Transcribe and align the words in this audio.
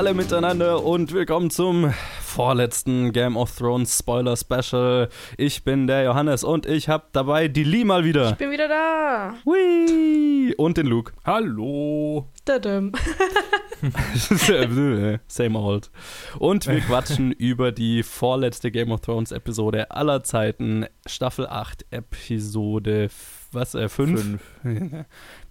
Alle 0.00 0.14
miteinander 0.14 0.82
und 0.82 1.12
willkommen 1.12 1.50
zum 1.50 1.92
vorletzten 2.22 3.12
Game 3.12 3.36
of 3.36 3.54
Thrones 3.54 3.98
Spoiler 3.98 4.34
Special. 4.34 5.10
Ich 5.36 5.62
bin 5.62 5.86
der 5.86 6.04
Johannes 6.04 6.42
und 6.42 6.64
ich 6.64 6.88
habe 6.88 7.04
dabei 7.12 7.48
die 7.48 7.64
Lee 7.64 7.84
mal 7.84 8.02
wieder. 8.02 8.30
Ich 8.30 8.36
bin 8.36 8.50
wieder 8.50 8.66
da. 8.66 9.34
Hui. 9.44 10.54
Und 10.56 10.78
den 10.78 10.86
Luke. 10.86 11.12
Hallo. 11.26 12.30
Same 15.28 15.58
old. 15.58 15.90
Und 16.38 16.66
wir 16.66 16.80
quatschen 16.80 17.32
über 17.32 17.70
die 17.70 18.02
vorletzte 18.02 18.70
Game 18.70 18.92
of 18.92 19.02
Thrones 19.02 19.32
Episode 19.32 19.90
aller 19.90 20.22
Zeiten, 20.22 20.86
Staffel 21.04 21.46
8, 21.46 21.84
Episode 21.90 23.10
was, 23.52 23.74
äh, 23.74 23.88
5? 23.88 24.38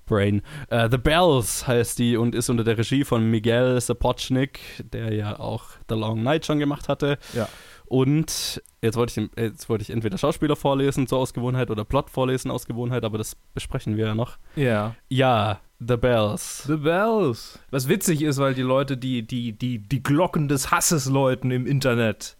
Brain. 0.10 0.42
Uh, 0.72 0.90
The 0.92 0.98
Bells 0.98 1.66
heißt 1.66 1.98
die 2.00 2.18
und 2.18 2.36
ist 2.36 2.50
unter 2.50 2.66
der 2.66 2.78
Regie 2.78 3.06
von 3.06 3.30
Miguel 3.30 3.80
Sapochnik, 3.80 4.60
der 4.92 5.14
ja 5.14 5.40
auch 5.40 5.66
The 5.88 5.96
Long 5.96 6.22
Night 6.24 6.46
schon 6.46 6.60
gemacht 6.60 6.90
hatte. 6.90 7.18
Ja. 7.34 7.48
Und 7.86 8.62
jetzt 8.82 8.98
wollte 8.98 9.22
ich, 9.22 9.30
jetzt 9.42 9.70
wollte 9.70 9.82
ich 9.82 9.90
entweder 9.90 10.18
Schauspieler 10.18 10.56
vorlesen 10.56 11.08
zur 11.08 11.18
Ausgewohnheit 11.20 11.72
oder 11.72 11.86
Plot 11.86 12.10
vorlesen 12.10 12.52
aus 12.52 12.68
Gewohnheit, 12.68 13.04
aber 13.04 13.18
das 13.18 13.36
besprechen 13.54 13.98
wir 13.98 14.08
ja 14.08 14.16
noch. 14.16 14.38
Ja. 14.56 14.96
Ja, 15.10 15.60
The 15.80 15.98
Bells. 15.98 16.66
The 16.68 16.76
Bells. 16.76 17.58
Was 17.72 17.88
witzig 17.88 18.22
ist, 18.22 18.38
weil 18.38 18.54
die 18.54 18.62
Leute, 18.62 18.96
die, 18.96 19.26
die, 19.26 19.54
die, 19.54 19.80
die 19.80 20.04
Glocken 20.04 20.48
des 20.48 20.70
Hasses 20.70 21.08
läuten 21.08 21.50
im 21.50 21.66
Internet. 21.66 22.38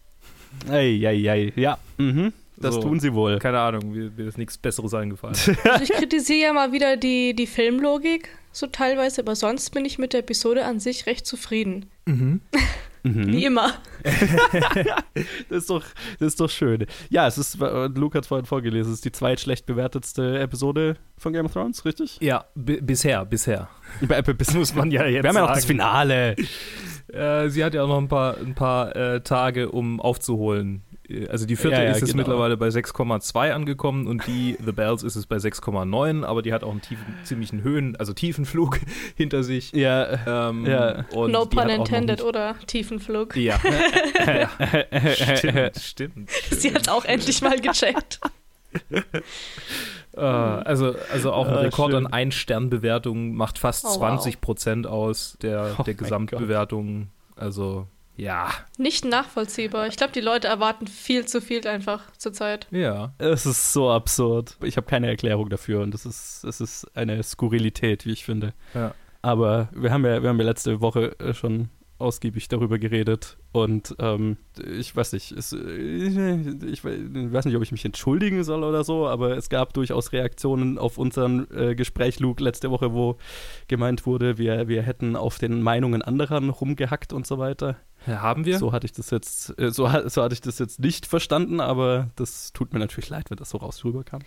Ey, 0.68 1.04
ey, 1.04 1.26
ey. 1.26 1.52
Ja, 1.56 1.78
mhm. 1.98 2.32
Das 2.60 2.74
So. 2.74 2.82
tun 2.82 3.00
sie 3.00 3.14
wohl. 3.14 3.38
Keine 3.38 3.58
Ahnung, 3.58 3.90
mir, 3.92 4.10
mir 4.14 4.26
ist 4.28 4.36
nichts 4.38 4.58
Besseres 4.58 4.92
eingefallen. 4.94 5.34
Also 5.64 5.82
ich 5.84 5.90
kritisiere 5.92 6.40
ja 6.48 6.52
mal 6.52 6.72
wieder 6.72 6.96
die, 6.96 7.34
die 7.34 7.46
Filmlogik, 7.46 8.28
so 8.52 8.66
teilweise, 8.66 9.22
aber 9.22 9.34
sonst 9.34 9.70
bin 9.70 9.84
ich 9.84 9.98
mit 9.98 10.12
der 10.12 10.20
Episode 10.20 10.64
an 10.66 10.78
sich 10.80 11.06
recht 11.06 11.26
zufrieden. 11.26 11.86
mhm. 12.06 12.40
Mhm. 13.02 13.32
Wie 13.32 13.46
immer. 13.46 13.72
Das 15.48 15.58
ist 15.62 15.70
doch, 15.70 15.82
das 16.18 16.28
ist 16.28 16.40
doch 16.40 16.50
schön. 16.50 16.84
Ja, 17.08 17.26
es 17.26 17.38
ist, 17.38 17.60
äh, 17.60 17.86
Luke 17.86 18.16
hat 18.16 18.24
es 18.24 18.28
vorhin 18.28 18.44
vorgelesen, 18.44 18.90
es 18.92 18.98
ist 18.98 19.04
die 19.06 19.12
zweitschlecht 19.12 19.64
bewertetste 19.64 20.38
Episode 20.38 20.96
von 21.16 21.32
Game 21.32 21.46
of 21.46 21.52
Thrones, 21.54 21.84
richtig? 21.86 22.18
Ja, 22.20 22.44
bi- 22.54 22.80
bisher, 22.82 23.24
bisher. 23.24 23.68
Be- 24.02 24.22
be- 24.22 24.34
bis- 24.34 24.52
Muss 24.54 24.74
man 24.74 24.90
ja 24.90 25.06
jetzt 25.06 25.22
Wir 25.22 25.28
haben 25.30 25.36
ja 25.36 25.42
noch 25.46 25.54
das. 25.54 25.64
Finale. 25.64 26.36
Äh, 27.12 27.48
sie 27.48 27.64
hat 27.64 27.72
ja 27.74 27.84
auch 27.84 27.88
noch 27.88 27.98
ein 27.98 28.08
paar, 28.08 28.36
ein 28.36 28.54
paar 28.54 28.94
äh, 28.94 29.20
Tage, 29.22 29.70
um 29.70 29.98
aufzuholen. 30.00 30.82
Also 31.28 31.46
die 31.46 31.56
vierte 31.56 31.76
Ja, 31.76 31.82
ja, 31.84 31.90
ist 31.90 32.00
jetzt 32.00 32.10
genau. 32.12 32.18
mittlerweile 32.22 32.56
bei 32.56 32.68
6,2 32.68 33.50
angekommen 33.52 34.06
und 34.06 34.26
die 34.26 34.56
The 34.64 34.72
Bells 34.72 35.02
ist 35.02 35.16
es 35.16 35.26
bei 35.26 35.36
6,9, 35.36 36.24
aber 36.24 36.42
die 36.42 36.52
hat 36.52 36.62
auch 36.62 36.70
einen 36.70 36.82
tiefen, 36.82 37.04
ziemlichen 37.24 37.62
Höhen, 37.62 37.96
also 37.96 38.12
Tiefenflug 38.12 38.78
hinter 39.16 39.42
sich. 39.42 39.72
Ja, 39.72 40.48
Ähm, 40.50 40.66
Ja. 40.66 41.04
und 41.12 41.32
no 41.32 41.46
pun 41.46 41.68
intended, 41.68 42.18
nicht- 42.18 42.24
oder? 42.28 42.54
Tiefenflug. 42.66 43.36
Ja. 43.36 43.58
ja. 44.26 44.48
Stimmt, 45.36 45.76
stimmt. 45.78 46.30
Sie 46.50 46.72
hat 46.74 46.88
auch 46.88 47.04
endlich 47.04 47.42
mal 47.42 47.58
gecheckt. 47.60 48.20
Äh, 50.12 50.20
also, 50.20 50.94
also 51.12 51.32
auch 51.32 51.46
ein 51.46 51.54
Ah, 51.54 51.60
Rekord 51.60 51.92
schön. 51.92 52.06
an 52.06 52.12
Ein-Stern-Bewertungen 52.12 53.34
macht 53.34 53.58
fast 53.58 53.84
Oh, 53.84 53.88
wow. 53.88 53.96
20 53.98 54.40
Prozent 54.40 54.86
aus 54.86 55.36
der, 55.42 55.74
Oh 55.78 55.82
der 55.82 55.94
mein 55.94 55.96
Gesamtbewertung. 55.96 57.08
Also, 57.36 57.86
ja. 58.20 58.50
Nicht 58.78 59.04
nachvollziehbar. 59.04 59.86
Ich 59.86 59.96
glaube, 59.96 60.12
die 60.12 60.20
Leute 60.20 60.48
erwarten 60.48 60.86
viel 60.86 61.26
zu 61.26 61.40
viel 61.40 61.66
einfach 61.66 62.02
zurzeit. 62.16 62.66
Ja. 62.70 63.12
es 63.18 63.46
ist 63.46 63.72
so 63.72 63.90
absurd. 63.90 64.56
Ich 64.62 64.76
habe 64.76 64.86
keine 64.86 65.08
Erklärung 65.08 65.48
dafür 65.48 65.80
und 65.80 65.94
es 65.94 66.06
ist, 66.06 66.44
es 66.44 66.60
ist 66.60 66.86
eine 66.96 67.22
Skurrilität, 67.22 68.06
wie 68.06 68.12
ich 68.12 68.24
finde. 68.24 68.52
Ja. 68.74 68.94
Aber 69.22 69.68
wir 69.72 69.90
haben 69.92 70.04
ja, 70.04 70.22
wir 70.22 70.28
haben 70.28 70.38
ja 70.38 70.44
letzte 70.44 70.80
Woche 70.80 71.18
äh, 71.18 71.34
schon 71.34 71.68
ausgiebig 71.98 72.48
darüber 72.48 72.78
geredet 72.78 73.36
und 73.52 73.94
ähm, 73.98 74.38
ich 74.78 74.96
weiß 74.96 75.12
nicht, 75.12 75.32
es, 75.32 75.52
äh, 75.52 75.56
ich 76.66 76.82
we- 76.82 77.30
weiß 77.30 77.44
nicht, 77.44 77.54
ob 77.56 77.62
ich 77.62 77.72
mich 77.72 77.84
entschuldigen 77.84 78.42
soll 78.42 78.64
oder 78.64 78.84
so, 78.84 79.06
aber 79.06 79.36
es 79.36 79.50
gab 79.50 79.74
durchaus 79.74 80.12
Reaktionen 80.12 80.78
auf 80.78 80.96
unseren 80.96 81.46
äh, 81.54 81.74
Gespräch, 81.74 82.18
Luke, 82.18 82.42
letzte 82.42 82.70
Woche, 82.70 82.94
wo 82.94 83.18
gemeint 83.68 84.06
wurde, 84.06 84.38
wir, 84.38 84.66
wir 84.66 84.80
hätten 84.80 85.14
auf 85.14 85.36
den 85.36 85.60
Meinungen 85.60 86.00
anderer 86.00 86.40
rumgehackt 86.42 87.12
und 87.12 87.26
so 87.26 87.36
weiter. 87.36 87.76
Ja, 88.06 88.20
Haben 88.22 88.44
wir? 88.44 88.58
So 88.58 88.72
hatte 88.72 88.86
ich 88.86 88.92
das 88.92 89.10
jetzt, 89.10 89.58
äh, 89.58 89.70
so, 89.70 89.88
so 90.08 90.22
hatte 90.22 90.32
ich 90.32 90.40
das 90.40 90.58
jetzt 90.58 90.80
nicht 90.80 91.06
verstanden, 91.06 91.60
aber 91.60 92.08
das 92.16 92.52
tut 92.52 92.72
mir 92.72 92.78
natürlich 92.78 93.10
leid, 93.10 93.30
wenn 93.30 93.36
das 93.36 93.50
so 93.50 93.58
raus 93.58 93.84
rüberkam. 93.84 94.20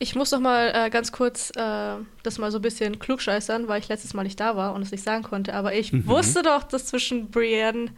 Ich 0.00 0.14
muss 0.14 0.30
noch 0.30 0.38
mal 0.38 0.70
äh, 0.72 0.90
ganz 0.90 1.10
kurz 1.10 1.50
äh, 1.56 1.96
das 2.22 2.38
mal 2.38 2.52
so 2.52 2.58
ein 2.58 2.62
bisschen 2.62 3.00
klugscheißern, 3.00 3.66
weil 3.66 3.80
ich 3.80 3.88
letztes 3.88 4.14
Mal 4.14 4.22
nicht 4.22 4.38
da 4.38 4.54
war 4.54 4.72
und 4.74 4.82
es 4.82 4.92
nicht 4.92 5.02
sagen 5.02 5.24
konnte. 5.24 5.54
Aber 5.54 5.74
ich 5.74 5.92
Mhm. 5.92 6.06
wusste 6.06 6.42
doch, 6.44 6.62
dass 6.62 6.86
zwischen 6.86 7.30
Brienne 7.32 7.90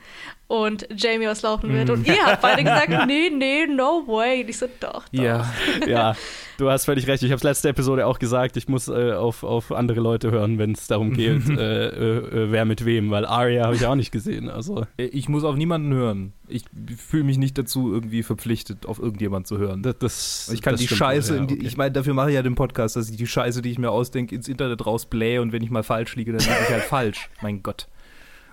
und 0.50 0.88
Jamie 0.96 1.28
was 1.28 1.42
laufen 1.42 1.72
wird. 1.72 1.86
Mhm. 1.86 1.94
Und 1.94 2.08
ihr 2.08 2.26
habt 2.26 2.42
beide 2.42 2.64
gesagt, 2.64 2.90
nee, 3.06 3.30
nee, 3.30 3.66
no 3.68 4.02
way. 4.08 4.42
Und 4.42 4.50
ich 4.50 4.58
so, 4.58 4.66
doch, 4.80 5.04
doch. 5.08 5.12
Ja. 5.12 5.48
ja, 5.86 6.16
du 6.58 6.68
hast 6.68 6.86
völlig 6.86 7.06
recht. 7.06 7.22
Ich 7.22 7.30
habe 7.30 7.36
es 7.36 7.44
letzte 7.44 7.68
Episode 7.68 8.04
auch 8.04 8.18
gesagt, 8.18 8.56
ich 8.56 8.66
muss 8.66 8.88
äh, 8.88 9.12
auf, 9.12 9.44
auf 9.44 9.70
andere 9.70 10.00
Leute 10.00 10.32
hören, 10.32 10.58
wenn 10.58 10.72
es 10.72 10.88
darum 10.88 11.12
geht, 11.14 11.48
äh, 11.48 11.54
äh, 11.54 12.16
äh, 12.18 12.50
wer 12.50 12.64
mit 12.64 12.84
wem, 12.84 13.12
weil 13.12 13.26
Arya 13.26 13.66
habe 13.66 13.76
ich 13.76 13.86
auch 13.86 13.94
nicht 13.94 14.10
gesehen. 14.10 14.50
Also 14.50 14.86
Ich 14.96 15.28
muss 15.28 15.44
auf 15.44 15.54
niemanden 15.54 15.94
hören. 15.94 16.32
Ich 16.48 16.64
fühle 16.96 17.22
mich 17.22 17.38
nicht 17.38 17.56
dazu 17.56 17.92
irgendwie 17.92 18.24
verpflichtet, 18.24 18.86
auf 18.86 18.98
irgendjemand 18.98 19.46
zu 19.46 19.56
hören. 19.56 19.84
das, 19.84 19.98
das 20.00 20.50
Ich 20.52 20.62
kann 20.62 20.72
das 20.72 20.80
die 20.80 20.86
stimmt 20.86 20.98
Scheiße, 20.98 21.34
ja, 21.36 21.40
in 21.42 21.46
die, 21.46 21.54
okay. 21.58 21.66
ich 21.66 21.76
meine, 21.76 21.92
dafür 21.92 22.14
mache 22.14 22.30
ich 22.30 22.34
ja 22.34 22.42
den 22.42 22.56
Podcast, 22.56 22.96
dass 22.96 23.08
ich 23.08 23.16
die 23.16 23.28
Scheiße, 23.28 23.62
die 23.62 23.70
ich 23.70 23.78
mir 23.78 23.92
ausdenke, 23.92 24.34
ins 24.34 24.48
Internet 24.48 24.84
rausblähe 24.84 25.40
und 25.40 25.52
wenn 25.52 25.62
ich 25.62 25.70
mal 25.70 25.84
falsch 25.84 26.16
liege, 26.16 26.32
dann 26.32 26.40
liege 26.40 26.56
ich 26.60 26.72
halt 26.72 26.82
falsch. 26.82 27.30
Mein 27.40 27.62
Gott. 27.62 27.86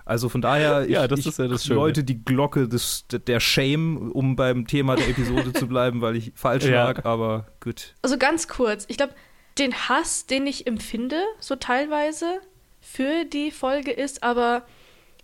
Also 0.08 0.28
von 0.28 0.40
daher, 0.40 0.84
ich, 0.84 0.90
Ja, 0.90 1.06
das 1.06 1.20
ich 1.20 1.26
ist 1.26 1.38
ja 1.38 1.46
das 1.48 1.64
Schöne. 1.66 1.74
Leute 1.80 2.02
die 2.04 2.24
Glocke 2.24 2.66
des, 2.68 3.04
der 3.10 3.40
Shame, 3.40 4.10
um 4.12 4.36
beim 4.36 4.66
Thema 4.66 4.96
der 4.96 5.08
Episode 5.08 5.52
zu 5.52 5.68
bleiben, 5.68 6.00
weil 6.00 6.16
ich 6.16 6.32
falsch 6.34 6.64
Ja. 6.64 6.84
lag, 6.86 7.04
aber 7.04 7.46
gut. 7.60 7.94
Also 8.02 8.16
ganz 8.18 8.48
kurz, 8.48 8.86
ich 8.88 8.96
glaube, 8.96 9.14
den 9.58 9.74
Hass, 9.74 10.26
den 10.26 10.46
ich 10.46 10.66
empfinde, 10.66 11.20
so 11.40 11.56
teilweise 11.56 12.40
für 12.80 13.24
die 13.24 13.50
Folge 13.50 13.90
ist 13.90 14.22
aber 14.22 14.64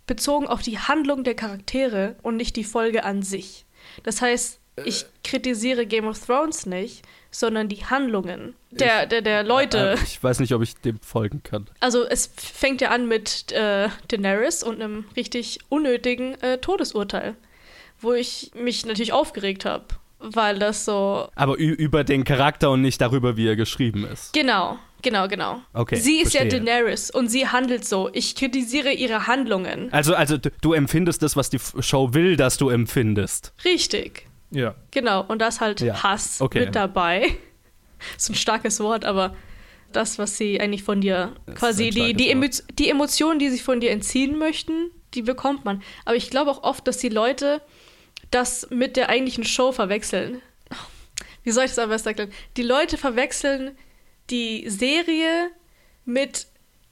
bezogen 0.07 0.45
auf 0.47 0.61
die 0.61 0.77
Handlung 0.77 1.23
der 1.23 1.33
Charaktere 1.35 2.15
und 2.21 2.35
nicht 2.37 2.55
die 2.55 2.63
Folge 2.63 3.03
an 3.03 3.23
sich. 3.23 3.65
Das 4.03 4.21
heißt, 4.21 4.59
ich 4.83 5.05
kritisiere 5.23 5.85
Game 5.87 6.05
of 6.05 6.19
Thrones 6.23 6.65
nicht, 6.65 7.01
sondern 7.39 7.67
die 7.69 7.85
Handlungen 7.85 8.55
der, 8.71 9.05
der, 9.05 9.21
der 9.21 9.43
Leute. 9.43 9.91
Äh, 9.91 10.03
Ich 10.03 10.23
weiß 10.23 10.39
nicht, 10.39 10.53
ob 10.53 10.61
ich 10.61 10.75
dem 10.77 10.99
folgen 10.99 11.41
kann. 11.43 11.67
Also 11.79 12.03
es 12.05 12.31
fängt 12.35 12.81
ja 12.81 12.89
an 12.89 13.07
mit 13.07 13.51
äh, 13.51 13.89
Daenerys 14.07 14.63
und 14.63 14.81
einem 14.81 15.05
richtig 15.15 15.59
unnötigen 15.69 16.35
äh, 16.41 16.57
Todesurteil, 16.59 17.35
wo 17.99 18.13
ich 18.13 18.51
mich 18.55 18.85
natürlich 18.85 19.13
aufgeregt 19.13 19.65
habe, 19.65 19.85
weil 20.19 20.59
das 20.59 20.85
so 20.85 21.29
Aber 21.35 21.57
über 21.57 22.03
den 22.03 22.23
Charakter 22.23 22.71
und 22.71 22.81
nicht 22.81 23.01
darüber, 23.01 23.37
wie 23.37 23.47
er 23.47 23.55
geschrieben 23.55 24.05
ist. 24.11 24.33
genau, 24.33 24.77
genau, 25.01 25.27
genau. 25.27 25.61
Okay, 25.73 25.95
sie 25.97 26.17
ist 26.21 26.33
ja 26.33 26.41
verstehe. 26.41 26.61
Daenerys 26.61 27.11
und 27.11 27.29
sie 27.29 27.47
handelt 27.47 27.85
so. 27.85 28.09
Ich 28.13 28.35
kritisiere 28.35 28.91
ihre 28.91 29.27
Handlungen. 29.27 29.91
Also, 29.93 30.15
also 30.15 30.37
du, 30.37 30.73
empfindest 30.73 31.21
das, 31.21 31.35
was 31.35 31.49
die 31.49 31.59
Show 31.79 32.13
will, 32.13 32.35
dass 32.37 32.57
du 32.57 32.69
empfindest. 32.69 33.53
Richtig, 33.63 34.25
Ja. 34.51 34.75
genau. 34.91 35.23
Und 35.25 35.39
da 35.39 35.47
ist 35.47 35.61
halt 35.61 35.81
Ja, 35.81 36.03
Hass 36.03 36.41
okay. 36.41 36.61
mit 36.61 36.75
dabei. 36.75 37.35
ist 38.17 38.29
ein 38.29 38.35
starkes 38.35 38.79
Wort, 38.79 39.05
aber 39.05 39.35
das, 39.91 40.19
was 40.19 40.37
sie 40.37 40.59
eigentlich 40.59 40.83
von 40.83 41.01
dir, 41.01 41.33
Das 41.45 41.55
quasi 41.55 41.89
die, 41.89 42.13
die, 42.13 42.29
Emo 42.29 42.47
die 42.73 42.89
Emotionen, 42.89 43.39
die 43.39 43.49
sie 43.49 43.59
von 43.59 43.79
dir 43.79 43.91
entziehen 43.91 44.37
möchten, 44.37 44.91
die 45.13 45.21
bekommt 45.21 45.65
man. 45.65 45.81
Aber 46.03 46.15
ich 46.15 46.29
glaube 46.29 46.51
auch 46.51 46.63
oft, 46.63 46.87
dass 46.87 46.97
die 46.97 47.09
Leute 47.09 47.61
das 48.31 48.67
mit 48.69 48.97
der 48.97 49.09
eigentlichen 49.09 49.43
Show 49.45 49.71
verwechseln. 49.71 50.41
Wie 51.43 51.51
soll 51.51 51.65
ich 51.65 51.71
das 51.71 51.79
am 51.79 51.89
besten 51.89 52.09
erklären? 52.09 52.31
Die 52.57 52.63
Leute 52.63 52.97
verwechseln 52.97 53.77
die 54.29 54.69
Serie 54.69 55.51
mit 56.03 56.47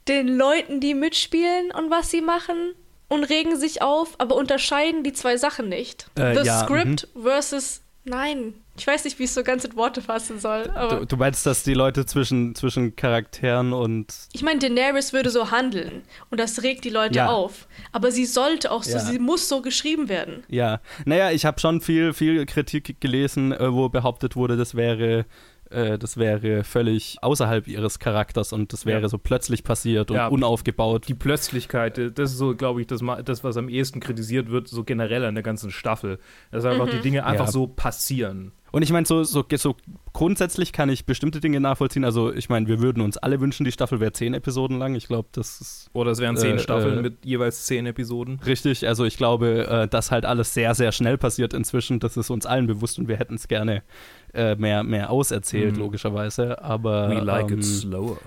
den 0.07 0.27
Leuten, 0.27 0.79
die 0.79 0.93
mitspielen 0.93 1.71
und 1.71 1.89
was 1.89 2.11
sie 2.11 2.21
machen 2.21 2.73
und 3.13 3.23
regen 3.23 3.57
sich 3.57 3.81
auf, 3.81 4.15
aber 4.17 4.35
unterscheiden 4.35 5.03
die 5.03 5.13
zwei 5.13 5.37
Sachen 5.37 5.69
nicht. 5.69 6.07
Äh, 6.15 6.35
The 6.39 6.45
ja, 6.47 6.63
Script 6.63 7.07
versus 7.21 7.81
Nein. 8.05 8.55
Ich 8.75 8.85
weiß 8.85 9.05
nicht, 9.05 9.17
wie 9.17 9.23
ich 9.23 9.29
es 9.29 9.35
so 9.35 9.43
ganz 9.43 9.63
in 9.63 9.77
Worte 9.77 10.01
fassen 10.01 10.37
soll, 10.39 10.69
aber 10.75 10.97
Du, 11.01 11.05
du 11.05 11.15
meinst, 11.15 11.45
dass 11.45 11.63
die 11.63 11.73
Leute 11.75 12.05
zwischen, 12.05 12.53
zwischen 12.53 12.97
Charakteren 12.97 13.71
und 13.71 14.07
ich 14.33 14.41
meine, 14.41 14.59
Daenerys 14.59 15.13
würde 15.13 15.29
so 15.29 15.51
handeln 15.51 16.01
und 16.29 16.39
das 16.39 16.63
regt 16.63 16.83
die 16.83 16.89
Leute 16.89 17.15
Ja. 17.15 17.27
auf. 17.29 17.67
Aber 17.93 18.11
sie 18.11 18.25
sollte 18.25 18.71
auch 18.71 18.83
so, 18.83 18.97
Ja. 18.97 18.99
sie 18.99 19.19
muss 19.19 19.47
so 19.47 19.61
geschrieben 19.61 20.09
werden. 20.09 20.43
Ja, 20.49 20.81
naja, 21.05 21.31
ich 21.31 21.45
habe 21.45 21.61
schon 21.61 21.79
viel, 21.79 22.13
viel 22.13 22.45
Kritik 22.45 22.99
gelesen, 22.99 23.53
äh, 23.53 23.71
wo 23.71 23.87
behauptet 23.87 24.35
wurde, 24.35 24.57
das 24.57 24.75
wäre, 24.75 25.25
äh, 25.73 25.97
das 25.99 26.17
wäre 26.17 26.63
völlig 26.63 27.17
außerhalb 27.21 27.67
ihres 27.67 27.99
Charakters 27.99 28.53
und 28.53 28.71
das 28.73 28.85
wäre 28.85 29.01
Ja. 29.01 29.09
so 29.09 29.17
plötzlich 29.17 29.63
passiert 29.63 30.11
und 30.11 30.17
Ja. 30.17 30.27
unaufgebaut. 30.27 31.07
Die 31.07 31.13
Plötzlichkeit, 31.13 31.97
das 32.17 32.31
ist 32.31 32.37
so, 32.37 32.55
glaube 32.55 32.81
ich, 32.81 32.87
das, 32.87 33.01
das, 33.25 33.43
was 33.43 33.57
am 33.57 33.69
ehesten 33.69 33.99
kritisiert 33.99 34.49
wird, 34.51 34.67
so 34.67 34.83
generell 34.83 35.25
an 35.25 35.35
der 35.35 35.43
ganzen 35.43 35.71
Staffel. 35.71 36.19
Dass 36.51 36.65
einfach 36.65 36.89
die 36.89 36.99
Dinge 37.01 37.25
einfach 37.25 37.45
Ja. 37.45 37.51
so 37.51 37.67
passieren. 37.67 38.51
Und 38.71 38.81
ich 38.81 38.91
meine, 38.91 39.05
so, 39.05 39.23
so, 39.23 39.45
so 39.55 39.75
grundsätzlich 40.13 40.71
kann 40.73 40.89
ich 40.89 41.05
bestimmte 41.05 41.39
Dinge 41.39 41.59
nachvollziehen. 41.59 42.03
Also 42.03 42.33
ich 42.33 42.49
meine, 42.49 42.67
wir 42.67 42.81
würden 42.81 43.01
uns 43.01 43.17
alle 43.17 43.39
wünschen, 43.39 43.65
die 43.65 43.71
Staffel 43.71 43.99
wäre 43.99 44.13
zehn 44.13 44.33
Episoden 44.33 44.79
lang. 44.79 44.95
Ich 44.95 45.07
glaube, 45.07 45.29
das 45.31 45.61
ist 45.61 45.89
Oder 45.93 46.09
es 46.11 46.19
wären 46.19 46.37
zehn 46.37 46.55
Äh, 46.55 46.59
Staffeln 46.59 46.97
äh, 46.97 47.01
mit 47.03 47.23
jeweils 47.23 47.65
zehn 47.67 47.85
Episoden. 47.85 48.39
richtig. 48.45 48.87
Also 48.87 49.05
ich 49.05 49.15
glaube, 49.17 49.67
äh, 49.67 49.87
dass 49.87 50.09
halt 50.09 50.25
alles 50.25 50.55
sehr, 50.55 50.73
sehr 50.73 50.91
schnell 50.91 51.19
passiert 51.19 51.53
inzwischen. 51.53 51.99
Das 51.99 52.17
ist 52.17 52.31
uns 52.31 52.47
allen 52.47 52.65
bewusst 52.65 52.97
und 52.97 53.07
wir 53.07 53.17
hätten 53.17 53.35
es 53.35 53.47
gerne 53.47 53.83
äh, 54.33 54.55
mehr, 54.55 54.83
mehr 54.83 55.09
auserzählt, 55.09 55.75
Mhm. 55.75 55.79
logischerweise. 55.81 56.61
Aber 56.63 57.09
We 57.09 57.19
like 57.19 57.51
ähm, 57.51 57.59
it 57.59 57.65
slower. 57.65 58.17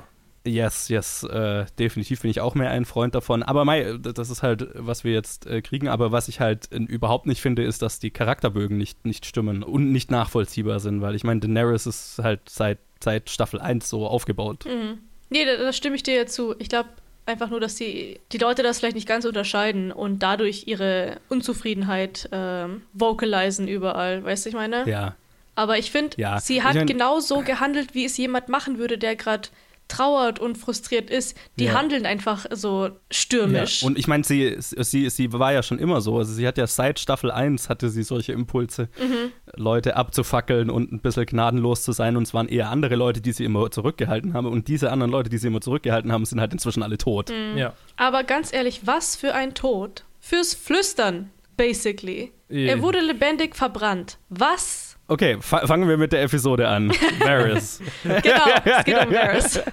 Yes, 0.46 0.88
yes, 0.88 1.24
äh, 1.24 1.66
definitiv 1.76 2.22
bin 2.22 2.30
ich 2.30 2.40
auch 2.40 2.54
mehr 2.54 2.70
ein 2.70 2.84
Freund 2.84 3.16
davon. 3.16 3.42
Aber 3.42 3.64
Mai, 3.64 3.98
das 4.00 4.30
ist 4.30 4.44
halt, 4.44 4.68
was 4.74 5.02
wir 5.02 5.12
jetzt 5.12 5.44
äh, 5.46 5.60
kriegen. 5.60 5.88
Aber 5.88 6.12
was 6.12 6.28
ich 6.28 6.38
halt 6.38 6.70
äh, 6.70 6.76
überhaupt 6.76 7.26
nicht 7.26 7.40
finde, 7.40 7.64
ist, 7.64 7.82
dass 7.82 7.98
die 7.98 8.10
Charakterbögen 8.12 8.78
nicht, 8.78 9.04
nicht 9.04 9.26
stimmen 9.26 9.64
und 9.64 9.90
nicht 9.90 10.12
nachvollziehbar 10.12 10.78
sind, 10.78 11.00
weil 11.00 11.16
ich 11.16 11.24
meine, 11.24 11.40
Daenerys 11.40 11.86
ist 11.86 12.20
halt 12.22 12.48
seit, 12.48 12.78
seit 13.02 13.28
Staffel 13.28 13.60
1 13.60 13.88
so 13.88 14.06
aufgebaut. 14.06 14.64
Mhm. 14.66 14.98
Nee, 15.30 15.44
da, 15.44 15.56
da 15.56 15.72
stimme 15.72 15.96
ich 15.96 16.04
dir 16.04 16.14
ja 16.14 16.26
zu. 16.26 16.54
Ich 16.60 16.68
glaube 16.68 16.90
einfach 17.26 17.50
nur, 17.50 17.58
dass 17.58 17.74
die, 17.74 18.20
die 18.30 18.38
Leute 18.38 18.62
das 18.62 18.78
vielleicht 18.78 18.94
nicht 18.94 19.08
ganz 19.08 19.24
unterscheiden 19.24 19.90
und 19.90 20.20
dadurch 20.22 20.68
ihre 20.68 21.16
Unzufriedenheit 21.28 22.28
ähm, 22.30 22.82
vocalisen 22.92 23.66
überall. 23.66 24.22
Weißt 24.22 24.44
du, 24.44 24.50
ich 24.50 24.54
meine? 24.54 24.88
Ja, 24.88 25.16
Aber 25.56 25.78
ich 25.78 25.90
finde, 25.90 26.16
Ja, 26.18 26.38
sie 26.38 26.58
ich 26.58 26.62
hat 26.62 26.74
mein- 26.76 26.86
genau 26.86 27.18
so 27.18 27.40
gehandelt, 27.40 27.94
wie 27.94 28.04
es 28.04 28.16
jemand 28.16 28.48
machen 28.48 28.78
würde, 28.78 28.96
der 28.98 29.16
gerade 29.16 29.48
trauert 29.88 30.40
und 30.40 30.58
frustriert 30.58 31.10
ist. 31.10 31.36
Die 31.60 31.66
Ja. 31.66 31.74
handeln 31.74 32.06
einfach 32.06 32.44
so 32.50 32.90
stürmisch. 33.08 33.84
Und 33.84 33.96
ich 33.96 34.08
meine, 34.08 34.24
sie, 34.24 34.56
sie, 34.58 35.08
sie 35.10 35.32
war 35.32 35.52
ja 35.52 35.62
schon 35.62 35.78
immer 35.78 36.00
so. 36.00 36.18
Also 36.18 36.32
sie 36.32 36.44
hat 36.46 36.58
ja 36.58 36.66
seit 36.66 36.98
Staffel 36.98 37.30
1 37.30 37.68
hatte 37.68 37.88
sie 37.88 38.02
solche 38.02 38.32
Impulse, 38.32 38.88
Mhm. 39.00 39.30
Leute 39.54 39.94
abzufackeln 39.94 40.70
und 40.70 40.90
ein 40.92 40.98
bisschen 41.00 41.24
gnadenlos 41.26 41.84
zu 41.84 41.92
sein. 41.92 42.16
Und 42.16 42.24
es 42.24 42.34
waren 42.34 42.48
eher 42.48 42.68
andere 42.70 42.96
Leute, 42.96 43.20
die 43.20 43.30
sie 43.32 43.44
immer 43.44 43.70
zurückgehalten 43.70 44.34
haben. 44.34 44.46
Und 44.48 44.66
diese 44.66 44.90
anderen 44.90 45.12
Leute, 45.12 45.30
die 45.30 45.38
sie 45.38 45.46
immer 45.46 45.60
zurückgehalten 45.60 46.10
haben, 46.10 46.24
sind 46.24 46.40
halt 46.40 46.52
inzwischen 46.52 46.82
alle 46.82 46.98
tot. 46.98 47.30
Mhm. 47.30 47.56
Ja. 47.56 47.72
Aber 47.96 48.24
ganz 48.24 48.52
ehrlich, 48.52 48.80
was 48.88 49.14
für 49.14 49.34
ein 49.34 49.54
Tod. 49.54 50.04
Fürs 50.18 50.52
Flüstern, 50.54 51.30
basically. 51.56 52.32
Eh. 52.50 52.66
Er 52.66 52.82
wurde 52.82 53.00
lebendig 53.00 53.54
verbrannt. 53.56 54.18
Was? 54.28 54.85
Okay, 55.08 55.36
fa 55.40 55.66
fangen 55.66 55.88
wir 55.88 55.96
mit 55.96 56.12
der 56.12 56.22
Episode 56.22 56.68
an. 56.68 56.90
Varys. 57.20 57.80
Genau, 58.02 58.44
es 58.64 58.84
geht 58.84 59.06
um 59.06 59.10
Varys. 59.12 59.60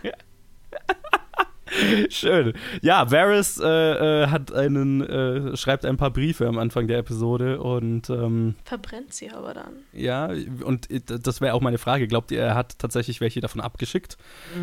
Schön. 2.09 2.53
Ja, 2.83 3.09
Varys 3.09 3.59
äh, 3.59 3.65
äh, 3.67 4.27
hat 4.27 4.53
einen, 4.53 5.01
äh, 5.01 5.57
schreibt 5.57 5.85
ein 5.85 5.97
paar 5.97 6.11
Briefe 6.11 6.47
am 6.47 6.59
Anfang 6.59 6.87
der 6.87 6.99
Episode 6.99 7.59
und 7.61 8.11
ähm, 8.11 8.53
Verbrennt 8.63 9.11
sie 9.11 9.31
aber 9.31 9.55
dann. 9.55 9.73
ja, 9.91 10.29
und 10.63 10.91
äh, 10.91 11.01
das 11.01 11.41
wäre 11.41 11.55
auch 11.55 11.61
meine 11.61 11.79
Frage. 11.79 12.07
Glaubt 12.07 12.29
ihr, 12.31 12.41
er 12.41 12.53
hat 12.53 12.77
tatsächlich 12.77 13.21
welche 13.21 13.41
davon 13.41 13.59
abgeschickt? 13.59 14.17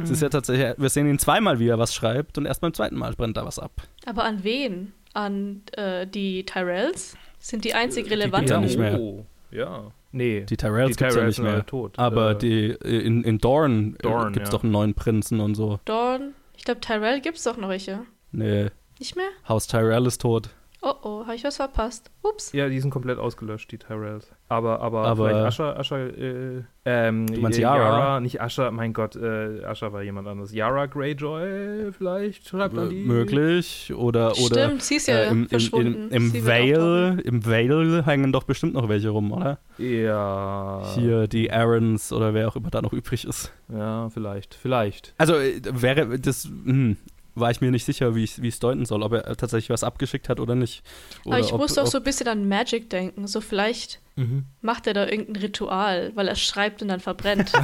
Es 0.05 0.11
ist 0.11 0.23
ja 0.23 0.28
tatsächlich, 0.28 0.75
wir 0.78 0.88
sehen 0.88 1.08
ihn 1.08 1.19
zweimal, 1.19 1.58
wie 1.58 1.66
er 1.66 1.81
was 1.81 1.93
schreibt 1.94 2.38
und 2.38 2.46
erst 2.46 2.61
beim 2.61 2.75
zweiten 2.75 2.96
Mal 2.96 3.12
brennt 3.14 3.37
er 3.37 3.44
was 3.44 3.58
ab. 3.58 3.73
Aber 4.06 4.23
an 4.23 4.44
wen? 4.44 4.93
An 5.12 5.62
äh, 5.73 6.06
die 6.06 6.46
Tyrells? 6.46 7.16
Sind 7.40 7.64
die 7.64 7.75
einzig 7.75 8.08
relevanten? 8.08 8.50
ja 8.52 8.61
nicht 8.61 8.78
mehr. 8.78 9.00
Oh, 9.00 9.26
ja. 9.50 9.90
Nee. 10.12 10.41
Die 10.43 10.57
Tyrells 10.57 10.97
gibt's 10.97 11.15
ja 11.15 11.25
nicht 11.25 11.39
mehr. 11.41 11.65
tot. 11.67 11.99
Aber 11.99 12.33
Äh, 12.33 12.39
die, 12.39 12.67
in, 12.71 13.23
in 13.23 13.39
Dorne, 13.39 13.95
Dorne, 14.03 14.31
äh, 14.31 14.33
gibt's 14.33 14.49
ja. 14.51 14.57
doch 14.57 14.62
einen 14.65 14.73
neuen 14.73 14.95
Prinzen 14.95 15.41
und 15.41 15.55
so. 15.55 15.79
Dorn? 15.85 16.35
Ich 16.57 16.65
glaube, 16.65 16.81
Tyrell 16.81 17.21
gibt's 17.21 17.45
doch 17.45 17.57
noch 17.57 17.69
welche. 17.69 18.01
Nee, 18.33 18.67
Nicht 18.99 19.17
mehr? 19.17 19.29
Haus 19.49 19.67
Tyrell 19.67 20.07
ist 20.07 20.21
tot. 20.21 20.51
Oh 20.82 20.94
oh, 21.03 21.21
habe 21.27 21.35
ich 21.35 21.44
was 21.44 21.56
verpasst? 21.56 22.11
Ups. 22.23 22.53
Ja, 22.53 22.69
die 22.71 22.81
sind 22.81 22.91
komplett 22.91 23.19
ausgelöscht, 23.19 23.71
die 23.71 23.77
Tyrells. 23.77 24.32
Aber, 24.49 24.81
aber, 24.81 25.03
Aber- 25.06 25.29
vielleicht 25.29 25.47
Asher, 25.47 25.79
Asher, 25.79 26.19
äh, 26.19 26.62
ähm, 26.87 27.27
Du 27.27 27.38
meinst 27.41 27.59
äh, 27.59 27.62
Yara? 27.62 28.19
nicht 28.21 28.41
Asher, 28.41 28.71
mein 28.71 28.94
Gott, 28.94 29.15
äh, 29.15 29.62
Asher 29.65 29.93
war 29.93 30.03
jemand 30.03 30.27
anderes. 30.27 30.55
Yara 30.55 30.87
Greyjoy 30.87 31.93
vielleicht, 31.93 32.49
schreibt 32.49 32.73
man 32.75 32.88
die? 32.88 33.05
Möglich. 33.05 33.93
Oder, 33.94 34.32
oder 34.38 34.67
Stimmt, 34.69 34.82
sie 34.82 34.97
ist 34.97 35.09
ja 35.09 35.17
äh, 35.19 35.29
im, 35.29 35.43
im, 35.43 35.49
verschwunden. 35.50 36.09
im, 36.11 36.32
im 36.32 36.41
auftauchen. 36.41 36.47
Vale, 36.47 37.21
im 37.25 37.44
Vale 37.47 38.06
hängen 38.06 38.33
doch 38.33 38.44
bestimmt 38.44 38.73
noch 38.73 38.88
welche 38.88 39.11
rum, 39.11 39.33
oder? 39.33 39.59
Ja. 39.76 40.83
Hier 40.94 41.29
die 41.29 41.53
Aarons 41.53 42.11
oder 42.12 42.33
wer 42.33 42.49
auch 42.49 42.56
immer 42.56 42.71
da 42.71 42.81
noch 42.81 42.94
übrig 42.94 43.26
ist. 43.26 43.53
Ja, 43.69 44.09
vielleicht, 44.09 44.55
vielleicht. 44.55 45.15
Also 45.19 45.35
äh, 45.35 45.61
wäre 45.71 46.19
das, 46.19 46.44
hm, 46.44 46.97
war 47.40 47.50
ich 47.50 47.60
mir 47.60 47.70
nicht 47.70 47.84
sicher, 47.84 48.14
wie 48.14 48.25
ich 48.25 48.38
es 48.38 48.58
deuten 48.60 48.84
soll, 48.84 49.02
ob 49.02 49.12
er 49.12 49.26
äh, 49.26 49.37
tatsächlich 49.37 49.70
was 49.70 49.84
abgeschickt 49.84 50.28
hat 50.28 50.40
oder 50.40 50.54
nicht. 50.54 50.82
Oder 51.25 51.37
Aber 51.37 51.46
ich 51.46 51.52
ob, 51.52 51.60
musste 51.60 51.82
auch 51.82 51.87
so 51.87 51.98
ein 51.98 52.04
bisschen 52.04 52.28
an 52.28 52.48
Magic 52.48 52.90
denken. 52.90 53.26
So 53.26 53.40
vielleicht 53.40 54.00
Mhm. 54.16 54.44
macht 54.60 54.87
er 54.87 54.94
da 54.94 55.06
irgendein 55.06 55.37
Ritual, 55.42 56.12
weil 56.14 56.28
er 56.28 56.37
schreibt 56.37 56.82
und 56.82 56.88
dann 56.88 57.00
verbrennt. 57.00 57.52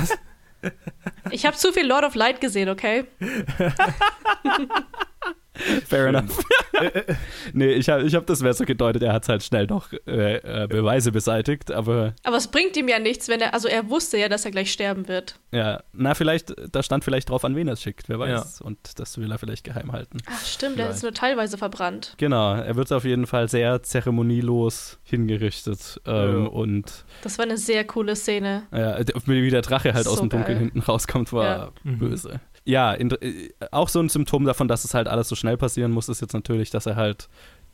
Ich 1.31 1.47
habe 1.47 1.57
zu 1.57 1.73
viel 1.73 1.87
Lord 1.87 2.05
of 2.05 2.17
Light 2.17 2.41
gesehen, 2.41 2.69
okay? 2.71 3.05
Fair 5.87 6.07
enough. 6.09 6.39
nee, 7.53 7.73
ich 7.73 7.89
habe 7.89 8.03
ich 8.03 8.15
hab 8.15 8.27
das 8.27 8.41
so 8.41 8.65
gedeutet, 8.65 9.03
er 9.03 9.13
hat 9.13 9.29
halt 9.29 9.43
schnell 9.43 9.67
noch 9.67 9.93
äh, 10.07 10.37
äh, 10.65 10.67
Beweise 10.69 11.13
beseitigt, 11.13 11.71
aber 11.71 12.15
Aber 12.23 12.37
es 12.37 12.49
bringt 12.49 12.77
ihm 12.77 12.89
ja 12.89 12.99
nichts, 12.99 13.29
wenn 13.29 13.41
er, 13.41 13.55
also 13.55 13.69
er 13.69 13.89
wusste 13.89 14.19
ja, 14.19 14.29
dass 14.29 14.45
er 14.45 14.51
gleich 14.51 14.71
sterben 14.73 15.09
wird. 15.09 15.39
ja, 15.53 15.83
na, 15.93 16.15
vielleicht, 16.15 16.55
da 16.73 16.83
stand 16.83 17.05
vielleicht 17.05 17.31
drauf, 17.31 17.45
an 17.45 17.57
wen 17.57 17.69
er 17.69 17.75
es 17.75 17.83
schickt, 17.83 18.09
wer 18.09 18.19
weiß. 18.19 18.61
Und 18.61 18.79
das 18.99 19.19
will 19.19 19.31
er 19.33 19.39
vielleicht 19.39 19.65
geheim 19.65 19.93
halten. 19.93 20.19
Ach 20.27 20.45
stimmt, 20.45 20.79
er 20.79 20.91
ist 20.91 21.03
nur 21.03 21.13
teilweise 21.15 21.57
verbrannt. 21.59 22.15
Genau, 22.19 22.55
er 22.55 22.77
wird 22.77 22.93
auf 22.93 23.05
jeden 23.05 23.27
Fall 23.27 23.49
sehr 23.49 23.83
zeremonielos 23.83 24.99
hingerichtet 25.05 26.01
ähm, 26.07 26.43
Ja. 26.45 26.49
und 26.49 27.05
Das 27.23 27.39
war 27.39 27.45
eine 27.45 27.57
sehr 27.57 27.85
coole 27.85 28.17
Szene. 28.17 28.65
Ja, 28.73 28.99
wie 29.27 29.51
der 29.51 29.63
Drache 29.63 29.95
halt 29.95 30.05
So 30.05 30.11
aus 30.13 30.21
dem 30.21 30.29
Dunkeln 30.29 30.59
geil. 30.59 30.59
hinten 30.59 30.81
rauskommt, 30.81 31.33
war 31.33 31.45
Ja. 31.45 31.73
Mhm. 31.85 31.99
böse. 31.99 32.41
Ja, 32.67 32.93
in, 32.93 33.11
äh, 33.13 33.51
auch 33.71 33.89
so 33.89 34.01
ein 34.01 34.09
Symptom 34.09 34.45
davon, 34.45 34.69
dass 34.69 34.85
es 34.85 34.93
halt 34.93 35.09
alles 35.09 35.29
so 35.29 35.37
schnell 35.37 35.57
passieren 35.57 35.93
muss, 35.93 36.09
ist 36.09 36.21
jetzt 36.21 36.35
natürlich, 36.35 36.71
dass 36.71 36.87
er 36.87 36.97
halt 36.97 37.29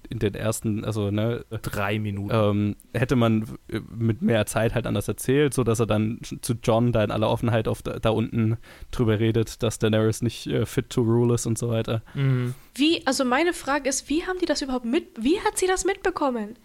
in 0.09 0.19
den 0.19 0.35
ersten, 0.35 0.85
also 0.85 1.11
ne, 1.11 1.44
Drei 1.62 1.99
Minuten. 1.99 2.35
ähm, 2.35 2.77
hätte 2.93 3.17
man 3.17 3.44
äh, 3.69 3.81
mit 3.94 4.21
mehr 4.21 4.47
Zeit 4.47 4.75
halt 4.75 4.87
anders 4.87 5.09
erzählt, 5.09 5.55
so 5.55 5.65
dass 5.65 5.81
er 5.81 5.87
dann 5.87 6.19
zu 6.23 6.55
John 6.62 6.93
da 6.93 7.05
in 7.05 7.11
aller 7.11 7.31
Offenheit 7.31 7.69
auf 7.69 7.83
da, 7.83 7.99
da 7.99 8.11
unten 8.11 8.59
drüber 8.91 9.19
redet, 9.19 9.62
dass 9.62 9.78
Daenerys 9.78 10.23
nicht 10.23 10.47
äh, 10.47 10.66
fit 10.66 10.90
to 10.90 11.02
rule 11.02 11.35
ist 11.35 11.47
und 11.47 11.57
so 11.57 11.69
weiter. 11.69 12.02
Mhm. 12.14 12.55
Wie, 12.75 13.07
also 13.07 13.25
meine 13.25 13.52
Frage 13.52 13.88
ist, 13.88 14.09
wie 14.09 14.25
haben 14.26 14.38
die 14.40 14.47
das 14.47 14.62
überhaupt 14.62 14.85
mit, 14.85 15.07
wie 15.19 15.40
hat 15.40 15.57
sie 15.57 15.66
das 15.66 15.85
mitbekommen? 15.85 16.57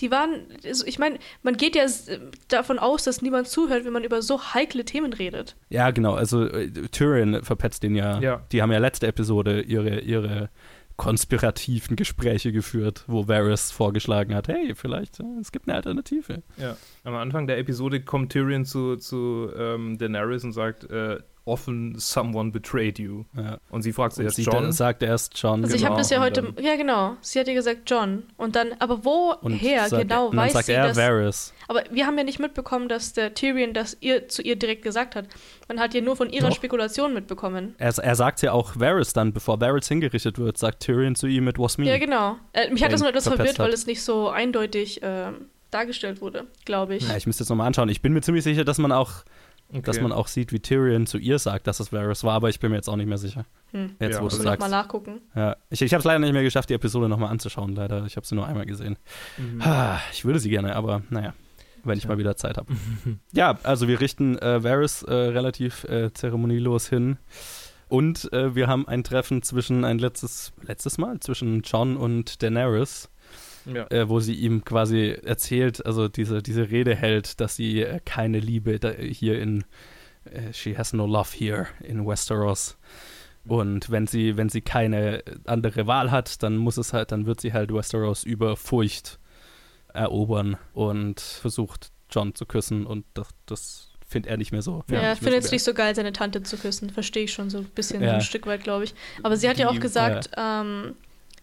Die 0.00 0.10
waren, 0.10 0.46
also 0.64 0.84
ich 0.86 0.98
meine, 0.98 1.18
man 1.42 1.56
geht 1.56 1.76
ja 1.76 1.84
s- 1.84 2.08
davon 2.48 2.78
aus, 2.78 3.04
dass 3.04 3.22
niemand 3.22 3.46
zuhört, 3.46 3.84
wenn 3.84 3.92
man 3.92 4.04
über 4.04 4.22
so 4.22 4.40
heikle 4.54 4.84
Themen 4.84 5.12
redet. 5.12 5.54
Ja, 5.68 5.90
genau, 5.90 6.14
also 6.14 6.44
äh, 6.46 6.70
Tyrion 6.90 7.42
verpetzt 7.44 7.82
den 7.82 7.94
ja. 7.94 8.18
Ja. 8.20 8.42
Die 8.52 8.62
haben 8.62 8.72
ja 8.72 8.78
letzte 8.78 9.06
Episode 9.06 9.60
ihre, 9.60 10.00
ihre 10.00 10.48
konspirativen 10.96 11.96
Gespräche 11.96 12.52
geführt, 12.52 13.04
wo 13.06 13.26
Varys 13.28 13.70
vorgeschlagen 13.70 14.34
hat, 14.34 14.48
hey, 14.48 14.74
vielleicht, 14.74 15.20
äh, 15.20 15.24
es 15.40 15.50
gibt 15.52 15.66
eine 15.68 15.76
Alternative. 15.76 16.42
Ja. 16.56 16.76
Am 17.04 17.14
Anfang 17.16 17.46
der 17.46 17.58
Episode 17.58 18.00
kommt 18.02 18.32
Tyrion 18.32 18.64
zu, 18.64 18.96
zu 18.96 19.50
ähm, 19.56 19.98
Daenerys 19.98 20.44
und 20.44 20.52
sagt, 20.52 20.84
äh, 20.90 21.18
often 21.44 21.94
someone 21.98 22.50
betrayed 22.52 22.98
you. 22.98 23.24
Ja. 23.36 23.58
Und 23.70 23.82
sie 23.82 23.92
fragt 23.92 24.12
Und 24.12 24.22
zuerst 24.22 24.36
sie 24.36 24.42
John. 24.42 24.70
sagt 24.72 25.02
erst 25.02 25.36
John. 25.36 25.62
Also 25.64 25.74
ich 25.74 25.80
Genau, 25.82 25.90
habe 25.92 26.00
das 26.00 26.10
ja 26.10 26.20
heute, 26.20 26.42
dann- 26.42 26.64
ja 26.64 26.76
genau, 26.76 27.16
sie 27.20 27.40
hat 27.40 27.48
ja 27.48 27.54
gesagt 27.54 27.82
John. 27.86 28.22
Und 28.36 28.54
dann, 28.56 28.68
aber 28.78 29.04
woher 29.04 29.88
sagt, 29.88 30.02
genau 30.02 30.26
und 30.26 30.36
dann 30.36 30.44
weiß 30.46 30.52
sagt 30.52 30.66
sie 30.66 30.72
er 30.72 30.88
das? 30.88 30.96
Varys. 30.96 31.52
Aber 31.68 31.82
wir 31.90 32.06
haben 32.06 32.16
ja 32.18 32.24
nicht 32.24 32.38
mitbekommen, 32.38 32.88
dass 32.88 33.12
der 33.12 33.34
Tyrion 33.34 33.74
das 33.74 33.96
ihr 34.00 34.28
zu 34.28 34.42
ihr 34.42 34.56
direkt 34.56 34.82
gesagt 34.82 35.16
hat. 35.16 35.26
Man 35.68 35.80
hat 35.80 35.94
ja 35.94 36.00
nur 36.00 36.16
von 36.16 36.30
ihrer 36.30 36.48
Doch. 36.48 36.56
Spekulation 36.56 37.14
mitbekommen. 37.14 37.74
Er, 37.78 37.96
er 37.98 38.14
sagt 38.14 38.42
ja 38.42 38.52
auch 38.52 38.78
Varys 38.78 39.12
dann, 39.12 39.32
bevor 39.32 39.60
Varys 39.60 39.88
hingerichtet 39.88 40.38
wird, 40.38 40.58
sagt 40.58 40.80
Tyrion 40.80 41.14
zu 41.14 41.26
ihm, 41.26 41.48
it 41.48 41.58
was 41.58 41.78
me. 41.78 41.86
Ja, 41.86 41.98
genau. 41.98 42.36
Äh, 42.52 42.70
mich 42.70 42.84
hat 42.84 42.92
das 42.92 43.00
nur 43.00 43.08
etwas 43.10 43.26
verwirrt, 43.26 43.58
hat. 43.58 43.66
weil 43.66 43.72
es 43.72 43.86
nicht 43.86 44.02
so 44.02 44.28
eindeutig 44.28 45.00
ähm, 45.02 45.46
dargestellt 45.70 46.20
wurde, 46.20 46.46
glaube 46.66 46.96
ich. 46.96 47.08
Ja, 47.08 47.16
ich 47.16 47.26
müsste 47.26 47.42
jetzt 47.44 47.48
nochmal 47.50 47.66
anschauen. 47.66 47.88
Ich 47.88 48.02
bin 48.02 48.12
mir 48.12 48.20
ziemlich 48.20 48.44
sicher, 48.44 48.64
dass 48.64 48.76
man 48.78 48.92
auch, 48.92 49.24
Okay. 49.72 49.82
dass 49.82 50.00
man 50.00 50.12
auch 50.12 50.26
sieht, 50.28 50.52
wie 50.52 50.60
Tyrion 50.60 51.06
zu 51.06 51.16
ihr 51.18 51.38
sagt, 51.38 51.66
dass 51.66 51.80
es 51.80 51.92
Varys 51.92 52.24
war, 52.24 52.34
aber 52.34 52.50
ich 52.50 52.60
bin 52.60 52.70
mir 52.70 52.76
jetzt 52.76 52.88
auch 52.88 52.96
nicht 52.96 53.08
mehr 53.08 53.18
sicher. 53.18 53.46
Hm. 53.70 53.96
Jetzt, 53.98 54.14
Ja, 54.14 54.16
wo 54.18 54.28
du 54.28 54.34
also 54.34 54.42
sagst. 54.42 54.60
nochmal 54.60 54.70
nachgucken. 54.82 55.20
Ja, 55.34 55.56
ich 55.70 55.80
ich 55.80 55.92
habe 55.94 56.00
es 56.00 56.04
leider 56.04 56.18
nicht 56.18 56.32
mehr 56.34 56.42
geschafft, 56.42 56.68
die 56.70 56.74
Episode 56.74 57.08
nochmal 57.08 57.30
anzuschauen, 57.30 57.74
leider. 57.74 58.04
Ich 58.04 58.16
habe 58.16 58.26
sie 58.26 58.34
nur 58.34 58.46
einmal 58.46 58.66
gesehen. 58.66 58.98
Mhm. 59.38 59.62
Ich 60.12 60.24
würde 60.24 60.38
sie 60.40 60.50
gerne, 60.50 60.76
aber 60.76 61.02
naja, 61.10 61.32
wenn 61.84 61.96
ich 61.96 62.02
Tja. 62.04 62.10
mal 62.10 62.18
wieder 62.18 62.36
Zeit 62.36 62.58
habe. 62.58 62.72
ja, 63.32 63.58
also 63.62 63.88
wir 63.88 64.00
richten 64.00 64.38
äh, 64.38 64.62
Varys 64.62 65.02
äh, 65.04 65.12
relativ 65.14 65.84
äh, 65.84 66.12
zeremonielos 66.12 66.88
hin. 66.88 67.16
Und 67.88 68.32
äh, 68.32 68.54
wir 68.54 68.68
haben 68.68 68.88
ein 68.88 69.04
Treffen 69.04 69.42
zwischen, 69.42 69.84
ein 69.84 69.98
letztes, 69.98 70.52
letztes 70.62 70.96
Mal, 70.96 71.20
zwischen 71.20 71.60
John 71.62 71.96
und 71.98 72.42
Daenerys, 72.42 73.10
Ja. 73.66 73.86
äh, 73.90 74.08
wo 74.08 74.20
sie 74.20 74.34
ihm 74.34 74.64
quasi 74.64 75.10
erzählt, 75.22 75.84
also 75.86 76.08
diese, 76.08 76.42
diese 76.42 76.70
Rede 76.70 76.94
hält, 76.94 77.40
dass 77.40 77.56
sie 77.56 77.80
äh, 77.82 78.00
keine 78.04 78.40
Liebe 78.40 78.78
da, 78.78 78.90
hier 78.90 79.40
in, 79.40 79.64
äh, 80.24 80.52
she 80.52 80.76
has 80.76 80.92
no 80.92 81.06
love 81.06 81.30
here 81.36 81.66
in 81.80 82.06
Westeros. 82.06 82.76
Und 83.44 83.90
wenn 83.90 84.06
sie, 84.06 84.36
wenn 84.36 84.48
sie 84.48 84.60
keine 84.60 85.22
andere 85.46 85.86
Wahl 85.86 86.10
hat, 86.10 86.42
dann 86.42 86.56
muss 86.56 86.76
es 86.76 86.92
halt, 86.92 87.10
dann 87.12 87.26
wird 87.26 87.40
sie 87.40 87.52
halt 87.52 87.72
Westeros 87.72 88.22
über 88.24 88.56
Furcht 88.56 89.18
erobern 89.92 90.56
und 90.74 91.20
versucht 91.20 91.90
John 92.10 92.34
zu 92.34 92.46
küssen 92.46 92.86
und 92.86 93.04
das, 93.14 93.28
das 93.46 93.88
findet 94.06 94.30
er 94.30 94.36
nicht 94.36 94.52
mehr 94.52 94.62
so. 94.62 94.84
Ja, 94.90 94.98
er 95.00 95.16
findet 95.16 95.44
es 95.44 95.50
nicht 95.50 95.64
so 95.64 95.74
geil, 95.74 95.94
seine 95.94 96.12
Tante 96.12 96.42
zu 96.42 96.56
küssen. 96.56 96.90
Verstehe 96.90 97.24
ich 97.24 97.32
schon 97.32 97.50
so 97.50 97.58
ein 97.58 97.64
bisschen, 97.64 98.02
Ja. 98.02 98.10
so 98.10 98.14
ein 98.16 98.20
Stück 98.20 98.46
weit, 98.46 98.62
glaube 98.62 98.84
ich. 98.84 98.94
Aber 99.22 99.36
sie 99.36 99.48
hat 99.48 99.58
ja 99.58 99.68
auch 99.68 99.80
gesagt, 99.80 100.30
ähm, 100.36 100.94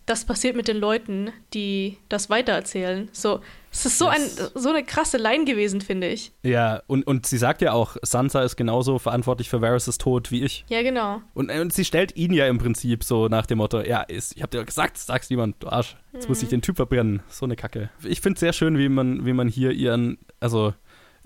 das 0.09 0.25
passiert 0.25 0.55
mit 0.55 0.67
den 0.67 0.77
Leuten, 0.77 1.31
die 1.53 1.97
das 2.09 2.31
weitererzählen. 2.31 3.09
So, 3.11 3.41
es 3.71 3.85
ist 3.85 3.99
so, 3.99 4.07
ein, 4.07 4.21
so 4.55 4.69
eine 4.69 4.83
krasse 4.83 5.17
Line 5.17 5.45
gewesen, 5.45 5.81
finde 5.81 6.07
ich. 6.07 6.31
Ja, 6.41 6.81
und, 6.87 7.05
und 7.05 7.27
sie 7.27 7.37
sagt 7.37 7.61
ja 7.61 7.73
auch, 7.73 7.95
Sansa 8.01 8.41
ist 8.41 8.55
genauso 8.55 8.97
verantwortlich 8.97 9.49
für 9.49 9.61
Varys' 9.61 9.99
Tod 9.99 10.31
wie 10.31 10.43
ich. 10.43 10.65
Ja, 10.67 10.81
genau. 10.81 11.21
Und, 11.35 11.51
und 11.51 11.73
sie 11.73 11.85
stellt 11.85 12.15
ihn 12.15 12.33
ja 12.33 12.47
im 12.47 12.57
Prinzip 12.57 13.03
so 13.03 13.27
nach 13.27 13.45
dem 13.45 13.59
Motto, 13.59 13.81
ja, 13.81 14.01
ist, 14.01 14.35
ich 14.35 14.41
hab 14.41 14.49
dir 14.49 14.63
gesagt, 14.65 14.97
sag's 14.97 15.29
niemand, 15.29 15.57
du 15.59 15.69
Arsch. 15.69 15.95
Jetzt 16.11 16.27
muss 16.27 16.41
ich 16.41 16.49
den 16.49 16.63
Typ 16.63 16.77
verbrennen. 16.77 17.21
So 17.27 17.45
eine 17.45 17.55
Kacke. 17.55 17.91
Ich 18.03 18.21
finde 18.21 18.39
sehr 18.39 18.53
schön, 18.53 18.79
wie 18.79 18.89
man, 18.89 19.27
wie 19.27 19.33
man 19.33 19.47
hier 19.47 19.71
ihren, 19.71 20.17
also 20.39 20.73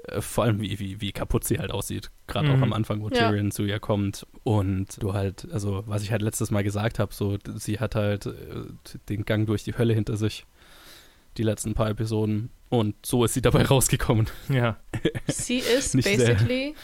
äh, 0.08 0.22
vor 0.22 0.44
allem 0.46 0.62
wie, 0.62 0.80
wie, 0.80 1.02
wie 1.02 1.12
kaputt 1.12 1.44
sie 1.44 1.60
halt 1.60 1.72
aussieht. 1.72 2.12
Gerade 2.28 2.50
auch 2.52 2.58
Mhm. 2.58 2.64
am 2.64 2.74
Anfang, 2.74 3.02
wo 3.02 3.10
Ja. 3.10 3.30
Tyrion 3.30 3.52
zu 3.52 3.64
ihr 3.64 3.80
kommt. 3.80 4.26
Und 4.44 5.02
du 5.02 5.14
halt, 5.14 5.48
also 5.52 5.84
was 5.88 6.04
ich 6.04 6.12
halt 6.12 6.22
letztes 6.22 6.52
Mal 6.52 6.64
gesagt 6.64 7.00
habe, 7.00 7.14
so 7.14 7.38
sie 7.56 7.80
hat 7.80 7.96
halt 7.96 8.26
äh, 8.28 8.34
den 9.10 9.26
Gang 9.26 9.46
durch 9.48 9.64
die 9.64 9.78
Hölle 9.78 9.94
hinter 9.94 10.18
sich. 10.18 10.46
Die 11.38 11.44
letzten 11.44 11.74
paar 11.74 11.90
Episoden. 11.90 12.50
Und 12.70 12.96
so 13.06 13.26
ist 13.26 13.34
sie 13.34 13.42
dabei 13.42 13.64
rausgekommen. 13.66 14.28
Ja. 14.50 14.78
Sie 15.28 15.58
ist 15.78 15.96
Nicht 15.96 16.06
sehr. 16.06 16.18
basically 16.36 16.76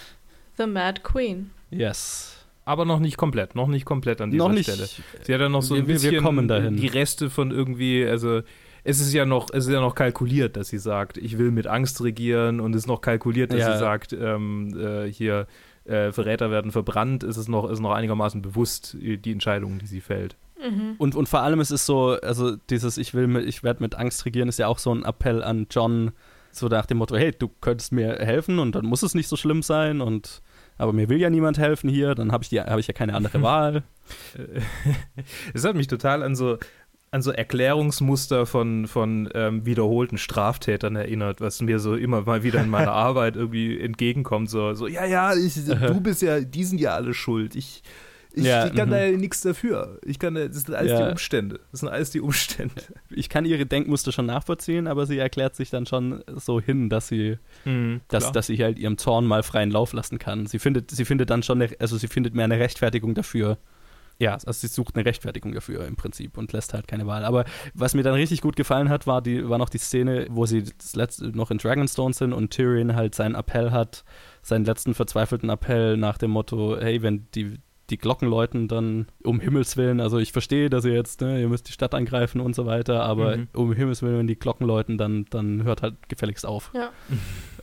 the 0.58 0.66
Mad 0.66 1.02
Queen. 1.04 1.52
Yes. 1.72 2.36
Aber 2.66 2.86
noch 2.86 3.00
nicht 3.00 3.18
komplett, 3.18 3.56
noch 3.56 3.68
nicht 3.68 3.86
komplett 3.86 4.22
an 4.22 4.30
dieser 4.32 4.48
Noch 4.48 4.54
nicht. 4.54 4.70
Stelle. 4.70 4.88
Sie 5.24 5.34
hat 5.34 5.42
ja 5.42 5.50
noch 5.50 5.62
so 5.64 5.74
ein 5.74 5.82
Wir- 5.82 5.88
wir- 5.88 6.02
wir 6.04 6.10
bisschen 6.12 6.24
kommen 6.24 6.48
dahin. 6.48 6.78
die 6.78 6.88
Reste 6.88 7.30
von 7.32 7.50
irgendwie, 7.52 8.06
also 8.06 8.42
es 8.89 9.00
ist 9.00 9.13
ja 9.13 9.25
noch, 9.25 9.48
es 9.53 9.67
ist 9.67 9.72
ja 9.74 9.81
noch 9.81 9.96
kalkuliert, 9.96 10.58
dass 10.58 10.69
sie 10.69 10.77
sagt, 10.79 11.17
ich 11.17 11.38
will 11.38 11.51
mit 11.51 11.67
Angst 11.67 12.01
regieren 12.03 12.60
und 12.60 12.74
es 12.75 12.84
ist 12.84 12.88
noch 12.88 13.01
kalkuliert, 13.01 13.51
dass 13.51 13.60
Ja. 13.60 13.74
sie 13.74 13.79
sagt, 13.79 14.13
ähm, 14.13 14.75
äh, 14.79 15.12
hier 15.12 15.48
äh, 15.86 16.12
Verräter 16.12 16.51
werden 16.51 16.72
verbrannt, 16.72 17.24
ist 17.24 17.38
es 17.38 17.48
noch, 17.48 17.69
ist 17.69 17.79
noch 17.79 17.91
einigermaßen 17.91 18.41
bewusst, 18.41 18.96
äh, 19.01 19.17
die 19.17 19.31
Entscheidungen, 19.31 19.79
die 19.79 19.88
sie 19.88 20.01
fällt. 20.01 20.36
Mhm. 20.60 20.96
Und, 20.98 21.15
und 21.15 21.29
vor 21.29 21.41
allem 21.41 21.62
ist 21.62 21.72
es 21.72 21.86
so, 21.86 22.17
also 22.22 22.55
dieses 22.69 22.98
Ich 22.98 23.13
will 23.13 23.27
mit, 23.27 23.46
ich 23.46 23.63
werde 23.63 23.81
mit 23.81 23.96
Angst 23.96 24.25
regieren, 24.25 24.50
ist 24.50 24.60
ja 24.60 24.67
auch 24.67 24.77
so 24.79 24.93
ein 24.93 25.03
Appell 25.05 25.41
an 25.43 25.67
John, 25.72 26.12
so 26.51 26.67
nach 26.67 26.86
dem 26.86 26.98
Motto, 26.98 27.15
hey, 27.15 27.31
du 27.31 27.48
könntest 27.62 27.91
mir 27.91 28.13
helfen 28.19 28.60
und 28.60 28.75
dann 28.75 28.86
muss 28.86 29.03
es 29.03 29.13
nicht 29.15 29.27
so 29.27 29.36
schlimm 29.36 29.62
sein 29.62 30.01
und 30.01 30.41
aber 30.77 30.93
mir 30.93 31.10
will 31.10 31.19
ja 31.19 31.29
niemand 31.29 31.58
helfen 31.58 31.89
hier, 31.89 32.15
dann 32.15 32.31
habe 32.31 32.43
ich, 32.43 32.50
die- 32.50 32.62
hab 32.62 32.79
ich 32.79 32.88
ja 32.88 32.93
keine 32.93 33.13
andere 33.13 33.41
Wahl. 33.41 33.84
Es 35.53 35.65
hat 35.65 35.75
mich 35.75 35.88
total 35.88 36.24
an 36.24 36.36
so 36.36 36.58
an 37.12 37.22
so 37.22 37.32
Erklärungsmuster 37.32 38.46
von, 38.46 38.88
von 38.88 39.30
ähm, 39.34 39.66
wiederholten 39.66 40.18
Straftätern 40.18 40.96
erinnert, 40.96 41.42
was 41.42 41.62
mir 41.62 41.80
so 41.80 41.96
immer 41.96 42.22
mal 42.22 42.44
wieder 42.44 42.62
in 42.62 42.70
meiner 42.70 42.92
Arbeit 42.94 43.36
irgendwie 43.36 43.80
entgegenkommt. 43.80 44.50
So, 44.50 44.74
so 44.74 44.88
ja, 44.88 45.06
ja, 45.06 45.34
ich, 45.36 45.56
du 45.66 46.01
bist 46.01 46.22
ja, 46.22 46.39
die 46.42 46.63
sind 46.63 46.80
ja 46.80 46.94
alle 46.96 47.13
schuld. 47.13 47.56
Ich, 47.56 47.82
ich, 48.32 48.44
Ja, 48.46 48.68
ich 48.68 48.75
kann 48.75 48.89
mhm. 48.89 48.94
da 48.94 49.04
ja 49.06 49.18
nichts 49.18 49.42
dafür. 49.42 50.00
Ich 50.06 50.20
kann, 50.20 50.36
da- 50.36 50.48
das 50.48 50.62
sind 50.63 50.75
alles 50.75 50.92
Ja. 50.92 51.06
die 51.06 51.12
Umstände. 51.12 51.60
Das 51.72 51.80
sind 51.80 51.89
alles 51.89 52.12
die 52.12 52.22
Umstände. 52.22 52.75
Ich 53.10 53.28
kann 53.28 53.44
ihre 53.46 53.66
Denkmuster 53.66 54.12
schon 54.12 54.28
nachvollziehen, 54.28 54.86
aber 54.88 55.08
sie 55.08 55.18
erklärt 55.18 55.56
sich 55.56 55.72
dann 55.72 55.88
schon 55.88 56.24
so 56.36 56.62
hin, 56.62 56.89
dass 56.89 57.08
sie, 57.08 57.38
dass, 58.08 58.24
Klar. 58.24 58.32
dass 58.34 58.48
sie 58.48 58.63
halt 58.63 58.78
ihrem 58.78 59.00
Zorn 59.00 59.25
mal 59.25 59.42
freien 59.42 59.72
Lauf 59.72 59.94
lassen 59.94 60.20
kann. 60.20 60.46
Sie 60.46 60.60
findet, 60.60 60.92
sie 60.92 61.06
findet 61.06 61.32
dann 61.32 61.42
schon, 61.42 61.60
eine, 61.62 61.72
also 61.80 61.98
sie 61.98 62.08
findet 62.08 62.36
mehr 62.36 62.46
eine 62.46 62.60
Rechtfertigung 62.60 63.16
dafür. 63.16 63.58
Ja, 64.20 64.34
also 64.34 64.52
sie 64.52 64.68
sucht 64.68 64.96
eine 64.96 65.06
Rechtfertigung 65.06 65.54
dafür 65.54 65.86
im 65.88 65.96
Prinzip 65.96 66.38
und 66.38 66.52
lässt 66.52 66.74
halt 66.74 66.88
keine 66.90 67.08
Wahl. 67.08 67.24
Aber 67.24 67.46
was 67.74 67.94
mir 67.96 68.04
dann 68.04 68.16
richtig 68.16 68.42
gut 68.42 68.58
gefallen 68.58 68.90
hat, 68.90 69.08
war, 69.08 69.22
die, 69.22 69.48
war 69.48 69.58
noch 69.58 69.70
die 69.70 69.78
Szene, 69.78 70.28
wo 70.30 70.46
sie 70.46 70.64
das 70.78 70.96
letzte 70.96 71.28
noch 71.30 71.52
in 71.52 71.58
Dragonstone 71.58 72.14
sind 72.14 72.34
und 72.34 72.52
Tyrion 72.52 72.96
halt 72.98 73.16
seinen 73.16 73.36
Appell 73.36 73.72
hat, 73.72 74.04
seinen 74.42 74.66
letzten 74.66 74.94
verzweifelten 74.94 75.50
Appell 75.50 75.96
nach 75.96 76.18
dem 76.18 76.32
Motto, 76.32 76.78
hey, 76.78 77.02
wenn 77.02 77.28
die, 77.34 77.60
die 77.90 77.98
Glocken 77.98 78.28
läuten, 78.28 78.68
dann 78.68 79.08
um 79.24 79.40
Himmels 79.40 79.78
Willen, 79.78 80.02
also 80.02 80.18
ich 80.20 80.32
verstehe, 80.34 80.70
dass 80.70 80.84
ihr 80.84 80.94
jetzt, 80.94 81.22
ne, 81.22 81.40
ihr 81.40 81.48
müsst 81.48 81.70
die 81.70 81.72
Stadt 81.72 81.96
angreifen 81.96 82.42
und 82.42 82.54
so 82.56 82.66
weiter, 82.66 83.04
aber 83.04 83.38
Mhm. 83.38 83.48
um 83.54 83.72
Himmels 83.74 84.02
Willen, 84.04 84.18
wenn 84.20 84.28
die 84.28 84.38
Glocken 84.38 84.68
läuten, 84.68 84.98
dann, 84.98 85.26
dann 85.30 85.64
hört 85.64 85.82
halt 85.82 85.96
gefälligst 86.10 86.46
auf. 86.46 86.72
Ja. 86.76 86.90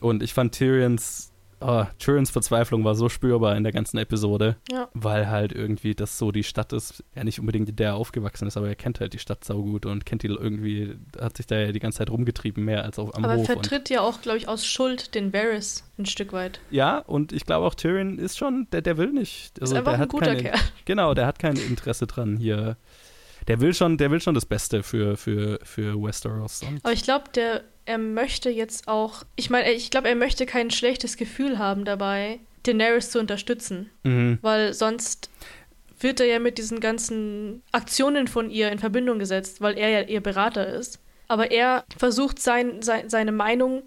Und 0.01 0.23
ich 0.23 0.33
fand 0.33 0.53
Tyrions, 0.55 1.31
oh, 1.59 1.83
Tyrions 1.99 2.29
Verzweiflung 2.29 2.83
war 2.83 2.95
so 2.95 3.09
spürbar 3.09 3.55
in 3.55 3.63
der 3.63 3.71
ganzen 3.71 3.97
Episode, 3.97 4.57
Ja. 4.71 4.89
weil 4.93 5.29
halt 5.29 5.51
irgendwie 5.53 5.95
das 5.95 6.17
so 6.17 6.31
die 6.31 6.43
Stadt 6.43 6.73
ist, 6.73 7.03
ja 7.15 7.23
nicht 7.23 7.39
unbedingt 7.39 7.69
in 7.69 7.75
der 7.75 7.89
er 7.89 7.95
aufgewachsen 7.95 8.47
ist, 8.47 8.57
aber 8.57 8.67
er 8.67 8.75
kennt 8.75 8.99
halt 8.99 9.13
die 9.13 9.19
Stadt 9.19 9.43
saugut 9.43 9.85
und 9.85 10.05
kennt 10.05 10.23
die 10.23 10.27
irgendwie, 10.27 10.95
hat 11.19 11.37
sich 11.37 11.47
da 11.47 11.57
ja 11.57 11.71
die 11.71 11.79
ganze 11.79 11.99
Zeit 11.99 12.09
rumgetrieben, 12.09 12.63
mehr 12.63 12.83
als 12.83 12.99
auf, 12.99 13.15
am 13.15 13.23
Aber 13.25 13.33
er 13.33 13.39
Hof. 13.39 13.49
Und, 13.49 13.53
vertritt 13.67 13.89
ja 13.89 14.01
auch, 14.01 14.21
glaube 14.21 14.37
ich, 14.37 14.47
aus 14.47 14.65
Schuld 14.65 15.15
den 15.15 15.33
Varys 15.33 15.83
ein 15.97 16.05
Stück 16.05 16.33
weit. 16.33 16.59
ja, 16.69 16.99
und 16.99 17.31
ich 17.33 17.45
glaube 17.45 17.65
auch 17.65 17.75
Tyrion 17.75 18.19
ist 18.19 18.37
schon, 18.37 18.67
der, 18.71 18.81
der 18.81 18.97
will 18.97 19.11
nicht. 19.11 19.59
Also 19.61 19.73
ist 19.73 19.79
einfach 19.79 19.91
der 19.93 19.97
ein 19.97 20.01
hat 20.01 20.09
guter 20.09 20.25
keine, 20.27 20.41
Kerl. 20.43 20.59
Genau, 20.85 21.13
der 21.13 21.25
hat 21.25 21.39
kein 21.39 21.55
Interesse 21.55 22.07
dran 22.07 22.37
hier. 22.37 22.77
Der 23.47 23.61
will 23.61 23.73
schon, 23.73 23.97
der 23.97 24.11
will 24.11 24.19
schon 24.21 24.35
das 24.35 24.45
Beste 24.45 24.83
für, 24.83 25.15
für, 25.15 25.59
für 25.63 25.95
Westeros. 26.01 26.61
Aber 26.83 26.91
ich 26.93 27.03
glaube, 27.03 27.25
der 27.33 27.63
er 27.87 27.97
möchte 27.97 28.49
jetzt 28.49 28.87
auch, 28.87 29.23
ich 29.35 29.49
meine, 29.49 29.71
ich 29.71 29.89
glaube, 29.89 30.09
er 30.09 30.15
möchte 30.15 30.45
kein 30.45 30.69
schlechtes 30.71 31.17
Gefühl 31.17 31.57
haben 31.57 31.85
dabei, 31.85 32.39
Daenerys 32.63 33.11
zu 33.11 33.19
unterstützen, 33.19 33.89
Mhm. 34.03 34.39
weil 34.41 34.73
sonst 34.73 35.29
wird 35.99 36.19
er 36.19 36.27
ja 36.27 36.39
mit 36.39 36.57
diesen 36.57 36.79
ganzen 36.79 37.63
Aktionen 37.71 38.27
von 38.27 38.49
ihr 38.51 38.71
in 38.71 38.77
Verbindung 38.79 39.17
gesetzt, 39.19 39.61
weil 39.61 39.77
er 39.77 39.89
ja 39.89 40.01
ihr 40.01 40.21
Berater 40.21 40.67
ist. 40.67 40.99
Aber 41.27 41.49
er 41.51 41.85
versucht 41.97 42.39
sein, 42.39 42.81
sein, 42.81 43.09
seine 43.09 43.31
Meinung, 43.31 43.83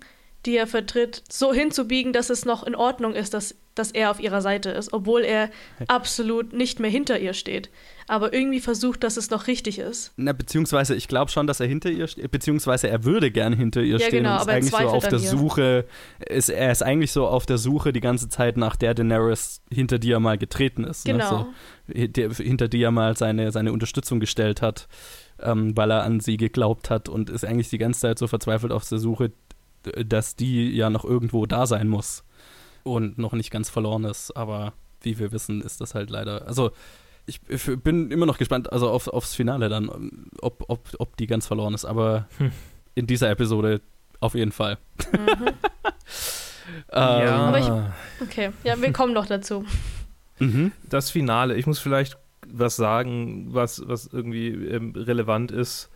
die 0.47 0.57
er 0.57 0.67
vertritt, 0.67 1.23
so 1.31 1.53
hinzubiegen, 1.53 2.13
dass 2.13 2.31
es 2.31 2.45
noch 2.45 2.65
in 2.67 2.75
Ordnung 2.75 3.15
ist, 3.15 3.35
dass, 3.35 3.55
dass 3.75 3.93
er 3.93 4.11
auf 4.11 4.19
ihrer 4.21 4.41
Seite 4.41 4.71
ist, 4.71 4.93
obwohl 4.93 5.23
er 5.23 5.51
absolut 5.87 6.53
nicht 6.53 6.81
mehr 6.81 6.91
hinter 6.91 7.19
ihr 7.21 7.35
steht. 7.35 7.69
Aber 8.11 8.33
irgendwie 8.33 8.59
versucht, 8.59 9.05
dass 9.05 9.17
es 9.17 9.31
noch 9.31 9.47
richtig 9.47 9.79
ist. 9.79 10.13
Na, 10.17 10.33
beziehungsweise 10.33 10.97
ich 10.97 11.07
glaube 11.07 11.31
schon, 11.31 11.47
dass 11.47 11.61
er 11.61 11.69
hinter 11.69 11.91
ihr 11.91 12.09
steht, 12.09 12.29
beziehungsweise 12.33 12.89
er 12.89 13.05
würde 13.05 13.31
gern 13.31 13.53
hinter 13.53 13.83
ihr 13.83 13.99
Ja, 13.99 14.07
stehen 14.09 14.25
genau, 14.25 14.33
und 14.33 14.37
ist 14.39 14.43
aber 14.43 14.51
er 14.51 14.57
eigentlich 14.57 14.73
so 14.73 14.89
auf 14.89 15.07
der 15.07 15.19
ihr. 15.21 15.29
Suche, 15.29 15.85
ist, 16.29 16.49
er 16.49 16.73
ist 16.73 16.83
eigentlich 16.83 17.13
so 17.13 17.29
auf 17.29 17.47
der 17.47 17.57
Suche 17.57 17.93
die 17.93 18.01
ganze 18.01 18.29
Zeit 18.29 18.57
nach 18.57 18.75
der 18.75 18.95
Daenerys, 18.95 19.63
hinter 19.73 20.01
die 20.01 20.11
er 20.11 20.19
mal 20.19 20.39
getreten 20.39 20.83
ist. 20.83 21.07
Ne? 21.07 21.13
Genau. 21.13 21.47
So, 21.87 22.07
der, 22.09 22.31
hinter 22.31 22.67
die 22.67 22.83
er 22.83 22.91
mal 22.91 23.17
seine, 23.17 23.53
seine 23.53 23.73
Unterstützung 23.73 24.19
gestellt 24.19 24.61
hat, 24.61 24.89
ähm, 25.39 25.77
weil 25.77 25.93
er 25.93 26.03
an 26.03 26.19
sie 26.19 26.37
geglaubt 26.37 26.91
hat 26.91 27.09
und 27.09 27.31
ist 27.31 27.45
eigentlich 27.45 27.71
die 27.71 27.79
ganze 27.79 28.01
Zeit 28.01 28.19
so 28.19 28.27
verzweifelt 28.27 28.73
auf 28.73 28.89
der 28.89 28.99
Suche, 28.99 29.31
dass 30.05 30.35
die 30.35 30.75
ja 30.75 30.91
noch 30.91 31.05
irgendwo 31.05 31.47
da 31.47 31.65
sein 31.65 31.87
muss 31.87 32.25
und 32.83 33.19
noch 33.19 33.35
nicht 33.35 33.53
ganz 33.53 33.71
verloren 33.71 34.03
ist, 34.03 34.37
aber 34.37 34.73
wie 35.01 35.21
wir 35.21 35.31
wissen, 35.31 35.61
ist 35.61 35.81
das 35.81 35.95
halt 35.95 36.11
leider, 36.11 36.49
also 36.49 36.73
ich 37.31 37.41
bin 37.83 38.11
immer 38.11 38.27
noch 38.27 38.39
gespannt, 38.39 38.73
also 38.73 38.91
auf, 38.91 39.07
aufs 39.09 39.35
Finale 39.35 39.69
dann, 39.69 39.89
ob, 40.41 40.65
ob, 40.69 40.89
ob 40.99 41.17
die 41.17 41.27
ganz 41.27 41.47
verloren 41.47 41.75
ist, 41.75 41.85
aber 41.85 42.27
Hm. 42.39 42.51
in 42.95 43.07
dieser 43.07 43.31
Episode 43.31 43.81
auf 44.21 44.35
jeden 44.35 44.53
Fall. 44.53 44.79
Mhm. 45.13 45.49
Ähm, 46.93 47.29
Aber 47.29 47.59
ich- 47.59 48.23
Okay, 48.29 48.51
ja, 48.65 48.81
wir 48.81 48.93
kommen 48.93 49.13
noch 49.13 49.27
dazu. 49.27 49.65
mhm. 50.39 50.71
das 50.89 51.11
Finale, 51.11 51.57
ich 51.57 51.67
muss 51.67 51.79
vielleicht 51.81 52.17
was 52.47 52.77
sagen, 52.77 53.49
was, 53.53 53.83
was 53.87 54.07
irgendwie 54.07 54.49
ähm, 54.49 54.93
relevant 54.97 55.51
ist. 55.53 55.91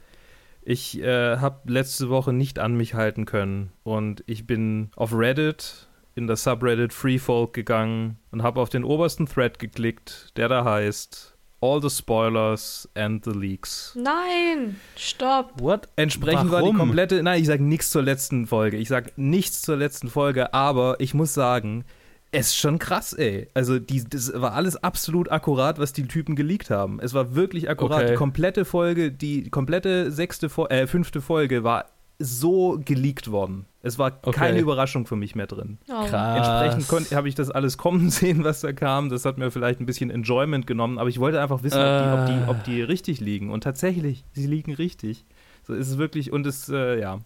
Ich 0.63 1.01
äh, 1.01 1.37
habe 1.37 1.71
letzte 1.73 2.09
Woche 2.09 2.33
nicht 2.33 2.59
an 2.59 2.75
mich 2.77 2.95
halten 2.95 3.25
können 3.25 3.71
und 3.83 4.25
ich 4.27 4.47
bin 4.47 4.91
auf 4.97 5.13
Reddit 5.15 5.87
in 6.15 6.27
das 6.27 6.45
Subreddit 6.45 6.93
Freefolk 6.93 7.53
gegangen 7.53 8.19
und 8.31 8.43
habe 8.43 8.61
auf 8.61 8.69
den 8.69 8.85
obersten 8.85 9.27
Thread 9.27 9.59
geklickt, 9.59 10.33
der 10.37 10.49
da 10.49 10.65
heißt 10.65 11.37
All 11.61 11.81
the 11.81 11.89
Spoilers 11.89 12.89
and 12.95 13.25
the 13.25 13.31
Leaks. 13.31 13.97
Nein, 13.97 14.77
stopp. 14.97 15.61
What? 15.61 15.89
Entsprechend 15.97 16.51
war 16.51 16.61
Warum? 16.61 16.77
die 16.77 16.81
komplette, 16.81 17.23
nein, 17.23 17.41
ich 17.41 17.47
sage 17.47 17.63
nichts 17.63 17.91
zur 17.91 18.03
letzten 18.03 18.47
Folge. 18.47 18.77
Ich 18.77 18.89
sage 18.89 19.13
nichts 19.17 19.63
zur 19.63 19.77
letzten 19.77 20.09
Folge, 20.09 20.53
aber 20.53 20.97
ich 20.99 21.15
muss 21.15 21.33
sagen, 21.33 21.85
es 22.33 22.49
ist 22.49 22.57
schon 22.57 22.79
krass, 22.79 23.13
ey. 23.13 23.49
Also 23.55 23.79
die, 23.79 24.05
das 24.05 24.33
war 24.35 24.53
alles 24.53 24.77
absolut 24.77 25.31
akkurat, 25.31 25.79
was 25.79 25.93
die 25.93 26.07
Typen 26.07 26.37
geleakt 26.37 26.69
haben. 26.69 26.99
Es 27.01 27.15
war 27.15 27.35
wirklich 27.35 27.71
akkurat. 27.71 28.03
Okay. 28.03 28.11
Die 28.11 28.17
komplette 28.17 28.65
Folge, 28.65 29.13
die 29.13 29.49
komplette 29.51 30.11
sechste, 30.11 30.51
äh, 30.69 30.87
fünfte 30.87 31.21
Folge 31.21 31.65
war 31.65 31.87
so 32.19 32.81
geleakt 32.85 33.31
worden. 33.31 33.67
Es 33.83 33.99
war 33.99 34.19
Okay. 34.23 34.39
keine 34.39 34.61
Überraschung 34.61 35.07
für 35.07 35.17
mich 35.17 35.35
mehr 35.35 35.47
drin. 35.47 35.79
Oh. 35.89 36.07
Krass. 36.07 36.75
Entsprechend 36.75 37.13
habe 37.13 37.29
ich 37.29 37.35
das 37.35 37.51
alles 37.51 37.77
kommen 37.77 38.09
sehen, 38.11 38.45
was 38.45 38.61
da 38.61 38.73
kam. 38.73 39.09
Das 39.11 39.25
hat 39.25 39.37
mir 39.37 39.51
vielleicht 39.51 39.81
ein 39.81 39.87
bisschen 39.87 40.11
Enjoyment 40.11 40.67
genommen, 40.67 40.99
aber 40.99 41.09
ich 41.09 41.21
wollte 41.21 41.41
einfach 41.41 41.63
wissen, 41.63 41.79
ob, 41.81 41.87
die, 41.87 42.13
ob, 42.13 42.27
die, 42.27 42.51
ob 42.51 42.65
die 42.65 42.83
richtig 42.83 43.21
liegen. 43.21 43.51
Und 43.51 43.63
tatsächlich, 43.65 44.25
sie 44.33 44.47
liegen 44.47 44.73
richtig. 44.75 45.25
So 45.67 45.75
ist 45.75 45.89
es 45.89 45.99
wirklich. 45.99 46.33
Und 46.33 46.47
es, 46.47 46.69
äh, 46.69 47.01
ja. 47.01 47.19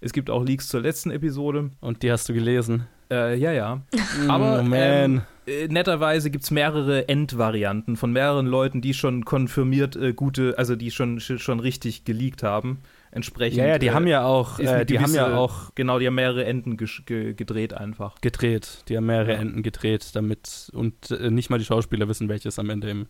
Es 0.00 0.12
gibt 0.12 0.30
auch 0.30 0.44
Leaks 0.44 0.68
zur 0.68 0.80
letzten 0.80 1.10
Episode. 1.10 1.70
Und 1.80 2.02
die 2.04 2.12
hast 2.12 2.28
du 2.28 2.32
gelesen. 2.34 2.86
Äh, 3.10 3.36
ja, 3.36 3.50
ja. 3.52 3.80
Aber, 4.28 4.60
oh, 4.60 4.62
man. 4.62 4.72
ähm, 4.74 5.22
Äh, 5.46 5.66
netterweise 5.68 6.30
gibt 6.30 6.44
es 6.44 6.50
mehrere 6.50 7.08
Endvarianten 7.08 7.96
von 7.96 8.12
mehreren 8.12 8.46
Leuten, 8.46 8.82
die 8.82 8.92
schon 8.94 9.24
konfirmiert 9.24 9.96
äh, 9.96 10.12
gute, 10.12 10.54
also 10.58 10.76
die 10.76 10.90
schon, 10.90 11.18
schon 11.20 11.58
richtig 11.58 12.04
geleakt 12.04 12.42
haben. 12.42 12.78
Entsprechend. 13.10 13.58
Ja, 13.58 13.66
ja, 13.66 13.78
die 13.78 13.88
äh, 13.88 13.90
haben 13.90 14.06
ja 14.06 14.24
auch, 14.24 14.58
äh, 14.58 14.84
die 14.84 14.98
haben 15.00 15.12
ja 15.14 15.24
gewisse- 15.26 15.36
auch 15.38 15.74
Genau, 15.74 15.98
die 15.98 16.06
haben 16.06 16.14
mehrere 16.14 16.44
Enden 16.44 16.76
ge 16.76 17.34
gedreht 17.34 17.74
einfach. 17.74 18.20
gedreht. 18.20 18.84
Die 18.88 18.96
haben 18.96 19.06
mehrere 19.06 19.32
Ja. 19.32 19.38
Enden 19.38 19.62
gedreht, 19.62 20.10
damit 20.14 20.70
und 20.74 21.10
äh, 21.10 21.30
nicht 21.30 21.50
mal 21.50 21.58
die 21.58 21.64
Schauspieler 21.64 22.08
wissen, 22.08 22.28
welches 22.28 22.58
am 22.58 22.70
Ende 22.70 22.90
im. 22.90 23.06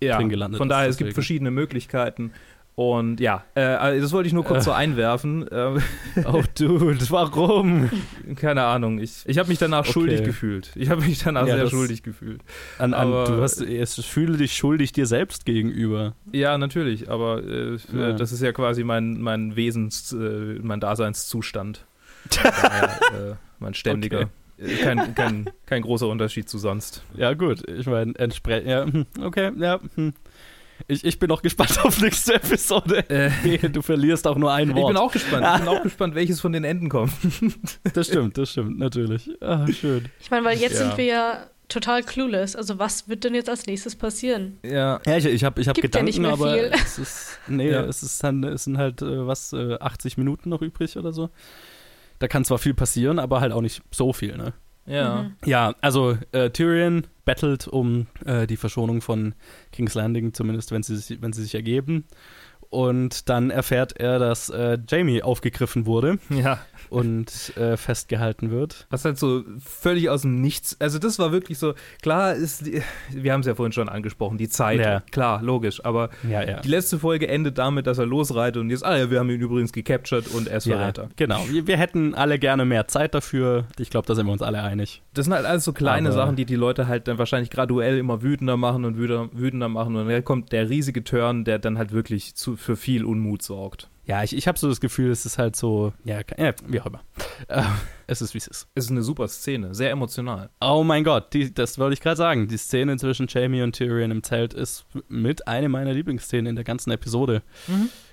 Ja, 0.00 0.16
drin 0.16 0.28
gelandet 0.28 0.58
von 0.58 0.68
ist, 0.68 0.70
daher, 0.72 0.88
es 0.88 0.96
gibt 0.96 1.06
deswegen. 1.08 1.14
verschiedene 1.14 1.50
Möglichkeiten. 1.50 2.30
Und 2.78 3.18
ja, 3.18 3.42
äh, 3.56 3.60
also 3.62 4.00
das 4.02 4.12
wollte 4.12 4.28
ich 4.28 4.32
nur 4.32 4.44
kurz 4.44 4.60
Äh. 4.60 4.64
so 4.66 4.70
einwerfen. 4.70 5.44
Ähm, 5.50 5.82
Oh, 6.26 6.44
Dude, 6.56 7.10
warum? 7.10 7.90
keine 8.36 8.62
Ahnung, 8.62 9.00
ich, 9.00 9.24
ich 9.26 9.36
habe 9.36 9.48
mich 9.48 9.58
danach 9.58 9.80
Okay. 9.80 9.90
schuldig 9.94 10.22
gefühlt. 10.22 10.70
Ich 10.76 10.88
habe 10.88 11.00
mich 11.02 11.18
danach 11.24 11.44
Ja, 11.48 11.56
sehr 11.56 11.70
schuldig 11.70 12.04
gefühlt. 12.04 12.40
An, 12.78 12.94
an, 12.94 13.08
Aber- 13.08 13.24
du 13.24 13.42
hast, 13.42 13.60
es 13.62 13.96
fühle 14.04 14.36
dich 14.36 14.52
schuldig 14.54 14.92
dir 14.92 15.06
selbst 15.06 15.44
gegenüber. 15.44 16.14
Ja, 16.30 16.56
natürlich, 16.56 17.10
aber 17.10 17.42
äh, 17.42 17.78
Ja. 17.92 18.12
das 18.12 18.30
ist 18.30 18.42
ja 18.42 18.52
quasi 18.52 18.84
mein, 18.84 19.20
mein 19.20 19.56
Wesens, 19.56 20.12
äh, 20.12 20.60
mein 20.62 20.78
Daseinszustand. 20.78 21.84
daher, 22.30 22.84
äh, 23.32 23.34
mein 23.58 23.74
ständiger. 23.74 24.30
äh, 24.56 24.76
Kein, 24.84 25.16
kein, 25.16 25.50
kein 25.66 25.82
großer 25.82 26.06
Unterschied 26.06 26.48
zu 26.48 26.58
sonst. 26.58 27.02
Ja, 27.16 27.34
gut. 27.34 27.68
Ich 27.68 27.86
meine, 27.86 28.14
entsprechend. 28.16 28.68
Ja, 28.68 28.84
hm, 28.84 29.06
okay, 29.20 29.50
ja. 29.58 29.80
hm. 29.96 30.12
Ich, 30.86 31.04
ich 31.04 31.18
bin 31.18 31.30
auch 31.30 31.42
gespannt 31.42 31.78
auf 31.84 32.00
nächste 32.00 32.34
Episode. 32.34 33.08
Äh, 33.10 33.68
Du 33.68 33.82
verlierst 33.82 34.26
auch 34.26 34.36
nur 34.36 34.52
ein 34.52 34.70
ich 34.70 34.76
Wort. 34.76 34.88
bin 34.88 34.96
auch 34.96 35.12
gespannt. 35.12 35.46
Ich 35.54 35.58
bin 35.64 35.68
auch 35.68 35.82
gespannt, 35.82 36.14
welches 36.14 36.40
von 36.40 36.52
den 36.52 36.64
Enden 36.64 36.88
kommt. 36.88 37.12
das 37.94 38.06
stimmt, 38.06 38.38
das 38.38 38.50
stimmt, 38.52 38.78
natürlich. 38.78 39.30
Ah, 39.42 39.66
schön. 39.72 40.06
Ich 40.20 40.30
meine, 40.30 40.44
weil 40.46 40.58
jetzt 40.58 40.78
Ja. 40.80 40.86
sind 40.88 40.96
wir 40.96 41.04
ja 41.04 41.46
total 41.68 42.02
clueless. 42.02 42.56
Also 42.56 42.78
was 42.78 43.08
wird 43.08 43.24
denn 43.24 43.34
jetzt 43.34 43.50
als 43.50 43.66
nächstes 43.66 43.94
passieren? 43.96 44.58
Ja. 44.62 45.00
Ja, 45.04 45.16
ich, 45.18 45.26
ich 45.26 45.44
habe 45.44 45.60
ich 45.60 45.68
hab 45.68 45.74
Gibt 45.74 45.94
ja 45.94 46.00
Gedanken, 46.00 46.06
nicht 46.06 46.18
mehr 46.20 46.32
aber 46.32 46.54
viel. 46.54 46.70
es 46.72 46.98
ist. 46.98 47.38
Nee, 47.48 47.70
Ja. 47.70 47.82
es, 47.84 48.02
ist 48.02 48.22
dann, 48.24 48.42
es 48.44 48.64
sind 48.64 48.78
halt, 48.78 49.02
äh, 49.02 49.26
was, 49.26 49.52
äh, 49.52 49.76
80 49.78 50.16
Minuten 50.16 50.48
noch 50.48 50.62
übrig 50.62 50.96
oder 50.96 51.12
so. 51.12 51.28
Da 52.20 52.26
kann 52.28 52.44
zwar 52.44 52.58
viel 52.58 52.74
passieren, 52.74 53.18
aber 53.18 53.40
halt 53.40 53.52
auch 53.52 53.60
nicht 53.60 53.82
so 53.90 54.12
viel, 54.12 54.36
ne? 54.36 54.54
Ja. 54.86 55.22
Mhm. 55.24 55.36
Ja, 55.44 55.74
also 55.82 56.16
äh, 56.32 56.48
Tyrion 56.50 57.06
battelt 57.28 57.68
um 57.68 58.06
äh, 58.24 58.46
die 58.46 58.56
Verschonung 58.56 59.00
von 59.02 59.34
King's 59.72 59.94
Landing, 59.94 60.32
zumindest 60.32 60.72
wenn 60.72 60.82
sie, 60.82 60.96
sich- 60.96 61.20
wenn 61.20 61.32
sie 61.32 61.42
sich 61.42 61.54
ergeben. 61.54 62.04
Und 62.70 63.28
dann 63.30 63.50
erfährt 63.50 63.98
er, 63.98 64.18
dass 64.18 64.50
äh, 64.50 64.76
Jamie 64.88 65.22
aufgegriffen 65.22 65.86
wurde 65.86 66.18
Ja. 66.30 66.58
Und 66.90 67.56
äh, 67.56 67.76
festgehalten 67.76 68.50
wird. 68.50 68.86
Was 68.90 69.04
halt 69.04 69.18
so 69.18 69.42
völlig 69.64 70.08
aus 70.10 70.22
dem 70.22 70.36
Nichts. 70.40 70.76
Also, 70.80 70.98
das 70.98 71.18
war 71.18 71.32
wirklich 71.32 71.58
so. 71.58 71.74
Klar 72.02 72.34
ist, 72.34 72.64
wir 73.10 73.32
haben 73.32 73.40
es 73.40 73.46
ja 73.46 73.54
vorhin 73.54 73.72
schon 73.72 73.88
angesprochen, 73.88 74.38
die 74.38 74.48
Zeit. 74.48 74.80
Ja. 74.80 75.00
Klar, 75.10 75.42
logisch. 75.42 75.84
Aber 75.84 76.10
Ja, 76.28 76.42
ja. 76.42 76.60
die 76.60 76.68
letzte 76.68 76.98
Folge 76.98 77.28
endet 77.28 77.58
damit, 77.58 77.86
dass 77.86 77.98
er 77.98 78.06
losreitet 78.06 78.60
und 78.60 78.70
jetzt, 78.70 78.84
ah 78.84 78.96
ja, 78.96 79.10
wir 79.10 79.18
haben 79.18 79.30
ihn 79.30 79.40
übrigens 79.40 79.72
gecaptured 79.72 80.28
und 80.28 80.48
er 80.48 80.58
ist 80.58 80.66
Ja, 80.66 80.76
Verräter. 80.78 81.08
genau. 81.16 81.44
Wir, 81.48 81.66
wir 81.66 81.76
hätten 81.76 82.14
alle 82.14 82.38
gerne 82.38 82.64
mehr 82.64 82.88
Zeit 82.88 83.14
dafür. 83.14 83.64
Ich 83.78 83.90
glaube, 83.90 84.06
da 84.06 84.14
sind 84.14 84.26
wir 84.26 84.32
uns 84.32 84.42
alle 84.42 84.62
einig. 84.62 85.02
Das 85.14 85.24
sind 85.26 85.34
halt 85.34 85.46
alles 85.46 85.64
so 85.64 85.72
kleine 85.72 86.08
Aber- 86.08 86.16
Sachen, 86.16 86.36
die 86.36 86.44
die 86.44 86.56
Leute 86.56 86.86
halt 86.88 87.08
dann 87.08 87.18
wahrscheinlich 87.18 87.50
graduell 87.50 87.98
immer 87.98 88.22
wütender 88.22 88.56
machen 88.56 88.84
und 88.84 88.96
wütender, 88.96 89.28
wütender 89.32 89.68
machen. 89.68 89.96
Und 89.96 90.08
dann 90.08 90.24
kommt 90.24 90.52
der 90.52 90.68
riesige 90.70 91.04
Turn, 91.04 91.44
der 91.44 91.58
dann 91.58 91.78
halt 91.78 91.92
wirklich 91.92 92.34
zu, 92.34 92.56
für 92.56 92.76
viel 92.76 93.04
Unmut 93.04 93.42
sorgt. 93.42 93.88
Ja, 94.08 94.22
ich, 94.22 94.34
ich 94.34 94.48
habe 94.48 94.58
so 94.58 94.70
das 94.70 94.80
Gefühl, 94.80 95.10
es 95.10 95.26
ist 95.26 95.36
halt 95.36 95.54
so, 95.54 95.92
ja, 96.02 96.20
ja 96.38 96.54
wie 96.66 96.80
auch 96.80 96.86
immer. 96.86 97.02
Äh, 97.46 97.62
es 98.06 98.22
ist, 98.22 98.32
wie 98.32 98.38
es 98.38 98.46
ist. 98.46 98.66
Es 98.74 98.86
ist 98.86 98.90
eine 98.90 99.02
super 99.02 99.28
Szene, 99.28 99.74
sehr 99.74 99.90
emotional. 99.90 100.48
Oh 100.62 100.82
mein 100.82 101.04
Gott, 101.04 101.34
die, 101.34 101.52
das 101.52 101.78
wollte 101.78 101.92
ich 101.92 102.00
gerade 102.00 102.16
sagen. 102.16 102.48
Die 102.48 102.56
Szene 102.56 102.96
zwischen 102.96 103.26
Jamie 103.28 103.60
und 103.60 103.76
Tyrion 103.76 104.10
im 104.10 104.22
Zelt 104.22 104.54
ist 104.54 104.86
mit 105.08 105.46
eine 105.46 105.68
meiner 105.68 105.92
Lieblingsszenen 105.92 106.46
in 106.46 106.56
der 106.56 106.64
ganzen 106.64 106.90
Episode, 106.90 107.42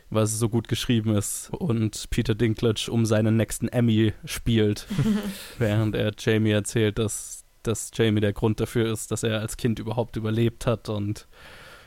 weil 0.09 0.27
sie 0.27 0.35
so 0.35 0.49
gut 0.49 0.67
geschrieben 0.67 1.15
ist 1.15 1.49
und 1.53 2.09
Peter 2.09 2.35
Dinklage 2.35 2.91
um 2.91 3.05
seinen 3.05 3.37
nächsten 3.37 3.69
Emmy 3.69 4.11
spielt, 4.25 4.87
während 5.59 5.95
er 5.95 6.11
Jamie 6.19 6.51
erzählt, 6.51 6.99
dass, 6.99 7.45
dass 7.63 7.91
Jamie 7.93 8.19
der 8.19 8.33
Grund 8.33 8.59
dafür 8.59 8.91
ist, 8.91 9.11
dass 9.11 9.23
er 9.23 9.39
als 9.39 9.55
Kind 9.55 9.79
überhaupt 9.79 10.17
überlebt 10.17 10.67
hat 10.67 10.89
und 10.89 11.25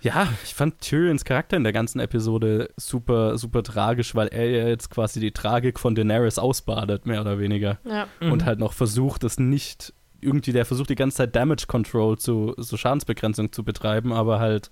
ja, 0.02 0.28
ich 0.44 0.54
fand 0.54 0.80
Tyrions 0.80 1.24
Charakter 1.24 1.56
in 1.56 1.64
der 1.64 1.72
ganzen 1.72 2.00
Episode 2.00 2.70
super, 2.76 3.38
super 3.38 3.62
tragisch, 3.62 4.14
weil 4.14 4.28
er 4.28 4.48
ja 4.48 4.68
jetzt 4.68 4.90
quasi 4.90 5.20
die 5.20 5.32
Tragik 5.32 5.78
von 5.78 5.94
Daenerys 5.94 6.38
ausbadet, 6.38 7.06
mehr 7.06 7.20
oder 7.20 7.38
weniger 7.38 7.78
Ja. 7.84 8.06
und 8.20 8.44
halt 8.44 8.58
noch 8.58 8.72
versucht, 8.72 9.24
es 9.24 9.38
nicht 9.38 9.92
irgendwie, 10.20 10.52
der 10.52 10.64
versucht 10.64 10.90
die 10.90 10.96
ganze 10.96 11.18
Zeit 11.18 11.36
Damage 11.36 11.66
Control 11.68 12.18
zu, 12.18 12.54
so 12.56 12.76
Schadensbegrenzung 12.76 13.52
zu 13.52 13.64
betreiben, 13.64 14.12
aber 14.12 14.40
halt, 14.40 14.70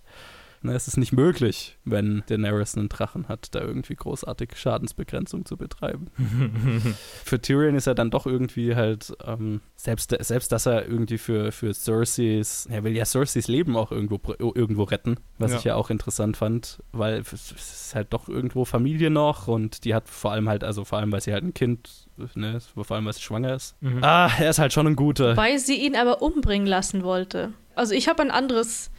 es 0.69 0.89
ist 0.89 0.97
nicht 0.97 1.13
möglich, 1.13 1.79
wenn 1.85 2.23
Daenerys 2.29 2.77
einen 2.77 2.89
Drachen 2.89 3.29
hat, 3.29 3.55
da 3.55 3.61
irgendwie 3.61 3.95
großartig 3.95 4.51
Schadensbegrenzung 4.57 5.45
zu 5.45 5.57
betreiben. 5.57 6.07
für 7.25 7.41
Tyrion 7.41 7.75
ist 7.75 7.87
er 7.87 7.95
dann 7.95 8.11
doch 8.11 8.27
irgendwie 8.27 8.75
halt, 8.75 9.13
ähm, 9.25 9.61
selbst, 9.77 10.15
selbst 10.21 10.53
dass 10.53 10.67
er 10.67 10.87
irgendwie 10.87 11.19
für, 11.19 11.53
für 11.53 11.73
Cerseis, 11.75 12.67
er 12.71 12.85
will 12.85 12.97
ja 12.97 13.05
Cerseis 13.05 13.49
Leben 13.49 13.77
auch 13.77 13.93
irgendwo, 13.93 14.21
irgendwo 14.39 14.85
retten, 14.85 15.17
was 15.39 15.53
Ja. 15.53 15.59
ich 15.59 15.65
ja 15.65 15.75
auch 15.77 15.91
interessant 15.91 16.37
fand, 16.37 16.79
weil 16.93 17.21
es 17.21 17.33
es 17.33 17.53
ist 17.53 17.95
halt 17.95 18.13
doch 18.13 18.29
irgendwo 18.29 18.65
Familie 18.65 19.11
noch 19.11 19.49
und 19.49 19.85
die 19.85 19.95
hat 19.95 20.09
vor 20.09 20.33
allem 20.33 20.49
halt, 20.49 20.65
also 20.65 20.85
vor 20.85 20.99
allem, 20.99 21.13
weil 21.13 21.21
sie 21.21 21.33
halt 21.33 21.45
ein 21.45 21.55
Kind, 21.55 22.09
ne, 22.35 22.59
vor 22.61 22.91
allem, 22.97 23.05
weil 23.07 23.13
sie 23.13 23.21
schwanger 23.23 23.55
ist. 23.55 23.75
Mhm. 23.83 24.03
Ah, 24.03 24.31
er 24.39 24.51
ist 24.51 24.59
halt 24.59 24.73
schon 24.73 24.87
ein 24.87 24.97
guter. 24.97 25.37
Weil 25.37 25.59
sie 25.59 25.77
ihn 25.87 25.97
aber 25.97 26.23
umbringen 26.23 26.67
lassen 26.67 27.03
wollte. 27.05 27.53
Also 27.75 27.93
ich 27.95 28.09
habe 28.09 28.23
ein 28.23 28.31
anderes 28.31 28.91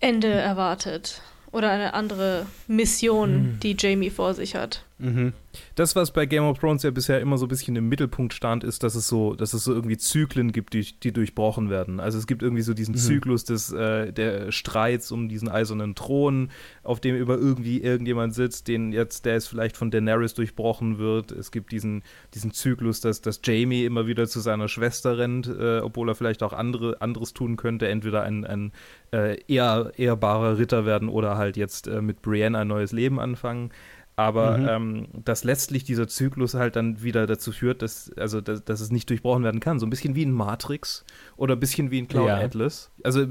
Ende 0.00 0.28
erwartet. 0.28 1.22
Oder 1.50 1.70
eine 1.70 1.94
andere 1.94 2.46
Mission, 2.66 3.32
Mhm. 3.54 3.60
die 3.60 3.76
Jamie 3.78 4.10
vor 4.10 4.34
sich 4.34 4.54
hat. 4.54 4.84
Mhm. 4.98 5.32
Das, 5.74 5.94
was 5.96 6.12
bei 6.12 6.26
Game 6.26 6.44
of 6.44 6.58
Thrones 6.58 6.82
ja 6.82 6.90
bisher 6.90 7.20
immer 7.20 7.38
so 7.38 7.46
ein 7.46 7.48
bisschen 7.48 7.76
im 7.76 7.88
Mittelpunkt 7.88 8.34
stand, 8.34 8.64
ist, 8.64 8.82
dass 8.82 8.94
es 8.94 9.06
so, 9.08 9.34
dass 9.34 9.54
es 9.54 9.64
so 9.64 9.72
irgendwie 9.72 9.96
Zyklen 9.96 10.52
gibt, 10.52 10.74
die, 10.74 10.98
die 11.00 11.12
durchbrochen 11.12 11.70
werden. 11.70 12.00
Also 12.00 12.18
es 12.18 12.26
gibt 12.26 12.42
irgendwie 12.42 12.62
so 12.62 12.74
diesen 12.74 12.94
Mhm. 12.94 12.98
Zyklus 12.98 13.44
des 13.44 13.72
äh, 13.72 14.12
der 14.12 14.50
Streits 14.52 15.12
um 15.12 15.28
diesen 15.28 15.48
eisernen 15.48 15.94
Thron, 15.94 16.50
auf 16.82 17.00
dem 17.00 17.16
über 17.16 17.36
irgendwie 17.38 17.80
irgendjemand 17.80 18.34
sitzt, 18.34 18.68
den 18.68 18.92
jetzt, 18.92 19.24
der 19.24 19.34
jetzt 19.34 19.48
vielleicht 19.48 19.76
von 19.76 19.90
Daenerys 19.90 20.34
durchbrochen 20.34 20.98
wird. 20.98 21.32
Es 21.32 21.50
gibt 21.50 21.72
diesen, 21.72 22.02
diesen 22.34 22.52
Zyklus, 22.52 23.00
dass, 23.00 23.20
dass 23.20 23.40
Jamie 23.44 23.84
immer 23.84 24.06
wieder 24.06 24.26
zu 24.26 24.40
seiner 24.40 24.68
Schwester 24.68 25.18
rennt, 25.18 25.46
äh, 25.46 25.78
obwohl 25.78 26.08
er 26.08 26.14
vielleicht 26.14 26.42
auch 26.42 26.52
andere, 26.52 27.00
anderes 27.00 27.32
tun 27.34 27.56
könnte, 27.56 27.88
entweder 27.88 28.22
ein, 28.22 28.44
ein 28.44 28.72
äh, 29.12 29.40
eher 29.46 29.92
ehrbarer 29.96 30.58
Ritter 30.58 30.84
werden 30.84 31.08
oder 31.08 31.36
halt 31.36 31.56
jetzt 31.56 31.86
äh, 31.86 32.02
mit 32.02 32.22
Brienne 32.22 32.58
ein 32.58 32.68
neues 32.68 32.92
Leben 32.92 33.20
anfangen. 33.20 33.70
Aber 34.18 34.58
Mhm. 34.58 34.68
ähm, 34.68 35.06
dass 35.24 35.44
letztlich 35.44 35.84
dieser 35.84 36.08
Zyklus 36.08 36.54
halt 36.54 36.74
dann 36.74 37.02
wieder 37.04 37.28
dazu 37.28 37.52
führt, 37.52 37.82
dass, 37.82 38.10
also, 38.16 38.40
dass, 38.40 38.64
dass 38.64 38.80
es 38.80 38.90
nicht 38.90 39.08
durchbrochen 39.10 39.44
werden 39.44 39.60
kann. 39.60 39.78
So 39.78 39.86
ein 39.86 39.90
bisschen 39.90 40.16
wie 40.16 40.24
in 40.24 40.32
Matrix 40.32 41.04
oder 41.36 41.54
ein 41.54 41.60
bisschen 41.60 41.92
wie 41.92 42.00
in 42.00 42.08
Cloud 42.08 42.26
Ja. 42.26 42.36
Atlas. 42.38 42.90
Also 43.04 43.24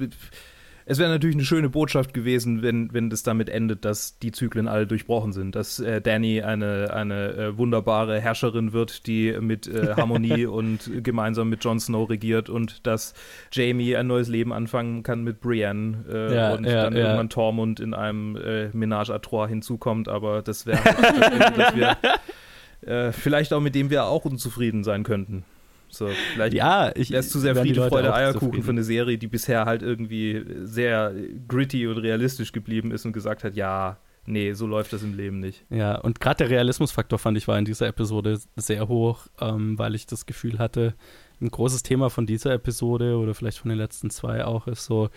es 0.89 0.99
wäre 0.99 1.09
natürlich 1.09 1.35
eine 1.35 1.43
schöne 1.43 1.67
Botschaft 1.67 2.13
gewesen, 2.13 2.61
wenn, 2.61 2.93
wenn 2.93 3.09
das 3.09 3.21
damit 3.21 3.49
endet, 3.49 3.83
dass 3.83 4.19
die 4.19 4.31
Zyklen 4.31 4.69
alle 4.69 4.87
durchbrochen 4.87 5.33
sind. 5.33 5.53
Dass 5.53 5.81
äh, 5.81 5.99
Danny 6.01 6.41
eine, 6.41 6.93
eine 6.93 7.33
äh, 7.33 7.57
wunderbare 7.57 8.21
Herrscherin 8.21 8.71
wird, 8.71 9.05
die 9.05 9.35
mit 9.41 9.67
äh, 9.67 9.95
Harmonie 9.97 10.45
und 10.45 10.89
gemeinsam 11.03 11.49
mit 11.49 11.61
Jon 11.65 11.81
Snow 11.81 12.09
regiert 12.09 12.49
und 12.49 12.87
dass 12.87 13.13
Jamie 13.51 13.97
ein 13.97 14.07
neues 14.07 14.29
Leben 14.29 14.53
anfangen 14.53 15.03
kann 15.03 15.25
mit 15.25 15.41
Brienne 15.41 16.05
äh, 16.09 16.33
Ja, 16.33 16.53
und 16.53 16.65
ja, 16.65 16.83
dann 16.83 16.93
ja. 16.93 16.99
irgendwann 16.99 17.29
Tormund 17.29 17.81
in 17.81 17.93
einem 17.93 18.37
äh, 18.37 18.69
Menage 18.69 19.13
à 19.13 19.19
Trois 19.19 19.49
hinzukommt. 19.49 20.07
Aber 20.07 20.41
das 20.41 20.65
wäre 20.65 20.81
halt 20.85 20.97
das 21.19 21.31
Ende, 21.31 21.53
das 21.57 21.75
wir, 21.75 23.11
vielleicht 23.11 23.51
auch 23.51 23.59
mit 23.59 23.75
dem 23.75 23.89
wir 23.89 24.05
auch 24.05 24.23
unzufrieden 24.23 24.85
sein 24.85 25.03
könnten. 25.03 25.43
So, 25.89 26.09
vielleicht 26.33 26.53
Ja, 26.53 26.91
ich. 26.95 27.11
wäre 27.11 27.19
es 27.19 27.29
zu 27.29 27.39
sehr 27.39 27.55
Friede, 27.55 27.87
Freude, 27.87 28.13
Eierkuchen 28.13 28.63
für 28.63 28.71
eine 28.71 28.83
Serie, 28.83 29.17
die 29.17 29.27
bisher 29.27 29.65
halt 29.65 29.81
irgendwie 29.81 30.43
sehr 30.63 31.13
gritty 31.47 31.87
und 31.87 31.97
realistisch 31.97 32.51
geblieben 32.51 32.91
ist 32.91 33.05
und 33.05 33.13
gesagt 33.13 33.43
hat, 33.43 33.55
ja, 33.55 33.97
nee, 34.25 34.53
so 34.53 34.67
läuft 34.67 34.93
das 34.93 35.03
im 35.03 35.15
Leben 35.15 35.39
nicht. 35.39 35.65
Ja, 35.69 35.97
und 35.99 36.19
gerade 36.19 36.37
der 36.37 36.49
Realismusfaktor 36.49 37.17
fand 37.17 37.37
ich 37.37 37.47
war 37.47 37.57
in 37.57 37.65
dieser 37.65 37.87
Episode 37.87 38.39
sehr 38.55 38.87
hoch, 38.87 39.27
ähm, 39.39 39.79
weil 39.79 39.95
ich 39.95 40.05
das 40.05 40.25
Gefühl 40.25 40.59
hatte, 40.59 40.93
ein 41.41 41.49
großes 41.49 41.83
Thema 41.83 42.09
von 42.09 42.25
dieser 42.25 42.53
Episode 42.53 43.17
oder 43.17 43.33
vielleicht 43.33 43.59
von 43.59 43.69
den 43.69 43.77
letzten 43.77 44.09
zwei 44.09 44.43
auch 44.45 44.67
ist 44.67 44.85
so, 44.85 45.09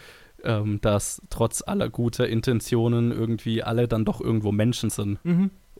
ähm, 0.45 0.81
dass 0.81 1.23
trotz 1.31 1.63
aller 1.67 1.89
guter 1.89 2.29
Intentionen 2.29 3.11
irgendwie 3.11 3.63
alle 3.63 3.89
dann 3.89 4.05
doch 4.05 4.21
irgendwo 4.21 4.53
Menschen 4.53 4.91
sind. 4.91 5.19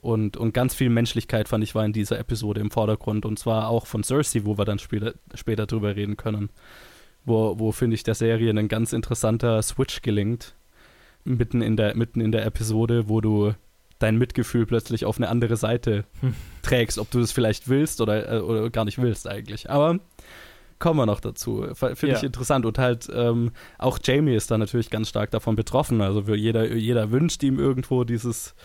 Und, 0.01 0.35
und 0.35 0.53
ganz 0.53 0.73
viel 0.73 0.89
Menschlichkeit, 0.89 1.47
fand 1.47 1.63
ich, 1.63 1.75
war 1.75 1.85
in 1.85 1.93
dieser 1.93 2.17
Episode 2.19 2.59
im 2.59 2.71
Vordergrund. 2.71 3.25
Und 3.25 3.37
zwar 3.37 3.69
auch 3.69 3.85
von 3.85 4.03
Cersei, 4.03 4.41
wo 4.45 4.57
wir 4.57 4.65
dann 4.65 4.79
später, 4.79 5.13
später 5.35 5.67
drüber 5.67 5.95
reden 5.95 6.17
können. 6.17 6.49
Wo, 7.23 7.59
wo 7.59 7.71
finde 7.71 7.93
ich, 7.95 8.03
der 8.03 8.15
Serie 8.15 8.49
ein 8.49 8.67
ganz 8.67 8.93
interessanter 8.93 9.61
Switch 9.61 10.01
gelingt. 10.01 10.55
Mitten 11.23 11.61
in, 11.61 11.77
der, 11.77 11.95
mitten 11.95 12.19
in 12.19 12.31
der 12.31 12.45
Episode, 12.47 13.07
wo 13.07 13.21
du 13.21 13.53
dein 13.99 14.17
Mitgefühl 14.17 14.65
plötzlich 14.65 15.05
auf 15.05 15.17
eine 15.17 15.29
andere 15.29 15.55
Seite 15.55 16.03
Hm. 16.21 16.33
trägst, 16.63 16.97
ob 16.97 17.11
du 17.11 17.19
das 17.19 17.31
vielleicht 17.31 17.69
willst 17.69 18.01
oder, 18.01 18.37
äh, 18.37 18.39
oder 18.39 18.71
gar 18.71 18.85
nicht 18.85 18.99
willst 18.99 19.27
eigentlich. 19.27 19.69
Aber 19.69 19.99
kommen 20.79 20.97
wir 20.99 21.05
noch 21.05 21.19
dazu. 21.19 21.67
Finde 21.75 21.95
ich 22.15 22.21
Ja. 22.21 22.25
interessant. 22.25 22.65
Und 22.65 22.79
halt 22.79 23.07
ähm, 23.13 23.51
auch 23.77 23.99
Jamie 24.03 24.33
ist 24.33 24.49
da 24.49 24.57
natürlich 24.57 24.89
ganz 24.89 25.09
stark 25.09 25.29
davon 25.29 25.55
betroffen. 25.55 26.01
Also 26.01 26.21
jeder, 26.33 26.73
jeder 26.73 27.11
wünscht 27.11 27.43
ihm 27.43 27.59
irgendwo 27.59 28.03
dieses 28.03 28.55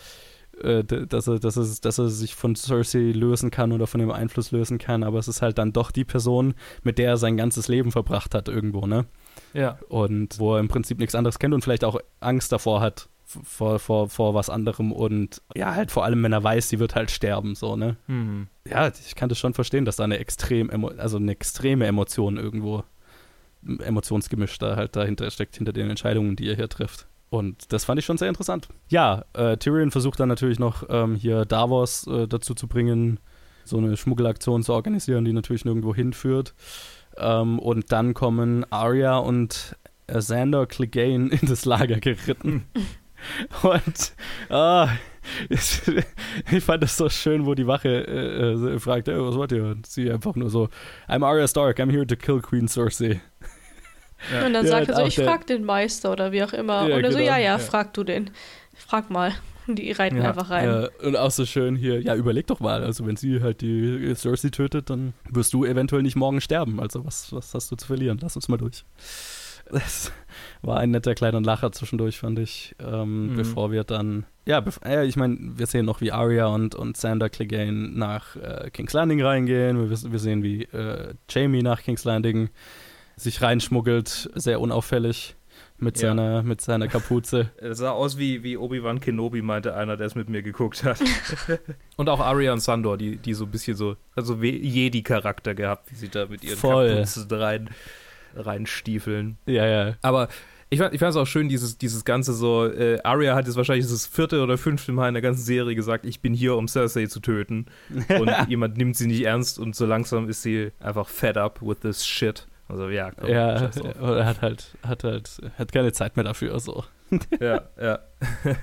äh, 0.62 0.84
dass, 0.84 1.26
er, 1.26 1.38
dass, 1.38 1.56
er, 1.56 1.66
dass 1.82 1.98
er 1.98 2.08
sich 2.08 2.34
von 2.34 2.56
Cersei 2.56 3.12
lösen 3.12 3.50
kann 3.50 3.72
oder 3.72 3.86
von 3.86 4.00
dem 4.00 4.10
Einfluss 4.10 4.50
lösen 4.52 4.78
kann, 4.78 5.02
aber 5.02 5.18
es 5.18 5.28
ist 5.28 5.42
halt 5.42 5.58
dann 5.58 5.72
doch 5.72 5.90
die 5.90 6.04
Person, 6.04 6.54
mit 6.82 6.98
der 6.98 7.10
er 7.10 7.16
sein 7.16 7.36
ganzes 7.36 7.68
Leben 7.68 7.92
verbracht 7.92 8.34
hat 8.34 8.48
irgendwo, 8.48 8.86
ne? 8.86 9.06
Ja. 9.52 9.78
Und 9.88 10.38
wo 10.38 10.54
er 10.54 10.60
im 10.60 10.68
Prinzip 10.68 10.98
nichts 10.98 11.14
anderes 11.14 11.38
kennt 11.38 11.54
und 11.54 11.62
vielleicht 11.62 11.84
auch 11.84 11.98
Angst 12.20 12.52
davor 12.52 12.80
hat, 12.80 13.08
vor, 13.24 13.78
vor, 13.78 14.08
vor 14.08 14.34
was 14.34 14.48
anderem 14.48 14.92
und 14.92 15.42
ja, 15.54 15.74
halt 15.74 15.90
vor 15.90 16.04
allem, 16.04 16.22
wenn 16.22 16.32
er 16.32 16.44
weiß, 16.44 16.68
sie 16.68 16.78
wird 16.78 16.94
halt 16.94 17.10
sterben, 17.10 17.54
so, 17.54 17.76
ne? 17.76 17.96
Mhm. 18.06 18.46
Ja, 18.68 18.88
ich 18.88 19.14
kann 19.14 19.28
das 19.28 19.38
schon 19.38 19.54
verstehen, 19.54 19.84
dass 19.84 19.96
da 19.96 20.04
eine 20.04 20.18
extrem, 20.18 20.70
also 20.96 21.16
eine 21.16 21.32
extreme 21.32 21.86
Emotion 21.86 22.36
irgendwo, 22.36 22.84
Emotionsgemisch 23.66 24.58
da 24.58 24.76
halt 24.76 24.94
dahinter 24.94 25.28
steckt, 25.30 25.56
hinter 25.56 25.72
den 25.72 25.90
Entscheidungen, 25.90 26.36
die 26.36 26.48
er 26.48 26.54
hier 26.54 26.68
trifft. 26.68 27.08
Und 27.28 27.72
das 27.72 27.84
fand 27.84 27.98
ich 27.98 28.04
schon 28.04 28.18
sehr 28.18 28.28
interessant. 28.28 28.68
Ja, 28.88 29.24
äh, 29.32 29.56
Tyrion 29.56 29.90
versucht 29.90 30.20
dann 30.20 30.28
natürlich 30.28 30.58
noch 30.58 30.84
ähm, 30.88 31.16
hier 31.16 31.44
Davos 31.44 32.06
äh, 32.06 32.28
dazu 32.28 32.54
zu 32.54 32.68
bringen, 32.68 33.18
so 33.64 33.78
eine 33.78 33.96
Schmuggelaktion 33.96 34.62
zu 34.62 34.72
organisieren, 34.72 35.24
die 35.24 35.32
natürlich 35.32 35.64
nirgendwo 35.64 35.94
hinführt. 35.94 36.54
Ähm, 37.16 37.58
und 37.58 37.90
dann 37.92 38.14
kommen 38.14 38.64
Arya 38.70 39.18
und 39.18 39.76
Xander 40.06 40.66
Clegane 40.66 41.28
in 41.40 41.48
das 41.48 41.64
Lager 41.64 41.98
geritten. 41.98 42.66
und 43.62 44.12
ah, 44.50 44.88
ich 45.48 46.64
fand 46.64 46.82
das 46.82 46.96
so 46.96 47.08
schön, 47.08 47.46
wo 47.46 47.54
die 47.54 47.66
Wache 47.66 47.88
äh, 47.88 48.52
äh, 48.52 48.78
fragt, 48.78 49.08
hey, 49.08 49.20
was 49.20 49.34
wollt 49.34 49.52
ihr? 49.52 49.64
Und 49.64 49.86
sie 49.86 50.10
einfach 50.10 50.34
nur 50.36 50.50
so, 50.50 50.68
I'm 51.08 51.24
Arya 51.24 51.48
Stark, 51.48 51.78
I'm 51.78 51.90
here 51.90 52.06
to 52.06 52.16
kill 52.16 52.40
Queen 52.40 52.68
Cersei. 52.68 53.20
Und 54.44 54.52
dann 54.54 54.64
Ja, 54.64 54.70
sagt 54.70 54.88
er 54.88 54.96
so, 54.96 55.06
ich 55.06 55.16
frag 55.16 55.46
den 55.46 55.64
Meister 55.64 56.10
oder 56.12 56.32
wie 56.32 56.42
auch 56.42 56.52
immer. 56.52 56.88
Ja, 56.88 56.96
und 56.96 57.04
er 57.04 57.12
so, 57.12 57.18
genau, 57.18 57.30
ja, 57.30 57.36
ja, 57.38 57.44
ja. 57.52 57.58
frag 57.58 57.92
du 57.94 58.02
den. 58.04 58.30
Frag 58.74 59.10
mal. 59.10 59.32
Und 59.66 59.76
die 59.78 59.90
reiten 59.92 60.16
Ja, 60.18 60.28
einfach 60.30 60.50
rein. 60.50 60.68
Ja, 60.68 60.88
und 61.06 61.16
auch 61.16 61.30
so 61.30 61.44
schön 61.44 61.76
hier, 61.76 62.00
ja, 62.00 62.14
überleg 62.14 62.46
doch 62.46 62.60
mal, 62.60 62.82
also 62.84 63.06
wenn 63.06 63.16
sie 63.16 63.40
halt 63.42 63.60
die 63.60 64.14
Cersei 64.14 64.48
tötet, 64.50 64.90
dann 64.90 65.12
wirst 65.28 65.52
du 65.52 65.64
eventuell 65.64 66.02
nicht 66.02 66.16
morgen 66.16 66.40
sterben. 66.40 66.80
Also 66.80 67.04
was, 67.04 67.32
was 67.32 67.52
hast 67.54 67.70
du 67.72 67.76
zu 67.76 67.86
verlieren? 67.86 68.18
Lass 68.22 68.36
uns 68.36 68.48
mal 68.48 68.56
durch. 68.58 68.84
Das 69.68 70.12
war 70.62 70.78
ein 70.78 70.92
netter 70.92 71.16
kleiner 71.16 71.40
Lacher 71.40 71.72
zwischendurch, 71.72 72.18
fand 72.20 72.38
ich, 72.38 72.76
ähm, 72.78 73.32
Mhm. 73.32 73.36
bevor 73.36 73.72
wir 73.72 73.82
dann, 73.82 74.24
ja, 74.46 74.64
äh, 74.84 75.04
ich 75.06 75.16
meine, 75.16 75.36
wir 75.40 75.66
sehen 75.66 75.84
noch, 75.84 76.00
wie 76.00 76.12
Arya 76.12 76.46
und, 76.46 76.76
und 76.76 76.96
Sander 76.96 77.28
Clegane 77.28 77.72
nach 77.92 78.36
äh, 78.36 78.70
King's 78.72 78.92
Landing 78.92 79.20
reingehen. 79.22 79.90
Wir, 79.90 80.12
wir 80.12 80.18
sehen, 80.20 80.44
wie 80.44 80.62
äh, 80.64 81.14
Jamie 81.28 81.62
nach 81.62 81.82
King's 81.82 82.04
Landing 82.04 82.48
sich 83.16 83.40
reinschmuggelt, 83.42 84.30
sehr 84.34 84.60
unauffällig 84.60 85.36
mit, 85.78 85.98
Ja. 86.00 86.08
seiner, 86.10 86.42
mit 86.42 86.60
seiner 86.60 86.86
Kapuze. 86.88 87.50
Es 87.56 87.78
sah 87.78 87.90
aus 87.90 88.18
wie, 88.18 88.42
wie 88.42 88.56
Obi-Wan 88.56 89.00
Kenobi, 89.00 89.42
meinte 89.42 89.74
einer, 89.74 89.96
der 89.96 90.06
es 90.06 90.14
mit 90.14 90.28
mir 90.28 90.42
geguckt 90.42 90.84
hat. 90.84 90.98
und 91.96 92.08
auch 92.08 92.20
Arya 92.20 92.52
und 92.52 92.60
Sandor, 92.60 92.96
die, 92.98 93.16
die 93.16 93.34
so 93.34 93.44
ein 93.44 93.50
bisschen 93.50 93.76
so, 93.76 93.96
also 94.14 94.40
We- 94.42 94.48
Jedi-Charakter 94.50 95.54
gehabt, 95.54 95.90
wie 95.90 95.96
sie 95.96 96.08
da 96.08 96.26
mit 96.26 96.44
ihren 96.44 96.56
Voll. 96.58 96.90
Kapuzen 96.90 97.26
rein, 97.30 97.70
reinstiefeln. 98.34 99.38
ja, 99.46 99.66
ja. 99.66 99.96
Aber 100.02 100.28
ich 100.68 100.80
fand 100.80 100.92
ich 100.94 101.00
fand 101.00 101.10
es 101.10 101.16
auch 101.16 101.26
schön, 101.26 101.48
dieses, 101.48 101.78
dieses 101.78 102.04
Ganze 102.04 102.32
so, 102.32 102.66
äh, 102.66 102.98
Arya 103.04 103.34
hat 103.36 103.46
jetzt 103.46 103.56
wahrscheinlich 103.56 103.86
das 103.86 104.06
vierte 104.06 104.42
oder 104.42 104.58
fünfte 104.58 104.92
Mal 104.92 105.08
in 105.08 105.14
der 105.14 105.22
ganzen 105.22 105.42
Serie 105.44 105.74
gesagt, 105.76 106.04
ich 106.04 106.20
bin 106.20 106.34
hier, 106.34 106.56
um 106.56 106.66
Cersei 106.68 107.06
zu 107.06 107.20
töten. 107.20 107.66
Und 108.18 108.30
jemand 108.48 108.76
nimmt 108.76 108.96
sie 108.96 109.06
nicht 109.06 109.22
ernst 109.24 109.58
und 109.58 109.76
so 109.76 109.86
langsam 109.86 110.28
ist 110.28 110.42
sie 110.42 110.72
einfach 110.80 111.08
fed 111.08 111.36
up 111.36 111.60
with 111.62 111.78
this 111.80 112.04
shit. 112.04 112.46
Also 112.68 112.88
ja, 112.88 113.10
komm, 113.12 113.28
Ja, 113.30 113.58
scheiß 113.58 113.74
drauf. 113.76 113.94
er 114.00 114.26
hat 114.26 114.42
halt, 114.42 114.76
hat 114.86 115.04
halt, 115.04 115.40
hat 115.58 115.72
keine 115.72 115.92
Zeit 115.92 116.16
mehr 116.16 116.24
dafür, 116.24 116.58
so. 116.60 116.84
ja, 117.40 117.62
ja. 117.80 117.98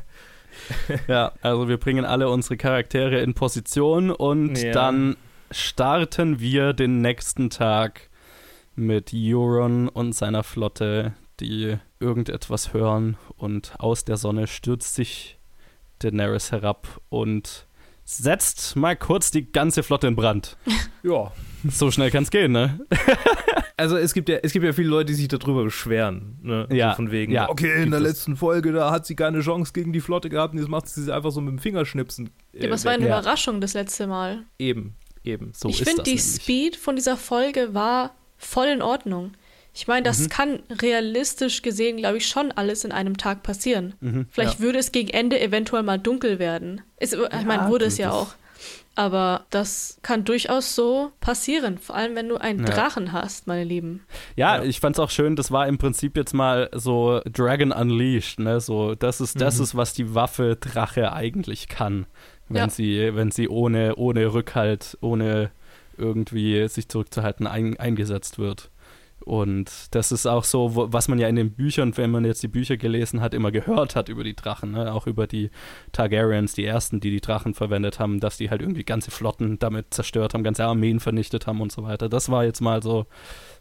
Ja, 1.08 1.32
also 1.42 1.68
wir 1.68 1.78
bringen 1.78 2.06
alle 2.06 2.30
unsere 2.30 2.58
Charaktere 2.58 3.20
in 3.22 3.34
Position 3.34 4.12
und 4.12 4.62
Ja. 4.62 4.72
dann 4.72 5.16
starten 5.50 6.40
wir 6.40 6.74
den 6.74 7.02
nächsten 7.02 7.50
Tag 7.50 8.10
mit 8.76 9.12
Euron 9.16 9.90
und 9.90 10.14
seiner 10.14 10.44
Flotte, 10.44 11.14
die 11.40 11.78
irgendetwas 12.00 12.72
hören 12.74 13.18
und 13.36 13.74
aus 13.80 14.06
der 14.06 14.18
Sonne 14.18 14.46
stürzt 14.46 14.94
sich 14.94 15.40
Daenerys 16.00 16.52
herab 16.52 17.02
und 17.10 17.66
setzt 18.06 18.76
mal 18.76 18.96
kurz 18.96 19.32
die 19.32 19.52
ganze 19.52 19.82
Flotte 19.82 20.08
in 20.08 20.16
Brand. 20.16 20.58
Ja. 21.02 21.32
So 21.68 21.90
schnell 21.92 22.12
kann's 22.12 22.30
gehen, 22.30 22.52
ne? 22.52 22.80
Also 23.76 23.98
es 23.98 24.14
gibt 24.14 24.30
ja, 24.30 24.38
es 24.44 24.52
gibt 24.54 24.64
ja 24.66 24.72
viele 24.74 24.90
Leute, 24.90 25.08
die 25.08 25.14
sich 25.16 25.28
darüber 25.28 25.64
beschweren. 25.64 26.38
Ne? 26.44 26.68
Ja, 26.72 26.92
So 26.92 26.98
von 26.98 27.12
wegen, 27.12 27.32
ja, 27.34 27.50
okay, 27.50 27.82
in 27.84 27.90
der 27.92 28.00
es. 28.02 28.08
letzten 28.08 28.36
Folge, 28.36 28.72
da 28.72 28.92
hat 28.92 29.06
sie 29.06 29.16
keine 29.16 29.40
Chance 29.42 29.72
gegen 29.74 29.94
die 29.94 30.02
Flotte 30.02 30.30
gehabt 30.30 30.54
und 30.54 30.60
jetzt 30.60 30.70
macht 30.70 30.88
sie 30.88 31.02
sie 31.04 31.14
einfach 31.14 31.32
so 31.32 31.42
mit 31.42 31.52
dem 31.54 31.60
Fingerschnipsen. 31.60 32.30
ja, 32.54 32.66
aber 32.66 32.76
es 32.76 32.86
war 32.86 32.92
eine 32.94 33.08
ja. 33.08 33.20
Überraschung 33.20 33.62
das 33.62 33.74
letzte 33.74 34.06
Mal. 34.08 34.44
Eben, 34.60 34.96
eben. 35.24 35.52
So 35.56 35.70
ich 35.70 35.78
finde, 35.84 36.04
die 36.04 36.12
nämlich. 36.12 36.24
Speed 36.24 36.76
von 36.76 36.96
dieser 36.96 37.18
Folge 37.18 37.74
war 37.74 38.14
voll 38.38 38.68
in 38.68 38.82
Ordnung. 38.82 39.32
Ich 39.76 39.88
meine, 39.88 40.04
das 40.04 40.20
Mhm. 40.20 40.30
kann 40.30 40.60
realistisch 40.82 41.64
gesehen, 41.64 41.98
glaube 41.98 42.18
ich, 42.18 42.28
schon 42.28 42.52
alles 42.52 42.84
in 42.86 42.92
einem 42.92 43.18
Tag 43.18 43.42
passieren. 43.42 43.96
Mhm. 44.02 44.28
Vielleicht 44.30 44.60
würde 44.60 44.78
es 44.78 44.92
gegen 44.92 45.10
Ende 45.10 45.42
eventuell 45.42 45.82
mal 45.82 45.98
dunkel 45.98 46.38
werden. 46.38 46.82
Ist, 47.00 47.14
ich 47.16 47.46
meine, 47.46 47.70
wurde 47.70 47.86
es 47.86 47.98
ja 47.98 48.10
das- 48.10 48.16
auch. 48.16 48.36
Aber 48.96 49.46
das 49.50 49.98
kann 50.04 50.24
durchaus 50.24 50.76
so 50.76 51.12
passieren. 51.20 51.80
Vor 51.80 51.96
allem, 51.96 52.16
wenn 52.16 52.30
du 52.30 52.38
einen 52.38 52.60
Ja. 52.60 52.66
Drachen 52.66 53.12
hast, 53.12 53.48
meine 53.48 53.64
Lieben. 53.64 54.06
Ja, 54.36 54.58
Ja. 54.58 54.64
ich 54.64 54.80
fand's 54.80 55.00
auch 55.00 55.10
schön, 55.10 55.36
das 55.36 55.52
war 55.52 55.68
im 55.68 55.80
Prinzip 55.80 56.16
jetzt 56.16 56.34
mal 56.34 56.70
so 56.74 57.20
Dragon 57.26 57.72
Unleashed, 57.72 58.40
ne? 58.40 58.60
So, 58.62 58.94
das 58.94 59.20
ist, 59.20 59.42
das 59.42 59.58
Mhm. 59.58 59.64
ist, 59.64 59.76
was 59.76 59.94
die 59.94 60.14
Waffe 60.14 60.58
Drache 60.58 61.12
eigentlich 61.12 61.68
kann. 61.68 62.06
Wenn 62.50 62.58
Ja. 62.58 62.70
sie, 62.70 63.16
wenn 63.16 63.32
sie 63.32 63.50
ohne, 63.50 63.96
ohne 63.96 64.32
Rückhalt, 64.34 64.96
ohne 65.02 65.50
irgendwie 65.98 66.68
sich 66.68 66.88
zurückzuhalten, 66.90 67.48
ein, 67.48 67.80
eingesetzt 67.80 68.38
wird. 68.38 68.70
Und 69.26 69.72
das 69.92 70.12
ist 70.12 70.26
auch 70.26 70.44
so, 70.44 70.76
wo, 70.76 70.92
was 70.92 71.08
man 71.08 71.18
ja 71.18 71.28
in 71.28 71.36
den 71.36 71.52
Büchern, 71.52 71.96
wenn 71.96 72.12
man 72.12 72.26
jetzt 72.26 72.44
die 72.44 72.48
Bücher 72.48 72.78
gelesen 72.78 73.22
hat, 73.22 73.34
immer 73.34 73.52
gehört 73.52 73.96
hat 73.96 74.10
über 74.10 74.24
die 74.24 74.36
Drachen, 74.36 74.72
ne? 74.72 74.94
auch 74.94 75.08
über 75.08 75.28
die 75.28 75.50
Targaryens, 75.94 76.54
die 76.54 76.66
ersten, 76.66 77.00
die 77.00 77.10
die 77.10 77.22
Drachen 77.22 77.54
verwendet 77.54 78.00
haben, 78.00 78.20
dass 78.20 78.38
die 78.38 78.50
halt 78.50 78.62
irgendwie 78.62 78.84
ganze 78.84 79.12
Flotten 79.12 79.60
damit 79.60 79.94
zerstört 79.94 80.34
haben, 80.34 80.44
ganze 80.44 80.66
Armeen 80.66 81.00
vernichtet 81.00 81.48
haben 81.48 81.62
und 81.62 81.72
so 81.72 81.84
weiter. 81.84 82.10
Das 82.10 82.30
war 82.30 82.44
jetzt 82.44 82.60
mal 82.60 82.84
so, 82.84 83.06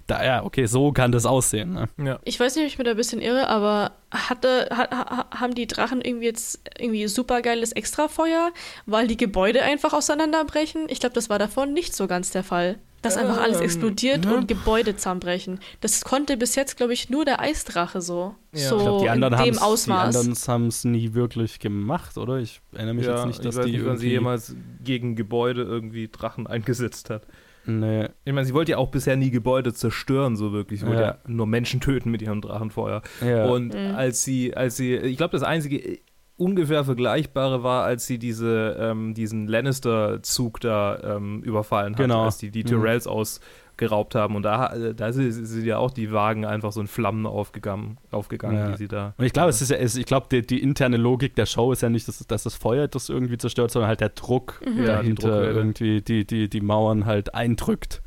da, 0.07 0.25
ja, 0.25 0.45
okay, 0.45 0.67
so 0.67 0.91
kann 0.91 1.13
das 1.13 1.27
aussehen. 1.27 1.73
Ne? 1.73 1.89
Ja. 2.05 2.19
Ich 2.25 2.41
weiß 2.41 2.57
nicht, 2.57 2.65
ob 2.65 2.69
ich 2.69 2.79
mir 2.79 2.85
da 2.85 2.91
ein 2.93 2.97
bisschen 2.97 3.21
irre, 3.21 3.49
aber 3.49 3.93
hatte, 4.11 4.69
ha, 4.71 4.89
ha, 4.91 5.27
haben 5.31 5.55
die 5.55 5.69
Drachen 5.69 6.01
irgendwie 6.01 6.27
jetzt 6.27 6.61
irgendwie 6.79 7.07
supergeiles 7.07 7.73
Extrafeuer, 7.73 8.51
weil 8.87 9.07
die 9.07 9.17
Gebäude 9.17 9.63
einfach 9.63 9.93
auseinanderbrechen? 9.93 10.87
Ich 10.89 10.99
glaube, 10.99 11.15
das 11.15 11.31
war 11.31 11.39
davon 11.39 11.73
nicht 11.73 11.95
so 11.95 12.09
ganz 12.09 12.31
der 12.31 12.43
Fall. 12.43 12.79
Dass 13.03 13.17
einfach 13.17 13.41
alles 13.43 13.59
Ähm, 13.59 13.65
explodiert 13.65 14.25
ne? 14.25 14.37
und 14.37 14.49
Gebäude 14.49 14.97
zusammenbrechen. 14.97 15.59
Das 15.81 16.03
konnte 16.03 16.37
bis 16.37 16.55
jetzt, 16.55 16.77
glaube 16.77 16.93
ich, 16.93 17.11
nur 17.11 17.25
der 17.25 17.41
Eisdrache 17.41 18.01
so. 18.01 18.35
Ja. 18.55 18.69
So 18.69 18.77
Ich 18.77 18.83
glaube, 18.83 19.03
die 19.05 19.11
anderen 19.11 19.33
in 19.35 19.39
haben 19.41 19.45
dem 19.47 19.55
es 19.55 19.59
die 19.59 19.65
Ausmaß. 19.65 20.17
anderen 20.17 20.39
haben's 20.47 20.85
nie 20.85 21.13
wirklich 21.15 21.59
gemacht, 21.59 22.17
oder? 22.17 22.39
Ich 22.39 22.61
erinnere 22.73 22.95
mich 22.95 23.07
ja, 23.07 23.17
jetzt 23.17 23.27
nicht, 23.27 23.45
dass 23.45 23.57
ich 23.57 23.59
weiß 23.61 23.67
die 23.67 23.73
nicht, 23.73 23.81
sie 23.81 23.87
irgendwie... 23.87 24.09
jemals 24.11 24.55
gegen 24.85 25.17
Gebäude 25.17 25.63
irgendwie 25.63 26.09
Drachen 26.09 26.47
eingesetzt 26.47 27.11
hat. 27.11 27.27
nee, 27.67 28.09
Ich 28.25 28.33
meine, 28.33 28.47
sie 28.47 28.55
wollte 28.55 28.73
ja 28.73 28.79
auch 28.79 28.91
bisher 28.91 29.17
nie 29.17 29.31
Gebäude 29.31 29.73
zerstören, 29.73 30.37
so 30.37 30.53
wirklich. 30.53 30.81
Sie 30.81 30.87
wollte 30.87 31.01
Ja. 31.03 31.09
ja 31.09 31.19
nur 31.27 31.47
Menschen 31.47 31.81
töten 31.81 32.11
mit 32.11 32.23
ihrem 32.23 32.41
Drachenfeuer. 32.41 33.03
ja. 33.21 33.47
Und 33.47 33.75
Mhm. 33.75 33.95
als 33.97 34.23
sie, 34.23 34.57
als 34.57 34.77
sie, 34.77 34.95
ich 34.97 35.17
glaube, 35.17 35.33
das 35.33 35.43
einzige 35.43 35.99
ungefähr 36.43 36.85
vergleichbare 36.85 37.63
war, 37.63 37.85
als 37.85 38.07
sie 38.07 38.19
diese, 38.19 38.77
ähm, 38.79 39.15
diesen 39.15 39.47
Lannister-Zug 39.47 40.61
da 40.61 40.99
ähm, 41.17 41.43
überfallen 41.43 41.95
hat, 41.95 42.01
Genau. 42.01 42.25
als 42.25 42.39
die 42.39 42.51
die 42.51 42.63
Mhm. 42.63 42.69
Tyrells 42.69 43.07
ausgeraubt 43.07 44.15
haben. 44.15 44.37
Und 44.37 44.43
da, 44.43 44.73
äh, 44.75 44.95
da 44.95 45.13
sind, 45.13 45.65
ja 45.65 45.79
auch 45.79 45.91
die 45.91 46.13
Wagen 46.13 46.45
einfach 46.45 46.73
so 46.73 46.81
in 46.81 46.87
Flammen 46.87 47.27
aufgegangen, 47.27 47.99
aufgegangen 48.11 48.57
Ja. 48.59 48.71
die 48.73 48.77
sie 48.79 48.89
da. 48.89 49.15
Und 49.17 49.25
ich 49.25 49.33
glaube, 49.33 49.51
es 49.51 49.63
ist 49.63 49.71
ja, 49.71 49.77
es, 49.77 49.97
ich 49.97 50.07
glaube, 50.07 50.27
die, 50.31 50.43
die 50.47 50.63
interne 50.63 50.97
Logik 50.97 51.35
der 51.37 51.47
Show 51.47 51.73
ist 51.73 51.83
ja 51.83 51.89
nicht, 51.89 52.09
dass, 52.09 52.19
dass 52.27 52.43
das 52.43 52.55
Feuer 52.55 52.89
das 52.89 53.09
irgendwie 53.09 53.39
zerstört, 53.39 53.71
sondern 53.71 53.89
halt 53.89 54.01
der 54.01 54.11
Druck 54.11 54.61
Mhm. 54.65 54.69
Ja, 54.79 54.81
die 54.83 54.87
dahinter 54.87 55.29
Druckwelle. 55.29 55.53
irgendwie 55.53 56.01
die, 56.03 56.27
die, 56.27 56.49
die 56.49 56.61
Mauern 56.61 57.07
halt 57.07 57.35
eindrückt. 57.35 58.03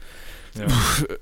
Ja. 0.57 0.67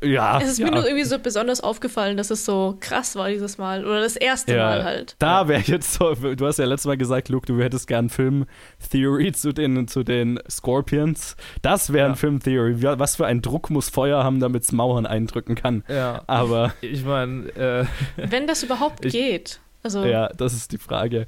Ja. 0.08 0.40
Es 0.42 0.52
ist 0.52 0.60
ja. 0.60 0.66
mir 0.66 0.72
nur 0.74 0.86
irgendwie 0.86 1.04
so 1.06 1.18
besonders 1.20 1.62
aufgefallen, 1.62 2.18
dass 2.18 2.30
es 2.30 2.46
so 2.46 2.78
krass 2.80 3.16
war 3.16 3.30
dieses 3.30 3.58
Mal. 3.58 3.86
Oder 3.86 4.02
das 4.02 4.16
erste 4.16 4.56
Ja. 4.56 4.66
Mal 4.66 4.84
halt. 4.84 5.16
Da 5.20 5.48
wäre 5.48 5.62
jetzt 5.62 5.94
so, 5.94 6.14
du 6.14 6.46
hast 6.46 6.60
ja 6.60 6.66
letztes 6.66 6.86
Mal 6.88 6.98
gesagt, 6.98 7.30
Luke, 7.30 7.46
du 7.46 7.60
hättest 7.62 7.88
gern 7.88 8.10
Film-Theory 8.10 9.32
zu 9.32 9.54
den, 9.54 9.88
zu 9.88 10.04
den 10.04 10.40
Scorpions. 10.50 11.36
Das 11.62 11.94
wäre 11.94 12.06
ein 12.06 12.12
Ja. 12.12 12.16
Film-Theory. 12.16 12.82
Was 12.84 13.16
für 13.16 13.26
ein 13.26 13.42
Druck 13.42 13.70
muss 13.70 13.90
Feuer 13.90 14.24
haben, 14.24 14.40
damit 14.40 14.64
es 14.64 14.72
Mauern 14.72 15.06
eindrücken 15.06 15.56
kann. 15.56 15.84
ja. 15.88 16.22
Aber 16.28 16.74
Ich 16.82 17.04
meine, 17.06 17.48
äh, 17.56 17.86
Wenn 18.18 18.48
das 18.48 18.64
überhaupt 18.64 19.06
Ich- 19.06 19.14
geht. 19.14 19.60
Also, 19.84 20.06
Ja, 20.06 20.30
das 20.30 20.54
ist 20.54 20.72
die 20.72 20.78
Frage. 20.78 21.28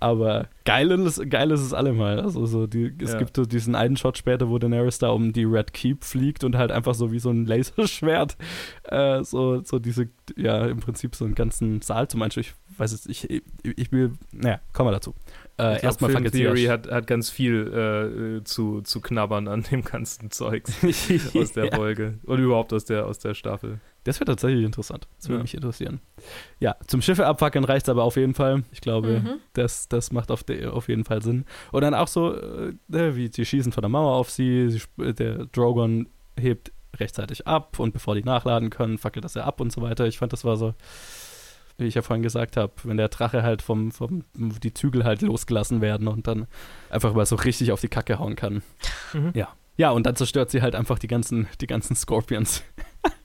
Aber 0.00 0.48
geil 0.64 0.90
ist, 0.90 1.30
geil 1.30 1.50
ist 1.52 1.60
es 1.60 1.72
allemal. 1.72 2.20
Also 2.20 2.44
so 2.46 2.66
die, 2.66 2.92
es 3.00 3.12
Ja. 3.12 3.18
gibt 3.18 3.36
so 3.36 3.44
diesen 3.44 3.74
einen 3.76 3.96
Shot 3.96 4.18
später, 4.18 4.48
wo 4.48 4.58
Daenerys 4.58 4.98
da 4.98 5.10
um 5.10 5.32
die 5.32 5.44
Red 5.44 5.72
Keep 5.72 6.02
fliegt 6.04 6.42
und 6.42 6.56
halt 6.56 6.72
einfach 6.72 6.94
so 6.94 7.12
wie 7.12 7.20
so 7.20 7.30
ein 7.30 7.46
Laserschwert 7.46 8.36
äh, 8.84 9.22
so, 9.22 9.62
so 9.62 9.78
diese, 9.78 10.08
ja, 10.36 10.66
im 10.66 10.80
Prinzip 10.80 11.14
so 11.14 11.24
einen 11.24 11.34
ganzen 11.36 11.80
Saal 11.80 12.08
zum 12.08 12.20
Beispiel. 12.20 12.42
Ich 12.42 12.54
weiß 12.78 12.92
es, 12.92 13.06
ich, 13.06 13.30
ich, 13.30 13.42
ich 13.62 13.92
will, 13.92 14.12
naja, 14.32 14.58
kommen 14.72 14.88
wir 14.88 14.92
dazu. 14.92 15.14
Äh, 15.58 15.74
Ich 15.74 15.80
glaub, 15.80 15.84
erstmal 15.84 16.10
Film 16.10 16.24
fangen 16.24 16.32
Theory 16.32 16.62
jetzt 16.62 16.70
hat, 16.70 16.90
hat 16.90 17.06
ganz 17.06 17.30
viel 17.30 18.40
äh, 18.40 18.44
zu, 18.44 18.80
zu 18.80 19.00
knabbern 19.00 19.46
an 19.46 19.62
dem 19.70 19.84
ganzen 19.84 20.30
Zeugs 20.30 20.72
aus 21.36 21.52
der 21.52 21.66
ja. 21.66 21.76
Folge. 21.76 22.18
Oder 22.26 22.42
überhaupt 22.42 22.72
aus 22.72 22.84
der, 22.84 23.06
aus 23.06 23.18
der 23.20 23.34
Staffel. 23.34 23.78
Das 24.04 24.18
wäre 24.18 24.24
tatsächlich 24.26 24.64
interessant. 24.64 25.06
Das 25.18 25.28
würde 25.28 25.38
Ja. 25.38 25.42
mich 25.42 25.54
interessieren. 25.54 26.00
Ja, 26.58 26.74
zum 26.88 27.02
Schiffe 27.02 27.26
abfackeln 27.26 27.64
reicht 27.64 27.86
es 27.86 27.88
aber 27.88 28.02
auf 28.02 28.16
jeden 28.16 28.34
Fall. 28.34 28.64
Ich 28.72 28.80
glaube, 28.80 29.20
Mhm. 29.20 29.34
das, 29.52 29.88
das 29.88 30.10
macht 30.10 30.30
auf, 30.30 30.42
de, 30.42 30.66
auf 30.66 30.88
jeden 30.88 31.04
Fall 31.04 31.22
Sinn. 31.22 31.44
Und 31.70 31.82
dann 31.82 31.94
auch 31.94 32.08
so, 32.08 32.34
äh, 32.34 32.72
ne, 32.88 33.14
wie 33.16 33.30
sie 33.32 33.44
schießen 33.44 33.70
von 33.72 33.82
der 33.82 33.88
Mauer 33.88 34.16
auf 34.16 34.30
sie, 34.30 34.70
sie 34.70 34.78
sp- 34.82 35.12
der 35.14 35.46
Drogon 35.46 36.08
hebt 36.38 36.72
rechtzeitig 36.98 37.46
ab 37.46 37.78
und 37.78 37.92
bevor 37.92 38.14
die 38.14 38.24
nachladen 38.24 38.70
können, 38.70 38.98
fackelt 38.98 39.24
das 39.24 39.36
er 39.36 39.46
ab 39.46 39.60
und 39.60 39.72
so 39.72 39.80
weiter. 39.82 40.06
Ich 40.06 40.18
fand, 40.18 40.32
das 40.32 40.44
war 40.44 40.56
so, 40.56 40.74
wie 41.78 41.86
ich 41.86 41.94
ja 41.94 42.02
vorhin 42.02 42.22
gesagt 42.22 42.56
habe, 42.56 42.72
wenn 42.84 42.96
der 42.96 43.08
Drache 43.08 43.42
halt 43.42 43.62
vom, 43.62 43.92
vom, 43.92 44.24
die 44.34 44.74
Zügel 44.74 45.04
halt 45.04 45.22
losgelassen 45.22 45.80
werden 45.80 46.06
und 46.08 46.26
dann 46.26 46.46
einfach 46.90 47.14
mal 47.14 47.24
so 47.24 47.36
richtig 47.36 47.72
auf 47.72 47.80
die 47.80 47.88
Kacke 47.88 48.18
hauen 48.18 48.36
kann. 48.36 48.62
Mhm. 49.14 49.30
Ja. 49.34 49.48
Ja, 49.78 49.90
und 49.90 50.04
dann 50.04 50.16
zerstört 50.16 50.50
sie 50.50 50.60
halt 50.60 50.74
einfach 50.74 50.98
die 50.98 51.08
ganzen, 51.08 51.48
die 51.62 51.66
ganzen 51.66 51.96
Scorpions. 51.96 52.62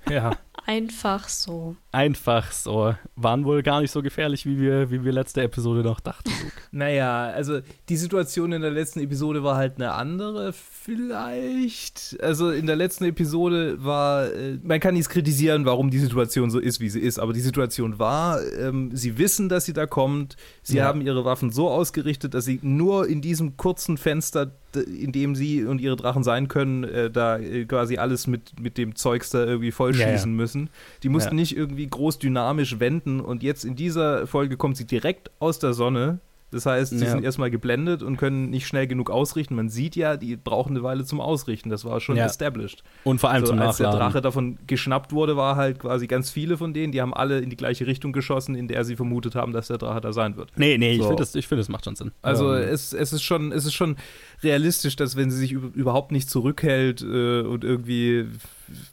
Ja. 0.09 0.31
Einfach 0.65 1.29
so. 1.29 1.77
Einfach 1.93 2.51
so. 2.51 2.93
Waren 3.15 3.45
wohl 3.45 3.63
gar 3.63 3.79
nicht 3.79 3.91
so 3.91 4.01
gefährlich, 4.01 4.45
wie 4.45 4.59
wir, 4.59 4.91
wie 4.91 5.03
wir 5.05 5.13
letzte 5.13 5.41
Episode 5.41 5.81
noch 5.81 5.99
dachten, 6.01 6.29
Luke. 6.29 6.51
Naja, 6.71 7.27
also 7.27 7.59
die 7.87 7.95
Situation 7.97 8.51
in 8.51 8.61
der 8.61 8.71
letzten 8.71 8.99
Episode 8.99 9.43
war 9.43 9.55
halt 9.55 9.75
eine 9.77 9.93
andere, 9.93 10.51
vielleicht. 10.53 12.17
Also 12.21 12.51
in 12.51 12.65
der 12.65 12.75
letzten 12.75 13.05
Episode 13.05 13.83
war, 13.83 14.31
äh, 14.33 14.57
man 14.61 14.79
kann 14.79 14.93
nichts 14.93 15.09
kritisieren, 15.09 15.65
warum 15.65 15.89
die 15.89 15.99
Situation 15.99 16.49
so 16.51 16.59
ist, 16.59 16.79
wie 16.79 16.89
sie 16.89 16.99
ist, 16.99 17.19
aber 17.19 17.33
die 17.33 17.39
Situation 17.39 17.99
war, 17.99 18.39
ähm, 18.59 18.91
sie 18.93 19.17
wissen, 19.17 19.49
dass 19.49 19.65
sie 19.65 19.73
da 19.73 19.85
kommt, 19.85 20.35
sie 20.63 20.77
Ja. 20.77 20.85
haben 20.85 21.01
ihre 21.01 21.25
Waffen 21.25 21.51
so 21.51 21.69
ausgerichtet, 21.69 22.33
dass 22.33 22.45
sie 22.45 22.59
nur 22.61 23.07
in 23.07 23.21
diesem 23.21 23.57
kurzen 23.57 23.97
Fenster, 23.97 24.51
in 24.75 25.11
dem 25.11 25.33
sie 25.35 25.63
und 25.65 25.79
ihre 25.81 25.95
Drachen 25.95 26.23
sein 26.23 26.47
können, 26.47 26.83
äh, 26.83 27.09
da 27.09 27.37
äh, 27.37 27.65
quasi 27.65 27.97
alles 27.97 28.27
mit, 28.27 28.59
mit 28.59 28.77
dem 28.77 28.95
Zeugs 28.95 29.29
da 29.31 29.43
irgendwie 29.43 29.71
vollschießen 29.97 30.31
Ja, 30.31 30.35
ja. 30.35 30.41
müssen. 30.41 30.69
Die 31.03 31.09
mussten 31.09 31.35
Ja. 31.35 31.41
nicht 31.41 31.55
irgendwie 31.57 31.87
groß 31.87 32.19
dynamisch 32.19 32.79
wenden 32.79 33.19
und 33.19 33.43
jetzt 33.43 33.65
in 33.65 33.75
dieser 33.75 34.27
Folge 34.27 34.57
kommt 34.57 34.77
sie 34.77 34.85
direkt 34.85 35.31
aus 35.39 35.59
der 35.59 35.73
Sonne. 35.73 36.19
Das 36.49 36.65
heißt, 36.65 36.97
sie 36.97 37.03
Ja. 37.03 37.11
sind 37.11 37.25
erstmal 37.25 37.51
geblendet 37.51 38.01
und 38.03 38.15
können 38.15 38.49
nicht 38.49 38.67
schnell 38.67 38.87
genug 38.87 39.09
ausrichten. 39.09 39.53
Man 39.55 39.67
sieht 39.67 39.97
ja, 39.97 40.15
die 40.15 40.37
brauchen 40.37 40.71
eine 40.77 40.81
Weile 40.83 41.03
zum 41.03 41.19
Ausrichten. 41.19 41.69
Das 41.69 41.83
war 41.83 41.99
schon 41.99 42.15
Ja. 42.15 42.25
established. 42.25 42.83
Und 43.03 43.19
vor 43.19 43.31
allem 43.31 43.41
Also, 43.43 43.51
zum 43.53 43.59
als 43.61 43.75
der 43.77 43.87
Nachladen. 43.87 44.07
Drache 44.13 44.21
davon 44.21 44.57
geschnappt 44.65 45.11
wurde, 45.11 45.35
war 45.35 45.57
halt 45.57 45.79
quasi 45.79 46.07
ganz 46.07 46.29
viele 46.31 46.57
von 46.57 46.73
denen, 46.73 46.93
die 46.93 47.01
haben 47.01 47.13
alle 47.13 47.39
in 47.39 47.49
die 47.49 47.57
gleiche 47.57 47.85
Richtung 47.85 48.13
geschossen, 48.13 48.55
in 48.55 48.69
der 48.69 48.85
sie 48.85 48.95
vermutet 48.95 49.35
haben, 49.35 49.51
dass 49.51 49.67
der 49.67 49.77
Drache 49.77 49.99
da 49.99 50.13
sein 50.13 50.37
wird. 50.37 50.51
Nee, 50.55 50.77
nee, 50.77 50.93
ich 50.93 50.99
So. 51.01 51.07
finde, 51.07 51.21
das, 51.21 51.35
ich 51.35 51.47
find, 51.47 51.59
das 51.59 51.67
macht 51.67 51.83
schon 51.83 51.97
Sinn. 51.97 52.11
Also 52.21 52.53
Ähm, 52.55 52.63
es, 52.69 52.93
es, 52.93 53.11
ist 53.11 53.23
schon, 53.23 53.51
es 53.51 53.65
ist 53.65 53.73
schon 53.73 53.97
realistisch, 54.41 54.95
dass 54.95 55.17
wenn 55.17 55.29
sie 55.31 55.37
sich 55.37 55.53
üb- 55.53 55.73
überhaupt 55.73 56.13
nicht 56.13 56.29
zurückhält 56.29 57.01
äh, 57.01 57.41
und 57.41 57.65
irgendwie, 57.65 58.25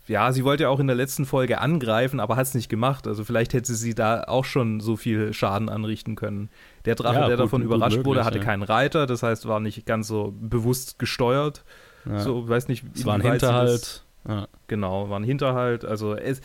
ja, 0.09 0.33
sie 0.33 0.43
wollte 0.45 0.65
ja 0.65 0.69
auch 0.71 0.81
in 0.81 0.87
der 0.89 0.97
letzten 0.97 1.25
Folge 1.25 1.61
angreifen, 1.61 2.19
aber 2.19 2.35
hat 2.37 2.47
es 2.47 2.55
nicht 2.55 2.69
gemacht. 2.69 3.07
Also 3.07 3.25
vielleicht 3.25 3.53
hätte 3.55 3.75
sie 3.75 3.95
da 3.95 4.25
auch 4.25 4.45
schon 4.45 4.81
so 4.81 4.97
viel 4.97 5.33
Schaden 5.33 5.69
anrichten 5.69 6.17
können. 6.17 6.49
Der 6.85 6.95
Drache, 6.95 7.15
Ja, 7.15 7.27
der 7.29 7.37
gut- 7.37 7.45
davon 7.47 7.61
gut 7.63 7.67
überrascht 7.67 7.97
möglich, 7.97 8.07
wurde, 8.07 8.25
hatte 8.25 8.39
ja. 8.39 8.45
keinen 8.45 8.63
Reiter, 8.63 9.07
das 9.07 9.23
heißt, 9.23 9.47
war 9.49 9.61
nicht 9.61 9.87
ganz 9.87 10.07
so 10.09 10.35
bewusst 10.39 10.99
gesteuert. 10.99 11.65
ja. 12.07 12.19
So, 12.21 12.49
weiß 12.49 12.69
nicht, 12.69 12.85
es 12.95 13.05
war 13.07 13.15
ein 13.15 13.21
Hinterhalt. 13.23 14.03
Ja. 14.27 14.49
Genau, 14.69 15.11
war 15.11 15.21
ein 15.21 15.25
Hinterhalt. 15.25 15.85
Also 15.85 16.15
es, 16.15 16.41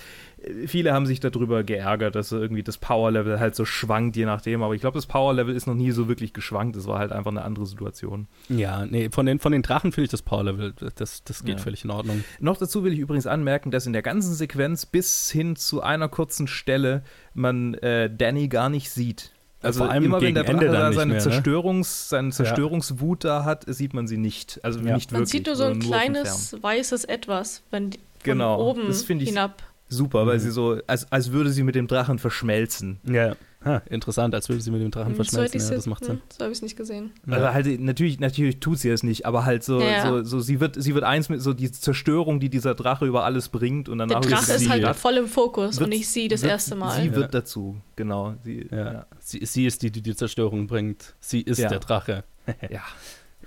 viele 0.68 0.92
haben 0.94 1.06
sich 1.06 1.22
darüber 1.22 1.64
geärgert, 1.64 2.14
dass 2.14 2.30
irgendwie 2.34 2.62
das 2.62 2.78
Power-Level 2.78 3.40
halt 3.40 3.56
so 3.56 3.64
schwankt, 3.64 4.18
je 4.18 4.26
nachdem. 4.26 4.64
Aber 4.64 4.74
ich 4.76 4.82
glaube, 4.82 4.96
das 4.98 5.06
Power-Level 5.06 5.56
ist 5.56 5.66
noch 5.66 5.76
nie 5.76 5.92
so 5.92 6.10
wirklich 6.10 6.34
geschwankt. 6.34 6.76
Es 6.76 6.88
war 6.88 7.00
halt 7.00 7.14
einfach 7.14 7.32
eine 7.32 7.42
andere 7.42 7.66
Situation. 7.66 8.28
ja, 8.50 8.86
nee, 8.86 9.10
von 9.12 9.26
den, 9.26 9.40
von 9.40 9.54
den 9.54 9.62
Drachen 9.62 9.94
finde 9.94 10.04
ich 10.06 10.12
das 10.12 10.22
Power-Level, 10.24 10.74
das, 10.96 11.24
das 11.24 11.44
geht 11.46 11.58
Ja. 11.60 11.64
völlig 11.64 11.86
in 11.86 11.92
Ordnung. 11.92 12.26
Noch 12.42 12.58
dazu 12.58 12.84
will 12.84 12.92
ich 12.92 13.00
übrigens 13.00 13.28
anmerken, 13.28 13.72
dass 13.72 13.86
in 13.86 13.94
der 13.94 14.02
ganzen 14.02 14.34
Sequenz 14.34 14.86
bis 14.86 15.32
hin 15.32 15.56
zu 15.56 15.82
einer 15.82 16.10
kurzen 16.10 16.48
Stelle 16.48 17.02
man 17.34 17.76
äh, 17.76 18.14
Danny 18.14 18.50
gar 18.50 18.68
nicht 18.68 18.90
sieht. 18.90 19.32
Also 19.62 19.80
vor 19.84 19.92
allem 19.92 20.06
immer 20.06 20.22
wenn 20.22 20.34
der 20.34 20.44
Drache 20.46 20.66
da 20.68 20.94
seine, 20.94 21.14
mehr, 21.16 21.24
ne? 21.26 21.30
Zerstörungs-, 21.32 22.08
seine 22.10 22.30
Zerstörungswut 22.32 23.24
da 23.26 23.44
hat, 23.44 23.66
sieht 23.68 23.94
man 23.94 24.08
sie 24.08 24.18
nicht. 24.18 24.60
Also 24.64 24.80
Ja. 24.80 24.94
nicht 24.96 25.12
Man 25.12 25.20
wirklich. 25.22 25.32
sieht 25.32 25.46
nur 25.48 25.56
so 25.56 25.66
ein 25.66 25.82
von 25.82 25.92
kleines 25.92 26.56
weißes 26.62 27.04
Etwas, 27.06 27.62
wenn 27.72 27.90
die 27.90 27.98
von 27.98 28.06
Genau, 28.24 28.70
oben 28.70 28.88
das 28.88 29.04
finde 29.04 29.24
ich- 29.24 29.30
hinab. 29.32 29.62
Super, 29.90 30.28
weil 30.28 30.36
Mhm. 30.38 30.42
sie 30.42 30.52
so, 30.52 30.78
als, 30.88 31.12
als 31.12 31.32
würde 31.32 31.50
sie 31.50 31.64
mit 31.64 31.76
dem 31.76 31.88
Drachen 31.88 32.20
verschmelzen. 32.20 33.00
Ja, 33.04 33.36
ha, 33.66 33.82
interessant, 33.90 34.34
als 34.36 34.48
würde 34.50 34.62
sie 34.62 34.72
mit 34.72 34.82
dem 34.82 34.92
Drachen 34.92 35.10
Hm, 35.10 35.16
so 35.16 35.24
verschmelzen. 35.24 35.44
hätte 35.46 35.58
ich's 35.58 35.70
Ja, 35.70 35.76
das 35.76 35.86
macht 35.86 36.06
Sinn. 36.06 36.16
hm, 36.16 36.22
So 36.30 36.40
habe 36.44 36.52
ich 36.52 36.58
es 36.58 36.62
nicht 36.62 36.78
gesehen. 36.78 37.12
Also 37.30 37.48
halt, 37.54 37.80
natürlich, 37.80 38.20
natürlich 38.20 38.60
tut 38.60 38.78
sie 38.80 38.90
es 38.90 39.04
nicht, 39.04 39.26
aber 39.26 39.46
halt 39.46 39.64
so, 39.64 39.82
Ja. 39.82 40.08
so, 40.08 40.24
so 40.24 40.40
sie 40.40 40.60
wird, 40.60 40.82
sie 40.82 40.94
wird 40.96 41.04
eins 41.04 41.30
mit 41.30 41.42
so 41.42 41.54
die 41.54 41.72
Zerstörung, 41.72 42.40
die 42.40 42.50
dieser 42.50 42.76
Drache 42.76 43.06
über 43.06 43.26
alles 43.26 43.50
bringt 43.50 43.90
und 43.90 43.98
Der 43.98 44.08
danach 44.08 44.22
Drache 44.22 44.54
ist 44.54 44.60
sie, 44.60 44.70
halt 44.70 44.84
wird- 44.84 44.96
voll 44.96 45.18
im 45.18 45.28
Fokus 45.28 45.80
und 45.82 45.92
ich 45.94 46.08
sie 46.10 46.28
das 46.28 46.42
wird- 46.42 46.52
erste 46.52 46.76
Mal. 46.76 47.02
Sie 47.02 47.08
Ja. 47.08 47.16
wird 47.16 47.34
dazu, 47.34 47.78
genau. 47.96 48.36
Sie, 48.44 48.68
Ja. 48.72 48.94
ja. 48.94 49.06
Sie, 49.20 49.46
sie 49.46 49.66
ist 49.66 49.82
die, 49.82 49.92
die 49.92 50.02
die 50.02 50.16
Zerstörung 50.16 50.68
bringt. 50.68 51.16
Sie 51.20 51.42
ist 51.42 51.58
Ja. 51.60 51.70
der 51.70 51.80
Drache. 51.80 52.24
ja. 52.70 52.82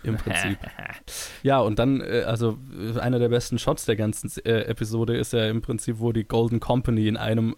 Im 0.05 0.17
Prinzip. 0.17 0.59
ja, 1.45 1.61
und 1.61 1.79
dann, 1.79 2.01
äh, 2.01 2.25
also 2.27 2.59
äh, 2.77 2.99
einer 2.99 3.21
der 3.21 3.29
besten 3.29 3.59
Shots 3.59 3.85
der 3.85 3.95
ganzen 3.95 4.31
äh, 4.45 4.63
Episode 4.63 5.17
ist 5.17 5.33
ja 5.33 5.47
im 5.49 5.63
Prinzip, 5.63 6.01
wo 6.01 6.11
die 6.11 6.25
Golden 6.25 6.59
Company 6.59 7.07
in 7.07 7.17
einem 7.17 7.55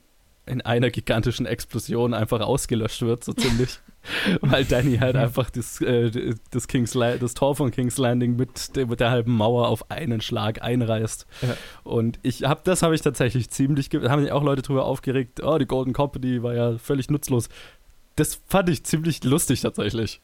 in 0.46 0.60
einer 0.60 0.90
gigantischen 0.90 1.46
Explosion 1.46 2.12
einfach 2.14 2.40
ausgelöscht 2.40 3.02
wird, 3.02 3.24
so 3.24 3.32
ziemlich. 3.32 3.78
Weil 4.42 4.66
Danny 4.66 4.98
halt 4.98 5.16
einfach 5.16 5.48
das, 5.48 5.80
äh, 5.80 6.34
das, 6.50 6.68
King's 6.68 6.92
La 6.92 7.16
das 7.16 7.32
Tor 7.32 7.56
von 7.56 7.70
King's 7.70 7.96
Landing 7.96 8.36
mit, 8.36 8.76
der- 8.76 8.86
mit 8.86 9.00
der 9.00 9.10
halben 9.10 9.32
Mauer 9.32 9.68
auf 9.68 9.90
einen 9.90 10.20
Schlag 10.20 10.60
einreißt. 10.62 11.26
Ja. 11.40 11.56
Und 11.84 12.18
ich 12.22 12.42
habe 12.44 12.60
das 12.64 12.82
habe 12.82 12.94
ich 12.94 13.00
tatsächlich 13.00 13.48
ziemlich, 13.48 13.88
ge- 13.88 14.06
haben 14.10 14.20
sich 14.22 14.32
auch 14.32 14.42
Leute 14.42 14.60
drüber 14.60 14.84
aufgeregt, 14.84 15.42
oh, 15.42 15.56
die 15.56 15.64
Golden 15.66 15.94
Company 15.94 16.42
war 16.42 16.54
ja 16.54 16.76
völlig 16.76 17.08
nutzlos. 17.08 17.48
Das 18.16 18.40
fand 18.46 18.68
ich 18.68 18.84
ziemlich 18.84 19.24
lustig 19.24 19.62
tatsächlich. 19.62 20.20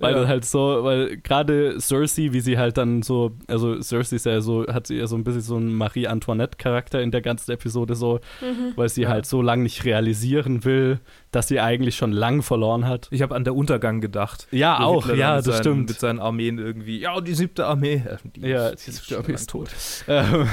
Weil 0.00 0.14
Ja. 0.14 0.26
halt 0.28 0.44
so, 0.44 0.80
weil 0.84 1.16
gerade 1.18 1.78
Cersei, 1.80 2.32
wie 2.32 2.40
sie 2.40 2.58
halt 2.58 2.76
dann 2.78 3.02
so, 3.02 3.32
also 3.48 3.80
Cersei 3.80 4.16
ist 4.16 4.26
ja 4.26 4.40
so, 4.40 4.66
hat 4.66 4.86
sie 4.86 4.96
ja 4.96 5.06
so 5.06 5.16
ein 5.16 5.24
bisschen 5.24 5.40
so 5.42 5.56
einen 5.56 5.72
Marie-Antoinette-Charakter 5.74 7.00
in 7.02 7.10
der 7.10 7.22
ganzen 7.22 7.50
Episode 7.52 7.94
so, 7.94 8.20
Mhm. 8.40 8.72
weil 8.76 8.88
sie 8.88 9.02
Ja. 9.02 9.08
halt 9.10 9.26
so 9.26 9.42
lange 9.42 9.62
nicht 9.64 9.84
realisieren 9.84 10.64
will, 10.64 11.00
dass 11.32 11.48
sie 11.48 11.58
eigentlich 11.60 11.96
schon 11.96 12.12
lang 12.12 12.42
verloren 12.42 12.86
hat. 12.86 13.08
Ich 13.10 13.20
habe 13.22 13.34
an 13.34 13.42
der 13.44 13.54
Untergang 13.56 14.00
gedacht. 14.00 14.46
Ja, 14.52 14.78
auch, 14.80 15.06
Hitler 15.06 15.18
ja, 15.18 15.36
das 15.36 15.46
seinen, 15.46 15.56
stimmt. 15.58 15.88
Mit 15.88 15.98
seinen 15.98 16.20
Armeen 16.20 16.58
irgendwie, 16.58 17.00
ja, 17.00 17.20
die 17.20 17.34
siebte 17.34 17.66
Armee. 17.66 17.94
Äh, 18.06 18.16
Die 18.36 18.42
Ja, 18.46 18.70
die 18.70 18.90
ist, 18.90 19.06
schon 19.06 19.18
Armee 19.18 19.32
ist 19.34 19.50
tot. 19.50 19.70
Ähm, 20.08 20.46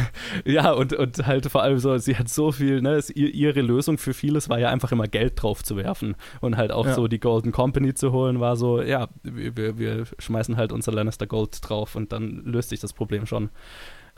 ja, 0.46 0.72
und, 0.72 0.94
und 0.94 1.26
halt 1.28 1.46
vor 1.48 1.62
allem 1.64 1.80
so, 1.80 1.98
sie 1.98 2.16
hat 2.16 2.30
so 2.30 2.52
viel, 2.52 2.82
ne, 2.82 2.94
es, 2.96 3.10
ihr, 3.10 3.34
ihre 3.34 3.62
Lösung 3.62 3.98
für 3.98 4.14
vieles 4.14 4.50
war 4.50 4.58
ja 4.60 4.70
einfach 4.70 4.92
immer 4.92 5.08
Geld 5.08 5.42
drauf 5.42 5.64
zu 5.64 5.76
werfen. 5.78 6.16
Und 6.42 6.58
halt 6.58 6.72
auch 6.72 6.86
Ja. 6.86 6.94
so 6.94 7.08
die 7.08 7.20
Golden 7.20 7.52
Company 7.52 7.94
zu 7.94 8.12
holen, 8.12 8.40
war 8.40 8.56
so, 8.56 8.82
ja, 8.82 9.08
wir, 9.24 9.78
wir 9.78 10.06
schmeißen 10.18 10.56
halt 10.58 10.72
unser 10.72 10.92
Lannister 10.94 11.28
Gold 11.28 11.58
drauf 11.62 11.96
und 11.96 12.12
dann 12.14 12.42
löst 12.46 12.70
sich 12.70 12.80
das 12.80 12.94
Problem 12.94 13.26
schon. 13.26 13.50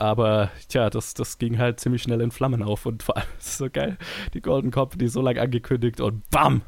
Aber 0.02 0.50
tja, 0.68 0.90
das, 0.90 1.14
das 1.14 1.38
ging 1.38 1.58
halt 1.58 1.78
ziemlich 1.78 2.02
schnell 2.02 2.20
in 2.22 2.32
Flammen 2.32 2.64
auf 2.64 2.86
und 2.86 3.04
vor 3.04 3.16
allem 3.16 3.26
es 3.38 3.46
ist 3.46 3.58
so 3.58 3.70
geil. 3.72 3.96
Die 4.34 4.40
Golden 4.42 4.72
Company 4.72 5.06
so 5.06 5.22
lange 5.22 5.40
angekündigt 5.40 6.00
und 6.00 6.28
BAM! 6.30 6.62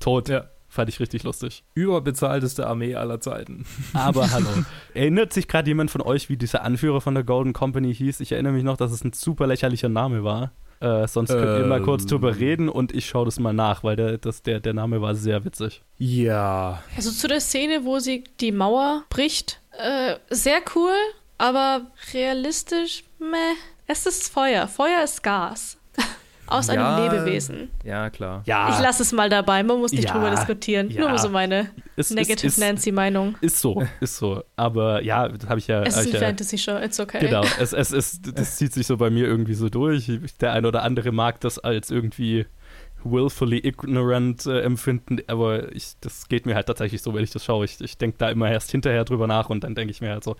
Tot. 0.00 0.28
Ja. 0.28 0.46
Fand 0.68 0.88
ich 0.88 0.98
richtig 0.98 1.22
lustig. 1.22 1.62
Überbezahlteste 1.74 2.66
Armee 2.66 2.96
aller 2.96 3.20
Zeiten. 3.20 3.64
Aber 3.92 4.28
hallo. 4.32 4.48
Erinnert 4.92 5.32
sich 5.32 5.46
gerade 5.46 5.68
jemand 5.68 5.92
von 5.92 6.00
euch, 6.00 6.28
wie 6.28 6.36
dieser 6.36 6.62
Anführer 6.64 7.00
von 7.00 7.14
der 7.14 7.22
Golden 7.22 7.52
Company 7.52 7.94
hieß? 7.94 8.18
Ich 8.20 8.32
erinnere 8.32 8.54
mich 8.54 8.64
noch, 8.64 8.76
dass 8.76 8.90
es 8.90 9.04
ein 9.04 9.12
super 9.12 9.46
lächerlicher 9.46 9.88
Name 9.88 10.24
war. 10.24 10.50
Äh, 10.80 11.06
sonst 11.06 11.30
könnt 11.30 11.60
ihr 11.60 11.66
mal 11.66 11.82
kurz 11.82 12.02
Ähm. 12.02 12.08
drüber 12.08 12.38
reden 12.38 12.68
und 12.68 12.92
ich 12.92 13.06
schaue 13.06 13.26
das 13.26 13.38
mal 13.38 13.52
nach, 13.52 13.84
weil 13.84 13.94
der, 13.96 14.18
das, 14.18 14.42
der, 14.42 14.58
der 14.58 14.72
Name 14.72 15.00
war 15.00 15.14
sehr 15.14 15.44
witzig. 15.44 15.82
Ja. 15.98 16.82
Also 16.96 17.12
zu 17.12 17.28
der 17.28 17.40
Szene, 17.40 17.84
wo 17.84 18.00
sie 18.00 18.24
die 18.40 18.50
Mauer 18.50 19.04
bricht, 19.10 19.60
äh, 19.78 20.16
sehr 20.30 20.60
cool, 20.74 20.94
aber 21.40 21.86
realistisch, 22.12 23.04
meh. 23.18 23.36
Es 23.86 24.06
ist 24.06 24.32
Feuer. 24.32 24.68
Feuer 24.68 25.02
ist 25.02 25.22
Gas. 25.22 25.76
Aus 26.46 26.66
Ja. 26.68 26.96
einem 26.96 27.04
Lebewesen. 27.12 27.70
Ja, 27.84 28.10
klar. 28.10 28.42
Ja, 28.46 28.70
Ich 28.74 28.80
lasse 28.80 29.02
es 29.02 29.12
mal 29.12 29.28
dabei, 29.28 29.62
man 29.62 29.78
muss 29.78 29.92
nicht 29.92 30.04
Ja. 30.04 30.12
drüber 30.12 30.30
diskutieren. 30.30 30.90
Ja. 30.90 31.08
Nur 31.08 31.18
so 31.18 31.28
meine 31.28 31.70
ist, 31.96 32.10
Negative 32.12 32.58
Nancy-Meinung. 32.60 33.36
ist 33.40 33.60
so, 33.60 33.82
ist 34.00 34.16
so. 34.16 34.42
Aber 34.56 35.02
ja, 35.02 35.28
das 35.28 35.48
habe 35.48 35.58
ich 35.60 35.66
ja. 35.68 35.82
Es 35.82 35.96
ist 35.96 36.08
eine 36.08 36.18
ja 36.20 36.26
Fantasy-Show, 36.26 36.76
it's 36.78 36.98
okay. 37.00 37.20
Genau, 37.20 37.42
es, 37.60 37.72
es, 37.72 37.92
es, 37.92 38.20
das 38.22 38.56
zieht 38.56 38.72
sich 38.72 38.86
so 38.86 38.96
bei 38.96 39.10
mir 39.10 39.26
irgendwie 39.26 39.54
so 39.54 39.68
durch. 39.68 40.10
Der 40.40 40.52
ein 40.52 40.66
oder 40.66 40.82
andere 40.82 41.10
mag 41.12 41.40
das 41.40 41.58
als 41.58 41.90
irgendwie, 41.90 42.46
willfully 43.02 43.58
ignorant 43.66 44.44
äh, 44.46 44.60
empfinden, 44.60 45.20
aber 45.26 45.72
ich, 45.74 45.92
das 46.02 46.28
geht 46.28 46.44
mir 46.46 46.54
halt 46.54 46.66
tatsächlich 46.66 47.00
so, 47.00 47.14
wenn 47.14 47.24
ich 47.24 47.30
das 47.30 47.44
schaue. 47.44 47.64
Ich, 47.64 47.80
ich 47.80 47.96
denke 47.96 48.18
da 48.18 48.28
immer 48.30 48.50
erst 48.50 48.70
hinterher 48.70 49.04
drüber 49.04 49.26
nach 49.26 49.48
und 49.48 49.64
dann 49.64 49.74
denke 49.74 49.90
ich 49.90 50.00
mir 50.02 50.10
halt 50.10 50.22
so, 50.24 50.36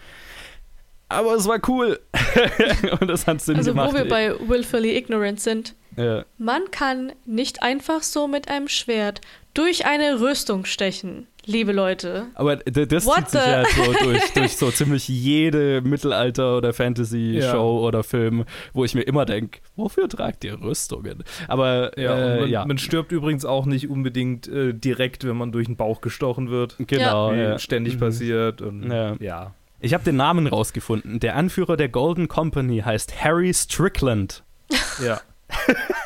aber 1.10 1.34
es 1.34 1.46
war 1.46 1.58
cool. 1.68 2.00
und 3.00 3.08
das 3.08 3.26
hat 3.26 3.40
Sinn 3.40 3.56
Also, 3.56 3.72
gemacht. 3.72 3.92
wo 3.92 3.96
wir 3.96 4.08
bei 4.08 4.32
willfully 4.48 4.96
ignorant 4.96 5.40
sind. 5.40 5.74
ja. 5.96 6.24
Man 6.38 6.70
kann 6.70 7.12
nicht 7.26 7.62
einfach 7.62 8.02
so 8.02 8.26
mit 8.28 8.48
einem 8.48 8.68
Schwert 8.68 9.20
durch 9.52 9.84
eine 9.84 10.20
Rüstung 10.20 10.64
stechen, 10.64 11.26
liebe 11.44 11.72
Leute. 11.72 12.26
Aber 12.34 12.54
das 12.56 13.04
What 13.04 13.16
zieht 13.16 13.30
sich 13.30 13.40
the- 13.40 13.46
halt 13.48 13.66
so 13.76 13.92
durch, 14.04 14.32
durch 14.32 14.56
so 14.56 14.70
ziemlich 14.70 15.08
jede 15.08 15.80
Mittelalter- 15.82 16.56
oder 16.56 16.72
Fantasy-Show 16.72 17.80
oder 17.84 18.04
Film, 18.04 18.44
wo 18.72 18.84
ich 18.84 18.94
mir 18.94 19.02
immer 19.02 19.24
denke, 19.26 19.58
wofür 19.74 20.08
tragt 20.08 20.44
ihr 20.44 20.60
Rüstungen? 20.62 21.24
Aber 21.48 21.98
Ja, 21.98 22.16
äh, 22.36 22.40
man, 22.42 22.48
ja. 22.48 22.64
man 22.64 22.78
stirbt 22.78 23.10
übrigens 23.10 23.44
auch 23.44 23.66
nicht 23.66 23.90
unbedingt 23.90 24.46
äh, 24.46 24.72
direkt, 24.72 25.26
wenn 25.26 25.36
man 25.36 25.50
durch 25.50 25.66
den 25.66 25.76
Bauch 25.76 26.00
gestochen 26.00 26.50
wird. 26.50 26.76
genau. 26.78 27.32
Wie 27.32 27.38
ja. 27.40 27.58
ständig 27.58 27.94
Mhm. 27.96 27.98
passiert. 28.00 28.62
Und, 28.62 28.88
Ja. 29.20 29.54
Ich 29.80 29.94
habe 29.94 30.04
den 30.04 30.16
Namen 30.16 30.46
rausgefunden. 30.46 31.20
Der 31.20 31.36
Anführer 31.36 31.76
der 31.76 31.88
Golden 31.88 32.28
Company 32.28 32.80
heißt 32.80 33.24
Harry 33.24 33.52
Strickland. 33.54 34.44
Ja. 35.02 35.20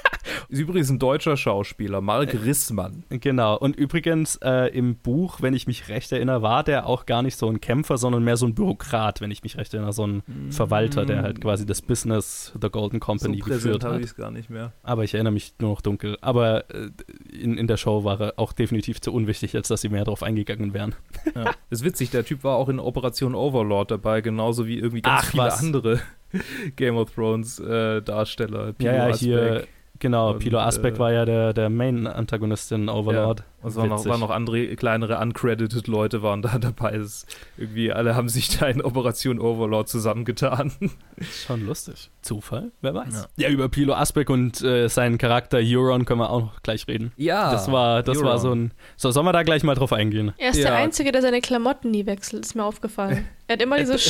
Ist 0.55 0.61
übrigens 0.61 0.89
ein 0.89 1.01
deutscher 1.01 1.37
Schauspieler, 1.37 2.01
Mark 2.01 2.33
Rissmann. 2.33 3.03
Genau. 3.09 3.59
Und 3.59 3.75
übrigens 3.75 4.37
äh, 4.37 4.69
im 4.69 4.95
Buch, 4.95 5.43
wenn 5.43 5.53
ich 5.53 5.67
mich 5.67 5.89
recht 5.89 6.13
erinnere, 6.13 6.43
war 6.43 6.63
der 6.63 6.87
auch 6.87 7.07
gar 7.07 7.23
nicht 7.23 7.37
so 7.37 7.49
ein 7.51 7.61
Kämpfer, 7.61 7.99
sondern 7.99 8.23
mehr 8.23 8.37
so 8.37 8.47
ein 8.47 8.55
Bürokrat, 8.55 9.21
wenn 9.21 9.33
ich 9.33 9.43
mich 9.43 9.57
recht 9.57 9.75
erinnere, 9.75 9.93
so 9.93 10.07
ein 10.07 10.23
Verwalter, 10.51 11.07
der 11.07 11.23
halt 11.23 11.41
quasi 11.41 11.67
das 11.67 11.83
Business 11.83 12.53
The 12.63 12.71
Golden 12.71 13.01
Company 13.01 13.41
so 13.41 13.51
geführt 13.51 13.83
hat. 13.83 14.01
ich 14.01 14.15
gar 14.15 14.31
nicht 14.31 14.49
mehr. 14.49 14.73
Aber 14.85 15.03
ich 15.03 15.15
erinnere 15.15 15.33
mich 15.33 15.55
nur 15.59 15.71
noch 15.71 15.81
dunkel. 15.81 16.19
Aber 16.21 16.71
äh, 16.71 16.91
in, 17.33 17.59
in 17.59 17.67
der 17.67 17.77
Show 17.77 18.05
war 18.05 18.21
er 18.21 18.35
auch 18.37 18.53
definitiv 18.53 19.01
zu 19.01 19.13
unwichtig, 19.13 19.57
als 19.57 19.67
dass 19.67 19.81
sie 19.81 19.89
mehr 19.89 20.05
drauf 20.05 20.23
eingegangen 20.23 20.73
wären. 20.73 20.95
Ja. 21.35 21.51
Ist 21.71 21.83
witzig, 21.83 22.11
der 22.11 22.25
Typ 22.25 22.45
war 22.45 22.59
auch 22.59 22.69
in 22.69 22.79
Operation 22.79 23.35
Overlord 23.35 23.91
dabei, 23.91 24.21
genauso 24.21 24.69
wie 24.69 24.79
irgendwie 24.79 25.03
ganz 25.03 25.23
Ach, 25.25 25.31
viele 25.33 25.43
was. 25.43 25.61
andere 25.65 26.01
Game 26.77 26.97
of 26.97 27.11
Thrones 27.11 27.59
äh, 27.59 28.03
Darsteller. 28.03 28.73
Pilo 28.73 28.91
ja, 28.91 28.97
ja, 28.97 29.07
Asbeck. 29.09 29.19
hier, 29.19 29.67
genau, 29.99 30.33
Und, 30.33 30.39
Pilo 30.41 30.59
Asbeck 30.59 30.97
äh, 30.97 30.99
war 30.99 31.13
ja 31.13 31.25
der, 31.25 31.53
der 31.53 31.71
Main-Antagonist 31.71 32.73
in 32.73 32.89
Overlord. 32.89 33.43
Und 33.63 33.71
es 33.71 33.77
waren 33.77 33.89
noch, 33.89 34.05
waren 34.05 34.21
noch 34.21 34.31
andere 34.31 34.77
kleinere 34.77 35.19
uncredited 35.19 35.87
Leute 35.87 36.23
waren 36.23 36.43
da 36.43 36.59
dabei. 36.61 36.93
Es 36.97 37.05
ist 37.25 37.37
irgendwie 37.57 37.93
alle 37.93 38.15
haben 38.15 38.29
sich 38.29 38.59
da 38.59 38.67
in 38.67 38.83
Operation 38.83 39.39
Overlord 39.41 39.89
zusammengetan. 39.89 40.73
Schon 41.47 41.65
lustig. 41.67 42.11
Zufall? 42.21 42.73
Wer 42.83 42.95
weiß. 42.95 43.29
Ja. 43.37 43.49
Ja, 43.49 43.53
über 43.53 43.69
Pilo 43.69 43.95
Asbeck 43.95 44.29
und 44.29 44.61
äh, 44.63 44.89
seinen 44.89 45.17
Charakter 45.19 45.59
Euron 45.63 46.05
können 46.05 46.21
wir 46.21 46.31
auch 46.31 46.41
noch 46.41 46.63
gleich 46.63 46.87
reden. 46.89 47.13
Ja, 47.17 47.53
das 47.53 47.71
war, 47.73 48.03
das 48.03 48.23
war 48.23 48.39
so 48.39 48.53
ein. 48.55 48.73
So, 48.97 49.11
sollen 49.11 49.27
wir 49.27 49.33
da 49.33 49.43
gleich 49.43 49.63
mal 49.63 49.75
drauf 49.75 49.93
eingehen? 49.93 50.33
Er 50.39 50.51
ist 50.51 50.59
Ja. 50.59 50.71
der 50.71 50.77
Einzige, 50.77 51.11
der 51.13 51.23
seine 51.23 51.41
Klamotten 51.41 51.91
nie 51.91 52.05
wechselt, 52.07 52.45
ist 52.45 52.55
mir 52.55 52.65
aufgefallen. 52.65 53.25
Er 53.47 53.55
hat 53.57 53.63
immer 53.63 53.77
dieses 53.79 54.03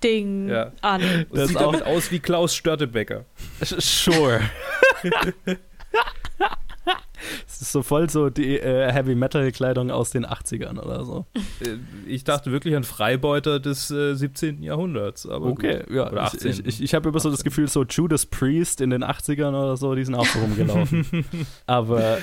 Sternlederhemd-Ding 0.00 0.48
Ja. 0.48 0.72
an. 0.80 1.26
Das 1.32 1.48
sieht 1.48 1.56
auch- 1.58 1.72
damit 1.72 1.82
aus 1.86 2.10
wie 2.10 2.18
Klaus 2.18 2.54
Störtebecker. 2.54 3.24
Sure. 3.62 4.40
Es 7.46 7.60
ist 7.60 7.72
so 7.72 7.82
voll 7.82 8.08
so 8.08 8.30
die 8.30 8.58
äh, 8.58 8.90
Heavy-Metal-Kleidung 8.90 9.90
aus 9.90 10.10
den 10.10 10.24
80ern 10.24 10.78
oder 10.80 11.04
so. 11.04 11.26
Äh, 11.60 11.76
Ich 12.06 12.24
dachte 12.24 12.50
wirklich 12.50 12.74
an 12.74 12.82
Freibeuter 12.84 13.60
des 13.60 13.90
äh, 13.90 14.14
17. 14.14 14.62
Jahrhunderts. 14.62 15.26
Aber 15.28 15.46
Okay, 15.46 15.80
gut. 15.86 15.90
ja. 15.94 16.10
Oder 16.10 16.22
ich 16.22 16.34
18. 16.34 16.50
ich, 16.50 16.66
ich, 16.66 16.82
ich 16.82 16.94
habe 16.94 17.10
immer 17.10 17.20
so 17.20 17.28
das 17.30 17.40
18. 17.40 17.44
Gefühl, 17.50 17.68
so 17.68 17.84
Judas 17.84 18.24
Priest 18.24 18.80
in 18.80 18.88
den 18.90 19.04
80ern 19.04 19.50
oder 19.50 19.76
so, 19.76 19.94
die 19.94 20.04
sind 20.04 20.14
auch 20.14 20.24
so 20.24 20.38
rumgelaufen. 20.38 21.04
Aber 21.66 22.18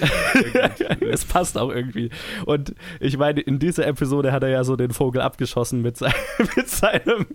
es 1.12 1.24
passt 1.26 1.58
auch 1.60 1.70
irgendwie. 1.70 2.10
Und 2.46 2.74
ich 3.00 3.18
meine, 3.18 3.40
in 3.42 3.60
dieser 3.60 3.86
Episode 3.86 4.32
hat 4.32 4.42
er 4.44 4.50
ja 4.50 4.64
so 4.64 4.76
den 4.76 4.92
Vogel 4.92 5.22
abgeschossen 5.22 5.84
mit, 5.84 5.98
sein, 5.98 6.14
mit 6.56 6.68
seinem 6.68 7.28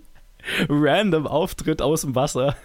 random 0.69 1.27
Auftritt 1.27 1.81
aus 1.81 2.01
dem 2.01 2.15
Wasser, 2.15 2.55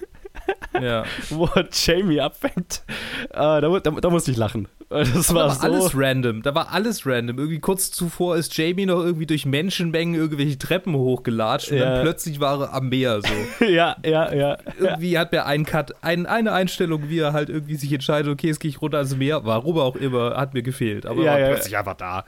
ja. 0.80 1.04
wo 1.30 1.48
Jamie 1.72 2.20
abfängt. 2.20 2.82
Äh, 3.30 3.60
da, 3.60 3.60
da, 3.60 3.90
da 3.90 4.10
musste 4.10 4.30
ich 4.30 4.36
lachen. 4.36 4.68
Das 4.90 5.28
Aber 5.28 5.40
war 5.40 5.48
da 5.48 5.54
so. 5.54 5.60
war 5.60 5.64
alles 5.70 5.92
random. 5.94 6.40
Da 6.42 6.54
war 6.54 6.72
alles 6.72 7.04
random. 7.06 7.36
Irgendwie 7.36 7.58
kurz 7.60 7.90
zuvor 7.90 8.36
ist 8.36 8.56
Jamie 8.56 8.86
noch 8.86 9.00
irgendwie 9.04 9.26
durch 9.26 9.44
Menschenmengen 9.44 10.14
irgendwelche 10.14 10.56
Treppen 10.56 10.94
hochgelatscht 10.94 11.70
und 11.72 11.76
Ja. 11.78 11.90
dann 11.96 12.02
plötzlich 12.02 12.40
war 12.40 12.58
er 12.62 12.72
am 12.72 12.88
Meer 12.88 13.20
so. 13.20 13.64
ja, 13.66 13.96
ja, 14.02 14.32
ja. 14.32 14.56
irgendwie 14.78 15.18
hat 15.18 15.34
er 15.34 15.44
einen 15.44 15.66
Cut, 15.66 15.92
ein, 16.02 16.24
eine 16.24 16.52
Einstellung, 16.54 17.10
wie 17.10 17.18
er 17.18 17.34
halt 17.34 17.50
irgendwie 17.50 17.74
sich 17.74 17.92
entscheidet, 17.92 18.32
okay, 18.32 18.46
jetzt 18.46 18.60
gehe 18.60 18.70
ich 18.70 18.80
runter 18.80 18.96
ans 18.98 19.14
Meer, 19.14 19.44
warum 19.44 19.78
auch 19.78 19.94
immer, 19.96 20.36
hat 20.38 20.54
mir 20.54 20.62
gefehlt. 20.62 21.04
Aber 21.04 21.22
Ja, 21.22 21.32
er 21.32 21.32
war 21.32 21.40
ja. 21.40 21.54
plötzlich 21.54 21.76
einfach 21.76 21.94
da. 21.96 22.24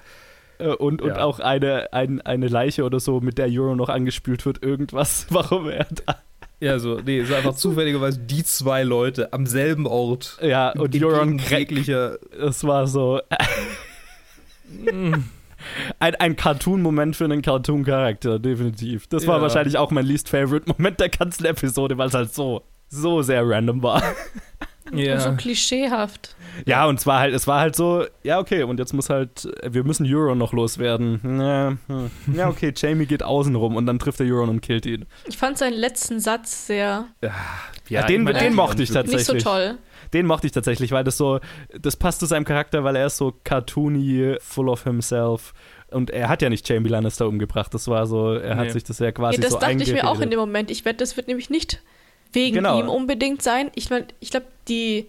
Äh, 0.61 0.75
Und, 0.75 1.03
und 1.03 1.09
Ja. 1.11 1.23
auch 1.25 1.41
eine, 1.41 1.93
ein, 1.93 2.21
eine 2.21 2.49
Leiche 2.49 2.85
oder 2.85 3.01
so, 3.01 3.21
mit 3.21 3.39
der 3.39 3.49
Euro 3.51 3.75
noch 3.75 3.89
angespült 3.89 4.45
wird, 4.47 4.63
irgendwas, 4.63 5.27
warum 5.31 5.69
er 5.69 5.87
da. 6.07 6.17
Ja, 6.61 6.79
so, 6.79 7.01
nee, 7.05 7.25
so 7.25 7.35
einfach 7.35 7.55
zufälligerweise 7.57 8.19
die 8.19 8.45
zwei 8.45 8.83
Leute 8.83 9.33
am 9.33 9.47
selben 9.47 9.87
Ort. 9.87 10.39
Ja, 10.43 10.71
und 10.73 10.95
Euron 11.03 11.39
jeglicher. 11.39 12.19
es 12.39 12.65
war 12.65 12.87
so 12.87 13.21
ein, 15.99 16.15
ein 16.17 16.37
Cartoon-Moment 16.37 17.17
für 17.17 17.25
einen 17.25 17.43
Cartoon-Charakter, 17.43 18.39
definitiv. 18.39 19.07
Das 19.09 19.27
war 19.27 19.37
Ja. 19.37 19.43
wahrscheinlich 19.43 19.79
auch 19.79 19.91
mein 19.91 20.07
least 20.07 20.29
favorite 20.29 20.67
Moment 20.69 21.01
der 21.01 21.09
ganzen 21.09 21.45
Episode, 21.47 21.99
weil 21.99 22.09
es 22.09 22.15
halt 22.15 22.33
so, 22.35 22.63
so 22.89 23.23
sehr 23.23 23.47
random 23.49 23.83
war. 23.83 24.03
Und 24.93 25.21
so 25.21 25.33
klischeehaft. 25.37 26.35
Ja, 26.67 26.87
und 26.87 27.01
zwar 27.01 27.21
halt, 27.21 27.35
es 27.35 27.47
war 27.47 27.61
halt 27.61 27.77
so, 27.77 28.05
ja, 28.23 28.39
okay, 28.39 28.63
und 28.65 28.79
jetzt 28.79 28.93
muss 28.93 29.09
halt, 29.11 29.49
wir 29.69 29.85
müssen 29.85 30.07
Euron 30.13 30.39
noch 30.39 30.53
loswerden. 30.53 31.21
Ja, 31.41 31.77
hm. 31.87 32.11
ja 32.35 32.49
okay, 32.49 32.73
Jamie 32.77 33.07
geht 33.07 33.23
außen 33.23 33.55
rum 33.55 33.77
und 33.77 33.87
dann 33.87 33.99
trifft 33.99 34.21
er 34.21 34.27
Euron 34.27 34.49
und 34.49 34.61
killt 34.61 34.87
ihn. 34.87 35.07
Ich 35.29 35.39
fand 35.39 35.59
seinen 35.59 35.75
letzten 35.75 36.21
Satz 36.21 36.67
sehr 36.67 37.07
Ja, 37.89 38.03
den- 38.07 38.25
meine, 38.25 38.39
den 38.39 38.51
ja, 38.51 38.55
mochte 38.57 38.83
ich 38.83 38.91
und- 38.91 38.97
nicht 39.07 39.11
so 39.11 39.33
Tatsächlich. 39.35 39.45
toll. 39.45 39.79
Den 40.13 40.27
mochte 40.27 40.47
ich 40.47 40.53
tatsächlich, 40.53 40.91
weil 40.91 41.05
das 41.05 41.17
so, 41.17 41.39
das 41.81 41.95
passt 41.97 42.19
zu 42.21 42.27
seinem 42.27 42.45
Charakter, 42.45 42.83
weil 42.83 42.97
er 42.97 43.07
ist 43.07 43.17
so 43.17 43.33
cartoony, 43.45 44.37
full 44.41 44.69
of 44.69 44.83
himself. 44.83 45.53
Und 45.93 46.11
er 46.11 46.29
hat 46.29 46.43
ja 46.43 46.49
nicht 46.49 46.69
Jamie 46.69 46.89
Lannister 46.89 47.27
umgebracht. 47.29 47.73
Das 47.75 47.87
war 47.89 48.07
so, 48.07 48.33
er 48.35 48.57
hat 48.57 48.67
Nee. 48.67 48.71
sich 48.73 48.85
das 48.85 48.99
ja 48.99 49.13
quasi 49.13 49.37
Ja, 49.37 49.43
das 49.43 49.53
so 49.53 49.59
dachte 49.59 49.81
ich 49.83 49.93
mir 49.93 50.09
auch 50.09 50.21
in 50.21 50.31
dem 50.31 50.39
Moment. 50.41 50.71
Ich 50.71 50.85
wette, 50.85 50.99
das 50.99 51.17
wird 51.17 51.29
nämlich 51.29 51.49
nicht 51.51 51.81
wegen 52.33 52.57
Genau. 52.57 52.79
ihm 52.81 52.89
unbedingt 52.89 53.43
sein. 53.43 53.71
Ich 53.75 53.91
mein, 53.91 54.05
ich 54.21 54.31
glaube, 54.31 54.47
die, 54.71 55.09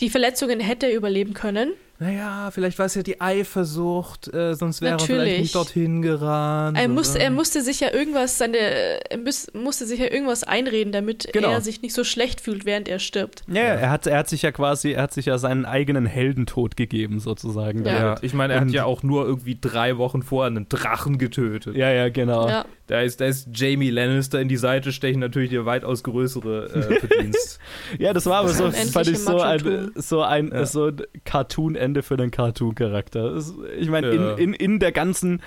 die 0.00 0.08
Verletzungen 0.08 0.60
hätte 0.60 0.86
er 0.86 0.96
überleben 0.96 1.34
können. 1.34 1.72
Naja, 2.02 2.50
vielleicht 2.50 2.78
war 2.78 2.86
es 2.86 2.94
ja 2.94 3.02
die 3.02 3.20
Eifersucht, 3.20 4.32
äh, 4.32 4.54
sonst 4.54 4.80
wäre 4.80 4.94
er 4.94 4.98
vielleicht 5.00 5.18
Natürlich. 5.20 5.40
nicht 5.42 5.54
dorthin 5.54 6.00
gerannt. 6.00 6.78
Er 6.78 6.84
oder- 6.86 6.94
musste, 6.94 7.18
er 7.18 7.30
musste 7.30 7.60
sich 7.60 7.80
ja 7.80 7.92
irgendwas, 7.92 8.38
seine, 8.38 8.56
er 8.56 9.18
muss, 9.18 9.48
musste 9.52 9.84
sich 9.84 10.00
ja 10.00 10.10
irgendwas 10.10 10.42
einreden, 10.42 10.92
damit 10.92 11.28
Genau. 11.34 11.50
er 11.50 11.60
sich 11.60 11.82
nicht 11.82 11.92
so 11.92 12.02
schlecht 12.02 12.40
fühlt, 12.40 12.64
während 12.64 12.88
er 12.88 13.00
stirbt. 13.00 13.42
Ja, 13.48 13.56
ja, 13.62 13.74
er 13.74 13.90
hat, 13.90 14.06
er 14.06 14.16
hat 14.16 14.30
sich 14.30 14.40
ja 14.40 14.50
quasi, 14.50 14.92
er 14.92 15.02
hat 15.02 15.12
sich 15.12 15.26
ja 15.26 15.36
seinen 15.36 15.66
eigenen 15.66 16.06
Heldentod 16.06 16.74
gegeben, 16.78 17.20
sozusagen. 17.20 17.84
Ja. 17.84 17.92
Ja, 17.92 18.14
ich 18.22 18.32
meine, 18.32 18.54
er 18.54 18.60
hat 18.60 18.68
Und- 18.68 18.72
ja 18.72 18.86
auch 18.86 19.02
nur 19.02 19.26
irgendwie 19.26 19.58
drei 19.60 19.98
Wochen 19.98 20.22
vorher 20.22 20.46
einen 20.50 20.70
Drachen 20.70 21.18
getötet. 21.18 21.76
ja, 21.76 21.90
ja, 21.92 22.08
genau. 22.08 22.48
Ja. 22.48 22.64
Da 22.90 23.02
ist, 23.02 23.20
da 23.20 23.26
ist 23.26 23.48
Jamie 23.54 23.90
Lannister 23.90 24.40
in 24.40 24.48
die 24.48 24.56
Seite 24.56 24.90
stechen 24.90 25.20
natürlich 25.20 25.50
der 25.50 25.64
weitaus 25.64 26.02
größere 26.02 26.66
äh, 26.74 27.00
Verdienst. 27.06 27.60
Ja, 28.00 28.12
das 28.12 28.26
war 28.26 28.38
aber 28.40 28.48
so, 28.48 28.68
fand 28.68 29.06
ich 29.06 29.18
so 29.20 29.40
ein, 29.40 29.92
so 29.94 30.22
ein, 30.22 30.50
Ja. 30.52 30.66
so 30.66 30.86
ein 30.86 31.00
Cartoon-Ende 31.24 32.02
für 32.02 32.14
einen 32.14 32.32
Cartoon-Charakter. 32.32 33.40
Ich 33.78 33.88
meine, 33.90 34.12
Ja. 34.12 34.32
in, 34.34 34.38
in, 34.38 34.54
in 34.54 34.78
der 34.80 34.90
ganzen, 34.90 35.40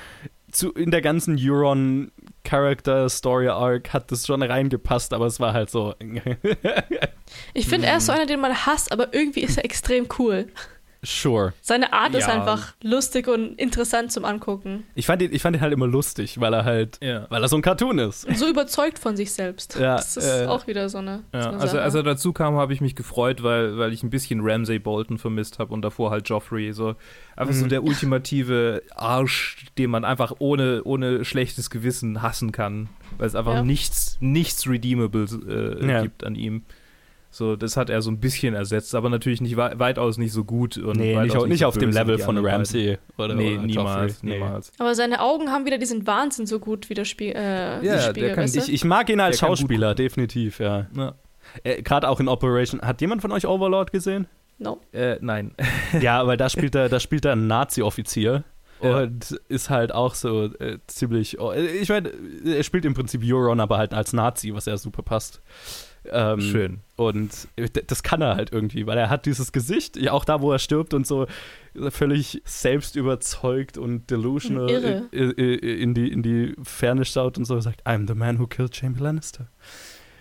zu, 0.54 0.72
in 0.72 0.90
der 0.92 1.02
ganzen 1.02 1.38
Euron 1.38 2.14
Character 2.46 3.10
Story 3.10 3.50
Arc 3.50 3.92
hat 3.92 4.10
das 4.14 4.26
schon 4.26 4.42
reingepasst, 4.42 5.12
aber 5.14 5.26
es 5.26 5.42
war 5.42 5.52
halt 5.54 5.70
so. 5.70 5.96
Ich 7.54 7.68
finde, 7.68 7.88
er 7.88 7.98
ist 7.98 8.06
so 8.06 8.12
einer, 8.12 8.26
den 8.28 8.40
man 8.40 8.54
hasst, 8.66 8.92
aber 8.92 9.14
irgendwie 9.14 9.42
ist 9.42 9.58
er 9.58 9.66
extrem 9.66 10.08
cool. 10.20 10.48
Sure. 11.04 11.54
Seine 11.62 11.94
Art 11.94 12.16
ist 12.16 12.28
Ja. 12.28 12.34
einfach 12.34 12.74
lustig 12.82 13.28
und 13.28 13.56
interessant 13.60 14.12
zum 14.12 14.26
Angucken. 14.26 14.86
Ich 14.96 15.06
fand, 15.06 15.22
ihn, 15.22 15.34
ich 15.34 15.42
fand 15.42 15.56
ihn 15.56 15.62
halt 15.62 15.74
immer 15.74 15.88
lustig, 15.88 16.40
weil 16.40 16.54
er 16.54 16.66
halt, 16.66 16.98
ja. 17.02 17.28
weil 17.30 17.42
er 17.44 17.48
so 17.48 17.56
ein 17.58 17.62
Cartoon 17.62 18.00
ist. 18.00 18.26
Und 18.26 18.38
so 18.38 18.48
überzeugt 18.48 19.00
von 19.00 19.16
sich 19.16 19.32
selbst. 19.34 19.76
Ja, 19.78 19.98
das 19.98 20.18
ist 20.18 20.26
äh, 20.28 20.46
auch 20.48 20.66
wieder 20.68 20.90
so 20.90 21.00
eine, 21.00 21.24
so 21.34 21.38
Ja, 21.38 21.50
eine 21.50 21.60
also 21.60 21.78
als 21.80 21.94
er 21.96 22.04
dazu 22.04 22.34
kam, 22.34 22.56
habe 22.56 22.74
ich 22.74 22.82
mich 22.82 22.96
gefreut, 22.96 23.44
weil, 23.44 23.78
weil 23.78 23.92
ich 23.94 24.02
ein 24.04 24.10
bisschen 24.10 24.40
Ramsay 24.42 24.80
Bolton 24.80 25.18
vermisst 25.18 25.60
habe 25.60 25.74
und 25.74 25.82
davor 25.82 26.10
halt 26.12 26.28
Joffrey. 26.30 26.72
So 26.74 26.96
einfach 27.36 27.54
so 27.54 27.66
Mhm. 27.66 27.70
der 27.70 27.84
ultimative 27.84 28.82
Arsch, 28.96 29.66
den 29.78 29.90
man 29.90 30.06
einfach 30.06 30.34
ohne, 30.40 30.84
ohne 30.84 31.26
schlechtes 31.26 31.70
Gewissen 31.70 32.22
hassen 32.22 32.52
kann, 32.52 32.90
weil 33.18 33.28
es 33.28 33.36
einfach 33.36 33.56
Ja. 33.56 33.64
nichts, 33.64 34.18
nichts 34.22 34.68
Redeemables 34.68 35.38
äh, 35.48 35.86
Ja. 35.86 36.02
gibt 36.02 36.24
an 36.24 36.36
ihm. 36.36 36.64
So, 37.36 37.56
das 37.56 37.78
hat 37.78 37.90
er 37.90 38.04
so 38.04 38.12
ein 38.12 38.20
bisschen 38.20 38.54
ersetzt, 38.54 38.94
aber 38.94 39.10
natürlich 39.10 39.42
nicht 39.42 39.58
wei- 39.58 39.80
weitaus 39.80 40.20
nicht 40.20 40.32
so 40.32 40.44
gut 40.44 40.78
und 40.78 40.98
Nee, 40.98 41.20
nicht, 41.20 41.36
auf- 41.36 41.48
nicht 41.48 41.62
so 41.62 41.66
auf 41.66 41.78
dem 41.80 41.90
wie 41.90 41.96
Level 41.96 42.20
von 42.20 42.38
Ramsey 42.38 43.00
oder. 43.18 43.34
Nee, 43.34 43.56
oder 43.56 43.64
niemals, 43.64 44.12
Joffrey. 44.14 44.30
Nee. 44.30 44.34
niemals. 44.38 44.72
aber 44.78 44.94
seine 44.94 45.20
Augen 45.20 45.50
haben 45.50 45.66
wieder 45.66 45.80
diesen 45.80 46.06
Wahnsinn 46.06 46.46
so 46.46 46.60
gut 46.60 46.92
widerspie 46.92 47.30
äh, 47.34 47.84
Ja, 47.84 48.14
der 48.14 48.36
kann-? 48.36 48.46
Ich, 48.46 48.72
ich 48.72 48.86
mag 48.86 49.10
ihn 49.10 49.20
als 49.20 49.40
Der 49.40 49.48
Schauspieler, 49.48 49.96
definitiv, 49.96 50.60
ja. 50.60 50.86
Ja. 50.96 51.16
Äh, 51.64 51.82
Gerade 51.82 52.08
auch 52.08 52.20
in 52.20 52.28
Operation. 52.28 52.82
Hat 52.82 53.02
jemand 53.02 53.24
von 53.24 53.32
euch 53.32 53.48
Overlord 53.48 53.92
gesehen? 53.92 54.28
No. 54.60 54.80
Äh, 54.92 55.18
nein. 55.20 55.56
Ja, 56.02 56.28
weil 56.28 56.38
da 56.38 56.50
spielt 56.50 56.76
er, 56.76 56.88
da 56.88 57.00
spielt 57.00 57.26
er 57.26 57.32
einen 57.32 57.48
Nazi-Offizier. 57.48 58.44
Ja. 58.82 59.00
Und 59.00 59.40
ist 59.50 59.70
halt 59.72 59.92
auch 59.94 60.14
so 60.14 60.46
äh, 60.60 60.78
ziemlich. 60.88 61.40
Oh, 61.40 61.52
ich 61.54 61.90
meine, 61.90 62.12
er 62.46 62.64
spielt 62.64 62.86
im 62.86 62.94
Prinzip 62.94 63.22
Euron, 63.26 63.60
aber 63.60 63.78
halt 63.80 63.94
als 63.94 64.14
Nazi, 64.14 64.54
was 64.54 64.66
ja 64.66 64.78
super 64.78 65.02
passt. 65.02 65.42
Ähm, 66.12 66.42
Schön. 66.42 66.80
Und 66.96 67.48
das 67.88 68.04
kann 68.04 68.22
er 68.22 68.36
halt 68.36 68.52
irgendwie, 68.52 68.86
weil 68.86 68.98
er 68.98 69.10
hat 69.10 69.26
dieses 69.26 69.52
Gesicht, 69.52 69.98
ja 69.98 70.12
auch 70.12 70.26
da, 70.26 70.42
wo 70.42 70.52
er 70.52 70.60
stirbt 70.60 70.94
und 70.94 71.08
so 71.08 71.28
völlig 71.90 72.42
selbst 72.46 72.96
überzeugt 72.96 73.78
und 73.78 74.10
delusional 74.10 74.70
Irre. 74.70 75.04
in, 75.12 75.32
in, 75.32 75.60
in, 75.60 75.94
die, 75.94 76.12
in 76.12 76.24
die 76.24 76.56
Ferne 76.64 77.06
schaut 77.06 77.38
und 77.38 77.46
so 77.46 77.60
sagt, 77.60 77.86
I'm 77.88 78.08
the 78.08 78.14
man 78.14 78.40
who 78.40 78.48
killed 78.48 78.80
Jamie 78.80 79.00
Lannister. 79.00 79.48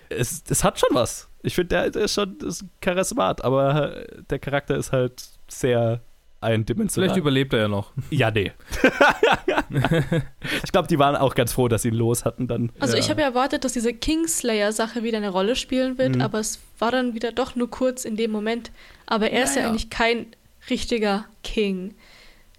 Es, 0.09 0.45
es 0.49 0.62
hat 0.62 0.78
schon 0.78 0.91
was. 0.93 1.28
Ich 1.43 1.55
finde, 1.55 1.68
der, 1.68 1.91
der 1.91 2.05
ist 2.05 2.14
schon 2.14 2.39
ist 2.39 2.64
charismat, 2.80 3.45
aber 3.45 4.05
der 4.30 4.39
Charakter 4.39 4.76
ist 4.76 4.93
halt 4.93 5.22
sehr 5.49 6.01
eindimensional. 6.43 7.09
Vielleicht 7.09 7.18
überlebt 7.20 7.53
er 7.53 7.61
ja 7.61 7.68
noch. 7.68 7.93
ja, 8.11 8.30
nee. 8.30 8.53
ich 10.64 10.72
glaube, 10.72 10.88
die 10.88 10.99
waren 10.99 11.16
auch 11.16 11.34
ganz 11.34 11.53
froh, 11.53 11.68
dass 11.68 11.82
sie 11.82 11.88
ihn 11.88 11.95
los 11.95 12.24
hatten 12.24 12.47
dann. 12.49 12.70
Also 12.80 12.95
Ja. 12.97 13.01
ich 13.01 13.11
habe 13.11 13.20
ja 13.20 13.28
erwartet, 13.28 13.64
dass 13.64 13.72
diese 13.72 13.93
Kingslayer-Sache 13.93 15.03
wieder 15.03 15.18
eine 15.18 15.28
Rolle 15.30 15.57
spielen 15.57 15.99
wird, 15.99 16.16
Mhm. 16.16 16.20
aber 16.22 16.38
es 16.40 16.61
war 16.78 16.90
dann 16.90 17.14
wieder 17.14 17.32
doch 17.32 17.55
nur 17.57 17.70
kurz 17.70 18.05
in 18.05 18.16
dem 18.16 18.30
Moment. 18.30 18.70
Aber 19.07 19.30
er 19.30 19.45
ist 19.45 19.55
ja 19.57 19.62
Naja. 19.62 19.70
eigentlich 19.70 19.90
kein 19.90 20.26
richtiger 20.70 21.24
King. 21.43 21.95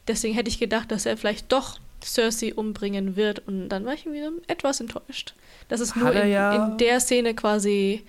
Deswegen 0.08 0.34
hätte 0.34 0.50
ich 0.50 0.60
gedacht, 0.60 0.92
dass 0.92 1.06
er 1.06 1.16
vielleicht 1.18 1.52
doch 1.52 1.80
Cersei 2.04 2.54
umbringen 2.54 3.16
wird 3.16 3.48
und 3.48 3.70
dann 3.70 3.86
war 3.86 3.94
ich 3.94 4.06
irgendwie 4.06 4.24
so 4.26 4.32
etwas 4.48 4.82
enttäuscht, 4.82 5.34
dass 5.70 5.80
es 5.80 5.96
nur 5.96 6.08
Hat 6.10 6.16
in, 6.16 6.30
ja- 6.32 6.68
in 6.72 6.78
der 6.78 7.00
Szene 7.00 7.34
quasi 7.34 8.04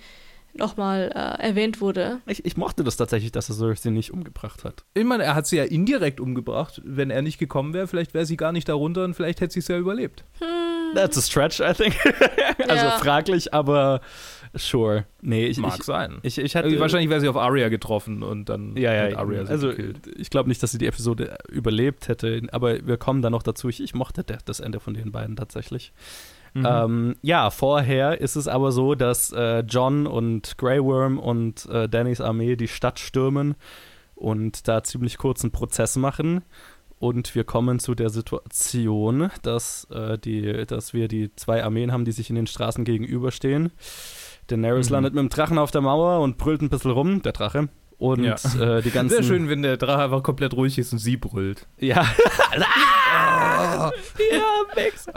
nochmal 0.57 1.11
äh, 1.13 1.43
erwähnt 1.47 1.81
wurde. 1.81 2.19
Ich, 2.27 2.45
ich 2.45 2.57
mochte 2.57 2.83
das 2.83 2.97
tatsächlich, 2.97 3.31
dass 3.31 3.49
er 3.49 3.55
Cersei 3.55 3.89
nicht 3.89 4.11
umgebracht 4.11 4.63
hat. 4.63 4.83
Ich 4.93 5.03
meine, 5.03 5.23
er 5.23 5.35
hat 5.35 5.47
sie 5.47 5.57
ja 5.57 5.63
indirekt 5.63 6.19
umgebracht. 6.19 6.81
Wenn 6.85 7.09
er 7.09 7.21
nicht 7.21 7.37
gekommen 7.37 7.73
wäre, 7.73 7.87
vielleicht 7.87 8.13
wäre 8.13 8.25
sie 8.25 8.37
gar 8.37 8.51
nicht 8.51 8.67
darunter 8.69 9.03
und 9.03 9.13
vielleicht 9.13 9.41
hätte 9.41 9.53
sie 9.53 9.59
es 9.59 9.67
ja 9.67 9.77
überlebt. 9.77 10.23
That's 10.93 11.17
a 11.17 11.21
stretch, 11.21 11.59
I 11.59 11.73
think. 11.73 11.95
also 12.69 12.85
Ja. 12.85 12.91
fraglich, 12.99 13.53
aber 13.53 13.99
sure. 14.53 15.05
Nee, 15.21 15.47
ich, 15.47 15.57
Mag 15.57 15.79
ich, 15.79 15.83
sein. 15.83 16.19
ich, 16.23 16.37
ich 16.37 16.55
hatte 16.55 16.67
Also 16.67 16.79
wahrscheinlich 16.79 17.09
wäre 17.09 17.19
sie 17.19 17.27
auf 17.27 17.35
Arya 17.35 17.67
getroffen 17.69 18.23
und 18.23 18.47
dann 18.47 18.77
Ja, 18.77 18.93
ja, 18.93 19.17
Arya 19.17 19.45
sie 19.45 19.51
also 19.51 19.69
gekillt. 19.69 20.07
ich 20.15 20.29
glaube 20.29 20.47
nicht, 20.47 20.61
dass 20.63 20.71
sie 20.71 20.77
die 20.77 20.85
Episode 20.87 21.37
überlebt 21.49 22.07
hätte, 22.07 22.41
aber 22.51 22.85
wir 22.87 22.97
kommen 22.97 23.21
da 23.21 23.29
noch 23.29 23.43
dazu. 23.43 23.67
Ich, 23.67 23.81
ich 23.81 23.93
mochte 23.93 24.23
das 24.23 24.59
Ende 24.61 24.79
von 24.79 24.93
den 24.93 25.11
beiden 25.11 25.35
tatsächlich. 25.35 25.91
Mhm. 26.55 26.65
Ähm, 26.65 27.15
ja, 27.21 27.49
vorher 27.49 28.21
ist 28.21 28.37
es 28.37 28.47
aber 28.47 28.71
so, 28.71 28.95
dass 28.95 29.31
äh, 29.33 29.59
John 29.59 30.07
und 30.07 30.57
Grey 30.57 30.81
Worm 30.81 31.19
und 31.19 31.65
äh, 31.67 31.89
Dannys 31.89 32.21
Armee 32.21 32.55
die 32.55 32.69
Stadt 32.69 32.97
stürmen 32.97 33.55
und 34.15 34.67
da 34.69 34.81
ziemlich 34.81 35.17
kurzen 35.17 35.51
Prozess 35.51 35.97
machen. 35.97 36.43
Und 36.97 37.35
wir 37.35 37.43
kommen 37.43 37.79
zu 37.79 37.93
der 37.93 38.09
Situation, 38.09 39.29
dass, 39.43 39.83
äh, 39.91 40.17
die, 40.17 40.65
dass 40.65 40.93
wir 40.93 41.09
die 41.09 41.35
zwei 41.35 41.61
Armeen 41.61 41.91
haben, 41.91 42.05
die 42.05 42.13
sich 42.13 42.29
in 42.29 42.37
den 42.37 42.47
Straßen 42.47 42.85
gegenüberstehen. 42.85 43.71
Daenerys 44.47 44.89
Mhm. 44.89 44.93
landet 44.93 45.13
mit 45.13 45.21
dem 45.21 45.29
Drachen 45.29 45.57
auf 45.57 45.71
der 45.71 45.81
Mauer 45.81 46.21
und 46.21 46.37
brüllt 46.37 46.61
ein 46.61 46.69
bisschen 46.69 46.91
rum, 46.91 47.21
der 47.21 47.33
Drache. 47.33 47.67
Und 47.97 48.23
Ja. 48.23 48.33
äh, 48.59 48.81
die 48.81 48.91
ganzen. 48.91 49.11
Wäre 49.13 49.23
schön, 49.23 49.47
wenn 49.49 49.61
der 49.61 49.77
Drache 49.77 50.03
einfach 50.03 50.21
komplett 50.23 50.53
ruhig 50.53 50.77
ist 50.77 50.91
und 50.93 50.99
sie 50.99 51.17
brüllt. 51.17 51.67
Ja. 51.79 52.05
Ah. 53.17 53.91
ja, 54.31 54.41
Max. 54.75 55.07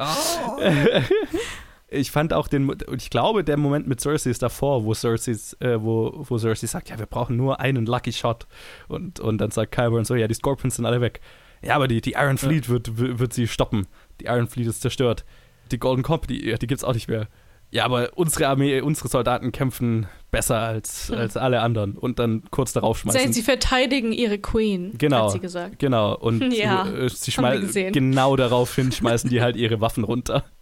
Ich 1.91 2.11
fand 2.11 2.33
auch 2.35 2.49
den, 2.49 2.69
und 2.69 3.03
ich 3.03 3.09
glaube, 3.11 3.43
der 3.45 3.57
Moment 3.57 3.89
mit 3.89 4.01
Cersei 4.01 4.31
ist 4.31 4.43
davor, 4.43 4.85
wo 4.85 4.93
Cersei, 4.95 5.33
äh, 5.61 5.81
wo, 5.83 6.25
wo 6.29 6.37
Cersei 6.39 6.67
sagt, 6.67 6.91
ja, 6.91 6.99
wir 6.99 7.07
brauchen 7.07 7.37
nur 7.37 7.61
einen 7.61 7.87
Lucky 7.87 8.13
Shot. 8.13 8.47
Und, 8.89 9.21
und 9.21 9.39
dann 9.39 9.51
sagt 9.51 9.73
Qyburn 9.73 10.05
so, 10.05 10.15
ja, 10.15 10.29
die 10.29 10.35
Scorpions 10.35 10.77
sind 10.77 10.85
alle 10.85 11.01
weg. 11.01 11.21
Ja, 11.63 11.75
aber 11.77 11.89
die, 11.89 12.01
die 12.03 12.13
Iron 12.13 12.37
Fleet 12.39 12.69
wird, 12.69 12.99
wird, 12.99 13.19
wird 13.19 13.33
sie 13.33 13.49
stoppen. 13.49 13.87
Die 14.21 14.27
Iron 14.27 14.49
Fleet 14.49 14.67
ist 14.69 14.83
zerstört. 14.83 15.25
Die 15.73 15.79
Golden 15.79 16.03
Company, 16.03 16.47
ja, 16.47 16.57
die 16.59 16.67
gibt's 16.67 16.85
auch 16.85 16.95
nicht 16.95 17.09
mehr. 17.09 17.27
Ja, 17.71 17.85
aber 17.85 18.11
unsere 18.15 18.49
Armee, 18.49 18.81
unsere 18.81 19.09
Soldaten 19.09 19.53
kämpfen 19.53 20.07
besser 20.31 20.59
als, 20.59 21.11
als 21.11 21.37
alle 21.37 21.61
anderen. 21.61 21.97
Und 21.99 22.19
dann 22.19 22.43
kurz 22.51 22.73
darauf 22.73 22.99
schmeißen 22.99 23.33
Sie, 23.33 23.41
sie 23.41 23.43
verteidigen 23.43 24.13
ihre 24.13 24.39
Queen, 24.39 24.95
Genau. 24.97 25.27
hat 25.27 25.33
sie 25.33 25.41
gesagt. 25.41 25.79
Genau, 25.79 26.15
und 26.17 26.41
Ja, 26.55 26.87
äh, 26.89 27.09
sie 27.11 27.31
schmeißen 27.31 27.93
genau 27.93 28.37
daraufhin 28.37 28.91
schmeißen 28.93 29.29
die 29.31 29.43
halt 29.43 29.57
ihre 29.57 29.81
Waffen 29.81 30.05
runter. 30.05 30.45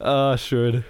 Ah, 0.00 0.36
schön. 0.36 0.82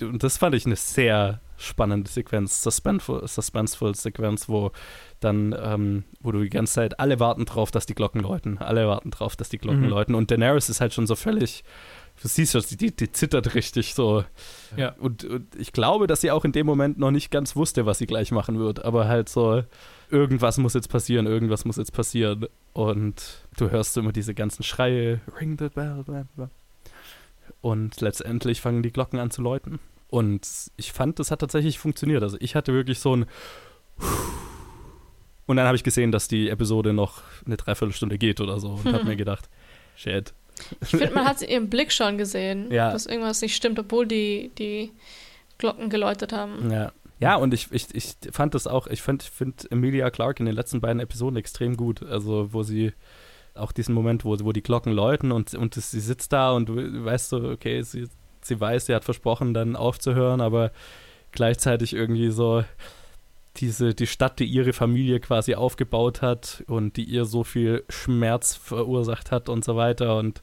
Und 0.00 0.24
das 0.24 0.36
fand 0.36 0.56
ich 0.56 0.66
eine 0.66 0.74
sehr 0.74 1.40
spannende 1.56 2.10
Sequenz, 2.10 2.60
suspenseful, 2.60 3.26
suspenseful 3.28 3.94
Sequenz, 3.94 4.48
wo 4.48 4.72
dann, 5.20 5.54
ähm, 5.62 6.04
wo 6.20 6.32
du 6.32 6.40
die 6.42 6.48
ganze 6.48 6.72
Zeit, 6.74 6.98
alle 6.98 7.20
warten 7.20 7.44
drauf, 7.44 7.70
dass 7.70 7.86
die 7.86 7.94
Glocken 7.94 8.20
läuten, 8.22 8.58
alle 8.58 8.88
warten 8.88 9.12
drauf, 9.12 9.36
dass 9.36 9.48
die 9.50 9.58
Glocken 9.58 9.82
Mhm. 9.82 9.88
läuten 9.90 10.14
und 10.16 10.30
Daenerys 10.32 10.68
ist 10.68 10.80
halt 10.80 10.92
schon 10.92 11.06
so 11.06 11.14
völlig, 11.14 11.62
du 12.22 12.28
siehst 12.28 12.52
schon, 12.52 12.62
die, 12.78 12.94
die 12.94 13.12
zittert 13.12 13.54
richtig 13.54 13.94
so. 13.94 14.24
Ja. 14.76 14.94
Und, 14.98 15.24
und 15.24 15.54
ich 15.56 15.72
glaube, 15.72 16.06
dass 16.06 16.20
sie 16.20 16.30
auch 16.30 16.44
in 16.44 16.52
dem 16.52 16.66
Moment 16.66 16.98
noch 16.98 17.10
nicht 17.10 17.30
ganz 17.30 17.56
wusste, 17.56 17.86
was 17.86 17.98
sie 17.98 18.06
gleich 18.06 18.30
machen 18.30 18.58
wird, 18.58 18.84
aber 18.84 19.08
halt 19.08 19.28
so, 19.28 19.62
irgendwas 20.10 20.58
muss 20.58 20.74
jetzt 20.74 20.88
passieren, 20.88 21.26
irgendwas 21.26 21.64
muss 21.64 21.76
jetzt 21.76 21.92
passieren. 21.92 22.46
Und 22.72 23.46
du 23.56 23.70
hörst 23.70 23.96
immer 23.96 24.12
diese 24.12 24.34
ganzen 24.34 24.62
Schreie, 24.62 25.20
ring 25.40 25.56
the 25.58 25.68
bell, 25.68 26.02
bla 26.04 26.26
bla. 26.36 26.50
Und 27.60 28.00
letztendlich 28.00 28.60
fangen 28.60 28.82
die 28.82 28.92
Glocken 28.92 29.18
an 29.18 29.30
zu 29.30 29.42
läuten. 29.42 29.80
Und 30.08 30.46
ich 30.76 30.92
fand, 30.92 31.18
das 31.18 31.30
hat 31.30 31.40
tatsächlich 31.40 31.78
funktioniert. 31.78 32.22
Also 32.22 32.36
ich 32.40 32.54
hatte 32.54 32.72
wirklich 32.72 32.98
so 32.98 33.16
ein 33.16 33.26
und 35.50 35.56
dann 35.56 35.66
habe 35.66 35.74
ich 35.74 35.82
gesehen, 35.82 36.12
dass 36.12 36.28
die 36.28 36.48
Episode 36.48 36.92
noch 36.92 37.22
eine 37.44 37.56
Dreiviertelstunde 37.56 38.18
geht 38.18 38.40
oder 38.40 38.60
so 38.60 38.78
und 38.84 38.92
habe 38.92 39.04
mir 39.10 39.16
gedacht, 39.16 39.50
shit. 39.96 40.32
Ich 40.82 40.88
finde, 40.88 41.10
man 41.12 41.24
hat 41.26 41.36
es 41.36 41.42
in 41.42 41.48
ihrem 41.50 41.70
Blick 41.70 41.92
schon 41.92 42.18
gesehen, 42.18 42.70
Ja. 42.72 42.92
dass 42.92 43.06
irgendwas 43.06 43.40
nicht 43.42 43.54
stimmt, 43.56 43.78
obwohl 43.78 44.06
die, 44.06 44.50
die 44.58 44.92
Glocken 45.58 45.90
geläutet 45.90 46.32
haben. 46.32 46.70
Ja. 46.70 46.92
Ja, 47.18 47.36
und 47.36 47.52
ich, 47.52 47.68
ich, 47.70 47.94
ich 47.94 48.14
fand 48.32 48.54
das 48.54 48.66
auch, 48.66 48.86
ich 48.86 49.02
finde 49.02 49.22
find 49.26 49.70
Emilia 49.70 50.08
Clarke 50.10 50.40
in 50.40 50.46
den 50.46 50.54
letzten 50.54 50.80
beiden 50.80 51.00
Episoden 51.00 51.36
extrem 51.36 51.76
gut. 51.76 52.02
Also, 52.02 52.54
wo 52.54 52.62
sie 52.62 52.94
auch 53.54 53.72
diesen 53.72 53.94
Moment, 53.94 54.24
wo, 54.24 54.38
wo 54.40 54.52
die 54.52 54.62
Glocken 54.62 54.92
läuten 54.94 55.30
und, 55.30 55.52
und 55.54 55.74
sie 55.74 56.00
sitzt 56.00 56.32
da 56.32 56.52
und 56.52 56.70
du 56.70 57.04
weißt 57.04 57.28
so, 57.28 57.50
okay, 57.50 57.82
sie, 57.82 58.08
sie 58.40 58.58
weiß, 58.58 58.86
sie 58.86 58.94
hat 58.94 59.04
versprochen, 59.04 59.52
dann 59.52 59.76
aufzuhören, 59.76 60.40
aber 60.40 60.72
gleichzeitig 61.32 61.92
irgendwie 61.92 62.30
so 62.30 62.64
diese, 63.56 63.94
die 63.94 64.06
Stadt, 64.06 64.38
die 64.38 64.44
ihre 64.44 64.72
Familie 64.72 65.20
quasi 65.20 65.54
aufgebaut 65.54 66.22
hat 66.22 66.62
und 66.68 66.96
die 66.96 67.04
ihr 67.04 67.24
so 67.24 67.44
viel 67.44 67.84
Schmerz 67.88 68.54
verursacht 68.54 69.32
hat 69.32 69.48
und 69.48 69.64
so 69.64 69.76
weiter. 69.76 70.16
Und 70.16 70.42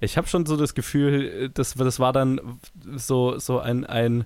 ich 0.00 0.16
habe 0.16 0.26
schon 0.26 0.44
so 0.44 0.56
das 0.56 0.74
Gefühl, 0.74 1.50
das, 1.54 1.74
das 1.74 2.00
war 2.00 2.12
dann 2.12 2.58
so, 2.96 3.38
so 3.38 3.60
ein, 3.60 3.84
ein, 3.86 4.24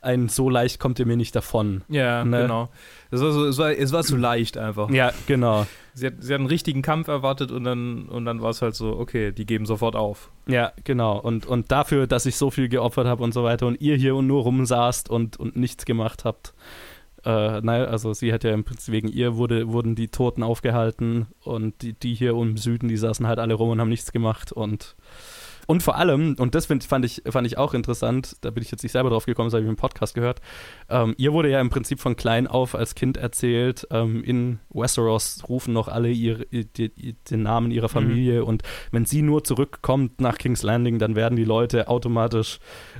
ein 0.00 0.28
so 0.28 0.48
leicht 0.50 0.80
kommt 0.80 0.98
ihr 0.98 1.06
mir 1.06 1.16
nicht 1.16 1.36
davon. 1.36 1.82
Ja, 1.88 2.24
Ne? 2.24 2.42
genau. 2.42 2.68
Es 3.10 3.20
war, 3.20 3.32
so, 3.32 3.44
es, 3.46 3.58
war, 3.58 3.70
es 3.70 3.92
war 3.92 4.02
zu 4.02 4.16
leicht 4.16 4.56
einfach. 4.58 4.90
Ja, 4.90 5.12
genau. 5.26 5.66
Sie, 5.92 6.06
hat, 6.06 6.14
sie 6.20 6.32
hat 6.32 6.40
einen 6.40 6.48
richtigen 6.48 6.82
Kampf 6.82 7.08
erwartet 7.08 7.52
und 7.52 7.64
dann, 7.64 8.08
und 8.08 8.24
dann 8.24 8.42
war 8.42 8.50
es 8.50 8.60
halt 8.62 8.74
so, 8.74 8.98
okay, 8.98 9.30
die 9.30 9.46
geben 9.46 9.66
sofort 9.66 9.94
auf. 9.94 10.30
Ja, 10.46 10.72
genau. 10.84 11.18
Und, 11.18 11.46
und 11.46 11.70
dafür, 11.70 12.06
dass 12.06 12.26
ich 12.26 12.36
so 12.36 12.50
viel 12.50 12.68
geopfert 12.68 13.06
habe 13.06 13.22
und 13.22 13.32
so 13.32 13.44
weiter 13.44 13.66
und 13.66 13.80
ihr 13.80 13.96
hier 13.96 14.20
nur 14.20 14.42
rumsaßt 14.42 15.08
und, 15.10 15.38
und 15.38 15.54
nichts 15.56 15.84
gemacht 15.84 16.24
habt. 16.24 16.54
Äh, 17.24 17.60
nein, 17.62 17.86
also 17.86 18.12
sie 18.12 18.32
hat 18.32 18.44
ja 18.44 18.52
im 18.52 18.64
Prinzip 18.64 18.92
wegen 18.92 19.08
ihr 19.08 19.36
wurde, 19.36 19.72
wurden 19.72 19.94
die 19.94 20.08
Toten 20.08 20.42
aufgehalten 20.42 21.26
und 21.42 21.80
die, 21.82 21.94
die 21.94 22.14
hier 22.14 22.32
im 22.32 22.56
Süden, 22.56 22.88
die 22.88 22.96
saßen 22.96 23.26
halt 23.26 23.38
alle 23.38 23.54
rum 23.54 23.70
und 23.70 23.80
haben 23.80 23.88
nichts 23.88 24.12
gemacht 24.12 24.52
und 24.52 24.94
und 25.66 25.82
vor 25.82 25.96
allem, 25.96 26.36
und 26.38 26.54
das 26.54 26.66
find, 26.66 26.84
fand, 26.84 27.04
ich, 27.04 27.22
fand 27.28 27.46
ich 27.46 27.58
auch 27.58 27.74
interessant, 27.74 28.36
da 28.40 28.50
bin 28.50 28.62
ich 28.62 28.70
jetzt 28.70 28.82
nicht 28.82 28.92
selber 28.92 29.10
drauf 29.10 29.26
gekommen, 29.26 29.48
das 29.48 29.54
habe 29.54 29.64
ich 29.64 29.68
im 29.68 29.76
Podcast 29.76 30.14
gehört, 30.14 30.40
ähm, 30.88 31.14
ihr 31.18 31.32
wurde 31.32 31.50
ja 31.50 31.60
im 31.60 31.70
Prinzip 31.70 32.00
von 32.00 32.16
klein 32.16 32.46
auf 32.46 32.74
als 32.74 32.94
Kind 32.94 33.16
erzählt, 33.16 33.86
ähm, 33.90 34.22
in 34.24 34.58
Westeros 34.70 35.42
rufen 35.48 35.72
noch 35.72 35.88
alle 35.88 36.10
ihre, 36.10 36.46
die, 36.46 37.16
den 37.30 37.42
Namen 37.42 37.70
ihrer 37.70 37.88
Familie 37.88 38.44
und 38.44 38.62
wenn 38.90 39.06
sie 39.06 39.22
nur 39.22 39.44
zurückkommt 39.44 40.20
nach 40.20 40.38
King's 40.38 40.62
Landing, 40.62 40.98
dann 40.98 41.16
werden 41.16 41.36
die 41.36 41.44
Leute 41.44 41.88
automatisch 41.88 42.58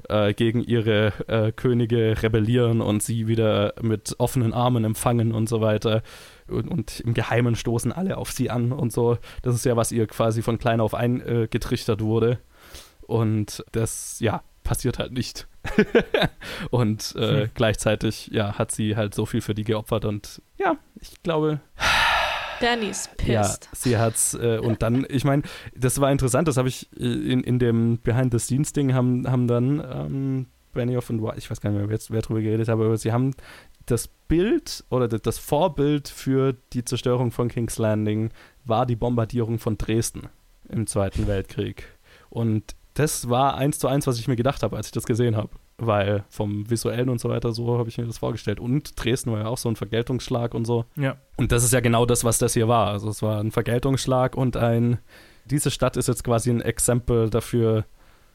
äh, 0.08 0.34
gegen 0.34 0.62
ihre 0.62 1.12
äh, 1.26 1.52
Könige 1.52 2.22
rebellieren 2.22 2.80
und 2.80 3.02
sie 3.02 3.26
wieder 3.26 3.74
mit 3.80 4.14
offenen 4.18 4.52
Armen 4.52 4.84
empfangen 4.84 5.32
und 5.32 5.48
so 5.48 5.60
weiter. 5.60 6.02
Und, 6.48 6.68
und 6.68 7.00
im 7.00 7.14
Geheimen 7.14 7.56
stoßen 7.56 7.92
alle 7.92 8.18
auf 8.18 8.30
sie 8.30 8.50
an 8.50 8.72
und 8.72 8.92
so. 8.92 9.18
Das 9.42 9.54
ist 9.54 9.64
ja, 9.64 9.76
was 9.76 9.92
ihr 9.92 10.06
quasi 10.06 10.42
von 10.42 10.58
klein 10.58 10.80
auf 10.80 10.94
eingetrichtert 10.94 12.00
wurde. 12.00 12.38
Und 13.06 13.64
das, 13.72 14.18
ja, 14.20 14.42
passiert 14.64 14.98
halt 14.98 15.12
nicht. 15.12 15.46
und 16.70 17.14
äh, 17.16 17.42
Hm. 17.42 17.50
gleichzeitig, 17.54 18.28
ja, 18.32 18.58
hat 18.58 18.72
sie 18.72 18.96
halt 18.96 19.14
so 19.14 19.26
viel 19.26 19.40
für 19.40 19.54
die 19.54 19.64
geopfert 19.64 20.04
und 20.04 20.42
ja, 20.58 20.76
ich 21.00 21.22
glaube, 21.22 21.60
Danny's 22.60 23.08
ja, 23.26 23.42
pissed. 23.42 23.68
sie 23.72 23.96
hat's 23.98 24.34
äh, 24.34 24.58
und 24.58 24.82
dann, 24.82 25.06
ich 25.08 25.24
meine, 25.24 25.42
das 25.74 26.00
war 26.00 26.10
interessant, 26.10 26.48
das 26.48 26.56
habe 26.56 26.68
ich 26.68 26.88
äh, 26.98 27.04
in, 27.04 27.42
in 27.42 27.58
dem 27.58 27.98
Behind-the-Scenes-Ding 28.02 28.94
haben, 28.94 29.30
haben 29.30 29.48
dann 29.48 29.80
ähm, 29.80 30.46
Benioff 30.72 31.08
und 31.10 31.22
ich 31.36 31.50
weiß 31.50 31.60
gar 31.60 31.70
nicht 31.70 31.78
mehr, 31.78 31.88
wer, 31.88 31.98
wer 32.08 32.22
drüber 32.22 32.40
geredet 32.40 32.68
hat, 32.68 32.74
aber 32.74 32.96
sie 32.96 33.12
haben 33.12 33.32
das 33.86 34.08
Bild 34.08 34.84
oder 34.90 35.08
das 35.08 35.38
Vorbild 35.38 36.08
für 36.08 36.54
die 36.72 36.84
Zerstörung 36.84 37.30
von 37.30 37.48
King's 37.48 37.78
Landing 37.78 38.30
war 38.64 38.86
die 38.86 38.96
Bombardierung 38.96 39.58
von 39.58 39.76
Dresden 39.78 40.28
im 40.68 40.86
Zweiten 40.86 41.26
Weltkrieg. 41.26 41.86
Und 42.30 42.74
das 42.94 43.28
war 43.28 43.56
eins 43.56 43.78
zu 43.78 43.88
eins, 43.88 44.06
was 44.06 44.18
ich 44.18 44.28
mir 44.28 44.36
gedacht 44.36 44.62
habe, 44.62 44.76
als 44.76 44.86
ich 44.86 44.92
das 44.92 45.04
gesehen 45.04 45.36
habe. 45.36 45.50
Weil 45.76 46.24
vom 46.28 46.70
Visuellen 46.70 47.08
und 47.08 47.20
so 47.20 47.28
weiter, 47.28 47.52
so 47.52 47.76
habe 47.78 47.88
ich 47.88 47.98
mir 47.98 48.06
das 48.06 48.18
vorgestellt. 48.18 48.60
Und 48.60 48.92
Dresden 49.02 49.32
war 49.32 49.40
ja 49.40 49.46
auch 49.46 49.58
so 49.58 49.68
ein 49.68 49.74
Vergeltungsschlag 49.74 50.54
und 50.54 50.64
so. 50.64 50.84
Ja. 50.94 51.16
Und 51.36 51.50
das 51.50 51.64
ist 51.64 51.72
ja 51.72 51.80
genau 51.80 52.06
das, 52.06 52.22
was 52.22 52.38
das 52.38 52.54
hier 52.54 52.68
war. 52.68 52.86
Also 52.88 53.08
es 53.08 53.20
war 53.22 53.40
ein 53.40 53.50
Vergeltungsschlag 53.50 54.36
und 54.36 54.56
ein, 54.56 54.98
diese 55.46 55.72
Stadt 55.72 55.96
ist 55.96 56.06
jetzt 56.06 56.22
quasi 56.22 56.50
ein 56.50 56.60
Exempel 56.60 57.28
dafür, 57.28 57.84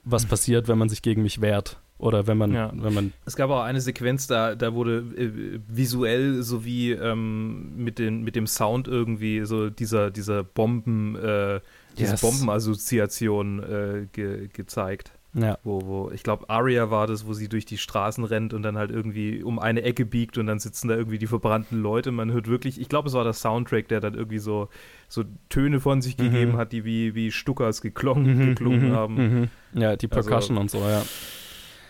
was 0.04 0.26
passiert, 0.26 0.68
wenn 0.68 0.78
man 0.78 0.90
sich 0.90 1.02
gegen 1.02 1.22
mich 1.24 1.40
wehrt. 1.40 1.80
Oder 1.98 2.28
wenn 2.28 2.38
man, 2.38 2.54
Ja. 2.54 2.72
wenn 2.74 2.94
man, 2.94 3.14
Es 3.26 3.36
gab 3.36 3.50
auch 3.50 3.62
eine 3.64 3.82
Sequenz, 3.82 4.26
da, 4.28 4.56
da 4.56 4.74
wurde 4.74 5.00
äh, 5.18 5.60
visuell 5.68 6.44
sowie 6.44 6.92
ähm, 6.92 7.76
mit, 7.76 8.00
den, 8.00 8.24
mit 8.24 8.36
dem 8.36 8.48
Sound 8.48 8.88
irgendwie 8.88 9.46
so 9.46 9.70
dieser, 9.70 10.10
dieser 10.12 10.44
Bomben, 10.44 11.16
äh, 11.18 11.60
diese 12.00 12.12
Yes. 12.14 12.22
Bombenassoziation 12.22 13.60
äh, 13.64 14.08
ge, 14.12 14.48
gezeigt. 14.52 15.12
ja. 15.34 15.58
Wo, 15.64 15.82
wo, 15.86 16.12
ich 16.12 16.24
glaube, 16.24 16.50
Aria 16.50 16.90
war 16.90 17.06
das, 17.06 17.28
wo 17.28 17.34
sie 17.34 17.48
durch 17.50 17.66
die 17.66 17.78
Straßen 17.78 18.24
rennt 18.24 18.54
und 18.54 18.64
dann 18.64 18.78
halt 18.78 18.90
irgendwie 18.90 19.44
um 19.44 19.60
eine 19.60 19.84
Ecke 19.84 20.06
biegt 20.06 20.38
und 20.40 20.48
dann 20.48 20.58
sitzen 20.60 20.88
da 20.88 20.96
irgendwie 20.96 21.20
die 21.20 21.28
verbrannten 21.28 21.80
Leute. 21.82 22.12
Man 22.12 22.32
hört 22.32 22.48
wirklich, 22.48 22.82
ich 22.82 22.90
glaube, 22.90 23.10
es 23.10 23.14
war 23.14 23.24
der 23.24 23.34
Soundtrack, 23.34 23.88
der 23.90 24.00
dann 24.00 24.16
irgendwie 24.16 24.40
so, 24.40 24.70
so 25.08 25.24
Töne 25.50 25.80
von 25.80 26.02
sich 26.02 26.18
Mhm. 26.18 26.24
gegeben 26.24 26.58
hat, 26.58 26.72
die 26.72 26.84
wie, 26.86 27.14
wie 27.14 27.32
Stuckers 27.32 27.82
geklungen, 27.82 28.40
geklungen 28.48 28.92
haben. 28.94 29.16
mhm. 29.16 29.50
Ja, 29.80 29.96
die 29.96 30.12
Also- 30.12 30.28
Percussion 30.30 30.58
und 30.58 30.72
so, 30.72 30.80
ja. 30.80 31.04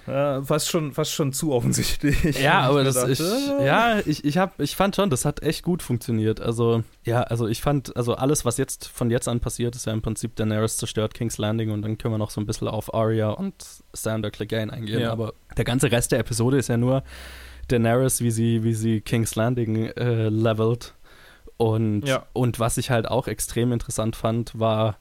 Ja, 0.10 0.42
fast, 0.44 0.70
schon, 0.70 0.92
fast 0.94 1.12
schon 1.12 1.34
zu 1.34 1.52
offensichtlich. 1.54 2.40
Ja, 2.42 2.62
aber 2.62 2.82
Ich 2.82 2.88
das, 2.88 2.96
dachte, 2.96 3.12
ich, 3.12 3.20
ja, 3.66 4.00
ich, 4.06 4.26
ich, 4.26 4.38
hab, 4.38 4.60
ich 4.60 4.76
fand 4.76 4.96
schon, 4.96 5.10
das 5.10 5.26
hat 5.26 5.44
echt 5.44 5.64
gut 5.64 5.84
funktioniert. 5.84 6.42
Also, 6.42 6.84
ja, 7.06 7.22
also 7.24 7.48
ich 7.48 7.62
fand, 7.62 7.96
also 7.96 8.16
alles, 8.16 8.46
was 8.46 8.58
jetzt 8.58 8.88
von 8.88 9.10
jetzt 9.12 9.28
an 9.28 9.40
passiert, 9.40 9.76
ist 9.76 9.86
ja 9.86 9.94
im 9.94 10.02
Prinzip 10.02 10.36
Daenerys 10.36 10.78
zerstört 10.78 11.14
King's 11.14 11.38
Landing 11.38 11.72
und 11.72 11.82
dann 11.82 11.98
können 11.98 12.14
wir 12.14 12.18
noch 12.18 12.32
so 12.32 12.42
ein 12.42 12.46
bisschen 12.46 12.68
auf 12.68 12.94
Arya 12.94 13.30
und 13.32 13.56
Sander 13.94 14.32
Clegane 14.32 14.72
eingehen. 14.74 15.02
Ja. 15.02 15.12
Aber 15.12 15.34
der 15.58 15.66
ganze 15.66 15.92
Rest 15.92 16.12
der 16.12 16.20
Episode 16.20 16.58
ist 16.58 16.70
ja 16.70 16.78
nur 16.78 17.04
Daenerys, 17.68 18.22
wie 18.22 18.32
sie, 18.32 18.64
wie 18.64 18.74
sie 18.74 19.02
King's 19.02 19.36
Landing 19.36 19.86
äh, 19.88 20.30
levelt. 20.30 20.96
Und, 21.58 22.08
Ja. 22.08 22.26
und 22.34 22.60
was 22.60 22.78
ich 22.78 22.90
halt 22.90 23.08
auch 23.08 23.28
extrem 23.28 23.72
interessant 23.74 24.16
fand, 24.16 24.58
war, 24.58 24.98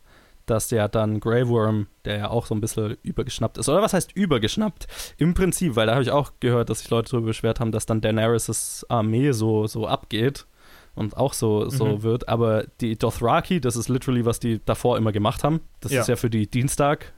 dass 0.51 0.71
ja 0.71 0.89
dann 0.89 1.21
Grey 1.21 1.49
Worm, 1.49 1.87
der 2.05 2.17
ja 2.19 2.31
auch 2.31 2.47
so 2.47 2.55
ein 2.55 2.61
bisschen 2.61 2.97
übergeschnappt 3.03 3.59
ist, 3.59 3.69
oder 3.69 3.83
was 3.83 3.93
heißt 3.93 4.13
übergeschnappt? 4.17 4.87
Im 5.19 5.35
Prinzip, 5.35 5.77
weil 5.77 5.87
da 5.87 5.93
habe 5.93 6.03
ich 6.03 6.11
auch 6.11 6.33
gehört, 6.41 6.71
dass 6.71 6.81
sich 6.81 6.91
Leute 6.91 7.11
darüber 7.13 7.29
beschwert 7.29 7.61
haben, 7.61 7.73
dass 7.73 7.87
dann 7.87 8.01
Daenerys' 8.01 8.85
Armee 8.89 9.33
so, 9.33 9.67
so 9.67 9.87
abgeht 9.87 10.47
und 10.95 11.17
auch 11.17 11.33
so, 11.33 11.69
so 11.69 11.87
Mhm. 11.87 12.03
wird. 12.03 12.29
Aber 12.29 12.65
die 12.81 12.97
Dothraki, 12.99 13.61
das 13.61 13.77
ist 13.77 13.89
literally, 13.89 14.25
was 14.25 14.41
die 14.41 14.61
davor 14.65 14.97
immer 14.97 15.13
gemacht 15.13 15.45
haben. 15.45 15.61
Das 15.81 15.93
Ja. 15.93 16.01
ist 16.01 16.09
ja 16.09 16.17
für 16.17 16.31
die 16.31 16.49
Dienstag. 16.51 17.13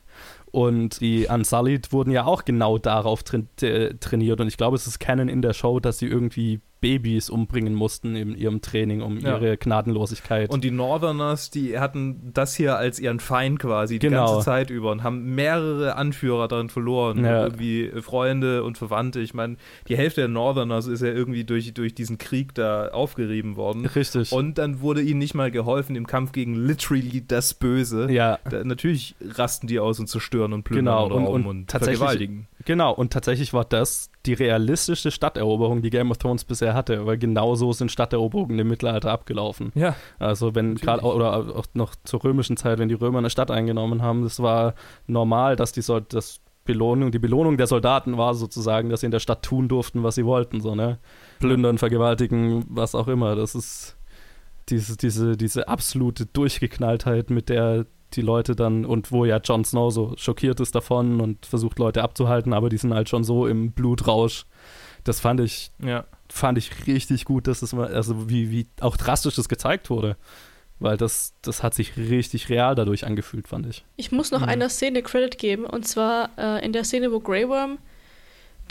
Und 0.53 1.01
die 1.01 1.26
Unsullied 1.26 1.93
wurden 1.93 2.11
ja 2.11 2.24
auch 2.24 2.45
genau 2.45 2.76
darauf 2.76 3.22
train 3.22 3.49
äh, 3.62 3.95
trainiert. 3.95 4.41
Und 4.41 4.49
ich 4.49 4.57
glaube, 4.57 4.76
es 4.76 4.87
ist 4.87 4.99
Canon 4.99 5.28
in 5.28 5.43
der 5.43 5.53
Show, 5.53 5.78
dass 5.81 5.99
sie 5.99 6.07
irgendwie 6.09 6.61
Babys 6.81 7.28
umbringen 7.31 7.74
mussten 7.74 8.16
in 8.16 8.35
ihrem 8.35 8.61
Training, 8.62 9.03
um 9.03 9.18
Ja. 9.18 9.37
ihre 9.39 9.57
Gnadenlosigkeit. 9.57 10.51
Und 10.51 10.64
die 10.64 10.70
Northerners, 10.70 11.51
die 11.51 11.78
hatten 11.78 12.31
das 12.33 12.55
hier 12.55 12.76
als 12.76 12.99
ihren 12.99 13.20
Feind 13.20 13.59
quasi 13.59 13.99
die 13.99 14.09
Genau. 14.09 14.26
ganze 14.33 14.45
Zeit 14.45 14.70
über 14.70 14.91
und 14.91 15.03
haben 15.03 15.35
mehrere 15.35 15.97
Anführer 15.97 16.49
daran 16.49 16.68
verloren. 16.70 17.24
Ja. 17.24 17.45
Irgendwie 17.45 17.91
Freunde 18.01 18.64
und 18.64 18.78
Verwandte. 18.78 19.20
Ich 19.20 19.35
meine, 19.35 19.57
die 19.89 19.97
Hälfte 19.97 20.22
der 20.22 20.28
Northerners 20.28 20.87
ist 20.87 21.03
ja 21.03 21.09
irgendwie 21.09 21.45
durch, 21.45 21.72
durch 21.74 21.95
diesen 21.95 22.18
Krieg 22.18 22.55
da 22.55 22.89
aufgerieben 22.89 23.57
worden. 23.57 23.87
Richtig. 23.87 24.33
Und 24.33 24.59
dann 24.59 24.81
wurde 24.81 25.03
ihnen 25.03 25.18
nicht 25.18 25.35
mal 25.35 25.51
geholfen 25.51 25.97
im 25.97 26.07
Kampf 26.07 26.33
gegen 26.33 26.55
literally 26.55 27.22
das 27.26 27.55
Böse. 27.55 28.11
ja, 28.11 28.39
Da, 28.49 28.64
natürlich 28.64 29.14
rasten 29.35 29.66
die 29.66 29.78
aus 29.78 30.01
und 30.01 30.07
zerstören 30.09 30.53
und 30.53 30.62
plündern 30.64 30.81
Genau, 31.09 31.16
und 31.16 31.26
und- 31.26 31.35
und 31.35 31.47
und, 31.47 31.68
tatsächlich- 31.68 31.99
vergewaltigen. 31.99 32.47
Genau. 32.65 32.93
Und 32.93 33.13
tatsächlich 33.13 33.53
war 33.53 33.65
das 33.65 34.11
die 34.27 34.35
realistischste 34.35 35.11
Stadteroberung, 35.11 35.83
die 35.83 35.91
Game 35.91 36.11
of 36.11 36.19
Thrones 36.19 36.45
bisher 36.45 36.75
hatte, 36.75 37.07
weil 37.07 37.19
genau 37.19 37.55
so 37.55 37.73
sind 37.73 37.91
Stadteroberungen 37.91 38.59
im 38.59 38.69
Mittelalter 38.69 39.11
abgelaufen. 39.11 39.73
Ja. 39.75 39.97
Also 40.19 40.55
wenn 40.55 40.75
gerade 40.75 41.03
oder 41.03 41.57
auch 41.57 41.67
noch 41.75 41.95
zur 42.05 42.23
römischen 42.25 42.57
Zeit, 42.57 42.79
wenn 42.79 42.89
die 42.89 42.95
Römer 42.95 43.19
eine 43.19 43.31
Stadt 43.31 43.51
eingenommen 43.51 44.03
haben, 44.03 44.23
das 44.23 44.41
war 44.41 44.75
normal, 45.07 45.57
dass 45.57 45.73
die 45.73 45.83
Sol 45.83 46.05
das 46.09 46.41
Belohnung, 46.65 47.11
die 47.11 47.19
Belohnung 47.19 47.57
der 47.57 47.67
Soldaten 47.67 48.19
war 48.19 48.35
sozusagen, 48.35 48.91
dass 48.91 49.01
sie 49.01 49.07
in 49.07 49.13
der 49.13 49.19
Stadt 49.19 49.43
tun 49.43 49.67
durften, 49.67 50.03
was 50.03 50.15
sie 50.15 50.27
wollten, 50.27 50.61
so 50.61 50.75
ne, 50.75 50.99
plündern, 51.39 51.79
vergewaltigen, 51.79 52.65
was 52.69 52.95
auch 52.95 53.09
immer. 53.09 53.35
Das 53.35 53.55
ist 53.55 53.97
diese 54.69 54.97
diese 54.97 55.37
diese 55.37 55.69
absolute 55.69 56.27
Durchgeknalltheit, 56.27 57.31
mit 57.31 57.49
der 57.49 57.87
die 58.17 58.23
Leute 58.23 58.55
dann 58.57 58.85
und 58.85 59.13
wo 59.13 59.25
ja 59.25 59.39
Jon 59.39 59.65
Snow 59.65 59.93
so 59.93 60.15
schockiert 60.17 60.61
ist 60.61 60.75
davon 60.75 61.21
und 61.21 61.47
versucht 61.47 61.79
Leute 61.79 62.03
abzuhalten, 62.03 62.53
aber 62.53 62.69
die 62.69 62.77
sind 62.79 62.95
halt 62.95 63.09
schon 63.09 63.25
so 63.25 63.47
im 63.47 63.73
Blutrausch. 63.73 64.45
Das 65.05 65.21
fand 65.21 65.41
ich 65.41 65.71
Ja. 65.83 66.05
fand 66.31 66.59
ich 66.59 66.87
richtig 66.87 67.25
gut, 67.25 67.47
dass 67.47 67.61
das 67.61 67.73
mal, 67.73 67.93
also 67.95 68.29
wie, 68.29 68.51
wie 68.51 68.67
auch 68.81 68.97
drastisch 68.97 69.35
das 69.37 69.49
gezeigt 69.49 69.91
wurde. 69.91 70.17
Weil 70.83 70.97
das, 70.97 71.35
das 71.43 71.63
hat 71.63 71.75
sich 71.75 71.97
richtig 71.99 72.49
real 72.49 72.75
dadurch 72.75 73.05
angefühlt, 73.05 73.49
fand 73.49 73.67
ich. 73.67 73.85
Ich 73.97 74.13
muss 74.13 74.31
noch 74.31 74.41
Mhm. 74.41 74.49
einer 74.49 74.69
Szene 74.71 75.03
Credit 75.03 75.37
geben, 75.37 75.65
und 75.67 75.87
zwar 75.87 76.31
äh, 76.39 76.65
in 76.65 76.73
der 76.73 76.85
Szene, 76.85 77.13
wo 77.13 77.21
Grey 77.21 77.47
Worm 77.49 77.79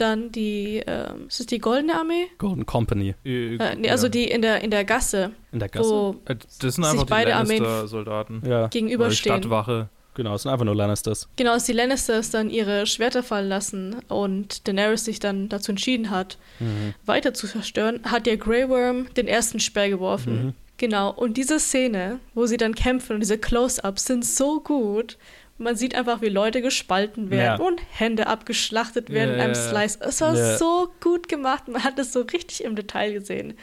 dann 0.01 0.31
die, 0.31 0.81
ähm, 0.87 1.27
ist 1.27 1.39
es 1.39 1.45
die 1.45 1.59
Goldene 1.59 1.95
Armee? 1.95 2.27
Golden 2.37 2.65
Company 2.65 3.15
Äh, 3.23 3.57
nee, 3.77 3.89
also 3.89 4.09
die 4.09 4.25
in 4.25 4.41
der, 4.41 4.61
in 4.63 4.71
der 4.71 4.85
Gasse, 4.85 5.31
in 5.51 5.59
der 5.59 5.69
Gasse. 5.69 5.89
wo 5.89 6.15
Äh, 6.25 6.35
Das 6.35 6.75
sind 6.75 6.83
sich 6.83 6.85
einfach 6.85 7.05
die 7.05 7.09
beide 7.09 7.35
Armeen 7.35 7.63
Lannister-Soldaten. 7.63 8.43
Ja, 8.47 8.67
gegenüberstehen. 8.67 9.37
Stadtwache. 9.37 9.89
genau, 10.15 10.35
es 10.35 10.43
sind 10.43 10.51
einfach 10.51 10.65
nur 10.65 10.75
Lannisters. 10.75 11.29
Genau, 11.35 11.51
als 11.53 11.65
die 11.65 11.73
Lannisters 11.73 12.29
dann 12.31 12.49
ihre 12.49 12.85
Schwerter 12.85 13.23
fallen 13.23 13.47
lassen 13.49 13.95
und 14.09 14.67
Daenerys 14.67 15.05
sich 15.05 15.19
dann 15.19 15.49
dazu 15.49 15.71
entschieden 15.71 16.09
hat, 16.09 16.37
Mhm. 16.59 16.93
weiter 17.05 17.33
zu 17.33 17.47
zerstören, 17.47 18.01
hat 18.03 18.25
der 18.25 18.37
Grey 18.37 18.67
Worm 18.69 19.07
den 19.15 19.27
ersten 19.27 19.59
Speer 19.59 19.89
geworfen. 19.89 20.45
Mhm. 20.47 20.53
Genau, 20.77 21.11
und 21.11 21.35
diese 21.35 21.59
Szene, 21.59 22.19
wo 22.33 22.45
sie 22.45 22.55
dann 22.57 22.73
kämpfen 22.73 23.13
und 23.15 23.19
diese 23.19 23.37
Close-Ups 23.37 24.05
sind 24.05 24.23
so 24.25 24.61
gut. 24.61 25.17
Man 25.61 25.75
sieht 25.75 25.93
einfach, 25.93 26.21
wie 26.21 26.29
Leute 26.29 26.61
gespalten 26.61 27.29
werden 27.29 27.59
Ja. 27.59 27.65
und 27.67 27.81
Hände 27.91 28.27
abgeschlachtet 28.27 29.09
werden 29.09 29.33
in 29.33 29.37
Ja, 29.39 29.43
einem 29.45 29.53
ja, 29.53 29.59
ja. 29.59 29.69
Slice. 29.69 29.99
Es 30.01 30.21
war 30.21 30.35
Ja. 30.35 30.57
so 30.57 30.87
gut 31.01 31.27
gemacht, 31.27 31.67
man 31.67 31.83
hat 31.83 31.99
es 31.99 32.13
so 32.13 32.21
richtig 32.21 32.63
im 32.63 32.75
Detail 32.75 33.11
gesehen. 33.13 33.53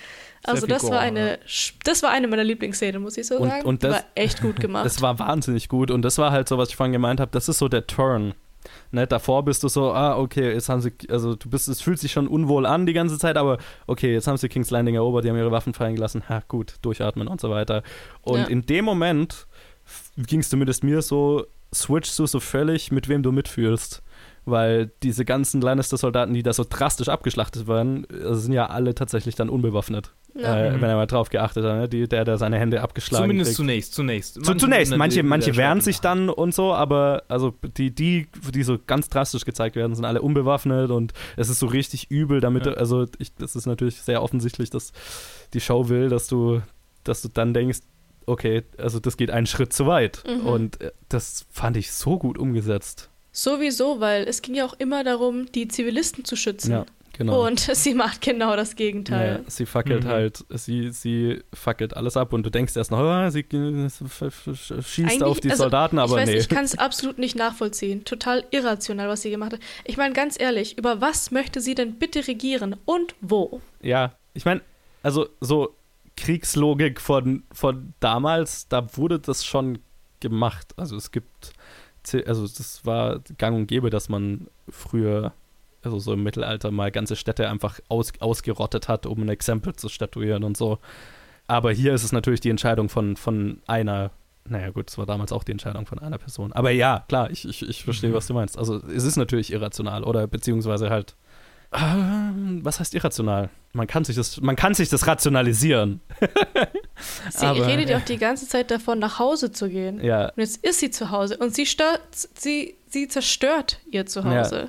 Also 0.44 0.66
viel 0.66 0.74
das 0.74 0.82
war 0.84 0.90
Gore, 0.90 1.00
eine, 1.00 1.38
das 1.84 2.02
war 2.02 2.10
eine 2.10 2.28
meiner 2.28 2.44
Lieblingsszenen, 2.44 3.00
muss 3.02 3.16
ich 3.16 3.26
so 3.26 3.38
Und- 3.38 3.48
sagen. 3.48 3.64
und 3.66 3.82
das- 3.82 3.94
war 3.94 4.04
echt 4.14 4.42
gut 4.42 4.56
gemacht. 4.60 4.84
Das 4.84 5.00
war 5.02 5.18
wahnsinnig 5.18 5.68
gut 5.68 5.90
und 5.90 6.02
das 6.02 6.18
war 6.18 6.30
halt 6.30 6.48
so, 6.48 6.58
was 6.58 6.68
ich 6.68 6.76
vorhin 6.76 6.92
gemeint 6.92 7.18
habe, 7.18 7.30
das 7.32 7.48
ist 7.48 7.58
so 7.58 7.66
der 7.68 7.86
Turn. 7.86 8.34
Ne, 8.90 9.06
davor 9.06 9.44
bist 9.44 9.62
du 9.62 9.68
so, 9.68 9.92
ah, 9.92 10.16
okay, 10.18 10.52
jetzt 10.52 10.68
haben 10.68 10.80
sie, 10.80 10.92
also 11.08 11.34
du 11.36 11.48
bist, 11.48 11.68
es 11.68 11.80
fühlt 11.80 11.98
sich 12.00 12.12
schon 12.12 12.26
unwohl 12.28 12.66
an 12.66 12.84
die 12.84 12.92
ganze 12.92 13.16
Zeit, 13.16 13.36
aber 13.36 13.58
okay, 13.86 14.12
jetzt 14.12 14.26
haben 14.26 14.36
sie 14.36 14.48
King's 14.48 14.70
Landing 14.70 14.96
erobert, 14.96 15.24
die 15.24 15.30
haben 15.30 15.36
ihre 15.36 15.52
Waffen 15.52 15.72
fallen 15.72 15.94
gelassen, 15.94 16.24
ha, 16.28 16.42
gut, 16.48 16.74
durchatmen 16.82 17.26
und 17.28 17.40
so 17.40 17.48
weiter. 17.48 17.82
Und 18.22 18.40
Ja. 18.40 18.44
in 18.46 18.66
dem 18.66 18.84
Moment 18.84 19.46
ging 20.16 20.40
es 20.40 20.50
zumindest 20.50 20.82
mir 20.82 21.00
so, 21.00 21.46
switchst 21.74 22.18
du 22.18 22.26
so 22.26 22.40
völlig, 22.40 22.92
mit 22.92 23.08
wem 23.08 23.22
du 23.22 23.32
mitfühlst. 23.32 24.02
Weil 24.48 24.92
diese 25.02 25.24
ganzen 25.24 25.60
Lannister-Soldaten, 25.60 26.32
die 26.32 26.44
da 26.44 26.52
so 26.52 26.64
drastisch 26.68 27.08
abgeschlachtet 27.08 27.66
werden, 27.66 28.04
äh, 28.10 28.32
sind 28.34 28.52
ja 28.52 28.66
alle 28.66 28.94
tatsächlich 28.94 29.34
dann 29.34 29.48
unbewaffnet. 29.48 30.14
Ja. 30.36 30.56
Äh, 30.66 30.70
Mhm. 30.70 30.82
wenn 30.82 30.90
er 30.90 30.94
mal 30.96 31.06
drauf 31.06 31.30
geachtet 31.30 31.64
hat, 31.64 31.74
ne? 31.76 31.88
die, 31.88 32.06
der, 32.06 32.24
der 32.24 32.38
seine 32.38 32.56
Hände 32.58 32.80
abgeschlagen 32.82 33.24
Zumindest 33.24 33.48
kriegt. 33.50 33.56
zunächst, 33.56 33.94
zunächst. 33.94 34.34
Zu, 34.34 34.40
Manche 34.42 34.56
zunächst, 34.58 34.96
manche, 34.96 35.22
manche 35.24 35.56
wehren 35.56 35.80
sich 35.80 35.98
dann 36.00 36.28
und 36.28 36.54
so, 36.54 36.74
aber 36.74 37.24
also 37.26 37.54
die, 37.76 37.92
die, 37.92 38.28
die 38.54 38.62
so 38.62 38.78
ganz 38.86 39.08
drastisch 39.08 39.44
gezeigt 39.46 39.74
werden, 39.74 39.96
sind 39.96 40.04
alle 40.04 40.22
unbewaffnet 40.22 40.90
und 40.90 41.12
es 41.36 41.48
ist 41.48 41.58
so 41.58 41.66
richtig 41.66 42.10
übel, 42.12 42.40
damit, 42.40 42.66
Ja. 42.66 42.72
du, 42.72 42.78
also 42.78 43.06
ich, 43.18 43.34
das 43.34 43.56
ist 43.56 43.66
natürlich 43.66 44.00
sehr 44.02 44.22
offensichtlich, 44.22 44.70
dass 44.70 44.92
die 45.54 45.60
Show 45.60 45.88
will, 45.88 46.08
dass 46.10 46.28
du, 46.28 46.60
dass 47.02 47.22
du 47.22 47.28
dann 47.28 47.52
denkst, 47.54 47.78
okay, 48.26 48.62
also 48.78 48.98
das 49.00 49.16
geht 49.16 49.30
einen 49.30 49.46
Schritt 49.46 49.72
zu 49.72 49.86
weit. 49.86 50.22
Mhm. 50.26 50.46
Und 50.46 50.80
äh, 50.80 50.92
das 51.08 51.46
fand 51.50 51.76
ich 51.76 51.92
so 51.92 52.18
gut 52.18 52.36
umgesetzt. 52.38 53.08
Sowieso, 53.32 54.00
weil 54.00 54.24
es 54.28 54.42
ging 54.42 54.54
ja 54.54 54.64
auch 54.64 54.74
immer 54.78 55.04
darum, 55.04 55.46
die 55.52 55.68
Zivilisten 55.68 56.24
zu 56.24 56.36
schießen. 56.36 56.70
Ja, 56.70 56.86
genau. 57.12 57.46
Und 57.46 57.60
sie 57.74 57.92
macht 57.94 58.22
genau 58.22 58.56
das 58.56 58.76
Gegenteil. 58.76 59.42
Ja, 59.44 59.50
sie 59.50 59.66
fackelt 59.66 60.04
Mhm. 60.04 60.08
halt, 60.08 60.44
sie, 60.50 60.90
sie 60.90 61.42
fackelt 61.52 61.94
alles 61.94 62.16
ab 62.16 62.32
und 62.32 62.44
du 62.44 62.50
denkst 62.50 62.74
erst 62.76 62.90
noch, 62.90 62.98
oh, 63.00 63.28
sie 63.30 63.44
schießt 63.44 64.98
Eigentlich- 65.00 65.22
auf 65.22 65.40
die 65.40 65.50
also, 65.50 65.64
Soldaten, 65.64 65.98
aber 65.98 66.12
ich 66.14 66.22
weiß, 66.22 66.28
nee. 66.30 66.36
ich 66.38 66.48
kann 66.48 66.64
es 66.64 66.78
absolut 66.78 67.18
nicht 67.18 67.36
nachvollziehen. 67.36 68.04
Total 68.04 68.44
irrational, 68.50 69.08
was 69.08 69.22
sie 69.22 69.30
gemacht 69.30 69.52
hat. 69.52 69.60
Ich 69.84 69.96
meine, 69.96 70.14
ganz 70.14 70.40
ehrlich, 70.40 70.78
über 70.78 71.00
was 71.00 71.30
möchte 71.30 71.60
sie 71.60 71.74
denn 71.74 71.94
bitte 71.98 72.26
regieren 72.26 72.76
und 72.86 73.14
wo? 73.20 73.60
Ja, 73.82 74.14
ich 74.34 74.44
meine, 74.44 74.62
also 75.02 75.28
so 75.40 75.74
Kriegslogik 76.16 77.00
von, 77.00 77.44
von 77.52 77.94
damals, 78.00 78.68
da 78.68 78.96
wurde 78.96 79.18
das 79.18 79.44
schon 79.44 79.78
gemacht. 80.20 80.74
Also 80.76 80.96
es 80.96 81.10
gibt, 81.10 81.52
also 82.26 82.42
das 82.42 82.84
war 82.84 83.20
gang 83.38 83.56
und 83.56 83.66
gäbe, 83.66 83.90
dass 83.90 84.08
man 84.08 84.48
früher 84.68 85.32
also 85.86 85.98
so 85.98 86.12
im 86.12 86.22
Mittelalter 86.22 86.70
mal 86.70 86.90
ganze 86.90 87.16
Städte 87.16 87.48
einfach 87.48 87.80
aus, 87.88 88.12
ausgerottet 88.18 88.88
hat, 88.88 89.06
um 89.06 89.22
ein 89.22 89.28
Exempel 89.28 89.74
zu 89.74 89.88
statuieren 89.88 90.44
und 90.44 90.56
so. 90.56 90.78
Aber 91.46 91.72
hier 91.72 91.94
ist 91.94 92.02
es 92.02 92.12
natürlich 92.12 92.40
die 92.40 92.50
Entscheidung 92.50 92.88
von, 92.88 93.16
von 93.16 93.60
einer, 93.66 94.10
naja 94.44 94.70
gut, 94.70 94.90
es 94.90 94.98
war 94.98 95.06
damals 95.06 95.32
auch 95.32 95.44
die 95.44 95.52
Entscheidung 95.52 95.86
von 95.86 95.98
einer 96.00 96.18
Person. 96.18 96.52
Aber 96.52 96.70
ja, 96.70 97.04
klar, 97.08 97.30
ich, 97.30 97.48
ich, 97.48 97.62
ich 97.68 97.84
verstehe, 97.84 98.12
was 98.12 98.26
du 98.26 98.34
meinst. 98.34 98.58
Also 98.58 98.76
es 98.88 99.04
ist 99.04 99.16
natürlich 99.16 99.52
irrational 99.52 100.02
oder 100.02 100.26
beziehungsweise 100.26 100.90
halt, 100.90 101.14
was 101.70 102.80
heißt 102.80 102.94
irrational? 102.94 103.50
Man 103.72 103.86
kann 103.86 104.04
sich 104.04 104.16
das, 104.16 104.40
man 104.40 104.56
kann 104.56 104.72
sich 104.74 104.88
das 104.88 105.06
rationalisieren. 105.06 106.00
Sie 107.30 107.44
Aber- 107.46 107.66
redet 107.66 107.90
ja 107.90 107.98
auch 107.98 108.04
die 108.08 108.16
ganze 108.18 108.48
Zeit 108.48 108.70
davon, 108.70 108.98
nach 108.98 109.18
Hause 109.18 109.52
zu 109.52 109.68
gehen. 109.68 110.02
ja, 110.02 110.26
Und 110.30 110.38
jetzt 110.38 110.64
ist 110.64 110.80
sie 110.80 110.90
zu 110.90 111.10
Hause 111.10 111.36
und 111.36 111.54
sie 111.54 111.66
stört, 111.66 112.00
sie, 112.34 112.76
sie 112.88 113.08
zerstört 113.08 113.80
ihr 113.90 114.06
Zuhause. 114.06 114.56
ja. 114.60 114.68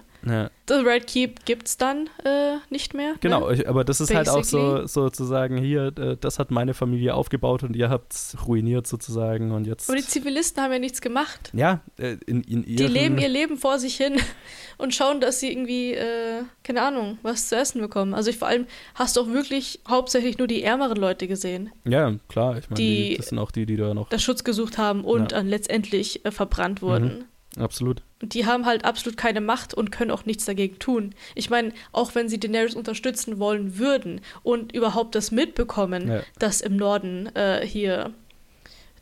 The 0.67 0.73
Red 0.73 1.07
Keep 1.07 1.45
gibt's 1.45 1.77
dann 1.77 2.09
äh, 2.25 2.57
nicht 2.69 2.93
mehr. 2.93 3.15
Genau, 3.21 3.49
Ne? 3.49 3.63
aber 3.67 3.83
das 3.85 4.01
ist 4.01 4.13
halt 4.13 4.27
auch 4.29 4.43
so 4.43 4.57
Basically. 4.57 4.87
sozusagen 4.87 5.57
hier, 5.57 5.97
äh, 5.97 6.17
das 6.19 6.39
hat 6.39 6.51
meine 6.51 6.73
Familie 6.73 7.13
aufgebaut 7.15 7.63
und 7.63 7.75
ihr 7.75 7.89
habt 7.89 8.13
es 8.13 8.35
ruiniert 8.45 8.85
sozusagen 8.87 9.51
und 9.51 9.65
jetzt. 9.65 9.89
Aber 9.89 9.97
die 9.97 10.05
Zivilisten 10.05 10.61
haben 10.61 10.71
ja 10.73 10.79
nichts 10.79 10.99
gemacht. 11.01 11.51
ja, 11.53 11.81
äh, 11.97 12.17
in, 12.25 12.41
in 12.43 12.63
ihren, 12.63 12.75
Die 12.77 12.87
leben 12.87 13.17
ihr 13.17 13.29
Leben 13.29 13.57
vor 13.57 13.79
sich 13.79 13.95
hin 13.95 14.15
und 14.77 14.93
schauen, 14.93 15.21
dass 15.21 15.39
sie 15.39 15.51
irgendwie, 15.51 15.93
äh, 15.93 16.43
keine 16.63 16.81
Ahnung, 16.81 17.17
was 17.23 17.47
zu 17.49 17.55
essen 17.55 17.79
bekommen. 17.81 18.13
Also 18.13 18.29
ich 18.29 18.37
vor 18.37 18.47
allem 18.49 18.65
hast 18.95 19.15
du 19.15 19.21
auch 19.21 19.27
wirklich 19.27 19.79
hauptsächlich 19.87 20.37
nur 20.37 20.47
die 20.47 20.63
ärmeren 20.63 20.97
Leute 20.97 21.27
gesehen, 21.27 21.71
Ja, 21.85 22.13
klar, 22.27 22.57
ich 22.57 22.69
meine, 22.69 23.15
das 23.15 23.27
sind 23.27 23.39
auch 23.39 23.51
die, 23.51 23.65
die 23.65 23.77
da 23.77 23.93
noch. 23.93 24.09
da 24.09 24.19
Schutz 24.19 24.43
gesucht 24.43 24.77
haben 24.77 25.05
und 25.05 25.19
Ja. 25.31 25.37
dann 25.37 25.47
letztendlich 25.47 26.25
äh, 26.25 26.31
verbrannt 26.31 26.81
wurden. 26.81 27.25
Absolut. 27.57 28.01
Und 28.21 28.33
die 28.33 28.45
haben 28.45 28.65
halt 28.65 28.85
absolut 28.85 29.17
keine 29.17 29.41
Macht 29.41 29.73
und 29.73 29.91
können 29.91 30.11
auch 30.11 30.25
nichts 30.25 30.45
dagegen 30.45 30.79
tun. 30.79 31.13
Ich 31.35 31.49
meine, 31.49 31.71
auch 31.91 32.15
wenn 32.15 32.29
sie 32.29 32.39
Daenerys 32.39 32.75
unterstützen 32.75 33.39
wollen 33.39 33.77
würden 33.77 34.21
und 34.43 34.71
überhaupt 34.73 35.15
das 35.15 35.31
mitbekommen, 35.31 36.07
Ja. 36.09 36.21
dass 36.39 36.61
im 36.61 36.75
Norden 36.77 37.27
äh, 37.35 37.65
hier 37.65 38.11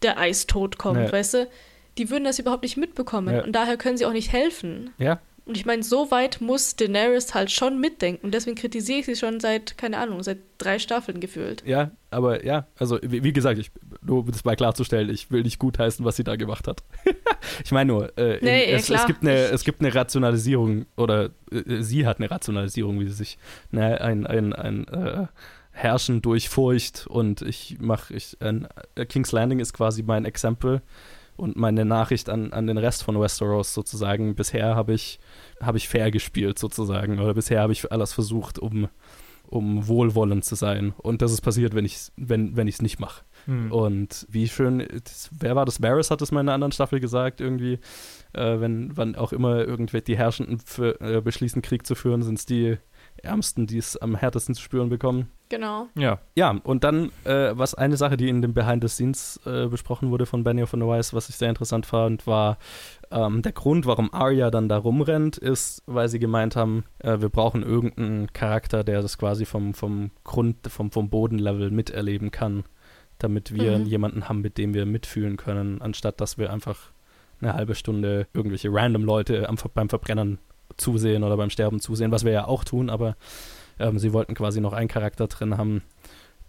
der 0.02 0.18
Eistod 0.20 0.78
kommt, 0.78 1.00
Ja. 1.00 1.12
weißt 1.12 1.34
du, 1.36 1.48
die 1.98 2.10
würden 2.10 2.26
das 2.26 2.40
überhaupt 2.40 2.64
nicht 2.64 2.78
mitbekommen. 2.78 3.36
Ja. 3.36 3.44
Und 3.44 3.54
daher 3.54 3.78
können 3.78 3.98
sie 3.98 4.06
auch 4.06 4.12
nicht 4.14 4.32
helfen. 4.32 4.94
Ja, 4.98 5.20
Und 5.46 5.58
ich 5.58 5.66
meine, 5.66 5.84
so 5.84 6.10
weit 6.10 6.42
muss 6.42 6.76
Daenerys 6.76 7.36
halt 7.36 7.52
schon 7.52 7.80
mitdenken. 7.80 8.26
Und 8.26 8.34
deswegen 8.34 8.56
kritisiere 8.56 9.00
ich 9.00 9.06
sie 9.06 9.16
schon 9.16 9.40
seit, 9.40 9.78
keine 9.78 10.00
Ahnung, 10.00 10.24
seit 10.24 10.40
drei 10.58 10.80
Staffeln 10.80 11.20
gefühlt. 11.20 11.64
ja, 11.66 11.92
aber 12.10 12.44
ja, 12.44 12.66
also 12.80 12.98
wie, 13.04 13.24
wie 13.24 13.34
gesagt, 13.34 13.60
ich, 13.60 13.70
nur 14.02 14.20
um 14.20 14.32
das 14.32 14.44
mal 14.44 14.56
klarzustellen, 14.56 15.10
ich 15.10 15.30
will 15.30 15.44
nicht 15.44 15.60
gutheißen, 15.60 16.04
was 16.04 16.16
sie 16.16 16.24
da 16.24 16.36
gemacht 16.36 16.68
hat. 16.68 16.84
ich 17.64 17.72
meine 17.72 17.90
nur, 17.90 18.18
äh, 18.18 18.38
in, 18.38 18.46
Nee, 18.46 18.72
ja, 18.72 18.78
es, 18.78 18.90
es, 18.90 19.06
gibt 19.06 19.22
eine, 19.22 19.36
es 19.36 19.64
gibt 19.64 19.82
eine 19.82 19.94
Rationalisierung 19.94 20.88
oder 20.98 21.30
äh, 21.52 21.82
sie 21.82 22.08
hat 22.08 22.18
eine 22.18 22.32
Rationalisierung, 22.32 23.00
wie 23.00 23.06
sie 23.06 23.14
sich 23.14 23.38
ne, 23.70 24.02
ein, 24.02 24.26
ein, 24.26 24.54
ein 24.54 24.88
äh, 24.88 25.28
Herrschen 25.72 26.22
durch 26.22 26.50
Furcht 26.50 27.06
und 27.06 27.42
ich 27.44 27.78
mache, 27.80 28.16
ich, 28.16 28.38
äh, 28.40 29.06
King's 29.06 29.32
Landing 29.32 29.60
ist 29.60 29.74
quasi 29.74 30.02
mein 30.02 30.26
Exempel 30.26 30.82
und 31.38 31.56
meine 31.56 31.86
Nachricht 31.86 32.30
an, 32.30 32.54
an 32.54 32.68
den 32.68 32.78
Rest 32.78 33.04
von 33.04 33.20
Westeros 33.20 33.74
sozusagen. 33.74 34.36
Bisher 34.36 34.76
habe 34.76 34.94
ich, 34.94 35.20
habe 35.62 35.78
ich 35.78 35.90
fair 35.90 36.12
gespielt 36.12 36.60
sozusagen 36.60 37.20
oder 37.20 37.34
bisher 37.34 37.62
habe 37.62 37.74
ich 37.74 37.92
alles 37.92 38.14
versucht, 38.14 38.60
um, 38.60 38.88
um 39.48 39.88
wohlwollend 39.88 40.46
zu 40.46 40.56
sein 40.56 40.94
und 40.98 41.22
das 41.22 41.32
ist 41.32 41.42
passiert, 41.42 41.76
wenn 41.76 41.86
ich 41.86 42.12
wenn, 42.16 42.56
wenn 42.56 42.68
es 42.68 42.82
nicht 42.82 43.00
mache. 43.00 43.24
Hm. 43.46 43.72
Und 43.72 44.26
wie 44.30 44.48
schön, 44.48 44.86
das, 45.04 45.30
wer 45.38 45.56
war 45.56 45.66
das? 45.66 45.82
Varys 45.82 46.10
hat 46.10 46.22
es 46.22 46.32
mal 46.32 46.42
in 46.42 46.50
einer 46.50 46.56
anderen 46.56 46.72
Staffel 46.72 47.00
gesagt, 47.00 47.42
irgendwie, 47.42 47.80
äh, 48.34 48.60
wenn, 48.60 48.96
wann 48.98 49.16
auch 49.16 49.34
immer 49.34 49.60
irgendwelche 49.60 50.06
die 50.06 50.18
Herrschenden 50.18 50.60
für, 50.60 51.00
äh, 51.02 51.22
beschließen, 51.22 51.62
Krieg 51.62 51.86
zu 51.86 51.96
führen, 51.96 52.24
sind 52.24 52.40
es 52.40 52.46
die 52.46 52.78
Ärmsten, 53.24 53.68
die 53.68 53.78
es 53.78 53.98
am 53.98 54.16
härtesten 54.16 54.56
zu 54.56 54.62
spüren 54.62 54.90
bekommen. 54.90 55.30
Genau. 55.50 55.88
Ja. 55.96 56.20
Ja, 56.36 56.52
und 56.64 56.84
dann, 56.84 57.12
äh, 57.24 57.52
was 57.54 57.76
eine 57.76 57.98
Sache, 57.98 58.18
die 58.18 58.30
in 58.30 58.42
dem 58.42 58.54
Behind 58.54 58.84
the 58.84 58.88
Scenes 58.90 59.40
äh, 59.46 59.68
besprochen 59.68 60.10
wurde 60.10 60.26
von 60.26 60.44
Benioff 60.44 60.74
und 60.74 60.88
Weiss, 60.88 61.14
was 61.14 61.30
ich 61.30 61.36
sehr 61.36 61.50
interessant 61.50 61.86
fand, 61.86 62.26
war 62.26 62.58
ähm, 63.12 63.42
der 63.44 63.52
Grund, 63.52 63.86
warum 63.86 64.12
Arya 64.14 64.50
dann 64.50 64.70
da 64.70 64.78
rumrennt, 64.78 65.38
ist, 65.38 65.84
weil 65.86 66.10
sie 66.10 66.20
gemeint 66.20 66.56
haben, 66.56 66.84
äh, 67.00 67.22
wir 67.22 67.30
brauchen 67.30 67.62
irgendeinen 67.62 68.34
Charakter, 68.34 68.84
der 68.84 69.02
das 69.02 69.18
quasi 69.18 69.46
vom, 69.46 69.74
vom 69.76 70.10
Grund, 70.24 70.68
vom, 70.68 70.92
vom 70.92 71.10
Bodenlevel 71.10 71.70
miterleben 71.70 72.32
kann, 72.32 72.64
damit 73.20 73.54
wir 73.54 73.78
Mhm. 73.78 73.86
jemanden 73.86 74.28
haben, 74.28 74.42
mit 74.42 74.58
dem 74.58 74.74
wir 74.74 74.86
mitfühlen 74.88 75.38
können, 75.38 75.82
anstatt 75.82 76.20
dass 76.22 76.38
wir 76.40 76.52
einfach 76.52 76.92
eine 77.40 77.54
halbe 77.54 77.76
Stunde 77.76 78.28
irgendwelche 78.34 78.74
random 78.74 79.04
Leute 79.04 79.48
am, 79.48 79.58
beim 79.74 79.90
Verbrennen 79.90 80.40
zusehen 80.78 81.24
oder 81.24 81.38
beim 81.38 81.50
Sterben 81.50 81.80
zusehen, 81.80 82.12
was 82.12 82.26
wir 82.26 82.32
ja 82.32 82.48
auch 82.48 82.64
tun, 82.64 82.90
aber 82.90 83.16
ähm, 83.80 84.00
sie 84.00 84.14
wollten 84.14 84.36
quasi 84.36 84.62
noch 84.62 84.74
einen 84.74 84.88
Charakter 84.88 85.28
drin 85.28 85.58
haben, 85.58 85.82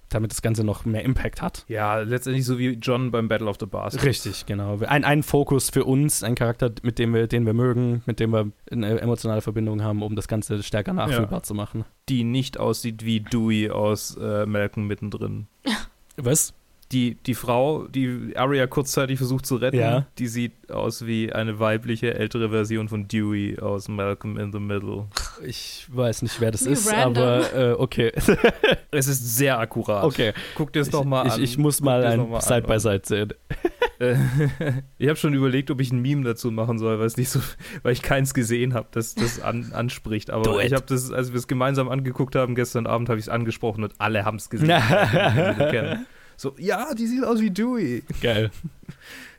damit 0.09 0.31
das 0.31 0.43
Ganze 0.43 0.63
noch 0.63 0.85
mehr 0.85 1.03
Impact 1.03 1.43
hat. 1.43 1.65
Ja, 1.69 1.99
letztendlich 1.99 2.45
so 2.45 2.59
wie 2.59 2.73
John 2.75 3.11
beim 3.11 3.29
Battle 3.29 3.49
of 3.49 3.57
the 3.59 3.67
Bastards. 3.67 4.05
Richtig, 4.05 4.47
genau. 4.47 4.79
Ein, 4.87 5.05
ein 5.05 5.23
Fokus 5.23 5.71
für 5.71 5.85
uns, 5.85 6.23
ein 6.23 6.35
Charakter, 6.35 6.71
mit 6.83 6.99
dem 6.99 7.13
wir, 7.13 7.27
den 7.27 7.45
wir 7.45 7.55
mögen, 7.55 8.03
mit 8.07 8.21
dem 8.21 8.31
wir 8.33 8.51
eine 8.71 9.01
emotionale 9.01 9.41
Verbindung 9.41 9.83
haben, 9.83 10.03
um 10.03 10.15
das 10.15 10.29
Ganze 10.29 10.63
stärker 10.63 10.93
nachfühlbar 10.93 11.43
zu 11.43 11.55
machen. 11.55 11.85
Die 12.09 12.23
nicht 12.25 12.59
aussieht 12.59 13.05
wie 13.05 13.21
Dewey 13.21 13.71
aus 13.71 14.17
äh, 14.17 14.47
Malcolm 14.47 14.87
mittendrin. 14.87 15.49
Was? 16.17 16.55
Die, 16.93 17.17
die 17.17 17.35
Frau, 17.35 17.89
die 17.89 18.33
Arya 18.37 18.69
kurzzeitig 18.69 19.19
versucht 19.19 19.45
zu 19.45 19.57
retten, 19.57 19.77
Ja. 19.79 20.07
die 20.19 20.29
sieht 20.29 20.71
aus 20.71 21.05
wie 21.05 21.33
eine 21.33 21.59
weibliche, 21.59 22.15
ältere 22.15 22.51
Version 22.51 22.89
von 22.89 23.09
Dewey 23.09 23.59
aus 23.61 23.89
Malcolm 23.89 24.39
in 24.39 24.53
the 24.53 24.61
Middle. 24.61 25.07
Ich 25.45 25.87
weiß 25.91 26.23
nicht, 26.23 26.41
wer 26.41 26.53
das 26.53 26.65
Wie 26.65 26.71
ist, 26.71 26.93
random. 26.93 27.23
aber 27.25 27.55
äh, 27.55 27.73
okay. 27.73 28.13
Es 28.93 29.09
ist 29.09 29.37
sehr 29.37 29.59
akkurat. 29.59 30.05
okay. 30.05 30.33
Guck 30.55 30.73
dir 30.73 30.81
es 30.81 30.87
Ich, 30.87 30.93
doch 30.93 31.05
mal 31.05 31.27
ich, 31.27 31.33
an. 31.35 31.43
ich 31.43 31.59
muss 31.59 31.81
mal 31.81 32.05
ein 32.05 32.33
an. 32.33 32.41
Side 32.41 32.63
by 32.63 32.79
Side 32.79 33.03
sehen. 33.05 33.33
Äh, 33.99 34.15
ich 34.99 35.09
habe 35.09 35.17
schon 35.17 35.35
überlegt, 35.35 35.71
ob 35.73 35.81
ich 35.81 35.91
ein 35.93 36.01
Meme 36.01 36.23
dazu 36.23 36.51
machen 36.53 36.79
soll, 36.79 36.99
weil 37.01 37.07
es 37.07 37.17
nicht 37.17 37.31
so, 37.31 37.41
weil 37.83 37.93
ich 37.95 38.03
keins 38.03 38.33
gesehen 38.33 38.75
habe, 38.75 38.87
das 38.93 39.15
das 39.17 39.41
an, 39.41 39.73
anspricht. 39.73 40.31
Aber 40.31 40.63
ich 40.65 40.73
habe 40.73 40.85
das, 40.87 41.11
als 41.11 41.33
wir 41.33 41.39
es 41.39 41.49
gemeinsam 41.49 41.89
angeguckt 41.89 42.37
haben 42.37 42.55
gestern 42.55 42.87
Abend, 42.87 43.09
habe 43.09 43.19
ich 43.19 43.25
es 43.27 43.29
angesprochen 43.29 43.83
und 43.83 43.93
alle 43.99 44.25
haben 44.25 44.37
es 44.37 44.49
gesehen. 44.51 44.69
so, 46.37 46.55
ja, 46.59 46.95
die 46.95 47.07
sieht 47.07 47.25
aus 47.25 47.41
wie 47.41 47.51
Dewey. 47.51 48.03
Geil. 48.23 48.51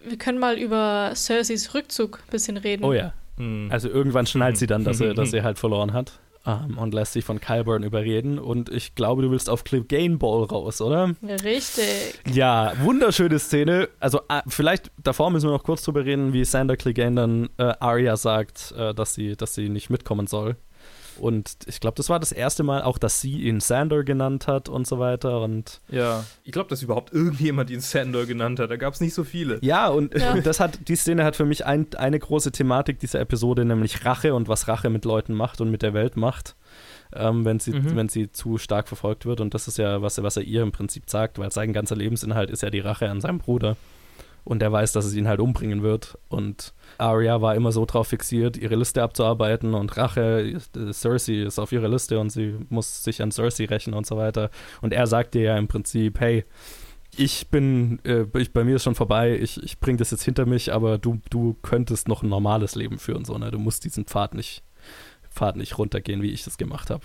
Wir 0.07 0.17
können 0.17 0.39
mal 0.39 0.57
über 0.57 1.11
Cerseis 1.15 1.73
Rückzug 1.73 2.19
ein 2.25 2.31
bisschen 2.31 2.57
reden. 2.57 2.83
Oh 2.83 2.93
ja. 2.93 3.13
Hm. 3.37 3.67
Also 3.71 3.89
irgendwann 3.89 4.25
schnallt 4.25 4.57
sie 4.57 4.67
dann, 4.67 4.83
dass 4.83 4.97
sie, 4.99 5.13
dass 5.13 5.31
sie 5.31 5.41
halt 5.43 5.59
verloren 5.59 5.93
hat. 5.93 6.19
ähm, 6.45 6.77
und 6.77 6.93
lässt 6.93 7.13
sich 7.13 7.25
von 7.25 7.39
Kyburn 7.41 7.83
überreden. 7.83 8.39
Und 8.39 8.69
ich 8.69 8.95
glaube, 8.95 9.21
du 9.21 9.29
willst 9.31 9.49
auf 9.49 9.63
Clip 9.63 9.87
Gain 9.87 10.17
Ball 10.17 10.43
raus, 10.45 10.81
oder? 10.81 11.13
Richtig. 11.43 12.21
Ja, 12.31 12.73
wunderschöne 12.81 13.37
Szene. 13.37 13.89
Also 13.99 14.21
äh, 14.29 14.41
vielleicht 14.47 14.89
davor 15.03 15.29
müssen 15.29 15.47
wir 15.49 15.53
noch 15.53 15.63
kurz 15.63 15.83
drüber 15.83 16.05
reden, 16.05 16.33
wie 16.33 16.45
Sander 16.45 16.77
Clegane 16.77 17.15
dann 17.15 17.49
äh, 17.57 17.73
Arya 17.79 18.15
sagt, 18.15 18.73
äh, 18.77 18.93
dass, 18.93 19.13
sie, 19.13 19.35
dass 19.35 19.53
sie 19.55 19.69
nicht 19.69 19.89
mitkommen 19.89 20.25
soll. 20.27 20.55
Und 21.19 21.57
ich 21.65 21.79
glaube, 21.79 21.95
das 21.95 22.09
war 22.09 22.19
das 22.19 22.31
erste 22.31 22.63
Mal 22.63 22.81
auch, 22.81 22.97
dass 22.97 23.21
sie 23.21 23.41
ihn 23.41 23.59
Sander 23.59 24.03
genannt 24.03 24.47
hat 24.47 24.69
und 24.69 24.85
so 24.87 24.99
weiter. 24.99 25.41
Und 25.41 25.81
Ja, 25.89 26.23
ich 26.43 26.51
glaube, 26.51 26.69
dass 26.69 26.81
überhaupt 26.83 27.13
irgendjemand 27.13 27.69
ihn 27.69 27.79
Sandor 27.81 28.25
genannt 28.25 28.59
hat. 28.59 28.69
Da 28.71 28.75
gab 28.77 28.93
es 28.93 29.01
nicht 29.01 29.13
so 29.13 29.23
viele. 29.23 29.59
ja, 29.61 29.87
und, 29.87 30.13
Ja. 30.17 30.33
und 30.33 30.45
das 30.45 30.59
hat, 30.59 30.87
die 30.87 30.95
Szene 30.95 31.23
hat 31.23 31.35
für 31.35 31.45
mich 31.45 31.65
ein, 31.65 31.87
eine 31.95 32.19
große 32.19 32.51
Thematik 32.51 32.99
dieser 32.99 33.19
Episode, 33.19 33.65
nämlich 33.65 34.05
Rache 34.05 34.33
und 34.33 34.47
was 34.47 34.67
Rache 34.67 34.89
mit 34.89 35.05
Leuten 35.05 35.33
macht 35.33 35.61
und 35.61 35.71
mit 35.71 35.81
der 35.81 35.93
Welt 35.93 36.17
macht. 36.17 36.55
Ähm, 37.13 37.45
wenn, 37.45 37.59
sie, 37.59 37.71
Mhm. 37.71 37.95
wenn 37.95 38.09
sie 38.09 38.31
zu 38.31 38.57
stark 38.57 38.87
verfolgt 38.89 39.25
wird. 39.25 39.39
Und 39.39 39.53
das 39.53 39.67
ist 39.67 39.77
ja, 39.77 40.01
was, 40.01 40.17
er- 40.17 40.23
was 40.25 40.35
er 40.37 40.43
ihr 40.43 40.61
im 40.61 40.71
Prinzip 40.73 41.09
sagt, 41.09 41.39
weil 41.39 41.51
sein 41.51 41.71
ganzer 41.71 41.95
Lebensinhalt 41.95 42.49
ist 42.51 42.61
ja 42.63 42.69
die 42.69 42.79
Rache 42.81 43.09
an 43.09 43.21
seinem 43.21 43.39
Bruder. 43.39 43.77
Und 44.43 44.61
er 44.61 44.71
weiß, 44.71 44.91
dass 44.93 45.05
es 45.05 45.13
ihn 45.13 45.27
halt 45.27 45.39
umbringen 45.39 45.83
wird. 45.83 46.17
Und 46.29 46.73
Arya 46.97 47.41
war 47.41 47.55
immer 47.55 47.71
so 47.71 47.85
drauf 47.85 48.07
fixiert, 48.07 48.57
ihre 48.57 48.75
Liste 48.75 49.03
abzuarbeiten 49.03 49.73
und 49.73 49.95
Rache, 49.97 50.59
Cersei 50.91 51.43
ist 51.43 51.59
auf 51.59 51.71
ihrer 51.71 51.89
Liste 51.89 52.19
und 52.19 52.31
sie 52.31 52.55
muss 52.69 53.03
sich 53.03 53.21
an 53.21 53.31
Cersei 53.31 53.65
rächen 53.65 53.93
und 53.93 54.05
so 54.05 54.17
weiter. 54.17 54.49
Und 54.81 54.93
er 54.93 55.07
sagt 55.07 55.35
ihr 55.35 55.41
ja 55.43 55.57
im 55.57 55.67
Prinzip, 55.67 56.19
hey, 56.19 56.45
ich 57.15 57.49
bin, 57.49 57.99
äh, 58.05 58.25
ich, 58.37 58.53
bei 58.53 58.63
mir 58.63 58.75
ist 58.75 58.83
schon 58.83 58.95
vorbei, 58.95 59.37
ich, 59.37 59.61
ich 59.63 59.79
bring 59.79 59.97
das 59.97 60.11
jetzt 60.11 60.23
hinter 60.23 60.45
mich, 60.45 60.73
aber 60.73 60.97
du, 60.97 61.19
du 61.29 61.55
könntest 61.61 62.07
noch 62.07 62.21
ein 62.21 62.29
normales 62.29 62.75
Leben 62.75 62.99
führen, 62.99 63.25
so, 63.25 63.37
ne? 63.37 63.49
Du 63.49 63.59
musst 63.59 63.83
diesen 63.85 64.05
Pfad 64.05 64.33
nicht, 64.33 64.63
Pfad 65.31 65.55
nicht 65.55 65.77
runtergehen, 65.77 66.21
wie 66.21 66.31
ich 66.31 66.43
das 66.43 66.57
gemacht 66.57 66.89
habe. 66.89 67.03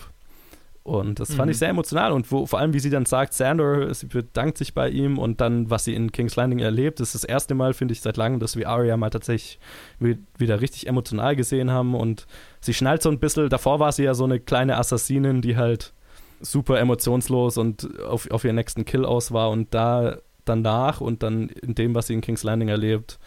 Und 0.85 1.21
das 1.21 1.33
fand 1.35 1.47
Mhm. 1.47 1.51
ich 1.53 1.59
sehr 1.59 1.69
emotional. 1.69 2.11
Und 2.11 2.33
wo, 2.33 2.45
vor 2.45 2.59
allem, 2.59 2.75
wie 2.75 2.81
sie 2.81 2.91
dann 2.91 3.07
sagt, 3.07 3.35
Sandor, 3.35 3.95
sie 3.95 4.07
bedankt 4.07 4.59
sich 4.59 4.75
bei 4.75 4.89
ihm 4.89 5.17
und 5.19 5.41
dann, 5.41 5.71
was 5.71 5.85
sie 5.85 5.95
in 5.95 6.11
King's 6.11 6.35
Landing 6.35 6.59
erlebt, 6.59 6.99
ist 6.99 7.15
das 7.15 7.23
erste 7.23 7.55
Mal, 7.55 7.73
finde 7.73 7.93
ich, 7.93 8.01
seit 8.01 8.17
langem, 8.17 8.41
dass 8.41 8.57
wir 8.57 8.69
Arya 8.69 8.97
mal 8.97 9.11
tatsächlich 9.11 9.61
wi- 10.01 10.19
wieder 10.39 10.61
richtig 10.61 10.89
emotional 10.89 11.37
gesehen 11.37 11.71
haben. 11.71 11.95
Und 11.95 12.27
sie 12.61 12.75
schnallt 12.75 13.01
so 13.03 13.11
ein 13.11 13.21
bisschen, 13.21 13.49
davor 13.49 13.79
war 13.79 13.93
sie 13.93 14.03
ja 14.03 14.15
so 14.15 14.25
eine 14.25 14.41
kleine 14.41 14.77
Assassinin, 14.77 15.41
die 15.41 15.57
halt 15.57 15.93
super 16.41 16.81
emotionslos 16.81 17.59
und 17.59 18.01
auf, 18.01 18.29
auf 18.33 18.43
ihren 18.45 18.57
nächsten 18.57 18.85
Kill 18.85 19.05
aus 19.05 19.31
war. 19.33 19.51
Und 19.51 19.73
da 19.75 20.17
danach 20.45 21.01
und 21.01 21.23
dann 21.23 21.49
in 21.49 21.77
dem, 21.77 21.95
was 21.95 22.09
sie 22.09 22.15
in 22.15 22.21
King's 22.21 22.43
Landing 22.43 22.69
erlebt, 22.69 23.21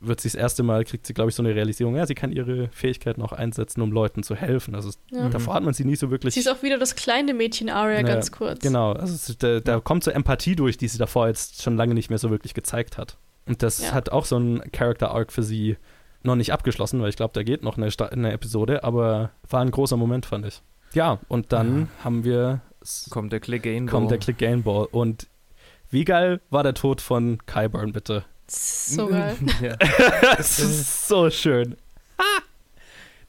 wird 0.00 0.20
sie 0.20 0.28
das 0.28 0.34
erste 0.34 0.62
Mal, 0.62 0.84
kriegt 0.84 1.06
sie, 1.06 1.12
glaube 1.12 1.28
ich, 1.30 1.36
so 1.36 1.42
eine 1.42 1.54
Realisierung, 1.54 1.94
ja, 1.94 2.06
sie 2.06 2.14
kann 2.14 2.32
ihre 2.32 2.68
Fähigkeiten 2.68 3.20
auch 3.22 3.32
einsetzen, 3.32 3.82
um 3.82 3.92
Leuten 3.92 4.22
zu 4.22 4.34
helfen. 4.34 4.74
Also 4.74 4.90
Ja. 5.10 5.28
Davor 5.28 5.54
hat 5.54 5.62
man 5.62 5.74
sie 5.74 5.84
nie 5.84 5.96
so 5.96 6.10
wirklich. 6.10 6.34
Sie 6.34 6.40
ist 6.40 6.48
auch 6.48 6.62
wieder 6.62 6.78
das 6.78 6.94
kleine 6.96 7.34
Mädchen 7.34 7.68
Aria, 7.68 7.98
Ja, 7.98 8.02
ganz 8.02 8.32
kurz. 8.32 8.60
Genau, 8.60 8.92
also 8.92 9.34
da, 9.38 9.60
da 9.60 9.80
kommt 9.80 10.02
so 10.04 10.10
Empathie 10.10 10.56
durch, 10.56 10.78
die 10.78 10.88
sie 10.88 10.98
davor 10.98 11.28
jetzt 11.28 11.62
schon 11.62 11.76
lange 11.76 11.92
nicht 11.94 12.08
mehr 12.08 12.18
so 12.18 12.30
wirklich 12.30 12.54
gezeigt 12.54 12.96
hat. 12.98 13.18
Und 13.46 13.62
das 13.62 13.82
Ja. 13.82 13.92
hat 13.92 14.10
auch 14.10 14.24
so 14.24 14.36
einen 14.36 14.60
Character 14.72 15.10
Arc 15.10 15.32
für 15.32 15.42
sie 15.42 15.76
noch 16.22 16.36
nicht 16.36 16.52
abgeschlossen, 16.52 17.00
weil 17.02 17.08
ich 17.10 17.16
glaube, 17.16 17.32
da 17.34 17.42
geht 17.42 17.62
noch 17.62 17.76
eine, 17.76 17.88
eine 18.10 18.32
Episode, 18.32 18.84
aber 18.84 19.30
war 19.48 19.60
ein 19.60 19.70
großer 19.70 19.96
Moment, 19.96 20.26
fand 20.26 20.46
ich. 20.46 20.62
Ja, 20.94 21.18
und 21.28 21.52
dann 21.52 21.88
haben 22.04 22.24
wir, 22.24 22.60
Kommt 23.10 23.32
der 23.32 23.40
Clegane 23.40 23.86
kommt 23.86 24.10
der 24.10 24.18
Click 24.18 24.38
Game 24.38 24.62
Ball 24.62 24.86
und 24.90 25.26
wie 25.90 26.04
geil 26.04 26.40
war 26.50 26.62
der 26.62 26.72
Tod 26.74 27.00
von 27.00 27.38
Kyburn, 27.46 27.92
bitte? 27.92 28.24
So 28.52 29.06
geil. 29.06 29.36
ja. 29.62 29.76
Es 30.38 30.58
ist 30.58 31.08
so 31.08 31.30
schön. 31.30 31.76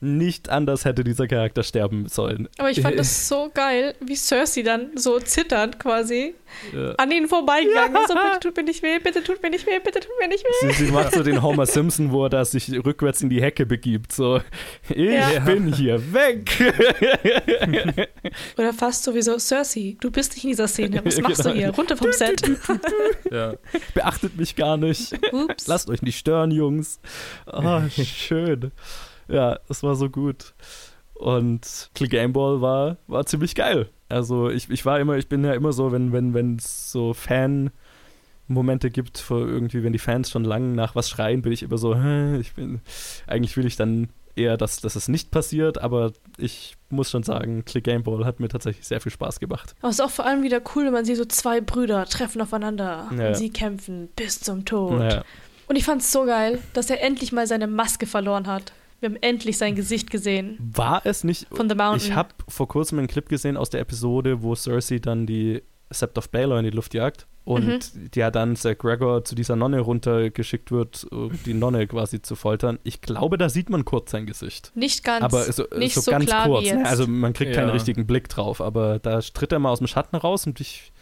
Nicht 0.04 0.50
anders 0.50 0.84
hätte 0.84 1.04
dieser 1.04 1.28
Charakter 1.28 1.62
sterben 1.62 2.08
sollen. 2.10 2.50
Aber 2.58 2.72
ich 2.72 2.82
fand 2.82 2.98
das 3.00 3.28
so 3.28 3.52
geil, 3.54 3.94
wie 4.00 4.16
Cersei 4.16 4.64
dann 4.64 4.98
so 4.98 5.20
zitternd 5.20 5.78
quasi 5.80 6.34
Ja. 6.74 6.94
an 6.96 7.12
ihnen 7.12 7.28
vorbeigegangen 7.28 7.96
ist. 7.96 8.08
So, 8.08 8.16
bitte 8.16 8.40
tut 8.42 8.58
mir 8.58 8.64
nicht 8.64 8.82
weh, 8.84 8.98
bitte 9.00 9.24
tut 9.24 9.42
mir 9.44 9.52
nicht 9.52 9.68
weh, 9.68 9.80
bitte 9.84 10.00
tut 10.00 10.12
mir 10.20 10.28
nicht 10.28 10.44
weh. 10.44 10.72
Sie, 10.74 10.86
sie 10.86 10.92
macht 10.92 11.14
so 11.14 11.22
den 11.24 11.42
Homer 11.44 11.68
Simpson, 11.68 12.12
wo 12.12 12.26
er 12.26 12.46
sich 12.46 12.70
rückwärts 12.84 13.22
in 13.22 13.30
die 13.30 13.42
Hecke 13.42 13.66
begibt. 13.68 14.12
So, 14.12 14.42
ich 14.90 14.98
Ja. 14.98 15.40
bin 15.40 15.72
hier 15.74 16.02
weg. 16.14 16.50
Oder 18.58 18.74
fast 18.74 19.04
sowieso, 19.04 19.38
Cersei, 19.38 19.98
du 20.00 20.10
bist 20.12 20.34
nicht 20.34 20.44
in 20.44 20.50
dieser 20.50 20.68
Szene. 20.68 21.02
Was 21.04 21.20
machst 21.22 21.38
Genau. 21.44 21.54
du 21.54 21.60
hier? 21.60 21.70
Runter 21.70 21.96
vom 21.98 22.12
Set. 22.12 22.42
ja. 23.32 23.54
Beachtet 23.94 24.36
mich 24.38 24.56
gar 24.56 24.78
nicht. 24.78 25.14
Ups. 25.32 25.68
Lasst 25.68 25.90
euch 25.90 26.02
nicht 26.02 26.18
stören, 26.18 26.52
Jungs. 26.52 27.00
Oh, 27.52 27.82
schön. 27.90 28.72
Ja, 29.32 29.60
es 29.70 29.82
war 29.84 29.96
so 29.96 30.10
gut. 30.10 30.54
Und 31.14 31.90
Click 31.94 32.12
Game 32.12 32.34
Ball 32.34 32.62
war, 32.62 32.98
war 33.08 33.26
ziemlich 33.26 33.56
geil. 33.56 33.90
Also 34.10 34.50
ich, 34.50 34.70
ich 34.70 34.86
war 34.86 35.00
immer, 35.00 35.16
ich 35.18 35.30
bin 35.30 35.44
ja 35.46 35.54
immer 35.54 35.72
so, 35.72 35.92
wenn, 35.92 36.12
wenn, 36.12 36.34
wenn 36.34 36.56
es 36.58 36.92
so 36.92 37.14
Fan-Momente 37.14 38.90
gibt, 38.90 39.18
für 39.18 39.40
irgendwie, 39.48 39.84
wenn 39.84 39.94
die 39.94 40.00
Fans 40.00 40.30
schon 40.30 40.44
lange 40.44 40.74
nach 40.76 40.96
was 40.96 41.10
schreien, 41.10 41.42
bin 41.42 41.52
ich 41.52 41.64
immer 41.64 41.78
so, 41.78 41.96
"Hä, 41.96 42.38
ich 42.38 42.54
bin, 42.54 42.82
eigentlich 43.28 43.56
will 43.56 43.66
ich 43.66 43.76
dann 43.76 44.10
eher, 44.36 44.58
dass, 44.58 44.82
dass 44.82 44.96
es 44.96 45.08
nicht 45.08 45.30
passiert, 45.32 45.78
aber 45.78 46.12
ich 46.38 46.76
muss 46.90 47.12
schon 47.12 47.24
sagen, 47.24 47.66
Click 47.66 47.84
Game 47.84 48.04
Ball 48.04 48.26
hat 48.26 48.40
mir 48.40 48.48
tatsächlich 48.48 48.88
sehr 48.88 49.02
viel 49.02 49.12
Spaß 49.12 49.40
gemacht. 49.40 49.76
Aber 49.82 49.90
es 49.90 49.96
ist 49.96 50.02
auch 50.02 50.10
vor 50.10 50.26
allem 50.26 50.42
wieder 50.44 50.62
cool, 50.76 50.86
wenn 50.86 50.94
man 50.94 51.06
sieht, 51.06 51.18
so 51.18 51.26
zwei 51.26 51.62
Brüder 51.62 52.06
treffen 52.06 52.42
aufeinander 52.42 53.10
Ja. 53.18 53.28
und 53.28 53.36
sie 53.36 53.50
kämpfen 53.50 54.10
bis 54.16 54.40
zum 54.40 54.66
Tod. 54.66 55.00
Naja, 55.00 55.24
Und 55.68 55.76
ich 55.78 55.84
fand 55.86 56.02
es 56.02 56.12
so 56.12 56.26
geil, 56.26 56.60
dass 56.74 56.90
er 56.90 57.02
endlich 57.04 57.32
mal 57.32 57.46
seine 57.48 57.68
Maske 57.68 58.06
verloren 58.06 58.48
hat. 58.48 58.74
Wir 59.02 59.10
haben 59.10 59.18
endlich 59.22 59.58
sein 59.58 59.76
Gesicht 59.76 60.10
gesehen 60.12 60.58
war 60.60 61.02
es 61.06 61.24
nicht 61.24 61.48
von 61.52 61.68
The 61.68 61.76
Mountain. 61.76 61.98
Ich 62.12 62.16
habe 62.16 62.30
vor 62.48 62.68
kurzem 62.68 63.00
einen 63.00 63.08
Clip 63.08 63.28
gesehen 63.28 63.58
aus 63.58 63.70
der 63.72 63.82
Episode, 63.82 64.44
wo 64.44 64.56
Cersei 64.56 65.00
dann 65.00 65.26
die 65.26 65.62
Sept 65.90 66.18
of 66.18 66.30
Baelor 66.30 66.60
in 66.60 66.66
die 66.66 66.70
Luft 66.72 66.94
jagt 66.94 67.26
und 67.44 67.66
Mhm. 67.68 68.10
ja 68.16 68.30
dann 68.32 68.56
Sir 68.56 68.76
Gregor 68.76 69.26
zu 69.26 69.34
dieser 69.36 69.56
Nonne 69.56 69.80
runtergeschickt 69.80 70.72
wird, 70.72 71.06
um 71.12 71.32
die 71.46 71.56
Nonne 71.56 71.88
quasi 71.88 72.22
zu 72.22 72.36
foltern. 72.36 72.78
Ich 72.84 73.02
glaube, 73.02 73.38
da 73.40 73.50
sieht 73.50 73.70
man 73.72 73.84
kurz 73.86 74.12
sein 74.12 74.26
Gesicht. 74.28 74.72
nicht 74.76 75.04
ganz, 75.04 75.24
aber 75.24 75.52
so, 75.52 75.66
nicht 75.76 75.96
so 75.96 76.02
so 76.02 76.12
ganz 76.12 76.26
klar 76.28 76.46
kurz. 76.46 76.64
wie 76.64 76.68
jetzt. 76.68 76.86
Also 76.86 77.08
man 77.08 77.34
kriegt 77.34 77.54
keinen 77.56 77.68
Ja. 77.70 77.74
richtigen 77.74 78.06
Blick 78.06 78.30
drauf, 78.30 78.62
aber 78.62 79.00
da 79.00 79.20
tritt 79.20 79.52
er 79.52 79.58
mal 79.60 79.72
aus 79.72 79.80
dem 79.80 79.88
Schatten 79.88 80.16
raus 80.16 80.46
und 80.46 80.60
ich 80.62 80.94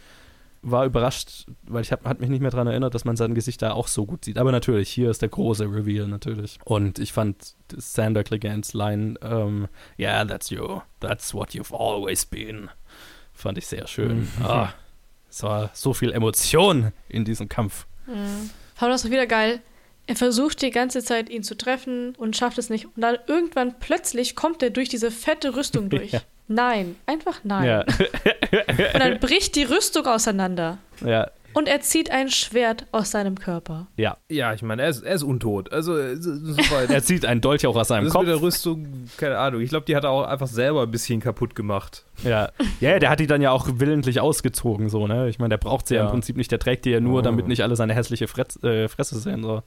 war 0.62 0.84
überrascht, 0.84 1.46
weil 1.62 1.82
ich 1.82 1.92
hab, 1.92 2.04
hat 2.04 2.20
mich 2.20 2.28
nicht 2.28 2.40
mehr 2.40 2.50
daran 2.50 2.66
erinnert, 2.66 2.94
dass 2.94 3.04
man 3.04 3.16
sein 3.16 3.34
Gesicht 3.34 3.62
da 3.62 3.72
auch 3.72 3.88
so 3.88 4.04
gut 4.06 4.24
sieht. 4.24 4.38
Aber 4.38 4.52
natürlich, 4.52 4.90
hier 4.90 5.10
ist 5.10 5.22
der 5.22 5.28
große 5.28 5.64
Reveal 5.64 6.06
natürlich. 6.06 6.58
Und 6.64 6.98
ich 6.98 7.12
fand 7.12 7.54
Sander 7.74 8.24
Clegans 8.24 8.74
Line, 8.74 9.14
ähm, 9.22 9.68
yeah, 9.98 10.24
that's 10.24 10.50
you, 10.50 10.80
that's 11.00 11.32
what 11.32 11.50
you've 11.50 11.74
always 11.74 12.26
been, 12.26 12.68
fand 13.32 13.58
ich 13.58 13.66
sehr 13.66 13.86
schön. 13.86 14.20
Mhm. 14.20 14.44
Ah, 14.44 14.74
es 15.30 15.42
war 15.42 15.70
so 15.72 15.94
viel 15.94 16.12
Emotion 16.12 16.92
in 17.08 17.24
diesem 17.24 17.48
Kampf. 17.48 17.86
Mhm. 18.06 18.50
Aber 18.78 18.90
das 18.90 19.04
ist 19.04 19.10
wieder 19.10 19.26
geil. 19.26 19.60
Er 20.06 20.16
versucht 20.16 20.60
die 20.62 20.70
ganze 20.70 21.02
Zeit, 21.04 21.30
ihn 21.30 21.42
zu 21.42 21.56
treffen 21.56 22.16
und 22.16 22.36
schafft 22.36 22.58
es 22.58 22.68
nicht. 22.68 22.86
Und 22.86 23.00
dann 23.00 23.18
irgendwann 23.28 23.78
plötzlich 23.78 24.34
kommt 24.34 24.62
er 24.62 24.70
durch 24.70 24.88
diese 24.88 25.10
fette 25.10 25.54
Rüstung 25.54 25.88
durch. 25.90 26.12
Ja. 26.12 26.20
Nein, 26.52 26.96
einfach 27.06 27.40
nein. 27.44 27.64
Ja, 27.66 27.80
Und 28.94 29.00
dann 29.00 29.20
bricht 29.20 29.54
die 29.56 29.62
Rüstung 29.64 30.04
auseinander. 30.06 30.78
ja, 31.04 31.28
Und 31.52 31.68
er 31.68 31.80
zieht 31.80 32.10
ein 32.10 32.28
Schwert 32.28 32.86
aus 32.90 33.12
seinem 33.12 33.38
Körper. 33.38 33.86
ja. 33.96 34.16
ja, 34.28 34.52
ich 34.52 34.62
meine, 34.62 34.82
er 34.82 34.88
ist, 34.88 35.02
er 35.04 35.14
ist 35.14 35.22
untot. 35.22 35.72
Also, 35.72 35.96
äh. 35.96 36.16
Er 36.88 37.02
zieht 37.04 37.24
einen 37.24 37.40
Dolch 37.40 37.66
auch 37.68 37.76
aus 37.76 37.88
seinem 37.88 38.04
das 38.04 38.12
Kopf. 38.12 38.22
mit 38.22 38.30
der 38.34 38.42
Rüstung, 38.42 39.04
keine 39.16 39.38
Ahnung. 39.38 39.60
Ich 39.60 39.70
glaube, 39.70 39.86
die 39.86 39.94
hat 39.94 40.02
er 40.04 40.10
auch 40.10 40.24
einfach 40.24 40.48
selber 40.48 40.82
ein 40.82 40.90
bisschen 40.90 41.20
kaputt 41.20 41.54
gemacht. 41.54 42.04
Ja. 42.24 42.50
ja, 42.80 42.98
der 42.98 43.10
hat 43.10 43.20
die 43.20 43.26
dann 43.28 43.42
ja 43.42 43.52
auch 43.52 43.68
willentlich 43.74 44.20
ausgezogen, 44.20 44.88
so, 44.88 45.06
ne? 45.06 45.28
Ich 45.28 45.38
meine, 45.38 45.50
der 45.50 45.58
braucht 45.58 45.86
sie 45.86 45.94
ja. 45.94 46.00
Ja. 46.00 46.06
im 46.06 46.12
Prinzip 46.12 46.36
nicht, 46.36 46.50
der 46.50 46.58
trägt 46.58 46.84
die 46.84 46.90
ja 46.90 47.00
nur, 47.00 47.20
Oh. 47.20 47.22
damit 47.22 47.46
nicht 47.46 47.62
alle 47.62 47.76
seine 47.76 47.94
hässliche 47.94 48.26
Fretz, 48.26 48.60
äh, 48.64 48.88
Fresse 48.88 49.18
sehen, 49.20 49.42
so. 49.44 49.62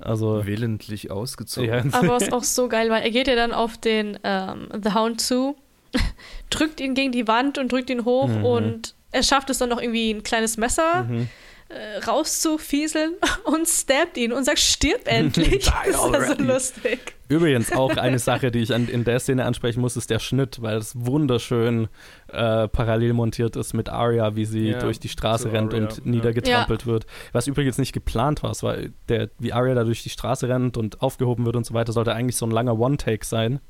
Also, 0.00 0.44
Willentlich 0.46 1.10
ausgezogen. 1.10 1.68
ja. 1.70 1.82
Aber 1.98 2.08
was 2.08 2.32
auch 2.32 2.42
so 2.42 2.68
geil 2.68 2.88
war, 2.90 3.00
er 3.02 3.10
geht 3.10 3.28
ja 3.28 3.36
dann 3.36 3.52
auf 3.52 3.78
den 3.78 4.18
ähm, 4.24 4.68
The 4.82 4.92
Hound 4.94 5.20
zu, 5.20 5.56
drückt 6.50 6.80
ihn 6.80 6.94
gegen 6.94 7.12
die 7.12 7.26
Wand 7.28 7.58
und 7.58 7.70
drückt 7.72 7.90
ihn 7.90 8.04
hoch 8.04 8.28
Mhm. 8.28 8.44
und 8.44 8.94
er 9.12 9.22
schafft 9.22 9.50
es 9.50 9.58
dann 9.58 9.68
noch 9.68 9.80
irgendwie 9.80 10.10
ein 10.10 10.22
kleines 10.22 10.56
Messer 10.56 11.04
Mhm. 11.04 11.28
äh, 11.68 11.98
rauszufieseln 12.04 13.14
und 13.44 13.66
stabbt 13.68 14.16
ihn 14.16 14.32
und 14.32 14.44
sagt, 14.44 14.58
stirb 14.58 15.02
endlich. 15.06 15.64
das 15.64 15.86
ist 15.86 15.96
ja 16.12 16.34
so 16.36 16.42
lustig. 16.42 17.14
Übrigens 17.28 17.72
auch 17.72 17.96
eine 17.96 18.18
Sache, 18.18 18.50
die 18.50 18.58
ich 18.58 18.74
an, 18.74 18.86
in 18.86 19.02
der 19.04 19.18
Szene 19.18 19.46
ansprechen 19.46 19.80
muss, 19.80 19.96
ist 19.96 20.10
der 20.10 20.18
Schnitt, 20.18 20.60
weil 20.60 20.76
es 20.76 20.92
wunderschön 20.94 21.88
äh, 22.28 22.68
parallel 22.68 23.14
montiert 23.14 23.56
ist 23.56 23.72
mit 23.72 23.88
Arya, 23.88 24.36
wie 24.36 24.44
sie 24.44 24.68
Ja, 24.72 24.78
durch 24.78 25.00
die 25.00 25.08
Straße 25.08 25.50
rennt 25.50 25.72
Arya, 25.72 25.86
und 25.86 25.96
ja. 25.96 26.02
niedergetrampelt 26.04 26.84
wird. 26.86 27.06
Was 27.32 27.46
übrigens 27.46 27.78
nicht 27.78 27.92
geplant 27.94 28.42
war, 28.42 28.50
es 28.50 28.62
war 28.62 28.76
der, 29.08 29.30
wie 29.38 29.54
Arya 29.54 29.74
da 29.74 29.84
durch 29.84 30.02
die 30.02 30.10
Straße 30.10 30.48
rennt 30.48 30.76
und 30.76 31.00
aufgehoben 31.02 31.46
wird 31.46 31.56
und 31.56 31.64
so 31.64 31.72
weiter, 31.72 31.92
sollte 31.92 32.12
eigentlich 32.14 32.36
so 32.36 32.44
ein 32.46 32.50
langer 32.52 32.78
One-Take 32.78 33.24
sein. 33.24 33.60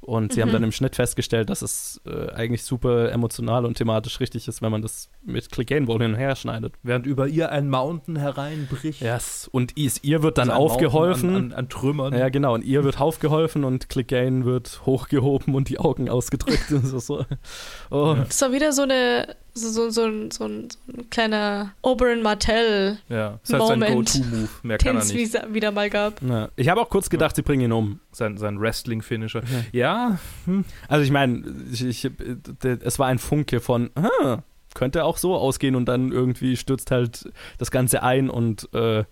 Und 0.00 0.32
sie 0.32 0.40
haben 0.40 0.48
Mhm. 0.48 0.52
dann 0.54 0.62
im 0.64 0.72
Schnitt 0.72 0.96
festgestellt, 0.96 1.50
dass 1.50 1.60
es 1.62 2.00
äh, 2.06 2.30
eigentlich 2.32 2.64
super 2.64 3.12
emotional 3.12 3.66
und 3.66 3.76
thematisch 3.76 4.18
richtig 4.20 4.48
ist, 4.48 4.62
wenn 4.62 4.70
man 4.72 4.80
das 4.82 5.10
mit 5.22 5.50
Click 5.52 5.68
Gain 5.68 5.84
Ball 5.86 5.98
hin 5.98 6.12
und 6.12 6.16
her 6.18 6.34
schneidet. 6.36 6.72
Während 6.82 7.06
über 7.06 7.28
ihr 7.28 7.52
ein 7.52 7.68
Mountain 7.68 8.16
hereinbricht. 8.16 9.02
Yes. 9.02 9.48
Und 9.52 9.76
is, 9.76 10.02
ihr 10.02 10.22
wird 10.22 10.38
dann 10.38 10.48
Also 10.50 10.62
aufgeholfen. 10.62 11.28
An, 11.30 11.36
an, 11.36 11.52
an 11.52 11.68
Trümmern. 11.68 12.14
Ja, 12.14 12.30
genau. 12.30 12.54
Und 12.54 12.64
ihr 12.64 12.82
wird 12.82 12.98
aufgeholfen 13.00 13.62
und 13.64 13.88
Clegane 13.90 14.44
wird 14.46 14.80
hochgehoben 14.86 15.54
und 15.54 15.68
die 15.68 15.78
Augen 15.78 16.08
ausgedrückt. 16.08 16.64
Das 16.70 16.92
ist 16.92 17.06
so. 17.06 17.24
Oh. 17.90 18.16
Das 18.16 18.40
war 18.40 18.52
wieder 18.52 18.72
so 18.72 18.82
eine 18.82 19.36
so, 19.54 19.68
so, 19.70 19.90
so, 19.90 20.04
ein, 20.06 20.30
so, 20.30 20.44
ein, 20.44 20.68
so 20.70 20.78
ein 20.92 21.10
kleiner 21.10 21.72
Oberyn 21.82 22.22
Martell, 22.22 22.98
Ja, 23.08 23.38
ist 23.42 23.52
halt 23.52 23.62
sein 23.66 23.78
Moment, 23.80 24.12
Go-To-Move. 24.12 24.48
Mehr 24.62 24.78
kann 24.78 24.92
den 24.92 24.96
er 24.96 25.02
es 25.02 25.12
nicht. 25.12 25.54
wieder, 25.54 25.70
mal 25.72 25.90
gab. 25.90 26.20
Ja. 26.22 26.48
Ich 26.56 26.68
habe 26.68 26.80
auch 26.80 26.88
kurz 26.88 27.10
gedacht, 27.10 27.36
sie 27.36 27.42
bringen 27.42 27.62
ihn 27.62 27.72
um. 27.72 28.00
Sein, 28.12 28.36
sein 28.38 28.60
Wrestling-Finisher. 28.60 29.42
Ja, 29.72 30.18
Also 30.88 31.04
ich 31.04 31.10
meine, 31.10 31.42
ich, 31.72 31.84
ich, 31.84 32.02
d- 32.02 32.78
es 32.82 32.98
war 32.98 33.06
ein 33.08 33.18
Funke 33.18 33.60
von, 33.60 33.90
ah, 33.94 34.38
könnte 34.74 35.04
auch 35.04 35.16
so 35.16 35.34
ausgehen 35.36 35.74
und 35.74 35.86
dann 35.86 36.12
irgendwie 36.12 36.56
stürzt 36.56 36.90
halt 36.90 37.28
das 37.58 37.70
Ganze 37.70 38.02
ein 38.02 38.30
und 38.30 38.68
äh, 38.72 39.04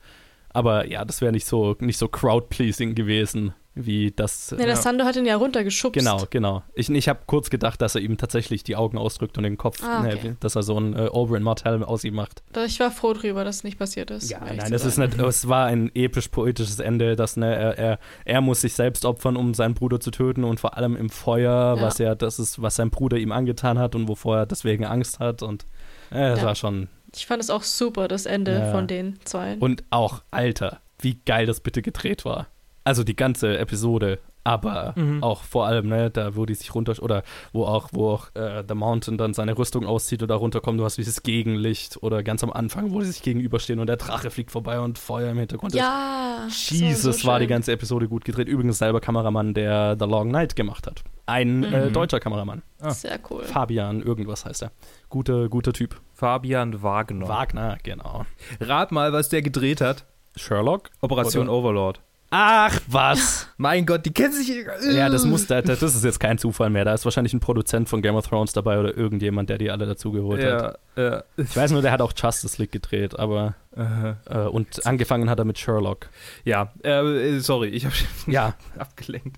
aber 0.51 0.86
ja, 0.86 1.05
das 1.05 1.20
wäre 1.20 1.32
nicht 1.32 1.47
so 1.47 1.76
nicht 1.80 1.99
so 1.99 2.09
crowd-pleasing 2.09 2.95
gewesen, 2.95 3.55
wie 3.87 4.11
das. 4.11 4.51
Ja, 4.51 4.57
der 4.59 4.68
Ja. 4.68 4.76
Sando 4.76 5.05
hat 5.05 5.16
ihn 5.16 5.26
ja 5.26 5.37
runtergeschubst. 5.37 5.99
Genau, 5.99 6.24
genau. 6.31 6.62
Ich, 6.74 6.89
ich 6.91 7.09
habe 7.09 7.20
kurz 7.26 7.51
gedacht, 7.51 7.81
dass 7.81 7.95
er 7.95 8.01
ihm 8.01 8.16
tatsächlich 8.18 8.62
die 8.64 8.76
Augen 8.76 8.99
ausdrückt 8.99 9.37
und 9.39 9.45
den 9.45 9.57
Kopf, 9.57 9.83
Ah, 9.83 10.01
okay. 10.05 10.31
ne, 10.31 10.37
dass 10.41 10.57
er 10.57 10.62
so 10.62 10.79
ein 10.79 10.95
äh, 10.97 11.09
Oberyn 11.09 11.43
Martell 11.43 11.83
aus 11.83 12.05
ihm 12.05 12.14
macht. 12.14 12.43
Ich 12.66 12.81
war 12.81 12.91
froh 12.91 13.12
drüber, 13.12 13.45
dass 13.45 13.57
es 13.57 13.64
nicht 13.64 13.79
passiert 13.79 14.11
ist. 14.11 14.31
Ja, 14.31 14.41
nein, 14.41 14.72
es 14.72 14.85
ist 14.85 14.99
nicht, 14.99 15.18
es 15.18 15.49
war 15.49 15.66
ein 15.66 15.91
episch-poetisches 15.95 16.79
Ende, 16.81 17.16
dass 17.16 17.37
ne, 17.37 17.55
er, 17.55 17.79
er, 17.79 17.99
er 18.24 18.41
muss 18.41 18.61
sich 18.61 18.74
selbst 18.74 19.05
opfern, 19.05 19.37
um 19.37 19.55
seinen 19.55 19.74
Bruder 19.74 20.01
zu 20.01 20.11
töten 20.11 20.45
und 20.45 20.61
vor 20.61 20.76
allem 20.76 20.97
im 20.97 21.11
Feuer, 21.11 21.76
Ja. 21.76 21.83
was 21.83 22.01
er, 22.01 22.16
das 22.16 22.39
ist, 22.39 22.61
was 22.62 22.76
sein 22.76 22.91
Bruder 22.91 23.16
ihm 23.16 23.33
angetan 23.33 23.79
hat 23.79 23.95
und 23.95 24.09
wovor 24.09 24.39
er 24.39 24.47
deswegen 24.47 24.85
Angst 24.85 25.20
hat 25.20 25.43
und 25.43 25.64
äh, 26.11 26.31
das 26.31 26.41
Ja. 26.41 26.47
war 26.47 26.55
schon 26.55 26.89
Ich 27.14 27.26
fand 27.26 27.43
es 27.43 27.51
auch 27.51 27.62
super, 27.62 28.09
das 28.09 28.26
Ende 28.26 28.53
Ja. 28.59 28.70
von 28.72 28.87
den 28.87 29.18
zwei. 29.24 29.57
und 29.61 29.85
auch 29.91 30.22
Alter, 30.31 30.81
wie 31.01 31.20
geil 31.24 31.47
das 31.47 31.61
bitte 31.61 31.81
gedreht 31.83 32.24
war. 32.24 32.49
Also 32.85 33.05
die 33.05 33.16
ganze 33.16 33.59
Episode, 33.59 34.18
aber 34.45 34.95
Mhm. 34.97 35.22
auch 35.22 35.43
vor 35.43 35.66
allem, 35.66 35.89
ne, 35.89 36.11
da 36.11 36.37
wo 36.37 36.47
die 36.47 36.55
sich 36.55 36.74
runter 36.74 36.95
oder 37.03 37.22
wo 37.53 37.64
auch, 37.66 37.89
wo 37.93 38.09
auch 38.11 38.35
äh, 38.35 38.64
The 38.66 38.74
Mountain 38.74 39.18
dann 39.18 39.35
seine 39.35 39.59
Rüstung 39.59 39.85
auszieht 39.85 40.22
oder 40.22 40.37
runterkommt, 40.37 40.81
du 40.81 40.85
hast 40.85 40.97
dieses 40.97 41.22
Gegenlicht 41.22 42.03
oder 42.03 42.22
ganz 42.22 42.43
am 42.43 42.51
Anfang, 42.51 42.91
wo 42.93 43.01
die 43.01 43.07
sich 43.07 43.20
gegenüberstehen 43.22 43.79
und 43.79 43.89
der 43.89 43.99
Drache 43.99 44.31
fliegt 44.31 44.51
vorbei 44.51 44.81
und 44.81 44.99
Feuer 44.99 45.31
im 45.33 45.39
Hintergrund. 45.39 45.74
ist. 45.74 45.79
ja, 45.81 46.45
das 46.47 46.70
Jesus, 46.70 47.20
so 47.20 47.29
war 47.29 47.41
die 47.41 47.47
ganze 47.47 47.72
Episode 47.72 48.09
gut 48.09 48.24
gedreht. 48.24 48.49
Übrigens 48.49 48.79
selber 48.79 49.01
Kameramann, 49.03 49.53
der 49.53 49.97
The 49.99 50.07
Long 50.07 50.31
Night 50.31 50.57
gemacht 50.57 50.87
hat. 50.87 51.03
Ein 51.26 51.64
äh, 51.64 51.87
Mhm. 51.89 51.93
deutscher 51.93 52.20
Kameramann. 52.20 52.62
Ah. 52.81 52.91
Sehr 52.91 53.18
cool. 53.29 53.43
Fabian, 53.45 54.01
irgendwas 54.01 54.47
heißt 54.47 54.62
er. 54.62 54.72
Guter, 55.11 55.51
guter 55.51 55.74
Typ. 55.74 56.01
Fabian 56.14 56.83
Wagner. 56.83 57.29
Wagner, 57.29 57.76
genau. 57.83 58.24
Rat 58.61 58.93
mal, 58.93 59.12
was 59.12 59.29
der 59.29 59.43
gedreht 59.43 59.83
hat. 59.83 60.07
Sherlock? 60.37 60.89
Operation 61.03 61.49
Oder? 61.49 61.59
Overlord. 61.59 62.01
Ach, 62.31 62.79
was? 62.89 63.47
Mein 63.57 63.87
Gott, 63.87 64.05
die 64.05 64.12
kennen 64.12 64.35
sich. 64.35 64.49
ja, 64.93 65.09
das 65.09 65.24
muss, 65.24 65.47
das, 65.47 65.64
das 65.64 65.83
ist 65.83 66.05
jetzt 66.05 66.20
kein 66.20 66.37
Zufall 66.37 66.68
mehr. 66.68 66.85
Da 66.85 66.93
ist 66.93 67.05
wahrscheinlich 67.07 67.33
ein 67.33 67.41
Produzent 67.41 67.89
von 67.89 68.03
Game 68.03 68.16
of 68.16 68.26
Thrones 68.29 68.53
dabei 68.53 68.79
oder 68.79 68.95
irgendjemand, 68.95 69.49
der 69.49 69.57
die 69.57 69.70
alle 69.70 69.87
dazugeholt 69.87 70.45
hat. 70.45 70.79
Ja, 70.97 71.03
ja. 71.03 71.24
Ich 71.39 71.57
weiß 71.57 71.70
nur, 71.70 71.81
der 71.81 71.91
hat 71.91 72.03
auch 72.03 72.12
Justice 72.14 72.61
League 72.61 72.72
gedreht, 72.72 73.18
aber 73.18 73.55
äh, 73.74 74.39
und 74.49 74.85
angefangen 74.87 75.31
hat 75.31 75.39
er 75.39 75.47
mit 75.47 75.59
Sherlock. 75.59 76.11
Ja, 76.45 76.70
äh, 76.83 77.39
sorry, 77.39 77.68
ich 77.68 77.87
habe 77.87 77.95
Ja, 78.26 78.55
abgelenkt. 78.79 79.37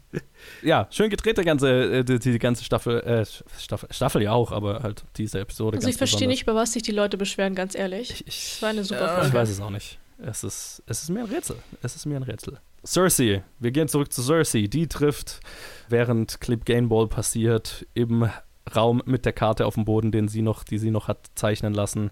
ja, 0.62 0.88
schön 0.90 1.10
gedreht, 1.10 1.36
der 1.36 1.44
ganze, 1.44 1.98
äh, 1.98 2.04
die, 2.04 2.18
die 2.18 2.38
ganze 2.40 2.64
Staffel, 2.64 3.00
äh, 3.02 3.24
Staffel, 3.58 3.88
Staffel 3.92 4.22
ja 4.22 4.32
auch, 4.32 4.50
aber 4.50 4.82
halt 4.82 5.04
diese 5.16 5.38
Episode. 5.38 5.76
Also 5.76 5.86
ganz 5.86 5.94
ich 5.94 5.98
verstehe 5.98 6.26
nicht, 6.26 6.42
über 6.42 6.56
was 6.56 6.72
sich 6.72 6.82
die 6.82 6.92
Leute 6.92 7.16
beschweren, 7.18 7.54
ganz 7.54 7.76
ehrlich. 7.76 8.10
Ich, 8.10 8.26
ich, 8.26 8.50
Das 8.54 8.62
war 8.62 8.68
eine 8.70 8.82
super 8.82 9.00
Ja, 9.00 9.12
Ich 9.14 9.20
Folge. 9.20 9.34
weiß 9.38 9.50
es 9.50 9.60
auch 9.60 9.70
nicht. 9.70 9.98
Es 10.22 10.42
ist, 10.44 10.82
es 10.86 11.02
ist 11.04 11.08
mir 11.10 11.20
ein 11.20 11.26
Rätsel. 11.26 11.56
Es 11.82 11.94
ist 11.96 12.04
mir 12.04 12.16
ein 12.16 12.22
Rätsel. 12.22 12.58
Cersei. 12.84 13.42
Wir 13.58 13.70
gehen 13.70 13.88
zurück 13.88 14.12
zu 14.12 14.22
Cersei. 14.22 14.66
Die 14.66 14.88
trifft, 14.88 15.40
während 15.88 16.40
Clip 16.40 16.64
Gainball 16.64 17.08
passiert, 17.08 17.86
im 17.94 18.28
Raum 18.74 19.02
mit 19.04 19.24
der 19.24 19.32
Karte 19.32 19.66
auf 19.66 19.74
dem 19.74 19.84
Boden, 19.84 20.12
den 20.12 20.28
sie 20.28 20.42
noch, 20.42 20.64
die 20.64 20.78
sie 20.78 20.90
noch 20.90 21.08
hat 21.08 21.30
zeichnen 21.34 21.74
lassen, 21.74 22.10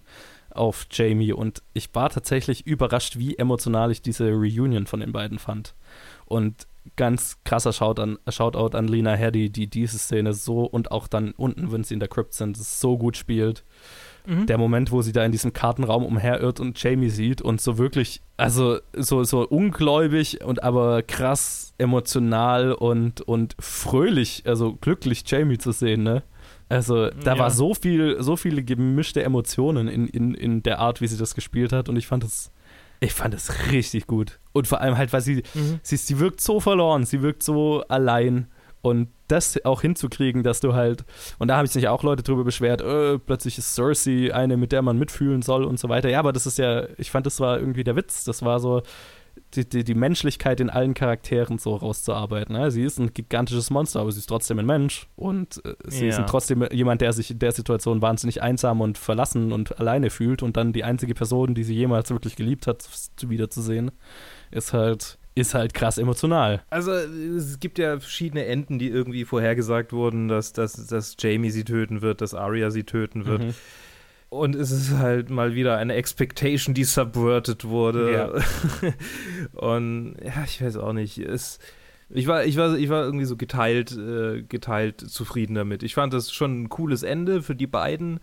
auf 0.49 0.87
Jamie. 0.91 1.33
Und 1.33 1.61
ich 1.73 1.93
war 1.93 2.09
tatsächlich 2.09 2.67
überrascht, 2.67 3.17
wie 3.17 3.37
emotional 3.37 3.91
ich 3.91 4.01
diese 4.01 4.31
Reunion 4.31 4.87
von 4.87 4.99
den 4.99 5.11
beiden 5.11 5.39
fand. 5.39 5.75
Und 6.25 6.67
ganz 6.95 7.37
krasser 7.43 7.73
Shoutout 7.73 8.77
an, 8.77 8.87
Lena 8.87 9.13
Headey, 9.13 9.49
die 9.49 9.67
diese 9.67 9.97
Szene 9.97 10.33
so 10.33 10.63
und 10.63 10.91
auch 10.91 11.07
dann 11.07 11.31
unten, 11.31 11.71
wenn 11.71 11.83
sie 11.83 11.93
in 11.93 11.99
der 11.99 12.09
Crypt 12.09 12.33
sind, 12.33 12.57
so 12.57 12.97
gut 12.97 13.17
spielt 13.17 13.63
der 14.47 14.57
Moment, 14.57 14.91
wo 14.91 15.01
sie 15.01 15.11
da 15.11 15.25
in 15.25 15.31
diesem 15.31 15.53
Kartenraum 15.53 16.05
umherirrt 16.05 16.59
und 16.59 16.81
Jamie 16.81 17.09
sieht 17.09 17.41
und 17.41 17.59
so 17.61 17.77
wirklich, 17.77 18.21
also 18.37 18.79
so, 18.93 19.23
so 19.23 19.47
ungläubig 19.47 20.43
und 20.43 20.63
aber 20.63 21.01
krass 21.03 21.73
emotional 21.77 22.73
und, 22.73 23.21
und 23.21 23.55
fröhlich, 23.59 24.43
also 24.45 24.73
glücklich 24.75 25.23
Jamie 25.25 25.57
zu 25.57 25.71
sehen, 25.71 26.03
ne? 26.03 26.23
Also 26.69 27.09
da 27.09 27.33
Ja. 27.33 27.39
war 27.39 27.51
so 27.51 27.73
viel, 27.73 28.17
so 28.21 28.35
viele 28.35 28.63
gemischte 28.63 29.23
Emotionen 29.23 29.87
in, 29.87 30.07
in, 30.07 30.33
in 30.35 30.61
der 30.63 30.79
Art, 30.79 31.01
wie 31.01 31.07
sie 31.07 31.17
das 31.17 31.33
gespielt 31.33 31.73
hat 31.73 31.89
und 31.89 31.95
ich 31.95 32.05
fand 32.05 32.23
es, 32.23 32.51
ich 32.99 33.13
fand 33.13 33.33
es 33.33 33.71
richtig 33.71 34.05
gut. 34.07 34.39
Und 34.53 34.67
vor 34.67 34.81
allem 34.81 34.97
halt, 34.97 35.11
weil 35.13 35.21
sie, 35.21 35.43
Mhm. 35.55 35.79
sie, 35.81 35.97
sie 35.97 36.19
wirkt 36.19 36.41
so 36.41 36.59
verloren, 36.59 37.05
sie 37.05 37.21
wirkt 37.21 37.41
so 37.43 37.83
allein. 37.87 38.47
Und 38.81 39.09
das 39.27 39.63
auch 39.65 39.81
hinzukriegen, 39.81 40.41
dass 40.41 40.61
du 40.61 40.73
halt, 40.73 41.03
und 41.37 41.49
da 41.49 41.57
habe 41.57 41.65
ich 41.65 41.71
sich 41.71 41.87
auch 41.89 42.01
Leute 42.03 42.23
drüber 42.23 42.43
beschwert, 42.45 42.81
äh, 42.81 43.19
plötzlich 43.19 43.57
ist 43.57 43.75
Cersei 43.75 44.33
eine, 44.33 44.55
mit 44.57 44.71
der 44.71 44.81
man 44.81 44.97
mitfühlen 44.97 45.41
soll 45.41 45.65
und 45.65 45.77
so 45.79 45.89
weiter. 45.89 46.09
Ja, 46.09 46.19
aber 46.19 46.31
das 46.31 46.45
ist 46.47 46.57
ja, 46.57 46.87
ich 46.97 47.11
fand, 47.11 47.25
das 47.25 47.39
war 47.41 47.59
irgendwie 47.59 47.83
der 47.83 47.95
Witz. 47.97 48.23
Das 48.23 48.41
war 48.41 48.59
so, 48.61 48.81
die, 49.53 49.67
die, 49.67 49.83
die 49.83 49.95
Menschlichkeit 49.95 50.59
in 50.61 50.69
allen 50.69 50.93
Charakteren 50.93 51.57
so 51.57 51.75
rauszuarbeiten. 51.75 52.55
Ne? 52.55 52.71
Sie 52.71 52.83
ist 52.83 52.99
ein 52.99 53.13
gigantisches 53.13 53.69
Monster, 53.69 53.99
aber 53.99 54.11
sie 54.11 54.19
ist 54.19 54.27
trotzdem 54.27 54.59
ein 54.59 54.65
Mensch. 54.65 55.07
Und 55.17 55.61
äh, 55.65 55.73
sie 55.87 56.07
Ja. 56.07 56.17
ist 56.21 56.29
trotzdem 56.29 56.65
jemand, 56.71 57.01
der 57.01 57.11
sich 57.13 57.31
in 57.31 57.39
der 57.39 57.51
Situation 57.51 58.01
wahnsinnig 58.01 58.41
einsam 58.41 58.79
und 58.81 58.97
verlassen 58.97 59.51
und 59.51 59.77
alleine 59.79 60.09
fühlt. 60.09 60.41
Und 60.41 60.55
dann 60.57 60.71
die 60.73 60.83
einzige 60.85 61.13
Person, 61.15 61.53
die 61.53 61.63
sie 61.63 61.75
jemals 61.75 62.09
wirklich 62.11 62.35
geliebt 62.37 62.65
hat, 62.65 62.87
wiederzusehen, 63.27 63.91
ist 64.51 64.73
halt, 64.73 65.18
ist 65.39 65.53
halt 65.53 65.73
krass 65.73 65.97
emotional. 65.97 66.61
Also 66.69 66.91
es 66.91 67.59
gibt 67.59 67.79
ja 67.79 67.99
verschiedene 67.99 68.45
Enden, 68.45 68.79
die 68.79 68.89
irgendwie 68.89 69.25
vorhergesagt 69.25 69.93
wurden, 69.93 70.27
dass, 70.27 70.53
dass, 70.53 70.87
dass 70.87 71.15
Jamie 71.19 71.51
sie 71.51 71.63
töten 71.63 72.01
wird, 72.01 72.21
dass 72.21 72.33
Arya 72.33 72.71
sie 72.71 72.83
töten 72.83 73.25
wird. 73.25 73.43
Mhm. 73.43 73.53
Und 74.29 74.55
es 74.55 74.69
ist 74.69 74.91
halt 74.91 75.31
mal 75.31 75.55
wieder 75.55 75.77
eine 75.77 75.95
Expectation, 75.95 76.75
die 76.75 76.83
subverted 76.83 77.65
wurde. 77.65 78.43
Und 79.53 80.17
ja, 80.23 80.43
ich 80.45 80.61
weiß 80.61 80.77
auch 80.77 80.93
nicht. 80.93 81.17
Es, 81.17 81.57
ich, 82.09 82.27
war, 82.27 82.45
ich, 82.45 82.55
war, 82.55 82.77
ich 82.77 82.89
war 82.89 83.03
irgendwie 83.03 83.25
so 83.25 83.35
geteilt, 83.37 83.97
äh, 83.97 84.43
geteilt 84.43 85.01
zufrieden 85.01 85.55
damit. 85.55 85.81
Ich 85.81 85.95
fand 85.95 86.13
das 86.13 86.31
schon 86.31 86.63
ein 86.63 86.69
cooles 86.69 87.01
Ende 87.01 87.41
für 87.41 87.55
die 87.55 87.67
beiden, 87.67 88.19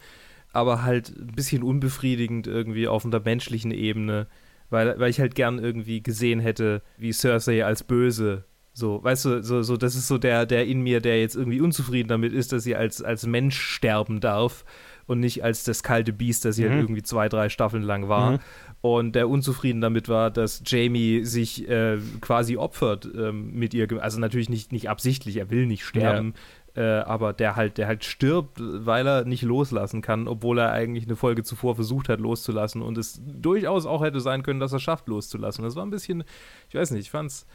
aber 0.53 0.85
halt 0.85 1.13
ein 1.17 1.35
bisschen 1.35 1.65
unbefriedigend 1.65 2.47
irgendwie 2.47 2.87
auf 2.87 3.05
einer 3.05 3.21
menschlichen 3.21 3.73
Ebene, 3.73 4.29
weil, 4.71 4.99
weil 4.99 5.11
ich 5.11 5.21
halt 5.21 5.35
gern 5.35 5.59
irgendwie 5.59 6.03
gesehen 6.03 6.41
hätte, 6.41 6.83
wie 6.99 7.13
Cersei 7.13 7.65
als 7.65 7.85
böse. 7.85 8.45
So, 8.73 9.03
weißt 9.03 9.25
du, 9.25 9.43
so, 9.43 9.63
so, 9.63 9.77
das 9.79 9.95
ist 9.95 10.07
so 10.07 10.19
der, 10.19 10.45
der 10.45 10.67
in 10.67 10.83
mir, 10.83 11.01
der 11.01 11.21
jetzt 11.21 11.35
irgendwie 11.35 11.63
unzufrieden 11.63 12.09
damit 12.09 12.35
ist, 12.35 12.53
dass 12.53 12.63
sie 12.65 12.77
als, 12.77 13.03
als 13.03 13.27
Mensch 13.27 13.59
sterben 13.59 14.21
darf 14.21 14.67
und 15.07 15.21
nicht 15.21 15.43
als 15.43 15.65
das 15.65 15.83
kalte 15.83 16.13
Biest, 16.13 16.45
das 16.45 16.57
sie 16.57 16.65
Mhm. 16.65 16.71
halt 16.71 16.81
irgendwie 16.83 17.03
zwei, 17.03 17.29
drei 17.31 17.49
Staffeln 17.49 17.83
lang 17.83 18.09
war. 18.09 18.33
Mhm. 18.33 18.39
Und 18.83 19.15
der 19.17 19.31
unzufrieden 19.31 19.81
damit 19.81 20.09
war, 20.11 20.31
dass 20.31 20.63
Jamie 20.67 21.25
sich 21.25 21.67
äh, 21.69 21.97
quasi 22.21 22.59
opfert 22.59 23.09
ähm, 23.17 23.53
mit 23.55 23.73
ihr. 23.73 23.89
Also 24.03 24.21
natürlich 24.21 24.51
nicht, 24.51 24.73
nicht 24.73 24.91
absichtlich, 24.91 25.39
er 25.39 25.51
will 25.51 25.67
nicht 25.67 25.85
sterben, 25.85 26.35
äh, 26.77 26.83
aber 27.01 27.33
der 27.33 27.57
halt, 27.57 27.79
der 27.79 27.87
halt 27.87 28.05
stirbt, 28.05 28.59
weil 28.61 29.07
er 29.07 29.25
nicht 29.25 29.43
loslassen 29.43 30.03
kann, 30.03 30.29
obwohl 30.29 30.59
er 30.59 30.73
eigentlich 30.73 31.05
eine 31.07 31.17
Folge 31.17 31.43
zuvor 31.43 31.75
versucht 31.75 32.09
hat 32.09 32.21
loszulassen 32.21 32.83
und 32.83 32.99
es 32.99 33.21
durchaus 33.25 33.87
auch 33.87 34.03
hätte 34.05 34.21
sein 34.21 34.43
können, 34.43 34.61
dass 34.61 34.73
er 34.73 34.81
schafft 34.81 35.09
loszulassen. 35.09 35.65
Das 35.65 35.75
war 35.75 35.85
ein 35.87 35.91
bisschen, 35.91 36.23
ich 36.69 36.75
weiß 36.75 36.91
nicht, 36.91 37.03
ich 37.03 37.11
fand's 37.11 37.47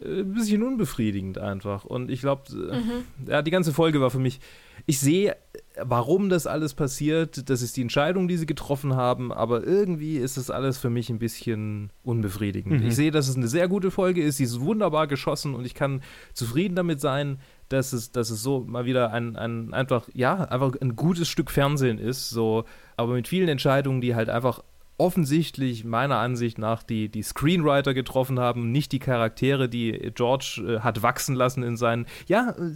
äh, 0.00 0.20
ein 0.20 0.32
bisschen 0.32 0.62
unbefriedigend 0.62 1.38
einfach. 1.38 1.84
Und 1.84 2.10
ich 2.10 2.20
glaube, 2.20 2.42
Mhm. 2.54 3.28
ja, 3.28 3.42
die 3.42 3.50
ganze 3.50 3.72
Folge 3.72 4.00
war 4.00 4.10
für 4.10 4.20
mich. 4.20 4.38
Ich 4.86 5.00
sehe, 5.00 5.36
warum 5.82 6.28
das 6.28 6.46
alles 6.46 6.72
passiert. 6.74 7.50
Das 7.50 7.62
ist 7.62 7.76
die 7.76 7.82
Entscheidung, 7.82 8.28
die 8.28 8.36
sie 8.36 8.46
getroffen 8.46 8.94
haben. 8.94 9.32
Aber 9.32 9.64
irgendwie 9.64 10.16
ist 10.18 10.36
das 10.36 10.50
alles 10.50 10.78
für 10.78 10.88
mich 10.88 11.10
ein 11.10 11.18
bisschen 11.18 11.90
unbefriedigend. 12.04 12.80
Mhm. 12.80 12.86
Ich 12.86 12.94
sehe, 12.94 13.10
dass 13.10 13.28
es 13.28 13.36
eine 13.36 13.48
sehr 13.48 13.66
gute 13.68 13.90
Folge 13.90 14.22
ist. 14.22 14.36
Sie 14.36 14.44
ist 14.44 14.60
wunderbar 14.60 15.08
geschossen 15.08 15.54
und 15.56 15.64
ich 15.66 15.74
kann 15.74 16.00
zufrieden 16.32 16.76
damit 16.76 17.00
sein, 17.00 17.40
dass 17.68 17.92
es, 17.92 18.12
dass 18.12 18.30
es 18.30 18.42
so 18.42 18.60
mal 18.60 18.84
wieder 18.84 19.12
ein, 19.12 19.36
ein 19.36 19.74
einfach, 19.74 20.08
ja, 20.14 20.44
einfach 20.44 20.72
ein 20.80 20.96
gutes 20.96 21.28
Stück 21.28 21.50
Fernsehen 21.50 21.98
ist. 21.98 22.30
So, 22.30 22.64
aber 22.96 23.14
mit 23.14 23.28
vielen 23.28 23.48
Entscheidungen, 23.48 24.00
die 24.00 24.14
halt 24.14 24.28
einfach 24.28 24.62
offensichtlich 24.98 25.84
meiner 25.84 26.16
Ansicht 26.16 26.58
nach 26.58 26.82
die, 26.82 27.08
die 27.08 27.22
Screenwriter 27.22 27.94
getroffen 27.94 28.40
haben, 28.40 28.72
nicht 28.72 28.90
die 28.90 28.98
Charaktere, 28.98 29.68
die 29.68 29.92
George 30.14 30.64
äh, 30.66 30.80
hat 30.80 31.02
wachsen 31.02 31.36
lassen 31.36 31.62
in 31.62 31.76
seinen. 31.76 32.06
Ja, 32.26 32.50
äh, 32.50 32.72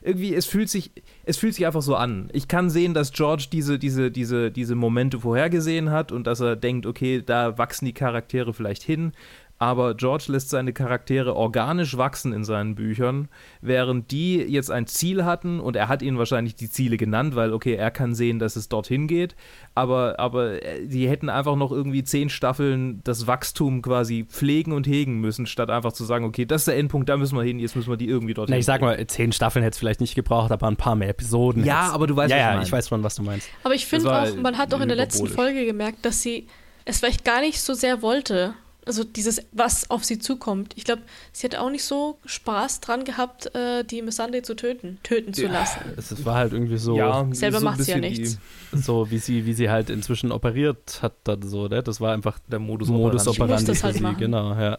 irgendwie, 0.00 0.32
es 0.32 0.46
fühlt 0.46 0.70
sich, 0.70 0.92
es 1.24 1.36
fühlt 1.36 1.54
sich 1.54 1.66
einfach 1.66 1.82
so 1.82 1.96
an. 1.96 2.30
Ich 2.32 2.46
kann 2.46 2.70
sehen, 2.70 2.94
dass 2.94 3.12
George 3.12 3.48
diese, 3.50 3.80
diese, 3.80 4.12
diese, 4.12 4.52
diese 4.52 4.76
Momente 4.76 5.18
vorhergesehen 5.18 5.90
hat 5.90 6.12
und 6.12 6.28
dass 6.28 6.38
er 6.38 6.54
denkt, 6.54 6.86
okay, 6.86 7.20
da 7.26 7.58
wachsen 7.58 7.84
die 7.84 7.94
Charaktere 7.94 8.54
vielleicht 8.54 8.84
hin. 8.84 9.12
Aber 9.58 9.94
George 9.94 10.24
lässt 10.28 10.50
seine 10.50 10.72
Charaktere 10.72 11.34
organisch 11.34 11.96
wachsen 11.96 12.32
in 12.32 12.44
seinen 12.44 12.74
Büchern, 12.74 13.28
während 13.60 14.10
die 14.10 14.36
jetzt 14.36 14.70
ein 14.70 14.86
Ziel 14.86 15.24
hatten 15.24 15.60
und 15.60 15.76
er 15.76 15.88
hat 15.88 16.02
ihnen 16.02 16.18
wahrscheinlich 16.18 16.54
die 16.56 16.68
Ziele 16.68 16.96
genannt, 16.96 17.34
weil, 17.36 17.52
okay, 17.52 17.74
er 17.74 17.90
kann 17.90 18.14
sehen, 18.14 18.38
dass 18.38 18.56
es 18.56 18.68
dorthin 18.68 19.06
geht, 19.06 19.34
aber, 19.74 20.18
aber 20.18 20.62
äh, 20.62 20.86
die 20.86 21.08
hätten 21.08 21.28
einfach 21.28 21.56
noch 21.56 21.72
irgendwie 21.72 22.04
zehn 22.04 22.28
Staffeln 22.28 23.00
das 23.04 23.26
Wachstum 23.26 23.82
quasi 23.82 24.24
pflegen 24.28 24.72
und 24.72 24.86
hegen 24.86 25.20
müssen, 25.20 25.46
statt 25.46 25.70
einfach 25.70 25.92
zu 25.92 26.04
sagen, 26.04 26.24
okay, 26.24 26.44
das 26.44 26.62
ist 26.62 26.68
der 26.68 26.76
Endpunkt, 26.76 27.08
da 27.08 27.16
müssen 27.16 27.36
wir 27.36 27.42
hin, 27.44 27.58
jetzt 27.58 27.76
müssen 27.76 27.88
wir 27.90 27.96
die 27.96 28.08
irgendwie 28.08 28.34
dorthin. 28.34 28.52
Na, 28.54 28.58
ich 28.58 28.66
sag 28.66 28.80
mal, 28.80 29.06
zehn 29.06 29.32
Staffeln 29.32 29.62
hätte 29.62 29.74
es 29.74 29.78
vielleicht 29.78 30.00
nicht 30.00 30.14
gebraucht, 30.14 30.50
aber 30.52 30.66
ein 30.66 30.76
paar 30.76 30.96
mehr 30.96 31.08
Episoden. 31.08 31.64
Ja, 31.64 31.84
hätt's- 31.84 31.94
aber 31.94 32.06
du 32.06 32.16
weißt, 32.16 32.30
ja, 32.30 32.36
was 32.36 32.40
ich 32.40 32.46
ja, 32.46 32.52
meine. 32.52 32.64
ich 32.64 32.72
weiß 32.72 32.88
schon, 32.88 33.02
was 33.02 33.14
du 33.14 33.22
meinst. 33.22 33.48
Aber 33.62 33.74
ich 33.74 33.86
finde 33.86 34.12
auch, 34.12 34.36
man 34.36 34.58
hat 34.58 34.74
auch 34.74 34.80
in 34.80 34.88
der 34.88 34.96
letzten. 34.96 35.26
Folge 35.28 35.64
gemerkt, 35.66 36.04
dass 36.04 36.22
sie 36.22 36.46
es 36.84 36.98
vielleicht 36.98 37.24
gar 37.24 37.40
nicht 37.40 37.60
so 37.60 37.74
sehr 37.74 38.02
wollte. 38.02 38.54
Also 38.86 39.02
dieses, 39.02 39.42
was 39.52 39.90
auf 39.90 40.04
sie 40.04 40.18
zukommt. 40.20 40.72
Ich 40.76 40.84
glaube, 40.84 41.02
sie 41.32 41.46
hat 41.46 41.56
auch 41.56 41.70
nicht 41.70 41.82
so 41.82 42.18
Spaß 42.24 42.80
dran 42.80 43.04
gehabt, 43.04 43.52
äh, 43.54 43.82
die 43.84 44.00
Missandei 44.00 44.42
zu 44.42 44.54
töten, 44.54 44.98
töten 45.02 45.34
zu 45.34 45.42
Ja. 45.42 45.52
lassen. 45.52 45.80
Es, 45.96 46.12
es 46.12 46.24
war 46.24 46.36
halt 46.36 46.52
irgendwie 46.52 46.78
so, 46.78 46.96
ja, 46.96 47.26
Selber 47.32 47.58
so 47.58 47.64
macht 47.64 47.82
sie 47.82 47.90
ja 47.90 47.98
nichts. 47.98 48.38
so 48.72 49.10
wie 49.10 49.18
sie, 49.18 49.44
wie 49.44 49.54
sie 49.54 49.68
halt 49.70 49.90
inzwischen 49.90 50.30
operiert 50.30 51.00
hat, 51.02 51.14
dann 51.24 51.42
so, 51.42 51.66
ne? 51.66 51.82
Das 51.82 52.00
war 52.00 52.12
einfach 52.12 52.38
Die, 52.38 52.50
der 52.52 52.60
Modus, 52.60 52.88
Modus 52.88 53.26
operandi. 53.26 53.42
operandi 53.42 53.66
das 53.66 53.78
für 53.78 53.84
halt 53.86 53.96
sie, 53.96 54.02
machen. 54.02 54.18
genau, 54.18 54.54
ja. 54.54 54.78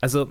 Also, 0.00 0.30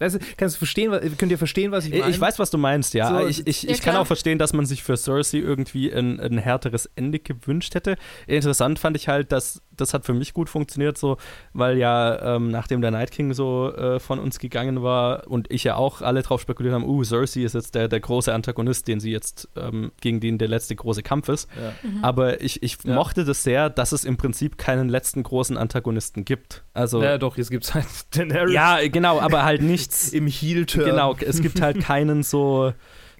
weißt 0.00 0.16
du, 0.16 0.18
kannst 0.36 0.56
du 0.56 0.58
verstehen, 0.58 0.90
was- 0.90 1.02
könnt 1.16 1.30
ihr 1.30 1.38
verstehen, 1.38 1.70
was 1.70 1.84
ich 1.86 1.92
Ich, 1.94 2.00
meine? 2.00 2.20
weiß, 2.20 2.38
was 2.38 2.50
du 2.50 2.58
meinst, 2.58 2.94
ja. 2.94 3.08
So, 3.20 3.26
ich 3.26 3.46
ich, 3.46 3.62
ja, 3.62 3.70
ich 3.70 3.80
kann 3.82 3.96
auch 3.96 4.06
verstehen, 4.06 4.38
dass 4.38 4.52
man 4.52 4.66
sich 4.66 4.82
für 4.82 4.96
Cersei 4.96 5.38
irgendwie 5.38 5.92
ein, 5.92 6.18
ein 6.18 6.38
härteres 6.38 6.90
Ende 6.96 7.18
gewünscht 7.20 7.74
hätte. 7.74 7.96
Interessant 8.26 8.78
fand 8.78 8.96
ich 8.96 9.08
halt, 9.08 9.30
dass 9.32 9.62
das 9.76 9.94
hat 9.94 10.04
für 10.04 10.12
mich 10.12 10.34
gut 10.34 10.50
funktioniert, 10.50 10.98
so, 10.98 11.16
weil 11.54 11.78
ja, 11.78 12.36
ähm, 12.36 12.50
nachdem 12.50 12.82
der 12.82 12.90
Night 12.90 13.12
King 13.12 13.32
so 13.32 13.72
äh, 13.74 13.98
von 13.98 14.18
uns 14.18 14.38
gegangen 14.38 14.82
war 14.82 15.26
und 15.26 15.50
ich 15.50 15.64
ja 15.64 15.76
auch 15.76 16.02
alle 16.02 16.20
drauf 16.22 16.40
spekuliert 16.42 16.74
haben, 16.74 16.84
uh, 16.84 17.02
Cersei 17.02 17.40
ist 17.44 17.54
jetzt 17.54 17.74
der, 17.74 17.88
der 17.88 18.00
große 18.00 18.32
Antagonist, 18.34 18.88
den 18.88 19.00
sie 19.00 19.10
jetzt, 19.10 19.48
ähm, 19.56 19.90
gegen 20.02 20.20
den 20.20 20.36
der 20.36 20.48
letzte 20.48 20.74
große 20.76 21.02
Kampf 21.02 21.30
ist. 21.30 21.48
Ja. 21.58 21.72
Aber 22.02 22.42
ich, 22.42 22.62
ich 22.62 22.76
Ja. 22.84 22.94
mochte 22.94 23.24
das 23.24 23.42
sehr, 23.42 23.70
dass 23.70 23.92
es 23.92 24.04
im 24.04 24.18
Prinzip 24.18 24.58
keinen 24.58 24.88
letzten 24.90 25.22
großen 25.22 25.56
Antagonisten 25.56 26.26
gibt. 26.26 26.62
Also. 26.74 27.02
Ja, 27.02 27.16
doch, 27.16 27.38
jetzt 27.38 27.50
gibt 27.50 27.64
es 27.64 27.74
halt 27.74 27.86
Daenerys 28.14 28.52
ja, 28.52 28.86
genau, 28.88 29.18
aber 29.18 29.44
halt 29.44 29.62
nichts. 29.90 30.12
im 30.12 30.26
Heel-Turn. 30.26 30.84
Genau, 30.86 31.16
es 31.20 31.40
gibt 31.40 31.60
halt 31.60 31.80
keinen 31.84 32.22
so 32.22 32.72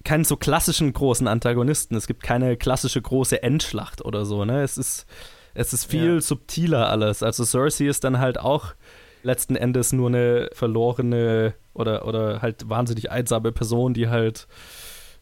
keinen 0.03 0.23
so 0.23 0.35
klassischen 0.35 0.93
großen 0.93 1.27
Antagonisten. 1.27 1.95
Es 1.95 2.07
gibt 2.07 2.23
keine 2.23 2.57
klassische 2.57 3.01
große 3.01 3.43
Endschlacht 3.43 4.03
oder 4.03 4.25
so, 4.25 4.45
ne? 4.45 4.63
Es 4.63 4.77
ist 4.77 5.05
es 5.53 5.73
ist 5.73 5.85
viel 5.85 6.15
Ja. 6.15 6.21
subtiler 6.21 6.89
alles. 6.89 7.21
Also 7.23 7.43
Cersei 7.43 7.85
ist 7.87 8.03
dann 8.03 8.19
halt 8.19 8.39
auch 8.39 8.73
letzten 9.23 9.55
Endes 9.55 9.93
nur 9.93 10.07
eine 10.07 10.49
verlorene 10.53 11.53
oder, 11.73 12.07
oder 12.07 12.41
halt 12.41 12.67
wahnsinnig 12.69 13.11
einsame 13.11 13.51
Person, 13.51 13.93
die 13.93 14.07
halt 14.09 14.47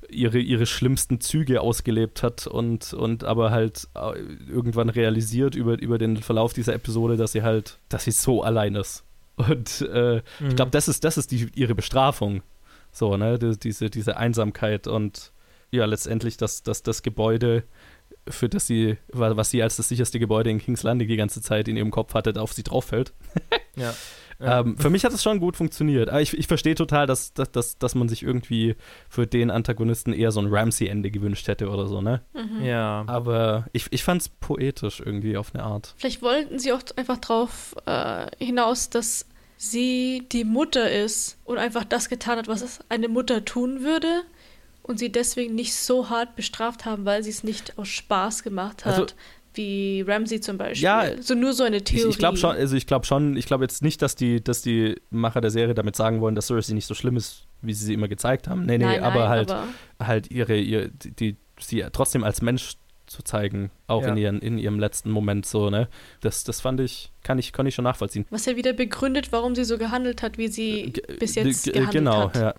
ihre, 0.10 0.40
ihre 0.40 0.66
schlimmsten 0.66 1.20
Züge 1.20 1.62
ausgelebt 1.62 2.24
hat 2.24 2.48
und, 2.48 2.94
und 2.94 3.24
aber 3.26 3.52
halt 3.52 3.88
äh, 3.96 4.18
irgendwann 4.50 4.90
realisiert 4.90 5.56
über, 5.56 5.78
über 5.80 5.98
den 5.98 6.18
Verlauf 6.18 6.54
dieser 6.54 6.74
Episode, 6.74 7.18
dass 7.18 7.34
sie 7.34 7.44
halt, 7.44 7.80
dass 7.90 8.06
sie 8.06 8.12
so 8.12 8.42
allein 8.42 8.76
ist. 8.76 9.04
Und 9.48 9.82
äh, 9.82 10.22
mhm. 10.40 10.50
ich 10.50 10.56
glaube, 10.56 10.72
das 10.72 10.88
ist, 10.88 11.04
das 11.04 11.18
ist 11.18 11.32
die, 11.32 11.50
ihre 11.56 11.76
Bestrafung. 11.76 12.44
So, 12.92 13.16
ne, 13.18 13.38
diese, 13.40 13.90
diese 13.90 14.18
Einsamkeit 14.18 14.88
und 14.88 15.32
ja, 15.72 15.86
letztendlich, 15.86 16.38
dass, 16.38 16.64
dass 16.64 16.84
das 16.84 17.04
Gebäude, 17.04 17.64
für 18.28 18.50
das 18.50 18.68
sie, 18.68 18.98
was 19.08 19.52
sie 19.52 19.62
als 19.62 19.78
das 19.78 19.88
sicherste 19.88 20.20
Gebäude 20.20 20.50
in 20.50 20.60
Kings 20.60 20.84
Landing 20.84 21.08
die 21.08 21.16
ganze 21.16 21.42
Zeit 21.42 21.68
in 21.68 21.78
ihrem 21.78 21.92
Kopf 21.92 22.16
hatte, 22.16 22.40
auf 22.42 22.54
sie 22.54 22.64
drauffällt. 22.64 23.14
ja. 23.76 23.94
Ähm, 24.40 24.78
für 24.78 24.90
mich 24.90 25.04
hat 25.04 25.14
es 25.14 25.22
schon 25.22 25.40
gut 25.40 25.58
funktioniert. 25.58 26.10
Aber 26.10 26.22
ich, 26.22 26.38
ich 26.38 26.48
verstehe 26.48 26.76
total, 26.76 27.08
dass, 27.08 27.34
dass, 27.34 27.52
dass, 27.52 27.78
dass 27.78 27.96
man 27.96 28.08
sich 28.08 28.24
irgendwie 28.24 28.76
für 29.10 29.28
den 29.28 29.52
Antagonisten 29.52 30.14
eher 30.14 30.32
so 30.32 30.40
ein 30.40 30.48
Ramsey-Ende 30.50 31.12
gewünscht 31.12 31.48
hätte 31.48 31.70
oder 31.70 31.88
so, 31.88 32.02
ne? 32.02 32.22
Mhm. 32.34 32.64
Ja. 32.64 33.04
Aber 33.08 33.66
ich, 33.74 33.88
ich 33.92 34.04
fand 34.04 34.22
es 34.22 34.30
poetisch 34.30 35.02
irgendwie 35.02 35.38
auf 35.38 35.54
eine 35.54 35.64
Art. 35.64 35.94
Vielleicht 35.98 36.22
wollten 36.22 36.60
sie 36.60 36.72
auch 36.72 36.82
einfach 36.96 37.18
drauf 37.18 37.76
äh, 37.86 38.28
hinaus, 38.38 38.90
dass 38.90 39.26
sie 39.58 40.26
die 40.32 40.46
Mutter 40.46 40.90
ist 40.90 41.38
und 41.44 41.58
einfach 41.58 41.84
das 41.84 42.08
getan 42.08 42.38
hat, 42.38 42.48
was 42.48 42.80
eine 42.88 43.10
Mutter 43.10 43.44
tun 43.44 43.84
würde 43.84 44.24
und 44.84 44.98
sie 44.98 45.12
deswegen 45.12 45.54
nicht 45.54 45.76
so 45.76 46.10
hart 46.10 46.36
bestraft 46.36 46.86
haben, 46.86 47.06
weil 47.06 47.24
sie 47.24 47.30
es 47.30 47.44
nicht 47.44 47.78
aus 47.78 47.90
Spaß 47.90 48.42
gemacht 48.42 48.86
hat. 48.86 49.00
Also, 49.00 49.14
wie 49.54 50.02
Ramsey 50.02 50.40
zum 50.40 50.58
Beispiel. 50.58 50.84
Ja, 50.84 51.22
so 51.22 51.36
nur 51.36 51.54
so 51.54 51.64
eine 51.64 51.84
Theorie. 51.84 52.04
Ich, 52.04 52.16
ich 52.16 52.18
glaube 52.18 52.38
schon, 52.38 52.56
also 52.56 52.76
ich 52.76 52.88
glaube 52.88 53.06
schon, 53.06 53.36
ich 53.38 53.46
glaube 53.46 53.64
jetzt 53.64 53.82
nicht, 53.82 54.02
dass 54.02 54.16
die, 54.16 54.44
dass 54.44 54.62
die 54.62 54.96
Macher 55.10 55.42
der 55.42 55.52
Serie 55.52 55.74
damit 55.74 55.96
sagen 55.96 56.22
wollen, 56.22 56.36
dass 56.36 56.48
Cersei 56.48 56.74
nicht 56.74 56.86
so 56.86 56.94
schlimm 56.94 57.18
ist, 57.18 57.48
wie 57.62 57.74
sie 57.74 57.86
sie 57.86 57.94
immer 57.94 58.08
gezeigt 58.08 58.48
haben. 58.48 58.66
Nee, 58.66 58.78
nee, 58.78 58.86
nein, 58.86 59.04
aber 59.04 59.20
nein, 59.22 59.30
halt, 59.30 59.52
aber 59.52 59.68
halt 60.00 60.32
ihre, 60.32 60.58
ihr, 60.58 60.90
die, 60.90 61.38
sie 61.60 61.86
trotzdem 61.92 62.24
als 62.24 62.42
Mensch 62.42 62.76
zu 63.10 63.24
zeigen, 63.24 63.72
auch 63.88 64.04
ja. 64.04 64.10
in, 64.10 64.18
ihren, 64.18 64.40
in 64.40 64.58
ihrem 64.58 64.80
letzten 64.80 65.10
Moment 65.10 65.46
so, 65.46 65.70
ne? 65.70 65.90
Das, 66.22 66.44
das 66.44 66.62
fand 66.62 66.80
ich, 66.80 67.12
kann 67.24 67.40
ich, 67.40 67.52
kann 67.52 67.66
ich 67.66 67.76
schon 67.76 67.84
nachvollziehen. 67.84 68.26
Was 68.30 68.46
ja 68.46 68.56
wieder 68.56 68.74
begründet, 68.74 69.32
warum 69.32 69.56
sie 69.56 69.64
so 69.64 69.78
gehandelt 69.78 70.22
hat, 70.22 70.38
wie 70.38 70.48
sie 70.48 70.92
G 70.94 71.02
bis 71.20 71.36
jetzt 71.36 71.66
gehandelt 71.66 71.92
genau, 71.92 72.24
hat. 72.26 72.34
Genau, 72.34 72.46
ja. 72.46 72.54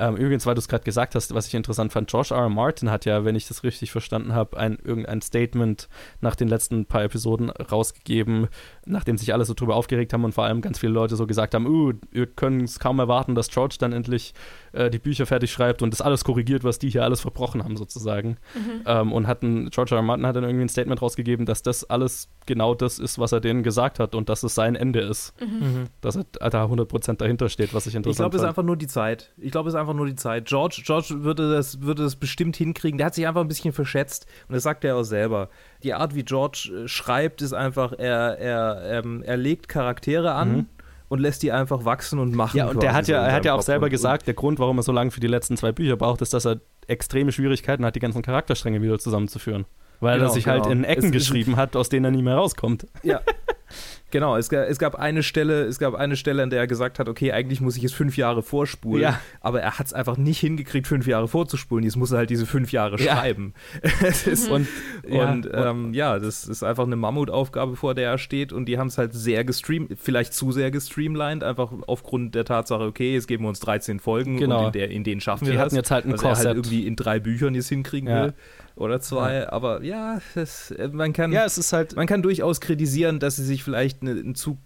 Ähm, 0.00 0.16
übrigens, 0.16 0.46
weil 0.46 0.54
du 0.54 0.60
es 0.60 0.68
gerade 0.68 0.82
gesagt 0.82 1.14
hast, 1.14 1.34
was 1.34 1.46
ich 1.46 1.54
interessant 1.54 1.92
fand, 1.92 2.08
George 2.08 2.30
R. 2.34 2.44
R. 2.44 2.48
Martin 2.48 2.90
hat 2.90 3.04
ja, 3.04 3.26
wenn 3.26 3.36
ich 3.36 3.46
das 3.46 3.64
richtig 3.64 3.92
verstanden 3.92 4.32
habe, 4.32 4.56
ein, 4.56 4.78
irgendein 4.82 5.20
Statement 5.20 5.90
nach 6.22 6.34
den 6.34 6.48
letzten 6.48 6.86
paar 6.86 7.04
Episoden 7.04 7.50
rausgegeben, 7.50 8.48
nachdem 8.86 9.18
sich 9.18 9.34
alle 9.34 9.44
so 9.44 9.52
drüber 9.52 9.76
aufgeregt 9.76 10.14
haben 10.14 10.24
und 10.24 10.32
vor 10.32 10.44
allem 10.44 10.62
ganz 10.62 10.78
viele 10.78 10.94
Leute 10.94 11.16
so 11.16 11.26
gesagt 11.26 11.54
haben, 11.54 11.66
uh, 11.66 11.92
wir 12.12 12.26
können 12.26 12.64
es 12.64 12.78
kaum 12.78 12.98
erwarten, 12.98 13.34
dass 13.34 13.50
George 13.50 13.76
dann 13.78 13.92
endlich 13.92 14.32
äh, 14.72 14.90
die 14.90 14.98
Bücher 14.98 15.26
fertig 15.26 15.50
schreibt 15.50 15.82
und 15.82 15.92
das 15.92 16.00
alles 16.00 16.24
korrigiert, 16.24 16.64
was 16.64 16.78
die 16.78 16.90
hier 16.90 17.04
alles 17.04 17.20
verbrochen 17.20 17.64
haben, 17.64 17.76
sozusagen. 17.76 18.36
Mhm. 18.54 18.82
Ähm, 18.86 19.12
und 19.12 19.26
hatten, 19.26 19.70
George 19.70 19.94
R. 19.94 19.98
R. 19.98 20.02
Martin 20.02 20.26
hat 20.26 20.36
dann 20.36 20.44
irgendwie 20.44 20.64
ein 20.64 20.68
Statement 20.68 21.00
rausgegeben, 21.02 21.46
dass 21.46 21.62
das 21.62 21.88
alles 21.88 22.28
genau 22.46 22.74
das 22.74 22.98
ist, 22.98 23.18
was 23.18 23.32
er 23.32 23.40
denen 23.40 23.62
gesagt 23.62 23.98
hat 23.98 24.14
und 24.14 24.28
dass 24.28 24.42
es 24.42 24.54
sein 24.54 24.76
Ende 24.76 25.00
ist. 25.00 25.34
Mhm. 25.40 25.46
mhm. 25.46 25.84
Dass 26.00 26.16
er 26.16 26.50
da 26.50 26.64
100% 26.64 27.16
dahinter 27.16 27.48
steht, 27.48 27.74
was 27.74 27.86
ich 27.86 27.94
interessant 27.94 28.14
Ich 28.14 28.16
glaube, 28.18 28.36
es 28.36 28.42
ist 28.42 28.48
einfach 28.48 28.62
nur 28.62 28.76
die 28.76 28.86
Zeit. 28.86 29.32
Ich 29.38 29.50
glaube, 29.50 29.68
es 29.68 29.74
ist 29.74 29.80
einfach 29.80 29.94
nur 29.94 30.06
die 30.06 30.16
Zeit. 30.16 30.46
George, 30.46 30.82
George 30.84 31.16
würde, 31.20 31.52
das, 31.52 31.80
würde 31.80 32.02
das 32.02 32.16
bestimmt 32.16 32.56
hinkriegen. 32.56 32.98
Der 32.98 33.06
hat 33.06 33.14
sich 33.14 33.26
einfach 33.26 33.40
ein 33.42 33.48
bisschen 33.48 33.72
verschätzt 33.72 34.26
und 34.48 34.54
das 34.54 34.62
sagt 34.62 34.84
er 34.84 34.96
auch 34.96 35.02
selber. 35.02 35.48
Die 35.82 35.94
Art, 35.94 36.14
wie 36.14 36.24
George 36.24 36.70
äh, 36.84 36.88
schreibt, 36.88 37.42
ist 37.42 37.52
einfach, 37.52 37.92
er, 37.92 38.38
er, 38.38 38.98
ähm, 38.98 39.22
er 39.22 39.36
legt 39.36 39.68
Charaktere 39.68 40.32
an. 40.32 40.52
Mhm 40.52 40.66
und 41.10 41.18
lässt 41.18 41.42
die 41.42 41.50
einfach 41.50 41.84
wachsen 41.84 42.20
und 42.20 42.34
machen. 42.34 42.56
Ja, 42.56 42.68
und 42.68 42.82
der 42.82 42.94
hat 42.94 43.08
ja, 43.08 43.26
er 43.26 43.34
hat 43.34 43.44
ja 43.44 43.54
auch 43.54 43.62
selber 43.62 43.90
gesagt, 43.90 44.28
der 44.28 44.34
Grund, 44.34 44.60
warum 44.60 44.78
er 44.78 44.84
so 44.84 44.92
lange 44.92 45.10
für 45.10 45.18
die 45.18 45.26
letzten 45.26 45.56
zwei 45.56 45.72
Bücher 45.72 45.96
braucht, 45.96 46.22
ist, 46.22 46.32
dass 46.32 46.46
er 46.46 46.60
extreme 46.86 47.32
Schwierigkeiten 47.32 47.84
hat, 47.84 47.96
die 47.96 48.00
ganzen 48.00 48.22
Charakterstränge 48.22 48.80
wieder 48.80 48.96
zusammenzuführen. 48.98 49.66
Weil 49.98 50.18
genau, 50.18 50.30
er 50.30 50.32
sich 50.32 50.46
halt 50.46 50.62
genau. 50.62 50.68
halt 50.68 50.78
in 50.78 50.84
Ecken 50.84 51.06
es, 51.06 51.10
geschrieben 51.10 51.56
hat, 51.56 51.74
aus 51.74 51.88
denen 51.88 52.04
er 52.04 52.10
nie 52.12 52.22
mehr 52.22 52.36
rauskommt. 52.36 52.86
Ja. 53.02 53.20
Genau, 54.10 54.36
es, 54.36 54.48
es, 54.48 54.78
gab 54.78 54.94
eine 54.96 55.22
Stelle, 55.22 55.64
es 55.64 55.78
gab 55.78 55.94
eine 55.94 56.16
Stelle, 56.16 56.42
an 56.42 56.50
der 56.50 56.60
er 56.60 56.66
gesagt 56.66 56.98
hat, 56.98 57.08
okay, 57.08 57.32
eigentlich 57.32 57.60
muss 57.60 57.76
ich 57.76 57.84
es 57.84 57.92
fünf 57.92 58.16
Jahre 58.16 58.42
vorspulen, 58.42 59.02
ja. 59.02 59.20
aber 59.40 59.60
er 59.60 59.78
hat 59.78 59.86
es 59.86 59.92
einfach 59.92 60.16
nicht 60.16 60.40
hingekriegt, 60.40 60.86
fünf 60.86 61.06
Jahre 61.06 61.28
vorzuspulen. 61.28 61.84
Jetzt 61.84 61.96
muss 61.96 62.10
er 62.10 62.18
halt 62.18 62.30
diese 62.30 62.46
fünf 62.46 62.72
Jahre 62.72 63.00
ja. 63.00 63.16
schreiben. 63.16 63.54
ist, 64.26 64.48
und 64.48 64.66
ja, 65.08 65.30
und 65.30 65.48
ähm, 65.52 65.94
ja, 65.94 66.18
das 66.18 66.46
ist 66.46 66.62
einfach 66.62 66.84
eine 66.84 66.96
Mammutaufgabe, 66.96 67.76
vor 67.76 67.94
der 67.94 68.10
er 68.10 68.18
steht 68.18 68.52
und 68.52 68.66
die 68.66 68.78
haben 68.78 68.88
es 68.88 68.98
halt 68.98 69.12
sehr 69.12 69.44
gestreamt, 69.44 69.96
vielleicht 70.00 70.34
zu 70.34 70.52
sehr 70.52 70.70
gestreamlined, 70.70 71.44
einfach 71.44 71.72
aufgrund 71.86 72.34
der 72.34 72.44
Tatsache, 72.44 72.82
okay, 72.82 73.14
jetzt 73.14 73.28
geben 73.28 73.44
wir 73.44 73.48
uns 73.48 73.60
13 73.60 74.00
Folgen 74.00 74.38
genau. 74.38 74.60
und 74.60 74.66
in, 74.66 74.72
der, 74.72 74.90
in 74.90 75.04
denen 75.04 75.20
schaffen 75.20 75.46
wir 75.46 75.52
die 75.52 75.58
das. 75.58 75.72
jetzt 75.72 75.90
halt 75.90 76.04
ein 76.04 76.12
was 76.12 76.22
er 76.22 76.36
halt 76.36 76.56
irgendwie 76.56 76.86
in 76.86 76.96
drei 76.96 77.20
Büchern 77.20 77.54
jetzt 77.54 77.68
hinkriegen 77.68 78.08
will 78.08 78.34
oder 78.76 79.00
zwei, 79.00 79.48
aber 79.48 79.82
ja, 79.82 80.20
das, 80.34 80.70
äh, 80.70 80.88
man 80.88 81.12
kann 81.12 81.32
ja, 81.32 81.44
es 81.44 81.58
ist 81.58 81.72
halt 81.72 81.96
man 81.96 82.06
kann 82.06 82.22
durchaus 82.22 82.60
kritisieren, 82.60 83.18
dass 83.18 83.36
sie 83.36 83.44
sich 83.44 83.62
vielleicht 83.62 83.99
eine, 84.02 84.12
ein 84.12 84.34
zu 84.34 84.58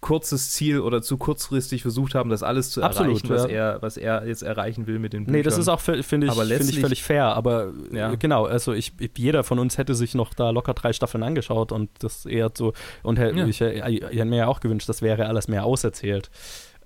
kurzes 0.00 0.50
Ziel 0.50 0.80
oder 0.80 1.02
zu 1.02 1.18
kurzfristig 1.18 1.82
versucht 1.82 2.14
haben, 2.14 2.30
das 2.30 2.42
alles 2.42 2.70
zu 2.70 2.82
Absolut, 2.82 3.22
erreichen, 3.22 3.28
was, 3.28 3.42
ja. 3.42 3.48
er, 3.48 3.82
was 3.82 3.96
er 3.96 4.26
jetzt 4.26 4.42
erreichen 4.42 4.86
will 4.86 4.98
mit 4.98 5.12
den 5.12 5.24
Büchern. 5.24 5.36
Nee, 5.36 5.42
das 5.42 5.58
ist 5.58 5.68
auch, 5.68 5.80
finde 5.80 5.98
ich, 5.98 6.06
find 6.06 6.70
ich 6.70 6.80
völlig 6.80 7.02
fair, 7.02 7.26
aber 7.26 7.72
ja. 7.92 8.14
genau, 8.14 8.46
also 8.46 8.72
ich, 8.72 8.92
jeder 9.16 9.44
von 9.44 9.58
uns 9.58 9.76
hätte 9.76 9.94
sich 9.94 10.14
noch 10.14 10.32
da 10.32 10.50
locker 10.50 10.74
drei 10.74 10.92
Staffeln 10.92 11.22
angeschaut 11.22 11.70
und 11.70 11.90
das 11.98 12.24
eher 12.24 12.50
so, 12.56 12.72
und 13.02 13.18
ja. 13.18 13.30
ich, 13.46 13.60
ich, 13.60 13.82
ich 13.84 14.02
hätte 14.02 14.24
mir 14.24 14.38
ja 14.38 14.46
auch 14.46 14.60
gewünscht, 14.60 14.88
das 14.88 15.02
wäre 15.02 15.26
alles 15.26 15.48
mehr 15.48 15.64
auserzählt 15.64 16.30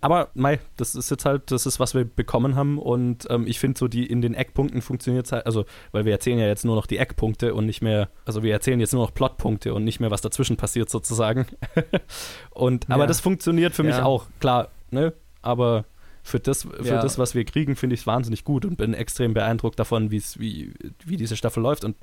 aber 0.04 0.28
mei, 0.34 0.60
das 0.76 0.94
ist 0.94 1.10
jetzt 1.10 1.24
halt, 1.24 1.50
das 1.50 1.64
ist, 1.64 1.80
was 1.80 1.94
wir 1.94 2.04
bekommen 2.04 2.56
haben 2.56 2.76
und 2.76 3.26
ähm, 3.30 3.46
ich 3.46 3.58
finde 3.58 3.78
so, 3.78 3.88
die 3.88 4.04
in 4.04 4.20
den 4.20 4.34
Eckpunkten 4.34 4.82
funktioniert 4.82 5.24
es 5.24 5.32
halt, 5.32 5.46
also, 5.46 5.64
weil 5.92 6.04
wir 6.04 6.12
erzählen 6.12 6.38
ja 6.38 6.46
jetzt 6.46 6.66
nur 6.66 6.76
noch 6.76 6.84
die 6.84 6.98
Eckpunkte 6.98 7.54
und 7.54 7.64
nicht 7.64 7.80
mehr, 7.80 8.10
also 8.26 8.42
wir 8.42 8.52
erzählen 8.52 8.78
jetzt 8.80 8.92
nur 8.92 9.02
noch 9.02 9.14
Plotpunkte 9.14 9.72
und 9.72 9.82
nicht 9.82 10.00
mehr, 10.00 10.10
was 10.10 10.20
dazwischen 10.20 10.58
passiert 10.58 10.90
sozusagen. 10.90 11.46
und, 12.50 12.90
aber 12.90 13.04
ja. 13.04 13.06
das 13.06 13.20
funktioniert 13.20 13.74
für 13.74 13.82
mich 13.82 13.94
auch, 13.94 14.26
klar, 14.40 14.68
ne, 14.90 15.14
aber 15.40 15.86
für 16.22 16.38
das, 16.38 16.64
für 16.64 16.84
ja. 16.84 17.00
das, 17.00 17.16
was 17.16 17.34
wir 17.34 17.46
kriegen, 17.46 17.74
finde 17.74 17.94
ich 17.94 18.00
es 18.00 18.06
wahnsinnig 18.06 18.44
gut 18.44 18.66
und 18.66 18.76
bin 18.76 18.92
extrem 18.92 19.32
beeindruckt 19.32 19.78
davon, 19.78 20.10
wie, 20.10 20.22
wie 20.38 21.16
diese 21.16 21.36
Staffel 21.36 21.62
läuft. 21.62 21.82
Und 21.82 21.96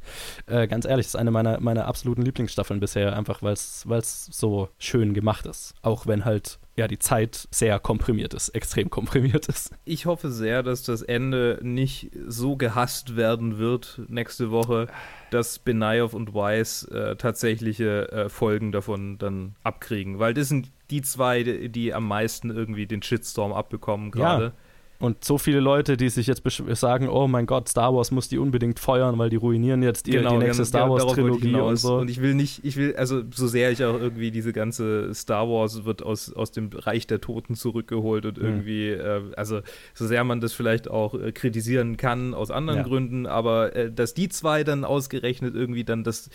äh, 0.48 0.68
ganz 0.68 0.86
ehrlich, 0.86 1.06
es 1.06 1.14
ist 1.14 1.20
eine 1.20 1.30
meiner, 1.30 1.60
meiner 1.60 1.86
absoluten 1.86 2.24
Lieblingsstaffeln 2.24 2.80
bisher, 2.80 3.16
einfach 3.16 3.44
weil 3.44 3.54
es 3.54 3.86
so 4.32 4.70
schön 4.80 5.14
gemacht 5.14 5.46
ist. 5.46 5.76
Auch 5.84 6.08
wenn 6.08 6.26
halt 6.26 6.60
ja 6.76 6.88
die 6.88 7.00
Zeit 7.00 7.48
sehr 7.52 7.80
komprimiert 7.80 8.34
ist, 8.34 8.50
extrem 8.50 8.90
komprimiert 8.90 9.48
ist. 9.48 9.72
Ich 9.86 10.06
hoffe 10.06 10.32
sehr, 10.32 10.64
dass 10.64 10.84
das 10.84 11.02
Ende 11.02 11.60
nicht 11.62 12.12
so 12.28 12.56
gehasst 12.56 13.16
werden 13.16 13.58
wird 13.58 14.02
nächste 14.08 14.52
Woche, 14.52 14.88
dass 15.32 15.60
Benayev 15.60 16.14
und 16.14 16.34
Weiss 16.34 16.84
äh, 16.86 17.16
tatsächliche 17.16 18.12
äh, 18.12 18.30
Folgen 18.30 18.72
davon 18.72 19.18
dann 19.18 19.56
abkriegen, 19.64 20.20
weil 20.20 20.34
das 20.34 20.48
sind 20.48 20.72
die 20.90 21.02
zwei, 21.02 21.44
die 21.44 21.94
am 21.94 22.08
meisten 22.08 22.50
irgendwie 22.50 22.86
den 22.86 23.02
Shitstorm 23.02 23.54
abbekommen 23.54 24.12
gerade. 24.12 24.46
Ja. 24.46 24.54
Und 25.02 25.26
so 25.26 25.40
viele 25.40 25.60
Leute, 25.60 25.98
die 25.98 26.10
sich 26.10 26.28
jetzt 26.28 26.44
sagen, 26.80 27.10
oh 27.10 27.28
mein 27.28 27.48
Gott, 27.48 27.68
Star 27.68 27.94
Wars 27.94 28.12
muss 28.12 28.30
die 28.30 28.38
unbedingt 28.38 28.80
feuern, 28.80 29.18
weil 29.18 29.32
die 29.32 29.36
ruinieren 29.36 29.82
jetzt 29.82 30.06
die, 30.06 30.12
genau, 30.12 30.32
die 30.32 30.46
nächste 30.46 30.64
Star 30.64 30.90
Wars 30.90 31.06
Trilogie 31.08 31.56
und 31.56 31.76
so. 31.78 31.98
Und 31.98 32.10
ich 32.10 32.22
will 32.22 32.36
nicht, 32.36 32.64
ich 32.64 32.78
will, 32.78 32.96
also 32.96 33.24
so 33.34 33.48
sehr 33.48 33.72
ich 33.72 33.84
auch 33.84 34.00
irgendwie 34.00 34.30
diese 34.30 34.54
ganze 34.54 35.14
Star 35.16 35.50
Wars 35.50 35.86
wird 35.86 36.04
aus, 36.04 36.32
aus 36.32 36.52
dem 36.52 36.70
Reich 36.72 37.08
der 37.08 37.20
Toten 37.20 37.56
zurückgeholt 37.56 38.28
und 38.28 38.38
mhm. 38.38 38.46
irgendwie, 38.46 38.90
äh, 38.90 39.22
also 39.36 39.62
so 39.96 40.06
sehr 40.06 40.24
man 40.24 40.40
das 40.40 40.54
vielleicht 40.54 40.90
auch 40.90 41.16
äh, 41.16 41.32
kritisieren 41.32 41.98
kann 41.98 42.36
aus 42.36 42.52
anderen 42.52 42.80
ja. 42.80 42.86
Gründen, 42.86 43.26
aber 43.26 43.76
äh, 43.76 43.92
dass 43.92 44.14
die 44.14 44.30
zwei 44.30 44.64
dann 44.64 44.86
ausgerechnet 44.86 45.56
irgendwie 45.56 45.84
dann 45.84 46.04
das 46.04 46.30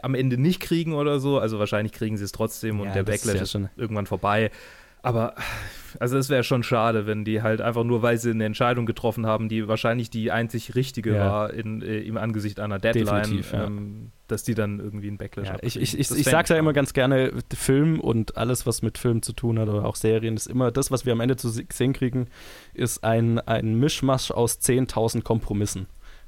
am 0.00 0.14
Ende 0.14 0.38
nicht 0.38 0.60
kriegen 0.60 0.94
oder 0.94 1.18
so, 1.18 1.38
also 1.38 1.58
wahrscheinlich 1.58 1.92
kriegen 1.92 2.16
sie 2.16 2.24
es 2.24 2.32
trotzdem 2.32 2.78
und 2.78 2.86
ja, 2.86 2.94
der 2.94 3.02
Backlash 3.02 3.40
ist, 3.40 3.54
ja 3.54 3.60
ist 3.60 3.70
irgendwann 3.76 4.06
vorbei. 4.06 4.50
Aber 5.02 5.34
also 5.98 6.16
es 6.16 6.28
wäre 6.28 6.44
schon 6.44 6.62
schade, 6.62 7.06
wenn 7.06 7.24
die 7.24 7.42
halt 7.42 7.60
einfach 7.60 7.84
nur, 7.84 8.02
weil 8.02 8.18
sie 8.18 8.30
eine 8.30 8.44
Entscheidung 8.44 8.86
getroffen 8.86 9.26
haben, 9.26 9.48
die 9.48 9.68
wahrscheinlich 9.68 10.10
die 10.10 10.30
einzig 10.30 10.74
richtige 10.74 11.14
ja. 11.14 11.26
war 11.26 11.52
in, 11.52 11.82
äh, 11.82 12.00
im 12.00 12.16
Angesicht 12.16 12.60
einer 12.60 12.78
Deadline, 12.78 13.44
ja. 13.52 13.64
ähm, 13.64 14.12
dass 14.28 14.42
die 14.42 14.54
dann 14.54 14.80
irgendwie 14.80 15.08
einen 15.08 15.18
Backlash 15.18 15.48
ja, 15.48 15.56
Ich, 15.62 15.78
ich, 15.78 15.98
ich, 15.98 16.10
ich 16.10 16.24
sag's 16.24 16.50
ja 16.50 16.56
immer 16.56 16.72
ganz 16.72 16.92
gerne, 16.92 17.32
Film 17.54 18.00
und 18.00 18.36
alles, 18.36 18.66
was 18.66 18.82
mit 18.82 18.98
Film 18.98 19.22
zu 19.22 19.32
tun 19.32 19.58
hat 19.58 19.68
oder 19.68 19.84
auch 19.84 19.96
Serien, 19.96 20.36
ist 20.36 20.46
immer 20.46 20.70
das, 20.70 20.90
was 20.90 21.04
wir 21.04 21.12
am 21.12 21.20
Ende 21.20 21.36
zu 21.36 21.48
sehen 21.48 21.92
kriegen, 21.92 22.28
ist 22.74 23.04
ein, 23.04 23.38
ein 23.40 23.78
Mischmasch 23.78 24.30
aus 24.30 24.60
10.000 24.60 25.22
Kompromissen. 25.22 25.86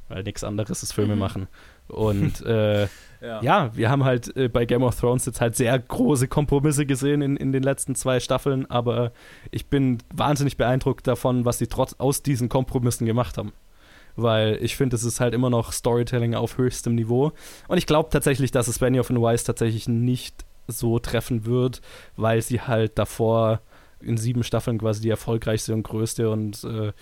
Weil 0.09 0.23
nichts 0.23 0.45
anderes 0.45 0.83
ist 0.83 0.93
Filme 0.93 1.15
mhm. 1.15 1.21
machen. 1.21 1.49
Und 1.89 2.43
äh, 2.43 2.89
ja. 3.25 3.43
ja. 3.43 3.71
wir 3.75 3.91
haben 3.91 4.05
halt 4.05 4.37
äh, 4.37 4.49
bei 4.49 4.67
Game 4.67 4.83
of 4.83 4.99
Thrones 4.99 5.27
jetzt 5.27 5.41
halt 5.41 5.57
sehr 5.57 5.79
große 5.79 6.29
Kompromisse 6.29 6.87
gesehen 6.87 7.23
in, 7.23 7.37
in 7.37 7.53
den 7.53 7.63
letzten 7.63 7.95
zwei 7.95 8.21
Staffeln, 8.21 8.71
aber 8.71 9.13
ich 9.51 9.67
bin 9.67 9.99
wahnsinnig 10.13 10.57
beeindruckt 10.57 11.07
davon, 11.07 11.45
was 11.45 11.59
sie 11.59 11.67
trotz 11.67 11.95
aus 11.95 12.23
diesen 12.23 12.49
Kompromissen 12.49 13.07
gemacht 13.07 13.39
haben. 13.39 13.53
Weil 14.17 14.59
ich 14.61 14.77
finde, 14.77 14.95
es 14.95 15.03
ist 15.03 15.19
halt 15.19 15.35
immer 15.35 15.51
noch 15.51 15.73
Storytelling 15.73 16.35
auf 16.35 16.57
höchstem 16.57 16.95
Niveau. 16.95 17.33
Und 17.67 17.79
ich 17.79 17.87
glaube 17.87 18.11
tatsächlich, 18.11 18.53
dass 18.53 18.69
es 18.69 18.79
Benioff 18.79 19.11
und 19.11 19.21
Weiss 19.21 19.43
tatsächlich 19.43 19.89
nicht 19.89 20.45
so 20.69 20.99
treffen 20.99 21.47
wird, 21.47 21.81
weil 22.17 22.41
sie 22.41 22.61
halt 22.61 22.99
davor 22.99 23.61
in 24.01 24.17
sieben 24.17 24.45
Staffeln 24.45 24.79
quasi 24.79 25.03
die 25.03 25.11
erfolgreichste 25.11 25.75
und 25.75 25.83
größte 25.83 26.31
und 26.31 26.63
äh, 26.65 26.93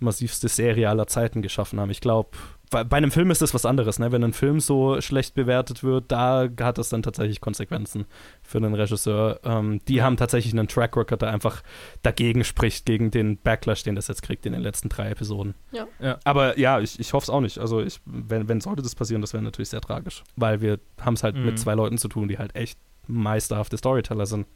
massivste 0.00 0.48
Serie 0.48 0.88
aller 0.88 1.06
Zeiten 1.06 1.42
geschaffen 1.42 1.78
haben. 1.78 1.90
Ich 1.90 2.00
glaube, 2.00 2.30
bei, 2.70 2.84
bei 2.84 2.96
einem 2.96 3.10
Film 3.10 3.30
ist 3.30 3.42
das 3.42 3.52
was 3.52 3.66
anderes, 3.66 3.98
ne? 3.98 4.12
Wenn 4.12 4.22
ein 4.24 4.32
Film 4.32 4.60
so 4.60 5.00
schlecht 5.00 5.34
bewertet 5.34 5.82
wird, 5.82 6.04
da 6.12 6.48
hat 6.60 6.78
das 6.78 6.88
dann 6.88 7.02
tatsächlich 7.02 7.40
Konsequenzen 7.40 8.06
für 8.42 8.58
einen 8.58 8.74
Regisseur. 8.74 9.40
Ähm, 9.44 9.80
die 9.88 10.02
haben 10.02 10.16
tatsächlich 10.16 10.52
einen 10.54 10.68
Track 10.68 10.96
Record, 10.96 11.22
der 11.22 11.30
einfach 11.30 11.62
dagegen 12.02 12.44
spricht, 12.44 12.86
gegen 12.86 13.10
den 13.10 13.36
Backlash, 13.38 13.82
den 13.82 13.96
das 13.96 14.08
jetzt 14.08 14.22
kriegt 14.22 14.46
in 14.46 14.52
den 14.52 14.62
letzten 14.62 14.88
drei 14.88 15.10
Episoden. 15.10 15.54
Ja. 15.72 15.86
Ja. 16.00 16.18
Aber 16.24 16.58
ja, 16.58 16.80
ich, 16.80 16.98
ich 17.00 17.12
hoffe 17.12 17.24
es 17.24 17.30
auch 17.30 17.40
nicht. 17.40 17.58
Also, 17.58 17.80
ich, 17.80 18.00
wenn, 18.06 18.48
wenn 18.48 18.60
sollte 18.60 18.82
das 18.82 18.94
passieren, 18.94 19.20
das 19.20 19.32
wäre 19.32 19.42
natürlich 19.42 19.68
sehr 19.70 19.80
tragisch. 19.80 20.22
Weil 20.36 20.60
wir 20.60 20.78
haben 21.00 21.14
es 21.14 21.22
halt 21.22 21.36
Mhm. 21.36 21.44
mit 21.46 21.58
zwei 21.58 21.74
Leuten 21.74 21.98
zu 21.98 22.08
tun, 22.08 22.28
die 22.28 22.38
halt 22.38 22.54
echt 22.54 22.78
meisterhafte 23.06 23.76
Storyteller 23.76 24.26
sind. 24.26 24.46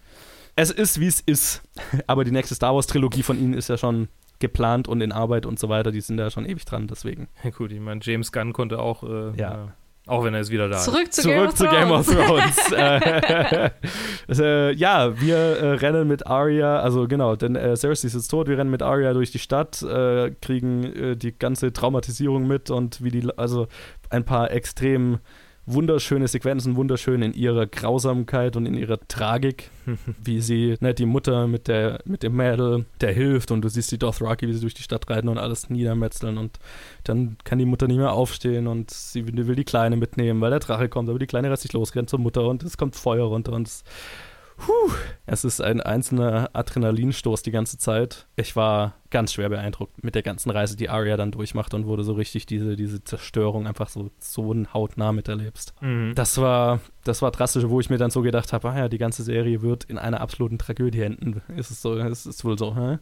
Es 0.57 0.71
ist, 0.71 1.01
wie 1.01 1.09
es 1.09 1.21
ist. 1.21 1.62
Aber 2.07 2.25
die 2.25 2.31
nächste 2.31 2.55
Star 2.55 2.75
Wars-Trilogie 2.75 3.25
von 3.25 3.39
ihnen 3.39 3.55
ist 3.55 3.69
ja 3.69 3.77
schon 3.77 4.09
geplant 4.45 4.88
und 4.88 5.01
in 5.01 5.11
Arbeit 5.12 5.47
und 5.47 5.59
so 5.59 5.68
weiter. 5.68 5.90
Die 5.90 6.01
sind 6.03 6.16
da 6.18 6.30
schon 6.30 6.45
ewig 6.47 6.64
dran, 6.66 6.86
deswegen. 6.86 7.28
Ja, 7.42 7.51
gut, 7.51 7.72
ich 7.72 7.80
meine, 7.80 8.01
James 8.03 8.30
Gunn 8.32 8.53
konnte 8.53 8.78
auch, 8.78 9.03
äh, 9.03 9.32
Ja. 9.36 9.64
äh, 9.64 9.68
auch 10.07 10.22
wenn 10.22 10.34
er 10.34 10.40
jetzt 10.40 10.51
wieder 10.51 10.68
da 10.68 10.76
ist. 10.76 10.84
Zurück 10.84 11.11
zu 11.12 11.22
Zurück 11.22 11.57
zu 11.57 11.66
Game 11.66 11.90
of 11.90 12.07
Thrones. 12.07 12.72
Äh, 12.76 13.70
äh, 14.70 14.72
ja, 14.74 15.18
wir 15.20 15.36
äh, 15.36 15.70
rennen 15.76 16.07
mit 16.09 16.26
Arya, 16.26 16.80
also 16.80 17.09
genau, 17.09 17.36
denn 17.36 17.57
äh, 17.57 17.74
Cersei 17.76 18.07
ist 18.09 18.14
jetzt 18.14 18.28
tot, 18.28 18.49
wir 18.49 18.59
rennen 18.59 18.70
mit 18.70 18.82
Arya 18.82 19.14
durch 19.14 19.30
die 19.32 19.38
Stadt, 19.38 19.80
äh, 19.82 20.30
kriegen 20.42 20.84
äh, 20.84 21.16
die 21.16 21.32
ganze 21.36 21.72
Traumatisierung 21.72 22.47
mit 22.47 22.70
und 22.70 23.03
wie 23.03 23.11
die, 23.11 23.26
also 23.38 23.66
ein 24.11 24.24
paar 24.24 24.51
extrem 24.51 25.20
wunderschöne 25.67 26.29
Sequenzen, 26.29 26.77
wunderschön 26.77 27.23
in 27.23 27.33
ihrer 27.33 27.67
Grausamkeit 27.67 28.57
und 28.57 28.67
in 28.67 28.75
ihrer 28.75 28.99
Tragik, 29.09 29.71
wie 30.23 30.41
sie, 30.41 30.77
ne, 30.81 30.95
die 30.95 31.07
Mutter 31.07 31.47
mit 31.47 31.69
der, 31.69 32.01
mit 32.05 32.23
dem 32.23 32.37
Mädel, 32.37 32.87
der 33.01 33.12
hilft 33.12 33.51
und 33.51 33.62
du 33.62 33.69
siehst 33.69 33.91
die 33.93 33.99
Dothraki, 33.99 34.47
wie 34.49 34.53
sie 34.53 34.61
durch 34.61 34.75
die 34.75 34.83
Stadt 34.83 35.09
reiten 35.09 35.29
und 35.29 35.39
alles 35.39 35.71
niedermetzeln 35.71 36.39
und 36.39 36.59
dann 37.05 37.37
kann 37.45 37.59
die 37.59 37.65
Mutter 37.65 37.87
nicht 37.87 37.99
mehr 37.99 38.12
aufstehen 38.12 38.67
und 38.67 38.91
sie 38.91 39.27
will 39.27 39.57
die 39.57 39.65
Kleine 39.65 39.97
mitnehmen, 39.97 40.41
weil 40.41 40.51
der 40.51 40.61
Drache 40.61 40.89
kommt, 40.89 41.09
aber 41.09 41.19
die 41.19 41.27
Kleine 41.27 41.51
reißt 41.51 41.62
sich 41.62 41.73
los, 41.73 41.95
rennt 41.95 42.11
zur 42.11 42.19
Mutter 42.19 42.47
und 42.47 42.62
es 42.62 42.77
kommt 42.77 42.97
Feuer 42.97 43.27
runter 43.27 43.53
und 43.53 43.69
es, 43.69 43.85
puh, 44.57 44.93
es 45.27 45.45
ist 45.45 45.61
ein 45.61 45.81
einzelner 45.81 46.51
Adrenalinstoß 46.53 47.43
die 47.43 47.51
ganze 47.51 47.79
Zeit. 47.79 48.27
Ich 48.37 48.57
war 48.57 48.95
ganz 49.15 49.33
schwer 49.33 49.49
beeindruckt 49.49 50.03
mit 50.03 50.17
der 50.17 50.23
ganzen 50.23 50.51
Reise, 50.51 50.77
die 50.77 50.89
Arya 50.91 51.17
dann 51.17 51.31
durchmacht 51.31 51.73
und 51.73 51.87
wurde 51.87 52.03
so 52.03 52.15
richtig 52.15 52.47
diese, 52.47 52.75
diese 52.75 53.05
Zerstörung 53.05 53.69
einfach 53.69 53.89
so, 53.89 54.11
so 54.19 54.53
hautnah 54.75 55.12
miterlebst. 55.12 55.73
Mhm. 55.81 56.15
Das 56.17 56.37
war, 56.39 56.81
das 57.05 57.23
war 57.23 57.31
drastisch, 57.31 57.62
wo 57.69 57.79
ich 57.79 57.91
mir 57.91 57.99
dann 57.99 58.11
so 58.11 58.23
gedacht 58.23 58.53
habe, 58.53 58.69
ah 58.71 58.77
ja, 58.77 58.89
die 58.89 58.99
ganze 58.99 59.23
Serie 59.23 59.62
wird 59.62 59.85
in 59.85 59.99
einer 59.99 60.21
absoluten 60.21 60.59
Tragödie 60.59 61.03
enden. 61.03 61.43
Ist 61.57 61.71
es 61.71 61.81
so, 61.81 61.95
ist 61.95 62.27
es 62.27 62.45
wohl 62.45 62.59
so, 62.59 62.75
hä? 62.75 62.99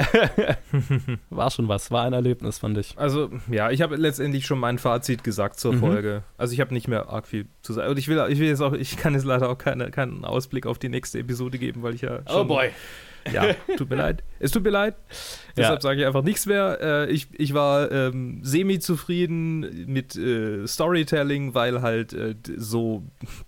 war 1.30 1.50
schon 1.52 1.68
was, 1.68 1.92
war 1.92 2.02
ein 2.04 2.12
Erlebnis, 2.12 2.58
fand 2.58 2.76
ich. 2.78 2.94
Also, 2.98 3.30
ja, 3.48 3.70
ich 3.70 3.82
habe 3.82 3.94
letztendlich 3.94 4.46
schon 4.46 4.58
mein 4.58 4.78
Fazit 4.78 5.22
gesagt 5.22 5.60
zur 5.60 5.74
Mhm. 5.74 5.78
Folge. 5.78 6.22
Also, 6.38 6.54
ich 6.54 6.60
habe 6.60 6.74
nicht 6.74 6.88
mehr 6.88 7.08
arg 7.08 7.28
viel 7.28 7.46
zu 7.62 7.72
sagen. 7.72 7.88
Und 7.90 7.98
ich 8.00 8.08
will, 8.08 8.20
ich 8.30 8.40
will 8.40 8.48
jetzt 8.48 8.62
auch, 8.62 8.72
ich 8.72 8.96
kann 8.96 9.14
jetzt 9.14 9.24
leider 9.24 9.48
auch 9.48 9.58
keine, 9.58 9.92
keinen 9.92 10.24
Ausblick 10.24 10.66
auf 10.66 10.80
die 10.80 10.88
nächste 10.88 11.20
Episode 11.20 11.58
geben, 11.58 11.82
weil 11.82 11.94
ich 11.94 12.00
ja 12.00 12.18
schon, 12.28 12.48
Ja, 13.32 13.54
tut 13.76 13.90
mir 13.90 13.96
leid. 13.96 14.22
Es 14.38 14.50
tut 14.50 14.64
mir 14.64 14.70
leid. 14.70 14.94
Deshalb 15.56 15.82
sage 15.82 16.00
ich 16.00 16.06
einfach 16.06 16.22
nichts 16.22 16.46
mehr. 16.46 16.78
Äh, 16.80 17.10
ich, 17.10 17.28
ich 17.38 17.54
war 17.54 17.90
ähm, 17.92 18.40
semi-zufrieden 18.42 19.86
mit 19.86 20.16
äh, 20.16 20.66
Storytelling, 20.66 21.54
weil 21.54 21.82
halt 21.82 22.12
äh, 22.12 22.34
so, 22.56 23.04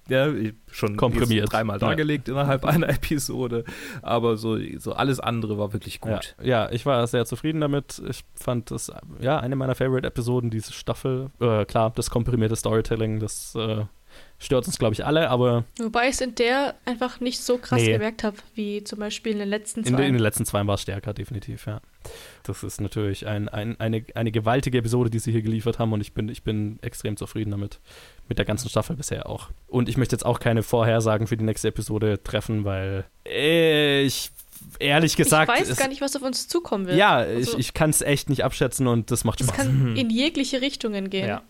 ja, 0.08 0.28
schon 0.70 0.96
Komprimiert. 0.96 1.52
dreimal 1.52 1.80
Ja. 1.80 1.88
dargelegt 1.88 2.28
innerhalb 2.28 2.64
einer 2.66 2.88
Episode. 2.88 3.64
Aber 4.02 4.36
so, 4.36 4.58
so 4.78 4.92
alles 4.92 5.20
andere 5.20 5.58
war 5.58 5.72
wirklich 5.72 6.00
gut. 6.00 6.36
Ja, 6.40 6.64
ja, 6.66 6.70
ich 6.70 6.86
war 6.86 7.06
sehr 7.06 7.24
zufrieden 7.26 7.60
damit. 7.60 8.02
Ich 8.08 8.24
fand 8.34 8.70
das, 8.70 8.92
ja, 9.20 9.40
eine 9.40 9.56
meiner 9.56 9.74
Favorite-Episoden, 9.74 10.50
diese 10.50 10.72
Staffel. 10.72 11.30
Äh, 11.40 11.64
klar, 11.64 11.92
das 11.94 12.10
komprimierte 12.10 12.56
Storytelling, 12.56 13.18
das 13.18 13.54
äh, 13.56 13.84
stört 14.44 14.66
uns, 14.66 14.78
glaube 14.78 14.94
ich, 14.94 15.04
alle, 15.04 15.30
aber 15.30 15.64
Wobei 15.80 16.04
ich 16.08 16.14
es 16.14 16.20
in 16.20 16.34
der 16.34 16.74
einfach 16.84 17.20
nicht 17.20 17.40
so 17.40 17.58
krass 17.58 17.80
Nee. 17.82 17.92
gemerkt 17.92 18.22
habe, 18.24 18.36
wie 18.54 18.84
zum 18.84 18.98
Beispiel 19.00 19.32
in 19.32 19.38
den 19.40 19.48
letzten 19.48 19.80
in, 19.80 19.86
zwei. 19.86 19.96
den- 19.96 20.06
in 20.06 20.12
den 20.14 20.22
letzten 20.22 20.44
zwei 20.44 20.66
war 20.66 20.74
es 20.74 20.82
stärker, 20.82 21.12
definitiv, 21.14 21.66
ja. 21.66 21.80
Das 22.42 22.62
ist 22.62 22.80
natürlich 22.80 23.26
ein, 23.26 23.48
ein, 23.48 23.80
eine, 23.80 24.04
eine 24.14 24.30
gewaltige 24.30 24.78
Episode, 24.78 25.08
die 25.10 25.18
sie 25.18 25.32
hier 25.32 25.40
geliefert 25.42 25.78
haben 25.78 25.92
und 25.92 26.00
ich 26.02 26.12
bin, 26.12 26.28
ich 26.28 26.42
bin 26.42 26.78
extrem 26.82 27.16
zufrieden 27.16 27.50
damit. 27.50 27.80
Mit 28.28 28.38
der 28.38 28.44
ganzen 28.44 28.68
Staffel 28.68 28.96
bisher 28.96 29.28
auch. 29.28 29.50
Und 29.68 29.88
ich 29.88 29.96
möchte 29.96 30.14
jetzt 30.14 30.24
auch 30.24 30.40
keine 30.40 30.62
Vorhersagen 30.62 31.26
für 31.26 31.36
die 31.36 31.44
nächste 31.44 31.68
Episode 31.68 32.22
treffen, 32.22 32.64
weil 32.64 33.04
ich 33.24 34.30
ehrlich 34.78 35.16
gesagt. 35.16 35.50
ich 35.54 35.60
weiß 35.62 35.68
es- 35.70 35.76
gar 35.78 35.88
nicht, 35.88 36.00
was 36.00 36.14
auf 36.16 36.22
uns 36.22 36.48
zukommen 36.48 36.86
wird. 36.86 36.96
Ja, 36.96 37.16
Also, 37.16 37.52
ich, 37.52 37.58
ich 37.68 37.74
kann 37.74 37.90
es 37.90 38.00
echt 38.02 38.28
nicht 38.30 38.44
abschätzen 38.44 38.86
und 38.86 39.10
das 39.10 39.24
macht 39.24 39.40
Es 39.40 39.46
Spaß. 39.48 39.56
kann 39.58 39.96
in 39.96 40.10
jegliche 40.10 40.60
Richtungen 40.60 41.10
gehen. 41.10 41.28
Ja. 41.28 41.42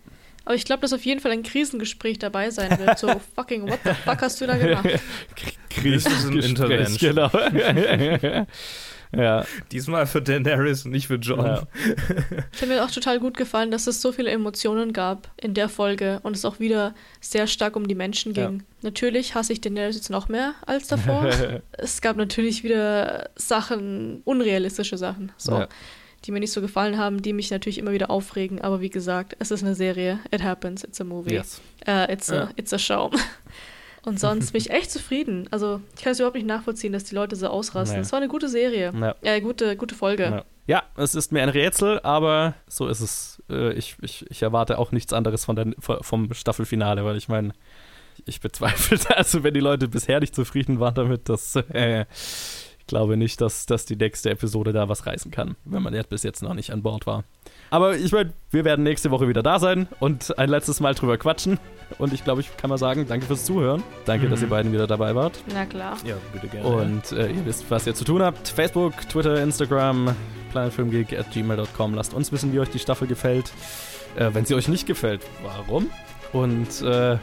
Aber 0.45 0.55
ich 0.55 0.65
glaube, 0.65 0.83
dass 0.83 0.93
auf 0.93 1.05
jeden 1.05 1.21
Fall 1.21 1.31
ein 1.33 1.43
Krisengespräch 1.43 2.19
dabei 2.19 2.51
sein 2.51 2.79
wird. 2.79 2.99
So, 2.99 3.09
fucking, 3.35 3.69
what 3.69 3.79
the 3.85 3.91
fuck 4.05 4.21
hast 4.23 4.41
du 4.41 4.47
da 4.47 4.57
gemacht? 4.57 4.87
Das 5.77 6.07
ist 6.07 6.07
ein 6.27 6.31
Gespräch, 6.37 6.51
Intervention. 6.51 7.15
Genau. 7.17 7.31
ja, 9.17 9.45
Diesmal 9.73 10.07
für 10.07 10.23
Daenerys 10.23 10.85
und 10.85 10.93
nicht 10.93 11.09
für 11.09 11.17
John. 11.17 11.45
Ja. 11.45 11.63
Ich 12.53 12.63
habe 12.63 12.73
mir 12.73 12.85
auch 12.85 12.91
total 12.91 13.19
gut 13.21 13.37
gefallen, 13.37 13.71
dass 13.71 13.87
es 13.87 14.01
so 14.01 14.13
viele 14.13 14.31
Emotionen 14.31 14.93
gab 14.93 15.31
in 15.37 15.53
der 15.55 15.69
Folge 15.69 16.21
und 16.23 16.37
es 16.37 16.45
auch 16.45 16.61
wieder 16.61 16.95
sehr 17.21 17.47
stark 17.49 17.75
um 17.77 17.89
die 17.89 17.95
Menschen 17.97 18.35
Ja. 18.35 18.47
ging. 18.49 18.63
Natürlich 18.83 19.35
hasse 19.35 19.53
ich 19.53 19.61
Daenerys 19.61 19.97
jetzt 19.97 20.11
noch 20.11 20.29
mehr 20.29 20.55
als 20.67 20.87
davor. 20.89 21.29
es 21.73 22.01
gab 22.01 22.17
natürlich 22.17 22.63
wieder 22.65 23.31
Sachen, 23.37 24.21
unrealistische 24.25 24.97
Sachen, 24.97 25.33
so, 25.37 25.59
Ja. 25.59 25.69
Die 26.25 26.33
mir 26.33 26.41
nicht 26.41 26.53
so 26.53 26.61
gefallen 26.61 26.99
haben, 26.99 27.23
die 27.23 27.33
mich 27.33 27.51
natürlich 27.51 27.79
immer 27.79 27.93
wieder 27.93 28.11
aufregen. 28.11 28.61
Aber 28.61 28.81
wie 28.81 28.91
gesagt, 28.91 29.37
es 29.39 29.51
ist 29.51 29.63
eine 29.63 29.75
Serie. 29.75 30.19
It 30.31 30.43
happens. 30.43 30.83
It's 30.85 31.01
a 31.01 31.05
movie. 31.05 31.35
yes. 31.35 31.61
Äh, 31.87 32.13
it's, 32.13 32.31
a, 32.31 32.35
Ja. 32.35 32.51
it's 32.57 32.73
a 32.73 32.79
show. 32.79 33.11
Und 34.07 34.21
sonst 34.21 34.53
bin 34.53 34.61
ich 34.61 34.71
echt 34.71 34.91
zufrieden. 34.91 35.49
Also, 35.51 35.81
ich 35.97 36.03
kann 36.03 36.13
es 36.13 36.19
überhaupt 36.21 36.37
nicht 36.37 36.47
nachvollziehen, 36.47 36.93
dass 36.93 37.05
die 37.05 37.15
Leute 37.15 37.37
so 37.37 37.49
ausrasten. 37.49 38.01
Es 38.01 38.13
war 38.13 38.19
eine 38.19 38.29
gute 38.29 38.49
Serie. 38.51 38.93
Ja. 38.99 39.15
Äh, 39.23 39.41
gute, 39.41 39.77
gute 39.77 39.95
Folge. 39.95 40.25
Ja. 40.25 40.45
ja, 40.67 40.83
es 40.97 41.15
ist 41.15 41.33
mir 41.33 41.43
ein 41.43 41.49
Rätsel, 41.49 42.01
aber 42.01 42.55
so 42.67 42.87
ist 42.89 43.01
es. 43.01 43.43
Äh, 43.49 43.73
Ich, 43.73 43.97
ich, 44.03 44.27
ich 44.31 44.43
erwarte 44.43 44.79
auch 44.79 44.93
nichts 44.93 45.15
anderes 45.15 45.47
von 45.47 45.57
der, 45.57 45.73
vom 45.79 46.35
Staffelfinale, 46.35 47.03
weil 47.07 47.17
ich 47.17 47.29
meine, 47.29 47.53
ich 48.27 48.41
bezweifle, 48.43 48.99
also 49.17 49.43
wenn 49.43 49.55
die 49.55 49.61
Leute 49.61 49.89
bisher 49.89 50.21
nicht 50.21 50.35
zufrieden 50.35 50.81
waren 50.81 50.95
damit, 50.95 51.29
dass 51.31 51.57
äh, 51.57 52.05
ich 52.85 52.89
glaube 52.89 53.17
nicht, 53.17 53.41
dass, 53.41 53.65
dass 53.65 53.87
die 53.87 53.97
nächste 53.97 54.29
Episode 54.29 54.75
da 54.75 54.91
was 54.91 55.07
reißen 55.07 55.31
kann, 55.31 55.57
wenn 55.65 55.83
man 55.83 55.95
jetzt 55.95 56.11
bis 56.11 56.23
jetzt 56.23 56.43
noch 56.43 56.53
nicht 56.53 56.71
an 56.71 56.83
Bord 56.83 57.07
war. 57.07 57.25
Aber 57.71 57.97
ich 57.97 58.13
meine, 58.13 58.35
wir 58.51 58.67
werden 58.67 58.83
nächste 58.83 59.11
Woche 59.11 59.27
wieder 59.27 59.43
da 59.43 59.59
sein 59.59 59.89
und 60.01 60.39
ein 60.39 60.51
letztes 60.51 60.81
Mal 60.81 60.95
drüber 60.95 61.17
quatschen. 61.17 61.59
Und 61.99 62.13
ich 62.13 62.25
glaube, 62.25 62.43
ich 62.43 62.55
kann 62.59 62.69
mal 62.69 62.77
sagen, 62.77 63.07
danke 63.09 63.25
fürs 63.25 63.47
Zuhören. 63.47 63.83
Danke, 64.05 64.27
Mhm. 64.27 64.31
dass 64.31 64.43
ihr 64.43 64.49
beiden 64.51 64.71
wieder 64.71 64.87
dabei 64.87 65.15
wart. 65.15 65.43
Na 65.53 65.65
klar. 65.65 65.97
Ja, 66.05 66.17
bitte 66.35 66.49
gerne. 66.49 66.69
Und 66.69 67.13
äh, 67.13 67.31
ihr 67.31 67.47
wisst, 67.47 67.65
was 67.71 67.87
ihr 67.87 67.95
zu 67.95 68.05
tun 68.05 68.21
habt. 68.23 68.49
Facebook, 68.49 68.93
Twitter, 69.09 69.43
Instagram, 69.43 70.15
planetfilmgeek 70.53 71.19
at 71.19 71.31
gmail.com. 71.33 71.95
Lasst 71.95 72.13
uns 72.13 72.33
wissen, 72.33 72.53
wie 72.53 72.61
euch 72.61 72.69
die 72.71 72.79
Staffel 72.79 73.09
gefällt. 73.09 73.51
Äh, 74.17 74.31
wenn 74.35 74.45
sie 74.45 74.55
euch 74.55 74.69
nicht 74.69 74.87
gefällt, 74.87 75.23
warum? 75.43 75.89
Und 76.35 76.83
äh, 76.83 77.17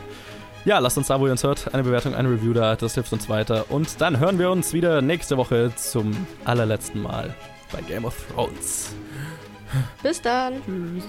ja, 0.65 0.79
lasst 0.79 0.97
uns 0.97 1.07
da, 1.07 1.19
wo 1.19 1.25
ihr 1.25 1.31
uns 1.31 1.43
hört, 1.43 1.73
eine 1.73 1.83
Bewertung, 1.83 2.15
eine 2.15 2.29
Review 2.29 2.53
da. 2.53 2.75
Das 2.75 2.93
hilft 2.93 3.11
uns 3.13 3.29
weiter. 3.29 3.65
Und 3.69 3.99
dann 4.01 4.19
hören 4.19 4.39
wir 4.39 4.51
uns 4.51 4.73
wieder 4.73 5.01
nächste 5.01 5.37
Woche 5.37 5.71
zum 5.75 6.15
allerletzten 6.45 7.01
Mal 7.01 7.33
bei 7.71 7.81
Game 7.81 8.05
of 8.05 8.15
Thrones. 8.33 8.93
Bis 10.03 10.21
dann. 10.21 10.61
Tschüss. 10.65 11.03